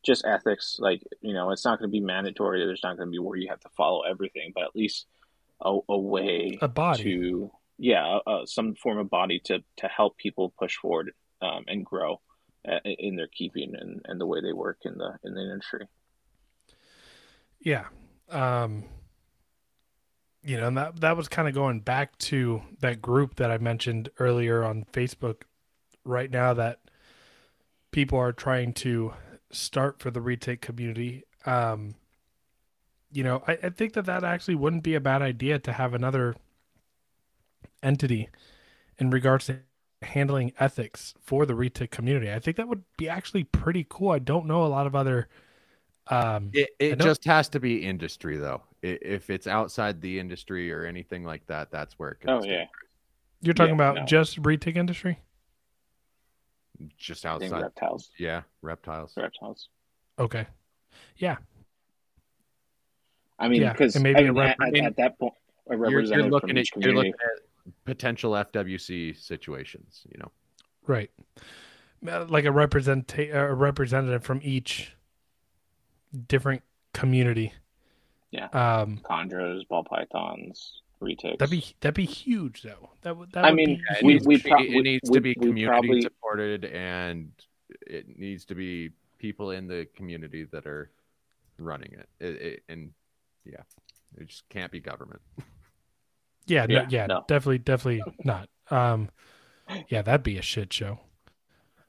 just 0.03 0.25
ethics, 0.27 0.77
like 0.79 1.03
you 1.21 1.35
know, 1.35 1.51
it's 1.51 1.65
not 1.65 1.79
going 1.79 1.91
to 1.91 1.93
be 1.93 2.01
mandatory. 2.01 2.65
There's 2.65 2.83
not 2.83 2.97
going 2.97 3.09
to 3.09 3.13
be 3.13 3.19
where 3.19 3.37
you 3.37 3.49
have 3.49 3.61
to 3.61 3.69
follow 3.77 4.03
everything, 4.03 4.53
but 4.55 4.65
at 4.65 4.77
least 4.77 5.07
a, 5.61 5.79
a 5.89 5.99
way 5.99 6.59
a 6.61 6.69
body 6.69 7.03
to 7.05 7.51
yeah, 7.79 8.19
uh, 8.27 8.45
some 8.47 8.75
form 8.75 8.99
of 8.99 9.11
body 9.11 9.41
to 9.45 9.63
to 9.79 9.89
help 9.89 10.17
people 10.17 10.53
push 10.59 10.77
forward 10.77 11.13
um, 11.41 11.65
and 11.67 11.85
grow 11.85 12.21
uh, 12.69 12.79
in 12.85 13.17
their 13.17 13.29
keeping 13.29 13.75
and, 13.75 14.03
and 14.05 14.21
the 14.21 14.27
way 14.27 14.41
they 14.41 14.53
work 14.53 14.79
in 14.85 14.99
the 14.99 15.19
in 15.25 15.35
the 15.35 15.41
industry. 15.41 15.87
Yeah. 17.61 17.87
Um 18.31 18.85
you 20.45 20.57
know, 20.57 20.67
and 20.69 20.77
that 20.77 21.01
that 21.01 21.17
was 21.17 21.29
kind 21.29 21.49
of 21.49 21.55
going 21.55 21.81
back 21.81 22.17
to 22.19 22.63
that 22.81 23.01
group 23.01 23.37
that 23.37 23.51
I 23.51 23.59
mentioned 23.59 24.11
earlier 24.19 24.65
on 24.65 24.87
Facebook. 24.93 25.43
Right 26.05 26.31
now, 26.33 26.53
that 26.55 26.81
people 27.93 28.19
are 28.19 28.33
trying 28.33 28.73
to 28.73 29.13
start 29.53 30.01
for 30.01 30.11
the 30.11 30.21
retic 30.21 30.61
community. 30.61 31.25
Um, 31.47 31.95
you 33.13 33.23
know, 33.23 33.45
I, 33.47 33.59
I 33.63 33.69
think 33.71 33.93
that 33.93 34.07
that 34.07 34.25
actually 34.25 34.57
wouldn't 34.57 34.83
be 34.83 34.95
a 34.97 35.01
bad 35.01 35.23
idea 35.23 35.59
to 35.61 35.73
have 35.73 35.95
another 35.95 36.35
entity 37.83 38.29
in 38.99 39.11
regards 39.11 39.47
to 39.47 39.61
handling 40.03 40.53
ethics 40.59 41.15
for 41.21 41.47
the 41.47 41.55
retic 41.55 41.91
community. 41.91 42.33
I 42.33 42.41
think 42.41 42.57
that 42.57 42.69
would 42.69 42.83
be 42.97 43.09
actually 43.09 43.45
pretty 43.45 43.87
cool. 43.89 44.11
I 44.11 44.19
don't 44.19 44.47
know 44.47 44.65
a 44.65 44.67
lot 44.67 44.87
of 44.87 44.97
other. 44.97 45.29
Um, 46.09 46.51
it 46.53 46.71
it 46.79 46.99
just 46.99 47.25
has 47.25 47.49
to 47.51 47.61
be 47.61 47.85
industry 47.85 48.37
though 48.37 48.63
if 48.83 49.31
it's 49.31 49.47
outside 49.47 50.01
the 50.01 50.19
industry 50.19 50.73
or 50.73 50.85
anything 50.85 51.25
like 51.25 51.47
that, 51.47 51.71
that's 51.71 51.99
where 51.99 52.11
it 52.11 52.21
goes. 52.21 52.43
Oh 52.45 52.49
yeah. 52.49 52.65
You're 53.41 53.55
talking 53.55 53.79
yeah, 53.79 53.91
about 53.91 53.95
no. 53.97 54.05
just 54.05 54.43
retic 54.43 54.77
industry? 54.77 55.19
Just 56.97 57.25
outside 57.25 57.63
reptiles. 57.63 58.11
Yeah, 58.19 58.43
reptiles. 58.61 59.15
Reptiles. 59.17 59.69
Okay. 60.19 60.47
Yeah. 61.17 61.37
I 63.39 63.49
mean, 63.49 63.69
because 63.69 63.97
yeah. 63.97 64.03
maybe 64.03 64.21
I 64.21 64.23
mean, 64.25 64.35
rep- 64.35 64.57
at, 64.61 64.77
at, 64.77 64.97
that 64.97 65.19
point, 65.19 65.35
a 65.71 65.77
representative 65.77 66.11
you're, 66.11 66.23
you're 66.23 66.31
looking 66.31 66.59
at, 66.59 66.67
you're 66.77 66.95
looking 66.95 67.13
at 67.13 67.73
potential 67.85 68.33
FWC 68.33 69.17
situations. 69.21 70.03
You 70.11 70.19
know. 70.19 70.31
Right. 70.87 71.11
Uh, 72.09 72.27
like 72.29 72.45
a 72.45 72.53
represent 72.53 73.17
a 73.17 73.55
representative 73.55 74.25
from 74.25 74.41
each 74.43 74.93
different 76.29 76.63
community 76.93 77.53
yeah. 78.33 78.47
Um, 78.47 79.01
chondros, 79.05 79.69
ball 79.69 79.85
pythons, 79.85 80.81
retics. 81.03 81.39
That'd 81.39 81.51
be 81.51 81.65
that'd 81.81 81.95
be 81.95 82.07
huge 82.07 82.63
though. 82.63 82.91
That 83.03 83.17
would. 83.17 83.31
That 83.33 83.45
I 83.45 83.51
would 83.51 83.57
mean, 83.57 83.83
we, 84.03 84.19
we 84.25 84.39
pro- 84.39 84.63
it 84.63 84.83
needs 84.83 85.11
we, 85.11 85.19
to 85.19 85.21
be 85.21 85.35
community 85.35 85.67
probably... 85.67 86.01
supported, 86.01 86.65
and 86.65 87.31
it 87.87 88.19
needs 88.19 88.47
to 88.47 88.55
be 88.55 88.91
people 89.19 89.51
in 89.51 89.69
the 89.69 89.87
community 89.95 90.45
that 90.45 90.67
are 90.67 90.91
running 91.59 91.93
it. 91.93 92.09
it, 92.21 92.43
it 92.43 92.63
and 92.71 92.93
yeah, 93.45 93.61
it 94.17 94.29
just 94.29 94.49
can't 94.49 94.73
be 94.73 94.81
government. 94.81 95.21
Yeah, 96.47 96.67
yeah, 96.69 96.83
no, 96.83 96.87
yeah, 96.89 97.07
no. 97.07 97.25
definitely, 97.29 97.59
definitely 97.59 98.03
not. 98.25 98.49
Um, 98.71 99.11
yeah, 99.89 100.01
that'd 100.01 100.23
be 100.23 100.39
a 100.39 100.43
shit 100.43 100.73
show. 100.73 101.01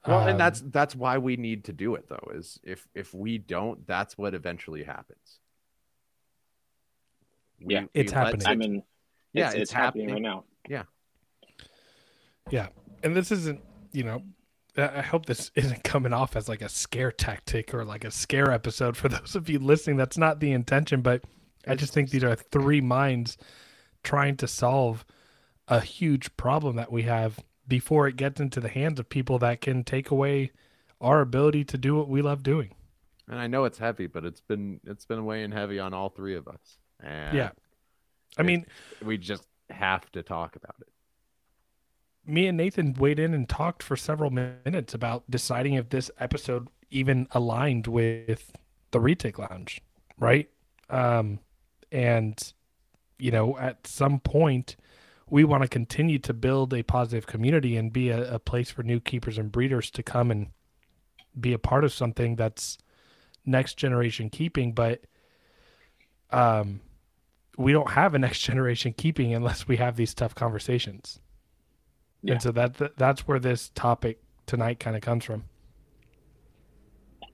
Well, 0.06 0.20
um, 0.20 0.28
and 0.28 0.40
that's 0.40 0.60
that's 0.66 0.94
why 0.94 1.18
we 1.18 1.36
need 1.36 1.64
to 1.64 1.72
do 1.72 1.94
it 1.94 2.08
though. 2.08 2.30
Is 2.34 2.58
if 2.62 2.86
if 2.94 3.14
we 3.14 3.38
don't, 3.38 3.86
that's 3.86 4.18
what 4.18 4.34
eventually 4.34 4.84
happens. 4.84 5.40
We, 7.60 7.74
yeah, 7.74 7.84
it's 7.94 8.12
happening. 8.12 8.46
I 8.46 8.54
mean, 8.54 8.82
yeah, 9.32 9.46
it's, 9.46 9.54
it's, 9.54 9.62
it's 9.62 9.72
happening. 9.72 10.08
happening 10.08 10.24
right 10.24 10.34
now. 10.34 10.44
Yeah, 10.68 10.82
yeah, 12.50 12.68
and 13.02 13.16
this 13.16 13.30
isn't, 13.30 13.60
you 13.92 14.04
know, 14.04 14.22
I 14.76 15.02
hope 15.02 15.26
this 15.26 15.50
isn't 15.56 15.84
coming 15.84 16.12
off 16.12 16.36
as 16.36 16.48
like 16.48 16.62
a 16.62 16.68
scare 16.68 17.12
tactic 17.12 17.72
or 17.72 17.84
like 17.84 18.04
a 18.04 18.10
scare 18.10 18.50
episode 18.50 18.96
for 18.96 19.08
those 19.10 19.34
of 19.34 19.48
you 19.48 19.58
listening. 19.58 19.96
That's 19.96 20.18
not 20.18 20.40
the 20.40 20.52
intention, 20.52 21.00
but 21.00 21.22
I 21.66 21.74
just 21.74 21.94
think 21.94 22.10
these 22.10 22.24
are 22.24 22.34
three 22.34 22.80
minds 22.80 23.38
trying 24.02 24.36
to 24.36 24.46
solve 24.46 25.04
a 25.68 25.80
huge 25.80 26.36
problem 26.36 26.76
that 26.76 26.92
we 26.92 27.02
have 27.02 27.40
before 27.66 28.06
it 28.08 28.16
gets 28.16 28.40
into 28.40 28.60
the 28.60 28.68
hands 28.68 29.00
of 29.00 29.08
people 29.08 29.38
that 29.38 29.60
can 29.60 29.84
take 29.84 30.10
away 30.10 30.50
our 31.00 31.20
ability 31.20 31.64
to 31.64 31.78
do 31.78 31.96
what 31.96 32.08
we 32.08 32.22
love 32.22 32.42
doing. 32.42 32.74
And 33.28 33.38
I 33.38 33.46
know 33.46 33.64
it's 33.64 33.78
heavy, 33.78 34.06
but 34.06 34.24
it's 34.24 34.40
been 34.40 34.80
it's 34.84 35.06
been 35.06 35.24
weighing 35.24 35.52
heavy 35.52 35.78
on 35.78 35.94
all 35.94 36.10
three 36.10 36.34
of 36.34 36.46
us. 36.46 36.78
And 37.00 37.36
yeah. 37.36 37.50
I 38.36 38.42
mean, 38.42 38.66
we 39.02 39.16
just 39.16 39.46
have 39.70 40.10
to 40.12 40.22
talk 40.22 40.56
about 40.56 40.76
it. 40.80 40.88
Me 42.26 42.46
and 42.46 42.56
Nathan 42.56 42.94
weighed 42.94 43.18
in 43.18 43.34
and 43.34 43.48
talked 43.48 43.82
for 43.82 43.96
several 43.96 44.30
minutes 44.30 44.94
about 44.94 45.30
deciding 45.30 45.74
if 45.74 45.90
this 45.90 46.10
episode 46.18 46.68
even 46.90 47.26
aligned 47.32 47.86
with 47.86 48.52
the 48.90 48.98
retic 48.98 49.38
lounge, 49.38 49.80
right? 50.18 50.48
Um, 50.90 51.40
and 51.92 52.52
you 53.18 53.30
know, 53.30 53.56
at 53.58 53.86
some 53.86 54.20
point, 54.20 54.76
we 55.28 55.44
want 55.44 55.62
to 55.62 55.68
continue 55.68 56.18
to 56.20 56.34
build 56.34 56.74
a 56.74 56.82
positive 56.82 57.26
community 57.26 57.76
and 57.76 57.92
be 57.92 58.10
a, 58.10 58.34
a 58.34 58.38
place 58.38 58.70
for 58.70 58.82
new 58.82 59.00
keepers 59.00 59.38
and 59.38 59.50
breeders 59.50 59.90
to 59.90 60.02
come 60.02 60.30
and 60.30 60.48
be 61.38 61.52
a 61.52 61.58
part 61.58 61.84
of 61.84 61.92
something 61.92 62.36
that's 62.36 62.78
next 63.46 63.74
generation 63.74 64.30
keeping. 64.30 64.72
But 64.72 65.02
um, 66.30 66.80
we 67.56 67.72
don't 67.72 67.90
have 67.92 68.14
a 68.14 68.18
next 68.20 68.40
generation 68.40 68.92
keeping 68.92 69.34
unless 69.34 69.66
we 69.66 69.76
have 69.78 69.96
these 69.96 70.14
tough 70.14 70.34
conversations. 70.34 71.20
Yeah. 72.22 72.34
And 72.34 72.42
so 72.42 72.52
that, 72.52 72.74
that 72.74 72.96
that's 72.96 73.26
where 73.28 73.38
this 73.38 73.70
topic 73.74 74.22
tonight 74.46 74.80
kind 74.80 74.96
of 74.96 75.02
comes 75.02 75.24
from. 75.24 75.44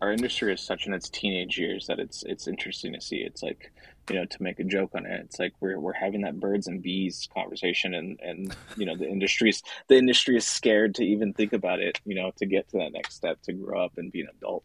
Our 0.01 0.12
industry 0.12 0.52
is 0.52 0.60
such 0.60 0.86
in 0.86 0.94
its 0.94 1.10
teenage 1.10 1.59
years 1.59 1.86
that 1.86 1.98
it's 1.98 2.22
it's 2.22 2.48
interesting 2.48 2.93
to 2.94 3.01
see. 3.01 3.16
It's 3.16 3.43
like 3.43 3.70
you 4.09 4.16
know 4.16 4.24
to 4.24 4.43
make 4.43 4.59
a 4.59 4.64
joke 4.64 4.93
on 4.94 5.05
it. 5.05 5.20
It's 5.24 5.39
like 5.39 5.52
we're 5.60 5.78
we're 5.78 5.93
having 5.93 6.22
that 6.22 6.40
birds 6.40 6.66
and 6.66 6.82
bees 6.82 7.28
conversation, 7.35 7.94
and 7.94 8.18
and 8.22 8.56
you 8.77 8.86
know 8.86 8.97
the 8.97 9.09
industry's 9.09 9.62
the 9.89 9.97
industry 9.97 10.36
is 10.36 10.47
scared 10.47 10.94
to 10.97 11.05
even 11.05 11.35
think 11.35 11.52
about 11.52 11.81
it. 11.81 12.01
You 12.05 12.14
know 12.14 12.32
to 12.39 12.47
get 12.47 12.68
to 12.70 12.78
that 12.78 12.93
next 12.93 13.14
step 13.14 13.43
to 13.43 13.52
grow 13.52 13.85
up 13.85 13.93
and 13.98 14.10
be 14.10 14.22
an 14.22 14.28
adult. 14.39 14.64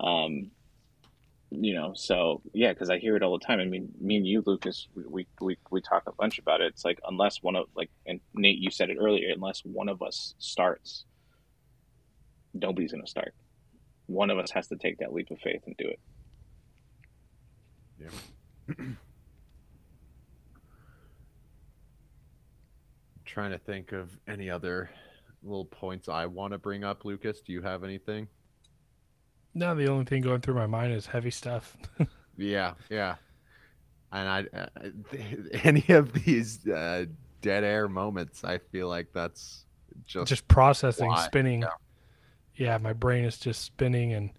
Um, 0.00 0.50
you 1.50 1.72
know, 1.72 1.92
so 1.94 2.42
yeah, 2.52 2.72
because 2.72 2.90
I 2.90 2.98
hear 2.98 3.16
it 3.16 3.22
all 3.22 3.38
the 3.38 3.44
time. 3.44 3.60
I 3.60 3.64
mean, 3.64 3.88
me 4.00 4.16
and 4.16 4.26
you, 4.26 4.42
Lucas, 4.44 4.88
we, 4.94 5.26
we 5.40 5.56
we 5.70 5.80
talk 5.80 6.02
a 6.06 6.12
bunch 6.12 6.38
about 6.38 6.60
it. 6.60 6.66
It's 6.66 6.84
like 6.84 6.98
unless 7.08 7.42
one 7.42 7.56
of 7.56 7.66
like 7.74 7.90
and 8.06 8.20
Nate, 8.34 8.58
you 8.58 8.70
said 8.70 8.90
it 8.90 8.98
earlier, 9.00 9.32
unless 9.32 9.60
one 9.64 9.88
of 9.88 10.02
us 10.02 10.34
starts, 10.38 11.04
nobody's 12.52 12.92
gonna 12.92 13.06
start 13.06 13.34
one 14.06 14.30
of 14.30 14.38
us 14.38 14.50
has 14.50 14.68
to 14.68 14.76
take 14.76 14.98
that 14.98 15.12
leap 15.12 15.30
of 15.30 15.38
faith 15.40 15.62
and 15.66 15.76
do 15.76 15.88
it. 15.88 16.00
Yeah. 18.00 18.74
trying 23.24 23.50
to 23.50 23.58
think 23.58 23.92
of 23.92 24.16
any 24.28 24.48
other 24.48 24.90
little 25.42 25.64
points 25.64 26.08
I 26.08 26.26
want 26.26 26.52
to 26.52 26.58
bring 26.58 26.84
up, 26.84 27.04
Lucas. 27.04 27.40
Do 27.40 27.52
you 27.52 27.62
have 27.62 27.82
anything? 27.82 28.28
Now 29.54 29.74
the 29.74 29.88
only 29.88 30.04
thing 30.04 30.22
going 30.22 30.40
through 30.40 30.54
my 30.54 30.66
mind 30.66 30.92
is 30.92 31.06
heavy 31.06 31.30
stuff. 31.30 31.76
Yeah, 32.36 32.74
yeah. 32.90 33.14
And 34.10 34.28
I, 34.28 34.58
uh, 34.58 34.66
any 35.62 35.84
of 35.88 36.12
these 36.12 36.66
uh, 36.66 37.06
dead 37.42 37.64
air 37.64 37.88
moments, 37.88 38.42
I 38.42 38.58
feel 38.58 38.88
like 38.88 39.08
that's 39.14 39.64
just, 40.04 40.28
just 40.28 40.48
processing, 40.48 41.08
why? 41.08 41.24
spinning. 41.24 41.62
Yeah. 41.62 41.68
Yeah. 42.56 42.78
my 42.78 42.92
brain 42.92 43.24
is 43.24 43.38
just 43.38 43.62
spinning 43.62 44.12
and 44.12 44.30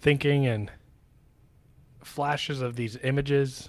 thinking 0.00 0.46
and 0.46 0.70
flashes 2.02 2.62
of 2.62 2.76
these 2.76 2.96
images. 3.02 3.68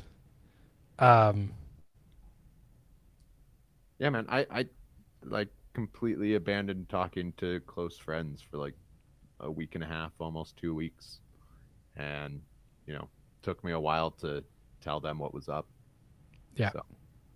Um, 0.99 1.53
yeah, 3.99 4.09
man. 4.09 4.25
I, 4.29 4.45
I 4.49 4.65
like 5.23 5.49
completely 5.73 6.35
abandoned 6.35 6.89
talking 6.89 7.33
to 7.37 7.59
close 7.61 7.97
friends 7.97 8.41
for 8.41 8.57
like 8.57 8.73
a 9.39 9.51
week 9.51 9.75
and 9.75 9.83
a 9.83 9.87
half, 9.87 10.11
almost 10.19 10.57
two 10.57 10.73
weeks, 10.73 11.19
and 11.95 12.41
you 12.85 12.93
know, 12.93 13.07
took 13.41 13.63
me 13.63 13.71
a 13.71 13.79
while 13.79 14.11
to 14.11 14.43
tell 14.81 14.99
them 14.99 15.19
what 15.19 15.33
was 15.33 15.49
up. 15.49 15.67
Yeah. 16.55 16.71
So. 16.71 16.83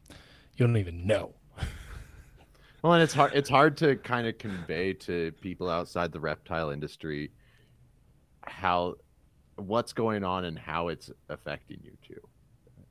you 0.10 0.66
don't 0.66 0.78
even 0.78 1.06
know. 1.06 1.34
Well, 2.82 2.94
and 2.94 3.04
it's 3.04 3.14
hard. 3.14 3.34
It's 3.36 3.50
hard 3.50 3.78
to 3.78 3.96
kind 3.98 4.28
of 4.28 4.38
convey 4.38 4.94
to 4.94 5.32
people 5.42 5.70
outside 5.70 6.12
the 6.12 6.20
reptile 6.20 6.72
industry 6.72 7.32
how 8.44 8.96
what's 9.56 9.94
going 9.94 10.24
on 10.24 10.46
and 10.46 10.58
how 10.58 10.88
it's 10.88 11.12
affecting 11.30 11.80
you 11.84 11.92
too. 12.08 12.20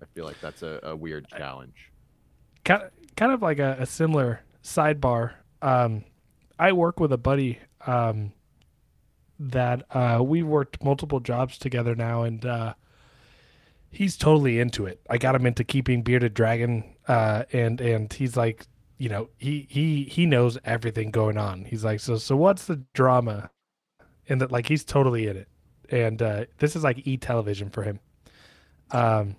I 0.03 0.07
feel 0.15 0.25
like 0.25 0.41
that's 0.41 0.63
a, 0.63 0.81
a 0.83 0.97
weird 0.97 1.29
challenge. 1.29 1.91
kind 2.65 2.83
of, 2.83 2.91
kind 3.17 3.33
of 3.33 3.43
like 3.43 3.59
a, 3.59 3.77
a 3.81 3.87
similar 3.87 4.41
sidebar. 4.63 5.33
Um, 5.61 6.05
I 6.59 6.73
work 6.73 7.01
with 7.01 7.13
a 7.13 7.19
buddy 7.19 7.59
um, 7.87 8.33
that 9.39 9.85
uh, 9.95 10.23
we 10.23 10.43
worked 10.43 10.83
multiple 10.83 11.21
jobs 11.21 11.59
together 11.59 11.95
now, 11.95 12.23
and 12.23 12.45
uh, 12.47 12.75
he's 13.91 14.17
totally 14.17 14.61
into 14.61 14.87
it. 14.87 15.01
I 15.11 15.19
got 15.19 15.35
him 15.35 15.47
into 15.47 15.65
keeping 15.65 16.03
bearded 16.03 16.35
dragon, 16.35 16.85
uh, 17.09 17.45
and 17.53 17.81
and 17.81 18.13
he's 18.13 18.37
like, 18.37 18.67
you 19.01 19.09
know, 19.09 19.31
he 19.39 19.67
he 19.71 20.05
he 20.05 20.27
knows 20.27 20.59
everything 20.63 21.11
going 21.11 21.39
on. 21.39 21.65
He's 21.65 21.83
like, 21.83 22.01
so 22.01 22.19
so 22.19 22.37
what's 22.37 22.67
the 22.67 22.83
drama? 22.93 23.51
And 24.29 24.43
that 24.43 24.53
like 24.53 24.69
he's 24.69 24.85
totally 24.85 25.27
in 25.27 25.39
it, 25.39 25.49
and 25.89 26.21
uh, 26.21 26.45
this 26.59 26.77
is 26.77 26.85
like 26.85 27.07
e 27.07 27.17
television 27.17 27.71
for 27.71 27.83
him. 27.83 27.99
Um, 28.91 29.37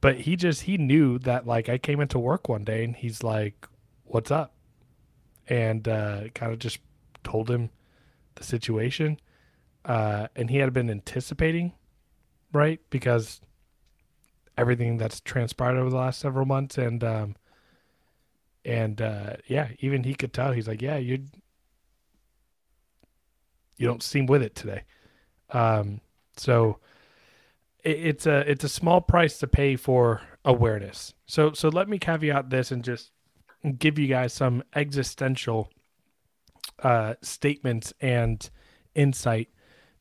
but 0.00 0.22
he 0.22 0.34
just 0.34 0.62
he 0.62 0.76
knew 0.76 1.20
that 1.20 1.46
like 1.46 1.68
I 1.68 1.78
came 1.78 2.00
into 2.00 2.18
work 2.18 2.48
one 2.48 2.64
day 2.64 2.82
and 2.82 2.96
he's 2.96 3.22
like, 3.22 3.68
"What's 4.02 4.32
up?" 4.32 4.54
and 5.46 5.86
uh, 5.86 6.24
kind 6.34 6.52
of 6.52 6.58
just 6.58 6.78
told 7.22 7.48
him 7.48 7.70
the 8.34 8.42
situation, 8.42 9.20
uh, 9.84 10.26
and 10.34 10.50
he 10.50 10.56
had 10.56 10.72
been 10.72 10.90
anticipating, 10.90 11.74
right, 12.52 12.80
because 12.90 13.40
everything 14.58 14.96
that's 14.96 15.20
transpired 15.20 15.76
over 15.76 15.90
the 15.90 15.96
last 15.96 16.18
several 16.18 16.44
months, 16.44 16.76
and 16.76 17.04
um, 17.04 17.36
and 18.64 19.00
uh, 19.00 19.34
yeah, 19.46 19.68
even 19.80 20.04
he 20.04 20.14
could 20.14 20.32
tell. 20.32 20.52
He's 20.52 20.68
like, 20.68 20.82
"Yeah, 20.82 20.96
you 20.96 21.24
you 23.76 23.86
don't 23.86 24.02
seem 24.02 24.26
with 24.26 24.42
it 24.42 24.54
today." 24.54 24.82
Um, 25.50 26.00
so 26.36 26.78
it, 27.82 27.98
it's 27.98 28.26
a 28.26 28.50
it's 28.50 28.64
a 28.64 28.68
small 28.68 29.00
price 29.00 29.38
to 29.38 29.46
pay 29.46 29.76
for 29.76 30.22
awareness. 30.44 31.14
So 31.26 31.52
so 31.52 31.68
let 31.68 31.88
me 31.88 31.98
caveat 31.98 32.50
this 32.50 32.70
and 32.70 32.82
just 32.82 33.10
give 33.78 33.98
you 33.98 34.06
guys 34.06 34.32
some 34.32 34.62
existential 34.74 35.70
uh, 36.82 37.14
statements 37.22 37.92
and 38.00 38.48
insight 38.94 39.48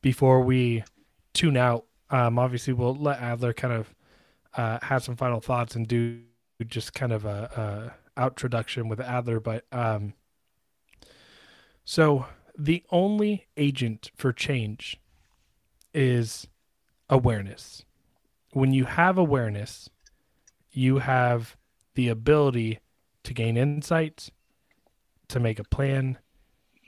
before 0.01 0.41
we 0.41 0.83
tune 1.33 1.57
out. 1.57 1.85
Um, 2.09 2.37
obviously, 2.37 2.73
we'll 2.73 2.95
let 2.95 3.21
Adler 3.21 3.53
kind 3.53 3.73
of 3.73 3.93
uh, 4.55 4.79
have 4.81 5.03
some 5.03 5.15
final 5.15 5.39
thoughts 5.39 5.75
and 5.75 5.87
do 5.87 6.19
just 6.67 6.93
kind 6.93 7.11
of 7.11 7.25
a, 7.25 7.91
a 7.95 8.02
introduction 8.17 8.87
with 8.89 8.99
Adler. 8.99 9.39
But 9.39 9.65
um, 9.71 10.13
so 11.85 12.27
the 12.57 12.83
only 12.91 13.47
agent 13.57 14.11
for 14.15 14.31
change 14.31 14.99
is 15.93 16.47
awareness. 17.09 17.83
When 18.51 18.73
you 18.73 18.85
have 18.85 19.17
awareness, 19.17 19.89
you 20.71 20.99
have 20.99 21.55
the 21.95 22.09
ability 22.09 22.79
to 23.23 23.33
gain 23.33 23.57
insights, 23.57 24.31
to 25.29 25.39
make 25.39 25.59
a 25.59 25.63
plan 25.63 26.17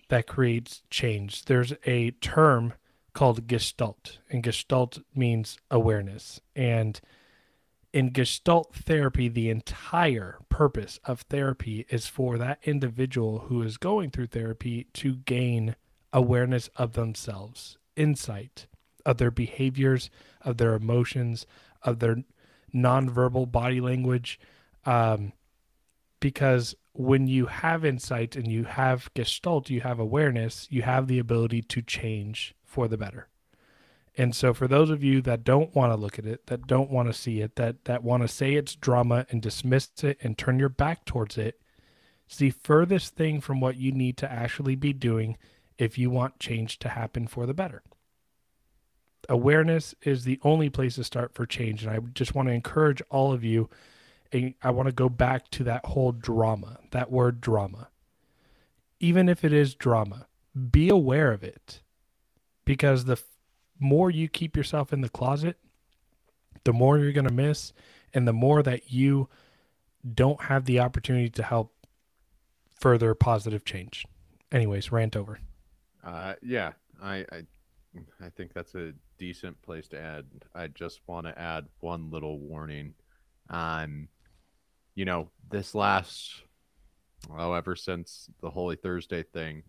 that 0.09 0.27
creates 0.27 0.83
change. 0.89 1.45
There's 1.45 1.73
a 1.85 2.11
term 2.11 2.73
called 3.13 3.47
gestalt, 3.47 4.19
and 4.29 4.43
gestalt 4.43 4.99
means 5.15 5.57
awareness. 5.71 6.39
And 6.55 6.99
in 7.95 8.11
gestalt 8.11 8.75
therapy, 8.75 9.29
the 9.29 9.49
entire 9.49 10.37
purpose 10.49 10.99
of 11.05 11.21
therapy 11.21 11.85
is 11.89 12.07
for 12.07 12.37
that 12.37 12.59
individual 12.63 13.45
who 13.47 13.61
is 13.61 13.77
going 13.77 14.11
through 14.11 14.27
therapy 14.27 14.85
to 14.91 15.15
gain 15.15 15.77
awareness 16.11 16.69
of 16.75 16.91
themselves, 16.91 17.77
insight 17.95 18.67
of 19.05 19.17
their 19.17 19.31
behaviors, 19.31 20.09
of 20.41 20.57
their 20.57 20.73
emotions, 20.73 21.47
of 21.83 21.99
their 21.99 22.17
nonverbal 22.73 23.49
body 23.49 23.79
language. 23.79 24.41
Um, 24.85 25.31
because 26.19 26.75
when 26.91 27.27
you 27.27 27.45
have 27.45 27.85
insight 27.85 28.35
and 28.35 28.51
you 28.51 28.65
have 28.65 29.09
gestalt, 29.13 29.69
you 29.69 29.79
have 29.79 29.99
awareness, 29.99 30.67
you 30.69 30.81
have 30.81 31.07
the 31.07 31.19
ability 31.19 31.61
to 31.61 31.81
change 31.81 32.55
for 32.65 32.89
the 32.89 32.97
better. 32.97 33.29
And 34.17 34.35
so 34.35 34.53
for 34.53 34.67
those 34.67 34.89
of 34.89 35.03
you 35.03 35.21
that 35.21 35.43
don't 35.43 35.75
want 35.75 35.91
to 35.91 35.97
look 35.97 36.17
at 36.17 36.25
it, 36.25 36.47
that 36.47 36.67
don't 36.67 36.89
want 36.89 37.09
to 37.09 37.13
see 37.13 37.41
it, 37.41 37.55
that 37.57 37.85
that 37.85 38.03
want 38.03 38.23
to 38.23 38.27
say 38.27 38.53
it's 38.53 38.75
drama 38.75 39.25
and 39.29 39.41
dismiss 39.41 39.89
it 40.03 40.17
and 40.21 40.37
turn 40.37 40.57
your 40.57 40.69
back 40.69 41.05
towards 41.05 41.37
it, 41.37 41.59
it's 42.25 42.37
the 42.37 42.51
furthest 42.51 43.15
thing 43.15 43.41
from 43.41 43.59
what 43.59 43.77
you 43.77 43.91
need 43.91 44.17
to 44.17 44.31
actually 44.31 44.75
be 44.75 44.93
doing 44.93 45.37
if 45.77 45.97
you 45.97 46.09
want 46.09 46.39
change 46.39 46.79
to 46.79 46.89
happen 46.89 47.27
for 47.27 47.45
the 47.45 47.53
better. 47.53 47.83
Awareness 49.27 49.93
is 50.03 50.23
the 50.23 50.39
only 50.43 50.69
place 50.69 50.95
to 50.95 51.03
start 51.03 51.33
for 51.33 51.45
change. 51.45 51.83
And 51.83 51.91
I 51.91 51.99
just 52.13 52.35
want 52.35 52.47
to 52.47 52.53
encourage 52.53 53.01
all 53.09 53.33
of 53.33 53.43
you. 53.43 53.69
And 54.31 54.53
I 54.61 54.71
want 54.71 54.87
to 54.87 54.93
go 54.93 55.09
back 55.09 55.49
to 55.51 55.63
that 55.65 55.85
whole 55.85 56.11
drama, 56.11 56.79
that 56.91 57.11
word 57.11 57.41
drama. 57.41 57.89
Even 58.99 59.27
if 59.27 59.43
it 59.43 59.51
is 59.51 59.75
drama, 59.75 60.27
be 60.71 60.89
aware 60.89 61.31
of 61.31 61.43
it. 61.43 61.81
Because 62.65 63.05
the 63.05 63.19
more 63.79 64.09
you 64.09 64.27
keep 64.27 64.55
yourself 64.55 64.93
in 64.93 65.01
the 65.01 65.09
closet, 65.09 65.57
the 66.63 66.73
more 66.73 66.97
you're 66.97 67.11
going 67.11 67.27
to 67.27 67.33
miss, 67.33 67.73
and 68.13 68.27
the 68.27 68.33
more 68.33 68.63
that 68.63 68.91
you 68.91 69.29
don't 70.13 70.41
have 70.41 70.65
the 70.65 70.79
opportunity 70.79 71.29
to 71.29 71.43
help 71.43 71.73
further 72.79 73.13
positive 73.15 73.65
change. 73.65 74.05
Anyways, 74.51 74.91
rant 74.91 75.15
over. 75.15 75.39
Uh, 76.03 76.35
yeah, 76.41 76.73
I, 77.01 77.25
I 77.31 77.45
I 78.21 78.29
think 78.29 78.53
that's 78.53 78.75
a 78.75 78.93
decent 79.17 79.61
place 79.61 79.87
to 79.89 79.99
add. 79.99 80.25
I 80.53 80.67
just 80.67 81.01
want 81.07 81.27
to 81.27 81.39
add 81.39 81.65
one 81.79 82.11
little 82.11 82.39
warning. 82.39 82.93
Um, 83.49 84.09
you 84.95 85.05
know, 85.05 85.29
this 85.49 85.75
last, 85.75 86.43
well, 87.29 87.55
ever 87.55 87.75
since 87.75 88.29
the 88.41 88.49
Holy 88.49 88.75
Thursday 88.75 89.23
thing, 89.23 89.63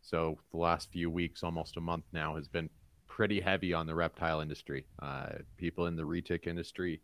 so 0.00 0.38
the 0.52 0.58
last 0.58 0.90
few 0.90 1.10
weeks, 1.10 1.42
almost 1.42 1.76
a 1.76 1.80
month 1.80 2.04
now, 2.12 2.36
has 2.36 2.48
been 2.48 2.70
pretty 3.18 3.40
heavy 3.40 3.74
on 3.74 3.84
the 3.84 3.94
reptile 3.96 4.40
industry. 4.40 4.86
Uh, 5.02 5.30
people 5.56 5.86
in 5.86 5.96
the 5.96 6.04
retic 6.04 6.46
industry, 6.46 7.00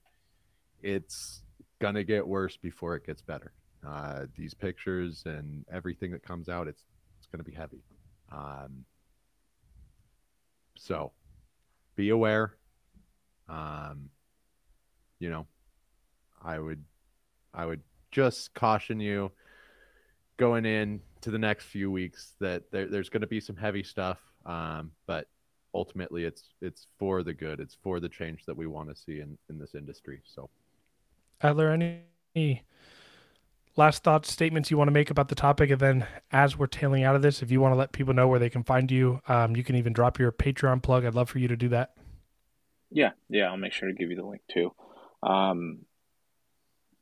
it's 0.80 1.42
gonna 1.80 2.04
get 2.04 2.24
worse 2.24 2.56
before 2.56 2.94
it 2.94 3.04
gets 3.04 3.20
better. 3.20 3.52
Uh, 3.84 4.26
these 4.36 4.54
pictures 4.54 5.24
and 5.26 5.64
everything 5.72 6.12
that 6.12 6.22
comes 6.22 6.48
out, 6.48 6.68
it's 6.68 6.84
it's 7.18 7.26
gonna 7.26 7.42
be 7.42 7.50
heavy. 7.50 7.82
Um, 8.30 8.84
so 10.76 11.10
be 11.96 12.10
aware. 12.10 12.54
Um, 13.48 14.08
you 15.18 15.30
know, 15.30 15.48
I 16.40 16.60
would 16.60 16.84
I 17.52 17.66
would 17.66 17.80
just 18.12 18.54
caution 18.54 19.00
you 19.00 19.32
going 20.36 20.64
in 20.64 21.00
to 21.22 21.32
the 21.32 21.40
next 21.40 21.64
few 21.64 21.90
weeks 21.90 22.34
that 22.38 22.70
there, 22.70 22.86
there's 22.86 23.08
going 23.08 23.22
to 23.22 23.26
be 23.26 23.40
some 23.40 23.56
heavy 23.56 23.82
stuff. 23.82 24.20
Um, 24.46 24.92
but 25.06 25.26
ultimately 25.74 26.24
it's 26.24 26.44
it's 26.60 26.86
for 26.98 27.22
the 27.22 27.34
good. 27.34 27.60
It's 27.60 27.76
for 27.82 28.00
the 28.00 28.08
change 28.08 28.44
that 28.46 28.56
we 28.56 28.66
want 28.66 28.88
to 28.88 28.96
see 28.96 29.20
in, 29.20 29.36
in 29.48 29.58
this 29.58 29.74
industry. 29.74 30.22
So 30.24 30.48
Adler, 31.42 31.70
any 31.70 32.62
last 33.76 34.02
thoughts, 34.02 34.32
statements 34.32 34.70
you 34.70 34.78
want 34.78 34.88
to 34.88 34.92
make 34.92 35.10
about 35.10 35.28
the 35.28 35.34
topic? 35.34 35.70
And 35.70 35.80
then 35.80 36.06
as 36.30 36.56
we're 36.56 36.66
tailing 36.66 37.04
out 37.04 37.16
of 37.16 37.22
this, 37.22 37.42
if 37.42 37.50
you 37.50 37.60
want 37.60 37.72
to 37.72 37.78
let 37.78 37.92
people 37.92 38.14
know 38.14 38.28
where 38.28 38.38
they 38.38 38.50
can 38.50 38.62
find 38.62 38.90
you, 38.90 39.20
um, 39.28 39.56
you 39.56 39.64
can 39.64 39.76
even 39.76 39.92
drop 39.92 40.18
your 40.18 40.32
Patreon 40.32 40.82
plug. 40.82 41.04
I'd 41.04 41.14
love 41.14 41.28
for 41.28 41.38
you 41.38 41.48
to 41.48 41.56
do 41.56 41.68
that. 41.70 41.92
Yeah, 42.90 43.10
yeah, 43.28 43.46
I'll 43.46 43.56
make 43.56 43.72
sure 43.72 43.88
to 43.88 43.94
give 43.94 44.10
you 44.10 44.16
the 44.16 44.24
link 44.24 44.42
too. 44.48 44.72
Um, 45.22 45.80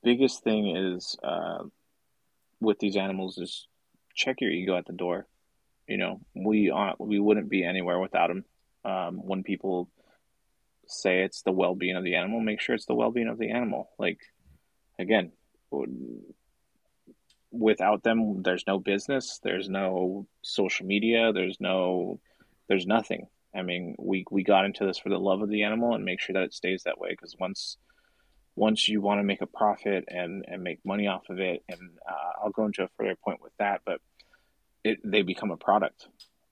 biggest 0.02 0.42
thing 0.42 0.76
is 0.76 1.16
uh, 1.22 1.64
with 2.60 2.78
these 2.78 2.96
animals 2.96 3.38
is 3.38 3.68
check 4.14 4.40
your 4.40 4.50
ego 4.50 4.76
at 4.76 4.86
the 4.86 4.92
door. 4.92 5.26
You 5.86 5.98
know, 5.98 6.20
we 6.34 6.70
uh, 6.70 6.92
we 6.98 7.18
wouldn't 7.18 7.50
be 7.50 7.64
anywhere 7.64 7.98
without 7.98 8.28
them. 8.28 8.44
Um, 8.84 9.16
when 9.24 9.42
people 9.42 9.88
say 10.86 11.22
it's 11.22 11.42
the 11.42 11.52
well-being 11.52 11.96
of 11.96 12.04
the 12.04 12.16
animal, 12.16 12.40
make 12.40 12.60
sure 12.60 12.74
it's 12.74 12.86
the 12.86 12.94
well-being 12.94 13.28
of 13.28 13.38
the 13.38 13.50
animal. 13.50 13.90
Like, 13.98 14.18
again, 14.98 15.32
without 17.50 18.02
them, 18.02 18.42
there's 18.42 18.64
no 18.66 18.78
business, 18.78 19.40
there's 19.42 19.68
no 19.68 20.26
social 20.42 20.86
media, 20.86 21.32
there's 21.32 21.60
no, 21.60 22.20
there's 22.68 22.86
nothing. 22.86 23.28
I 23.54 23.62
mean, 23.62 23.94
we 23.98 24.24
we 24.30 24.42
got 24.44 24.64
into 24.64 24.86
this 24.86 24.98
for 24.98 25.10
the 25.10 25.18
love 25.18 25.42
of 25.42 25.50
the 25.50 25.64
animal 25.64 25.94
and 25.94 26.04
make 26.04 26.20
sure 26.20 26.32
that 26.34 26.44
it 26.44 26.54
stays 26.54 26.84
that 26.84 26.98
way. 26.98 27.10
Because 27.10 27.36
once 27.38 27.76
once 28.56 28.88
you 28.88 29.00
want 29.00 29.20
to 29.20 29.24
make 29.24 29.42
a 29.42 29.46
profit 29.46 30.04
and 30.08 30.44
and 30.48 30.62
make 30.62 30.84
money 30.84 31.06
off 31.06 31.28
of 31.28 31.38
it, 31.38 31.62
and 31.68 31.80
uh, 32.08 32.42
I'll 32.42 32.50
go 32.50 32.64
into 32.64 32.82
a 32.82 32.88
further 32.96 33.16
point 33.22 33.42
with 33.42 33.52
that, 33.58 33.82
but 33.84 34.00
it 34.84 35.00
they 35.04 35.22
become 35.22 35.50
a 35.50 35.56
product. 35.56 36.08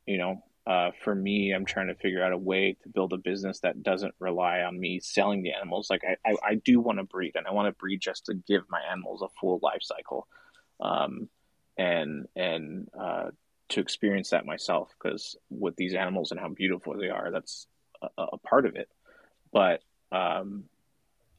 You 0.07 0.19
know, 0.19 0.45
uh, 0.67 0.91
for 1.03 1.15
me, 1.15 1.53
I'm 1.53 1.65
trying 1.65 1.89
to 1.89 1.95
figure 1.95 2.23
out 2.23 2.33
a 2.33 2.39
way 2.39 2.77
to 2.83 2.89
build 2.89 3.13
a 3.13 3.19
business 3.19 3.61
that 3.61 3.83
doesn't 3.83 4.15
rely 4.19 4.61
on 4.61 4.79
me 4.79 5.01
selling 5.01 5.43
the 5.43 5.53
animals. 5.53 5.89
Like 5.89 6.03
I, 6.05 6.17
I, 6.29 6.37
I 6.51 6.55
do 6.57 6.81
want 6.81 6.99
to 6.99 7.05
breed, 7.05 7.37
and 7.37 7.47
I 7.47 7.53
want 7.53 7.67
to 7.67 7.79
breed 7.79 8.01
just 8.01 8.27
to 8.27 8.35
give 8.35 8.63
my 8.69 8.81
animals 8.91 9.23
a 9.23 9.29
full 9.41 9.59
life 9.63 9.83
cycle, 9.83 10.29
um, 10.81 11.29
and 11.79 12.29
and 12.37 12.89
uh, 12.99 13.31
to 13.71 13.81
experience 13.81 14.31
that 14.31 14.47
myself. 14.47 14.91
Because 15.01 15.37
with 15.49 15.77
these 15.77 15.95
animals 15.95 16.31
and 16.31 16.39
how 16.39 16.49
beautiful 16.49 16.97
they 16.97 17.09
are, 17.09 17.31
that's 17.31 17.67
a, 18.03 18.23
a 18.33 18.39
part 18.39 18.67
of 18.67 18.77
it. 18.77 18.89
But 19.53 19.83
um, 20.13 20.65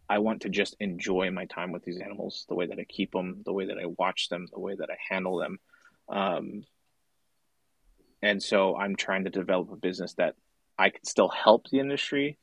I 0.10 0.18
want 0.18 0.42
to 0.42 0.50
just 0.50 0.76
enjoy 0.80 1.30
my 1.32 1.46
time 1.46 1.72
with 1.72 1.86
these 1.86 2.02
animals, 2.02 2.46
the 2.50 2.56
way 2.56 2.66
that 2.66 2.80
I 2.80 2.84
keep 2.84 3.12
them, 3.12 3.44
the 3.46 3.54
way 3.54 3.68
that 3.68 3.78
I 3.78 3.86
watch 3.86 4.30
them, 4.30 4.48
the 4.52 4.60
way 4.60 4.76
that 4.76 4.90
I 4.90 4.98
handle 5.10 5.38
them. 5.38 5.60
Um, 6.10 6.64
and 8.22 8.42
so 8.42 8.76
I'm 8.76 8.96
trying 8.96 9.24
to 9.24 9.30
develop 9.30 9.72
a 9.72 9.76
business 9.76 10.14
that 10.14 10.36
I 10.78 10.90
can 10.90 11.04
still 11.04 11.30
help 11.30 11.70
the 11.70 11.80
industry, 11.80 12.38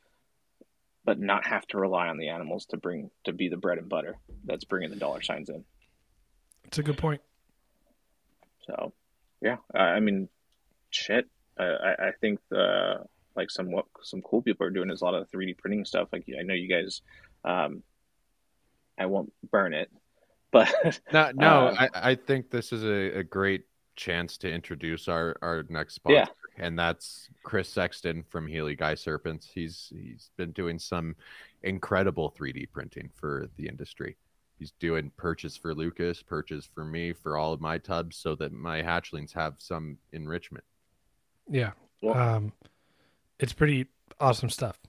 but 1.05 1.19
not 1.19 1.45
have 1.45 1.65
to 1.67 1.77
rely 1.77 2.07
on 2.07 2.17
the 2.17 2.29
animals 2.29 2.65
to 2.67 2.77
bring 2.77 3.11
to 3.23 3.33
be 3.33 3.49
the 3.49 3.57
bread 3.57 3.77
and 3.77 3.89
butter 3.89 4.17
that's 4.43 4.65
bringing 4.65 4.89
the 4.89 4.95
dollar 4.95 5.21
signs 5.21 5.49
in. 5.49 5.63
It's 6.65 6.77
a 6.77 6.83
good 6.83 6.97
point. 6.97 7.21
So, 8.67 8.93
yeah, 9.41 9.57
I 9.73 9.99
mean, 9.99 10.29
shit. 10.91 11.27
I, 11.57 11.95
I 11.99 12.11
think 12.21 12.39
the 12.49 13.05
like 13.35 13.49
some 13.49 13.71
what 13.71 13.85
some 14.01 14.21
cool 14.21 14.41
people 14.41 14.65
are 14.65 14.69
doing 14.69 14.89
is 14.89 15.01
a 15.01 15.05
lot 15.05 15.15
of 15.15 15.29
3D 15.29 15.57
printing 15.57 15.85
stuff. 15.85 16.09
Like 16.11 16.25
I 16.37 16.43
know 16.43 16.53
you 16.53 16.69
guys, 16.69 17.01
um, 17.43 17.83
I 18.97 19.07
won't 19.07 19.33
burn 19.49 19.73
it, 19.73 19.89
but 20.51 21.01
no, 21.11 21.31
no, 21.33 21.67
uh, 21.67 21.87
I, 21.93 22.11
I 22.11 22.15
think 22.15 22.49
this 22.49 22.71
is 22.71 22.83
a, 22.83 23.19
a 23.19 23.23
great 23.23 23.63
chance 23.99 24.37
to 24.37 24.51
introduce 24.51 25.07
our 25.07 25.35
our 25.41 25.65
next 25.69 25.95
sponsor, 25.95 26.31
yeah. 26.57 26.65
and 26.65 26.79
that's 26.79 27.29
Chris 27.43 27.69
Sexton 27.69 28.23
from 28.23 28.47
Healy 28.47 28.75
Guy 28.75 28.95
Serpents. 28.95 29.49
He's 29.53 29.91
he's 29.91 30.31
been 30.37 30.51
doing 30.51 30.79
some 30.79 31.15
incredible 31.63 32.33
3D 32.39 32.71
printing 32.71 33.09
for 33.13 33.49
the 33.57 33.67
industry. 33.67 34.15
He's 34.57 34.71
doing 34.79 35.11
purchase 35.17 35.55
for 35.55 35.75
Lucas, 35.75 36.23
purchase 36.23 36.67
for 36.73 36.83
me, 36.83 37.13
for 37.13 37.37
all 37.37 37.53
of 37.53 37.61
my 37.61 37.77
tubs, 37.77 38.17
so 38.17 38.35
that 38.35 38.51
my 38.51 38.81
hatchlings 38.81 39.33
have 39.33 39.55
some 39.57 39.97
enrichment. 40.13 40.63
Yeah, 41.49 41.71
um, 42.11 42.53
it's 43.39 43.53
pretty 43.53 43.87
awesome 44.19 44.49
stuff. 44.49 44.79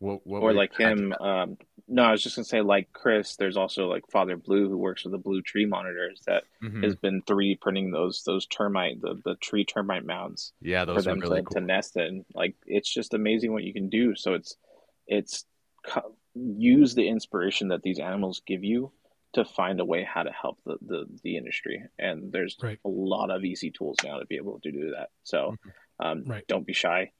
What, 0.00 0.26
what 0.26 0.42
or 0.42 0.54
like 0.54 0.74
him, 0.76 1.14
um, 1.20 1.58
no, 1.86 2.02
I 2.04 2.12
was 2.12 2.22
just 2.22 2.36
gonna 2.36 2.46
say 2.46 2.62
like 2.62 2.90
Chris. 2.92 3.36
There's 3.36 3.58
also 3.58 3.86
like 3.86 4.10
Father 4.10 4.36
Blue 4.36 4.68
who 4.68 4.78
works 4.78 5.04
with 5.04 5.12
the 5.12 5.18
Blue 5.18 5.42
Tree 5.42 5.66
Monitors 5.66 6.22
that 6.26 6.44
mm-hmm. 6.62 6.82
has 6.82 6.96
been 6.96 7.20
3D 7.22 7.60
printing 7.60 7.90
those 7.90 8.22
those 8.24 8.46
termite 8.46 9.02
the, 9.02 9.20
the 9.24 9.34
tree 9.36 9.64
termite 9.64 10.06
mounds. 10.06 10.52
Yeah, 10.62 10.86
those 10.86 10.96
for 10.96 11.02
them 11.02 11.20
really 11.20 11.40
to, 11.40 11.44
cool. 11.44 11.60
to 11.60 11.66
nest 11.66 11.96
in. 11.96 12.24
Like 12.34 12.54
it's 12.64 12.92
just 12.92 13.12
amazing 13.12 13.52
what 13.52 13.62
you 13.62 13.74
can 13.74 13.90
do. 13.90 14.16
So 14.16 14.32
it's 14.32 14.56
it's 15.06 15.44
use 16.34 16.94
the 16.94 17.08
inspiration 17.08 17.68
that 17.68 17.82
these 17.82 17.98
animals 17.98 18.40
give 18.46 18.64
you 18.64 18.92
to 19.32 19.44
find 19.44 19.80
a 19.80 19.84
way 19.84 20.02
how 20.02 20.22
to 20.22 20.32
help 20.32 20.58
the 20.64 20.78
the, 20.80 21.06
the 21.22 21.36
industry. 21.36 21.82
And 21.98 22.32
there's 22.32 22.56
right. 22.62 22.78
a 22.84 22.88
lot 22.88 23.30
of 23.30 23.44
easy 23.44 23.70
tools 23.70 23.98
now 24.02 24.18
to 24.18 24.26
be 24.26 24.36
able 24.36 24.60
to 24.60 24.72
do 24.72 24.92
that. 24.96 25.10
So 25.24 25.56
mm-hmm. 25.56 26.06
um, 26.06 26.24
right. 26.24 26.46
don't 26.46 26.66
be 26.66 26.72
shy 26.72 27.12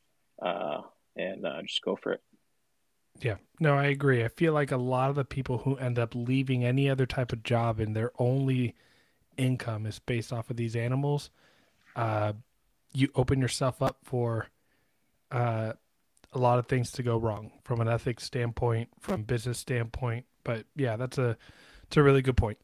uh, 0.42 0.80
and 1.16 1.44
uh, 1.44 1.60
just 1.62 1.82
go 1.82 1.96
for 1.96 2.12
it. 2.12 2.22
Yeah, 3.20 3.36
no, 3.58 3.74
I 3.76 3.86
agree. 3.86 4.24
I 4.24 4.28
feel 4.28 4.52
like 4.52 4.72
a 4.72 4.76
lot 4.76 5.10
of 5.10 5.16
the 5.16 5.24
people 5.24 5.58
who 5.58 5.76
end 5.76 5.98
up 5.98 6.14
leaving 6.14 6.64
any 6.64 6.88
other 6.88 7.06
type 7.06 7.32
of 7.32 7.42
job 7.42 7.78
and 7.78 7.94
their 7.94 8.12
only 8.18 8.74
income 9.36 9.86
is 9.86 9.98
based 9.98 10.32
off 10.32 10.50
of 10.50 10.56
these 10.56 10.74
animals, 10.76 11.30
uh, 11.96 12.32
you 12.92 13.08
open 13.14 13.40
yourself 13.40 13.82
up 13.82 13.98
for 14.02 14.48
uh, 15.30 15.72
a 16.32 16.38
lot 16.38 16.58
of 16.58 16.66
things 16.66 16.92
to 16.92 17.02
go 17.02 17.16
wrong 17.16 17.52
from 17.62 17.80
an 17.80 17.88
ethics 17.88 18.24
standpoint, 18.24 18.88
from 19.00 19.22
business 19.22 19.58
standpoint. 19.58 20.26
But 20.44 20.64
yeah, 20.74 20.96
that's 20.96 21.18
a 21.18 21.36
it's 21.84 21.96
a 21.96 22.02
really 22.02 22.22
good 22.22 22.36
point. 22.36 22.58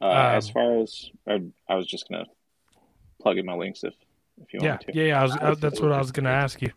Uh, 0.00 0.06
um, 0.06 0.16
as 0.16 0.50
far 0.50 0.80
as 0.80 1.10
I, 1.26 1.42
I, 1.68 1.74
was 1.76 1.86
just 1.86 2.08
gonna 2.08 2.26
plug 3.20 3.38
in 3.38 3.46
my 3.46 3.54
links 3.54 3.82
if 3.82 3.94
if 4.40 4.52
you 4.52 4.60
yeah, 4.62 4.70
want 4.70 4.80
to. 4.82 4.94
Yeah, 4.94 5.04
yeah, 5.04 5.20
I 5.20 5.22
was, 5.22 5.36
I, 5.36 5.54
that's 5.54 5.80
what 5.80 5.92
I 5.92 5.98
was 5.98 6.12
gonna 6.12 6.30
ask 6.30 6.60
you. 6.60 6.72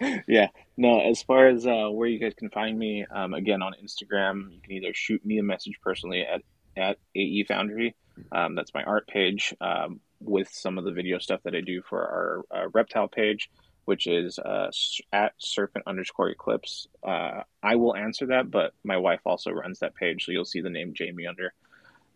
yeah, 0.28 0.48
no. 0.76 1.00
As 1.00 1.22
far 1.22 1.48
as 1.48 1.66
uh, 1.66 1.88
where 1.90 2.08
you 2.08 2.18
guys 2.18 2.34
can 2.34 2.50
find 2.50 2.78
me, 2.78 3.06
um, 3.10 3.34
again 3.34 3.62
on 3.62 3.74
Instagram, 3.82 4.52
you 4.52 4.60
can 4.60 4.72
either 4.72 4.92
shoot 4.94 5.24
me 5.24 5.38
a 5.38 5.42
message 5.42 5.78
personally 5.82 6.22
at 6.22 6.42
at 6.76 6.98
AE 7.14 7.44
Foundry. 7.44 7.94
Um, 8.32 8.54
that's 8.54 8.74
my 8.74 8.82
art 8.82 9.06
page 9.08 9.54
um, 9.60 10.00
with 10.20 10.48
some 10.50 10.78
of 10.78 10.84
the 10.84 10.92
video 10.92 11.18
stuff 11.18 11.40
that 11.44 11.54
I 11.54 11.60
do 11.60 11.82
for 11.82 12.44
our 12.50 12.58
uh, 12.58 12.68
reptile 12.72 13.08
page, 13.08 13.50
which 13.84 14.06
is 14.06 14.38
uh, 14.38 14.70
at 15.12 15.32
serpent 15.38 15.84
underscore 15.86 16.30
eclipse. 16.30 16.86
Uh, 17.02 17.42
I 17.62 17.76
will 17.76 17.96
answer 17.96 18.26
that, 18.26 18.50
but 18.50 18.72
my 18.84 18.96
wife 18.98 19.20
also 19.24 19.50
runs 19.50 19.80
that 19.80 19.94
page, 19.94 20.24
so 20.24 20.32
you'll 20.32 20.44
see 20.44 20.60
the 20.60 20.70
name 20.70 20.92
Jamie 20.94 21.26
under 21.26 21.52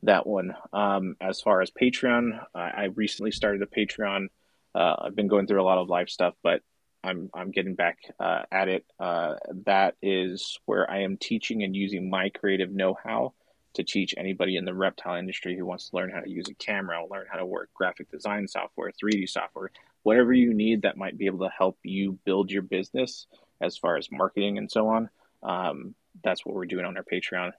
that 0.03 0.27
one. 0.27 0.55
Um, 0.73 1.17
as 1.21 1.41
far 1.41 1.61
as 1.61 1.71
Patreon, 1.71 2.45
I 2.55 2.85
recently 2.95 3.31
started 3.31 3.63
a 3.63 3.67
Patreon. 3.67 4.29
Uh, 4.75 4.97
I've 4.99 5.17
been 5.17 5.29
going 5.29 5.47
through 5.47 5.61
a 5.61 5.65
lot 5.65 5.79
of 5.79 5.89
live 5.89 6.09
stuff, 6.09 6.35
but 6.43 6.63
I'm 7.03 7.31
I'm 7.35 7.51
getting 7.51 7.75
back 7.75 7.99
uh, 8.19 8.43
at 8.53 8.69
it. 8.69 8.85
Uh, 8.99 9.37
that 9.67 9.97
is 10.03 10.59
where 10.67 10.91
I 10.91 11.03
am 11.03 11.17
teaching 11.17 11.63
and 11.63 11.75
using 11.75 12.11
my 12.11 12.29
creative 12.31 12.71
know-how 12.71 13.33
to 13.75 13.85
teach 13.85 14.15
anybody 14.17 14.57
in 14.57 14.65
the 14.65 14.75
reptile 14.75 15.17
industry 15.17 15.57
who 15.57 15.65
wants 15.65 15.89
to 15.89 15.97
learn 15.97 16.11
how 16.11 16.21
to 16.21 16.31
use 16.31 16.49
a 16.49 16.55
camera, 16.55 17.05
learn 17.09 17.27
how 17.31 17.39
to 17.39 17.47
work 17.47 17.71
graphic 17.73 18.11
design 18.11 18.49
software, 18.49 18.91
3D 18.91 19.29
software, 19.29 19.71
whatever 20.03 20.33
you 20.33 20.53
need 20.53 20.83
that 20.83 20.97
might 20.97 21.17
be 21.17 21.27
able 21.27 21.47
to 21.47 21.53
help 21.57 21.79
you 21.85 22.19
build 22.25 22.51
your 22.51 22.63
business 22.63 23.27
as 23.61 23.77
far 23.77 23.97
as 23.97 24.11
marketing 24.11 24.59
and 24.59 24.71
so 24.71 24.89
on. 24.89 25.09
Um, 25.43 25.95
that's 26.25 26.45
what 26.45 26.55
we're 26.55 26.67
doing 26.67 26.85
on 26.85 26.97
our 26.97 27.05
Patreon. 27.05 27.53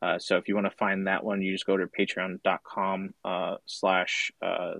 Uh, 0.00 0.18
so 0.18 0.36
if 0.36 0.48
you 0.48 0.54
want 0.54 0.66
to 0.66 0.76
find 0.76 1.06
that 1.06 1.24
one, 1.24 1.42
you 1.42 1.52
just 1.52 1.66
go 1.66 1.76
to 1.76 1.86
patreon.com 1.86 3.14
uh, 3.24 3.56
slash 3.66 4.32
uh, 4.40 4.74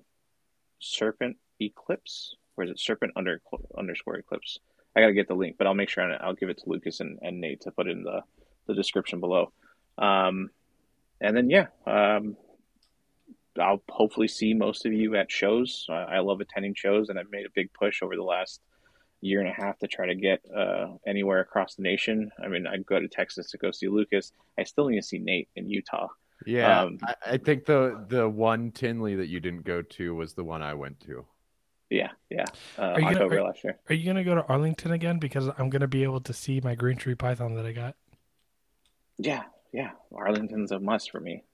serpent 0.78 1.36
eclipse 1.60 2.36
or 2.58 2.64
is 2.64 2.70
it 2.70 2.80
Serpent 2.80 3.12
under 3.16 3.40
underscore 3.76 4.16
Eclipse? 4.16 4.58
I 4.96 5.00
gotta 5.00 5.12
get 5.12 5.28
the 5.28 5.34
link, 5.34 5.56
but 5.56 5.66
I'll 5.66 5.74
make 5.74 5.88
sure 5.88 6.04
and 6.04 6.20
I'll 6.20 6.34
give 6.34 6.48
it 6.48 6.58
to 6.58 6.68
Lucas 6.68 7.00
and, 7.00 7.18
and 7.22 7.40
Nate 7.40 7.60
to 7.62 7.70
put 7.70 7.88
in 7.88 8.02
the 8.02 8.22
the 8.66 8.74
description 8.74 9.20
below. 9.20 9.52
Um, 9.96 10.50
and 11.20 11.36
then 11.36 11.50
yeah, 11.50 11.66
um, 11.86 12.36
I'll 13.58 13.82
hopefully 13.88 14.28
see 14.28 14.54
most 14.54 14.86
of 14.86 14.92
you 14.92 15.16
at 15.16 15.30
shows. 15.30 15.86
I, 15.88 15.92
I 15.94 16.18
love 16.20 16.40
attending 16.40 16.74
shows, 16.74 17.08
and 17.08 17.18
I've 17.18 17.30
made 17.30 17.46
a 17.46 17.50
big 17.54 17.72
push 17.72 18.02
over 18.02 18.16
the 18.16 18.22
last 18.22 18.60
year 19.20 19.40
and 19.40 19.48
a 19.48 19.52
half 19.52 19.78
to 19.78 19.88
try 19.88 20.06
to 20.06 20.14
get 20.14 20.40
uh, 20.54 20.88
anywhere 21.06 21.40
across 21.40 21.74
the 21.74 21.82
nation. 21.82 22.30
I 22.42 22.48
mean, 22.48 22.66
I 22.66 22.76
go 22.78 23.00
to 23.00 23.08
Texas 23.08 23.50
to 23.50 23.58
go 23.58 23.70
see 23.70 23.88
Lucas. 23.88 24.32
I 24.58 24.64
still 24.64 24.88
need 24.88 25.00
to 25.00 25.06
see 25.06 25.18
Nate 25.18 25.48
in 25.56 25.68
Utah. 25.68 26.08
Yeah, 26.46 26.82
um, 26.82 26.98
I, 27.02 27.14
I, 27.32 27.36
think 27.36 27.64
the 27.66 28.04
the 28.08 28.28
one 28.28 28.70
Tinley 28.70 29.16
that 29.16 29.26
you 29.26 29.40
didn't 29.40 29.64
go 29.64 29.82
to 29.82 30.14
was 30.14 30.34
the 30.34 30.44
one 30.44 30.62
I 30.62 30.74
went 30.74 31.00
to. 31.00 31.24
Yeah, 31.90 32.10
yeah. 32.28 32.44
Uh, 32.78 32.82
are, 32.82 33.00
you 33.00 33.14
gonna, 33.14 33.26
are, 33.26 33.54
are 33.88 33.94
you 33.94 34.06
gonna 34.06 34.24
go 34.24 34.34
to 34.34 34.44
Arlington 34.44 34.92
again? 34.92 35.18
Because 35.18 35.48
I'm 35.58 35.70
gonna 35.70 35.88
be 35.88 36.02
able 36.02 36.20
to 36.20 36.32
see 36.32 36.60
my 36.60 36.74
green 36.74 36.96
tree 36.96 37.14
python 37.14 37.54
that 37.54 37.64
I 37.64 37.72
got. 37.72 37.96
Yeah, 39.16 39.44
yeah. 39.72 39.92
Arlington's 40.14 40.70
a 40.70 40.78
must 40.78 41.10
for 41.10 41.20
me. 41.20 41.44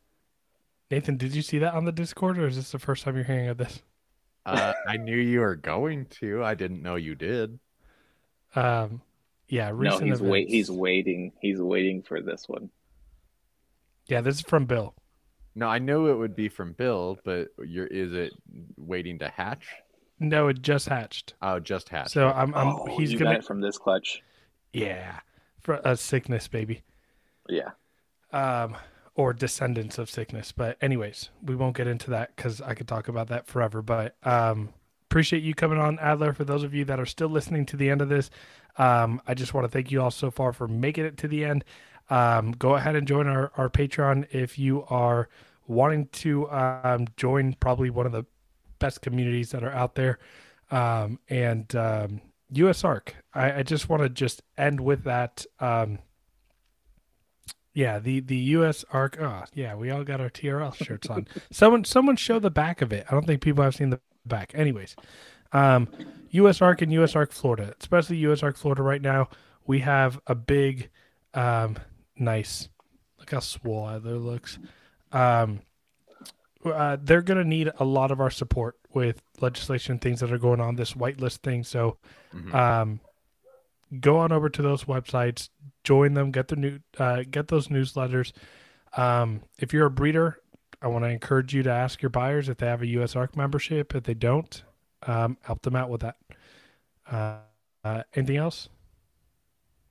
Nathan, 0.90 1.16
did 1.16 1.34
you 1.34 1.42
see 1.42 1.58
that 1.58 1.74
on 1.74 1.84
the 1.84 1.92
Discord, 1.92 2.38
or 2.38 2.46
is 2.46 2.56
this 2.56 2.72
the 2.72 2.78
first 2.78 3.04
time 3.04 3.14
you're 3.14 3.24
hearing 3.24 3.48
of 3.48 3.58
this? 3.58 3.80
Uh, 4.46 4.74
I 4.86 4.98
knew 4.98 5.16
you 5.16 5.40
were 5.40 5.56
going 5.56 6.04
to. 6.20 6.44
I 6.44 6.54
didn't 6.54 6.82
know 6.82 6.96
you 6.96 7.14
did. 7.14 7.58
Um, 8.54 9.00
yeah. 9.48 9.70
no, 9.70 9.98
he's 9.98 10.20
wait. 10.20 10.50
He's 10.50 10.70
waiting. 10.70 11.32
He's 11.40 11.62
waiting 11.62 12.02
for 12.02 12.20
this 12.20 12.46
one. 12.46 12.68
Yeah, 14.06 14.20
this 14.20 14.34
is 14.34 14.40
from 14.42 14.66
Bill. 14.66 14.94
No, 15.54 15.66
I 15.66 15.78
know 15.78 16.08
it 16.08 16.18
would 16.18 16.36
be 16.36 16.50
from 16.50 16.72
Bill, 16.72 17.18
but 17.24 17.48
you're 17.64 17.86
is 17.86 18.12
it 18.12 18.34
waiting 18.76 19.18
to 19.20 19.28
hatch? 19.28 19.66
No, 20.28 20.48
it 20.48 20.62
just 20.62 20.88
hatched. 20.88 21.34
Oh, 21.42 21.60
just 21.60 21.88
hatched. 21.88 22.10
So 22.10 22.28
I'm, 22.28 22.54
I'm 22.54 22.68
oh, 22.68 22.96
he's 22.98 23.14
gonna 23.14 23.42
from 23.42 23.60
this 23.60 23.78
clutch. 23.78 24.22
Yeah, 24.72 25.20
for 25.60 25.80
a 25.84 25.96
sickness 25.96 26.48
baby. 26.48 26.82
Yeah. 27.48 27.70
Um, 28.32 28.76
or 29.14 29.32
descendants 29.32 29.98
of 29.98 30.10
sickness. 30.10 30.52
But 30.52 30.76
anyways, 30.80 31.30
we 31.42 31.54
won't 31.54 31.76
get 31.76 31.86
into 31.86 32.10
that 32.10 32.34
because 32.34 32.60
I 32.60 32.74
could 32.74 32.88
talk 32.88 33.08
about 33.08 33.28
that 33.28 33.46
forever. 33.46 33.80
But 33.82 34.16
um, 34.24 34.70
appreciate 35.08 35.42
you 35.42 35.54
coming 35.54 35.78
on, 35.78 35.98
Adler. 36.00 36.32
For 36.32 36.44
those 36.44 36.64
of 36.64 36.74
you 36.74 36.84
that 36.86 36.98
are 36.98 37.06
still 37.06 37.28
listening 37.28 37.66
to 37.66 37.76
the 37.76 37.90
end 37.90 38.02
of 38.02 38.08
this, 38.08 38.30
um, 38.78 39.22
I 39.26 39.34
just 39.34 39.54
want 39.54 39.64
to 39.64 39.68
thank 39.68 39.92
you 39.92 40.02
all 40.02 40.10
so 40.10 40.30
far 40.30 40.52
for 40.52 40.66
making 40.66 41.04
it 41.04 41.16
to 41.18 41.28
the 41.28 41.44
end. 41.44 41.64
Um, 42.10 42.52
go 42.52 42.74
ahead 42.74 42.96
and 42.96 43.06
join 43.06 43.26
our, 43.26 43.52
our 43.56 43.70
Patreon 43.70 44.26
if 44.34 44.58
you 44.58 44.84
are 44.88 45.28
wanting 45.66 46.08
to 46.08 46.50
um, 46.50 47.06
join 47.16 47.54
probably 47.60 47.90
one 47.90 48.06
of 48.06 48.12
the 48.12 48.26
best 48.84 49.00
communities 49.00 49.50
that 49.52 49.64
are 49.64 49.72
out 49.72 49.94
there. 49.94 50.18
Um, 50.70 51.18
and 51.30 51.74
um, 51.74 52.20
USARK, 52.52 53.14
I, 53.32 53.60
I 53.60 53.62
just 53.62 53.88
want 53.88 54.02
to 54.02 54.10
just 54.10 54.42
end 54.58 54.78
with 54.78 55.04
that. 55.04 55.46
Um, 55.58 56.00
yeah, 57.72 57.98
the 57.98 58.20
the 58.20 58.52
USARK. 58.52 59.18
Oh, 59.22 59.44
yeah, 59.54 59.74
we 59.74 59.90
all 59.90 60.04
got 60.04 60.20
our 60.20 60.28
TRL 60.28 60.74
shirts 60.84 61.08
on. 61.08 61.26
someone 61.50 61.84
someone 61.84 62.16
show 62.16 62.38
the 62.38 62.50
back 62.50 62.82
of 62.82 62.92
it. 62.92 63.06
I 63.08 63.12
don't 63.12 63.26
think 63.26 63.40
people 63.40 63.64
have 63.64 63.74
seen 63.74 63.88
the 63.88 64.00
back. 64.26 64.52
Anyways, 64.54 64.96
um, 65.52 65.88
USARK 66.34 66.82
and 66.82 66.92
USARK 66.92 67.32
Florida, 67.32 67.74
especially 67.80 68.20
USARK 68.20 68.58
Florida 68.58 68.82
right 68.82 69.00
now, 69.00 69.30
we 69.66 69.78
have 69.78 70.20
a 70.26 70.34
big, 70.34 70.90
um, 71.32 71.78
nice. 72.18 72.68
Look 73.18 73.30
how 73.30 73.40
swole 73.40 73.88
Adler 73.88 74.18
looks. 74.18 74.58
Um, 75.10 75.60
uh, 76.64 76.96
they're 77.00 77.22
going 77.22 77.38
to 77.38 77.48
need 77.48 77.70
a 77.78 77.84
lot 77.84 78.10
of 78.10 78.20
our 78.20 78.30
support 78.30 78.76
with 78.92 79.22
legislation 79.40 79.98
things 79.98 80.20
that 80.20 80.32
are 80.32 80.38
going 80.38 80.60
on 80.60 80.76
this 80.76 80.94
whitelist 80.94 81.38
thing. 81.38 81.64
So, 81.64 81.98
mm-hmm. 82.34 82.54
um, 82.54 83.00
go 84.00 84.18
on 84.18 84.32
over 84.32 84.48
to 84.48 84.62
those 84.62 84.84
websites, 84.84 85.50
join 85.82 86.14
them, 86.14 86.30
get 86.30 86.48
the 86.48 86.56
new, 86.56 86.80
uh, 86.98 87.24
get 87.30 87.48
those 87.48 87.68
newsletters. 87.68 88.32
Um, 88.96 89.42
if 89.58 89.72
you're 89.72 89.86
a 89.86 89.90
breeder, 89.90 90.40
I 90.80 90.88
want 90.88 91.04
to 91.04 91.08
encourage 91.08 91.54
you 91.54 91.62
to 91.64 91.70
ask 91.70 92.02
your 92.02 92.10
buyers 92.10 92.48
if 92.48 92.58
they 92.58 92.66
have 92.66 92.82
a 92.82 92.86
USARK 92.86 93.36
membership. 93.36 93.94
If 93.94 94.04
they 94.04 94.14
don't, 94.14 94.62
um, 95.06 95.36
help 95.42 95.62
them 95.62 95.76
out 95.76 95.90
with 95.90 96.02
that. 96.02 96.16
Uh, 97.10 97.38
uh, 97.84 98.02
anything 98.14 98.36
else? 98.36 98.68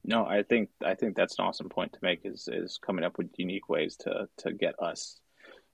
No, 0.05 0.25
I 0.25 0.43
think 0.43 0.69
I 0.83 0.95
think 0.95 1.15
that's 1.15 1.39
an 1.39 1.45
awesome 1.45 1.69
point 1.69 1.93
to 1.93 1.99
make. 2.01 2.21
Is 2.25 2.49
is 2.51 2.77
coming 2.77 3.05
up 3.05 3.17
with 3.17 3.29
unique 3.37 3.69
ways 3.69 3.95
to 3.97 4.27
to 4.37 4.51
get 4.51 4.75
us 4.79 5.21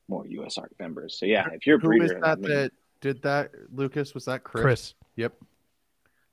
more 0.10 0.26
USARK 0.26 0.70
members. 0.80 1.18
So 1.18 1.26
yeah, 1.26 1.48
if 1.54 1.66
you're 1.66 1.78
a 1.78 1.80
breeder, 1.80 2.06
who 2.06 2.16
is 2.16 2.22
that 2.22 2.26
I 2.26 2.36
mean, 2.36 2.50
that 2.50 2.72
did 3.00 3.22
that? 3.22 3.52
Lucas 3.72 4.14
was 4.14 4.26
that 4.26 4.44
Chris? 4.44 4.64
Chris. 4.64 4.94
Yep. 5.16 5.34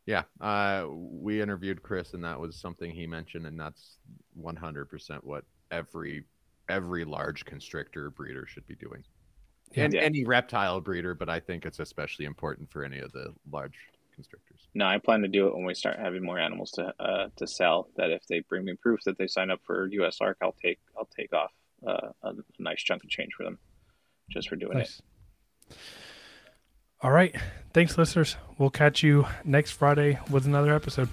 Yeah, 0.07 0.23
uh, 0.41 0.87
we 0.89 1.43
interviewed 1.43 1.83
Chris, 1.83 2.15
and 2.15 2.23
that 2.25 2.39
was 2.39 2.55
something 2.55 2.93
he 2.93 3.09
mentioned, 3.09 3.45
and 3.45 3.59
that's 3.59 3.99
100% 4.41 5.25
what 5.25 5.45
every 5.73 6.25
every 6.69 7.05
large 7.05 7.45
constrictor 7.45 8.11
breeder 8.11 8.47
should 8.47 8.67
be 8.69 8.77
doing, 8.77 9.03
yeah. 9.73 9.85
and 9.85 9.97
any 9.97 10.25
reptile 10.25 10.81
breeder. 10.81 11.15
But 11.15 11.29
I 11.29 11.41
think 11.41 11.67
it's 11.67 11.81
especially 11.81 12.25
important 12.25 12.71
for 12.71 12.85
any 12.85 13.01
of 13.01 13.11
the 13.11 13.35
large 13.51 13.75
constrictors. 14.15 14.69
No, 14.75 14.87
I 14.87 14.99
plan 14.99 15.23
to 15.23 15.29
do 15.29 15.49
it 15.49 15.55
when 15.55 15.65
we 15.65 15.75
start 15.75 15.99
having 15.99 16.25
more 16.25 16.39
animals 16.39 16.71
to 16.73 16.95
uh, 17.01 17.29
to 17.37 17.47
sell. 17.47 17.89
That 17.97 18.11
if 18.11 18.27
they 18.29 18.41
bring 18.41 18.65
me 18.65 18.75
proof 18.75 19.01
that 19.07 19.19
they 19.19 19.27
sign 19.27 19.51
up 19.51 19.61
for 19.65 19.89
USARK, 19.89 20.35
I'll 20.41 20.57
take 20.63 20.79
I'll 20.97 21.09
take 21.17 21.33
off 21.33 21.51
uh, 21.87 22.09
a 22.23 22.33
nice 22.59 22.83
chunk 22.83 23.05
of 23.05 23.11
change 23.11 23.35
for 23.37 23.45
them, 23.45 23.59
just 24.31 24.49
for 24.49 24.57
doing 24.57 24.79
nice. 24.79 25.01
it. 25.71 25.77
All 27.03 27.11
right. 27.11 27.35
Thanks, 27.73 27.99
listeners. 27.99 28.37
We'll 28.59 28.71
catch 28.71 29.03
you 29.03 29.27
next 29.45 29.73
Friday 29.73 30.19
with 30.31 30.47
another 30.47 30.75
episode. 30.75 31.09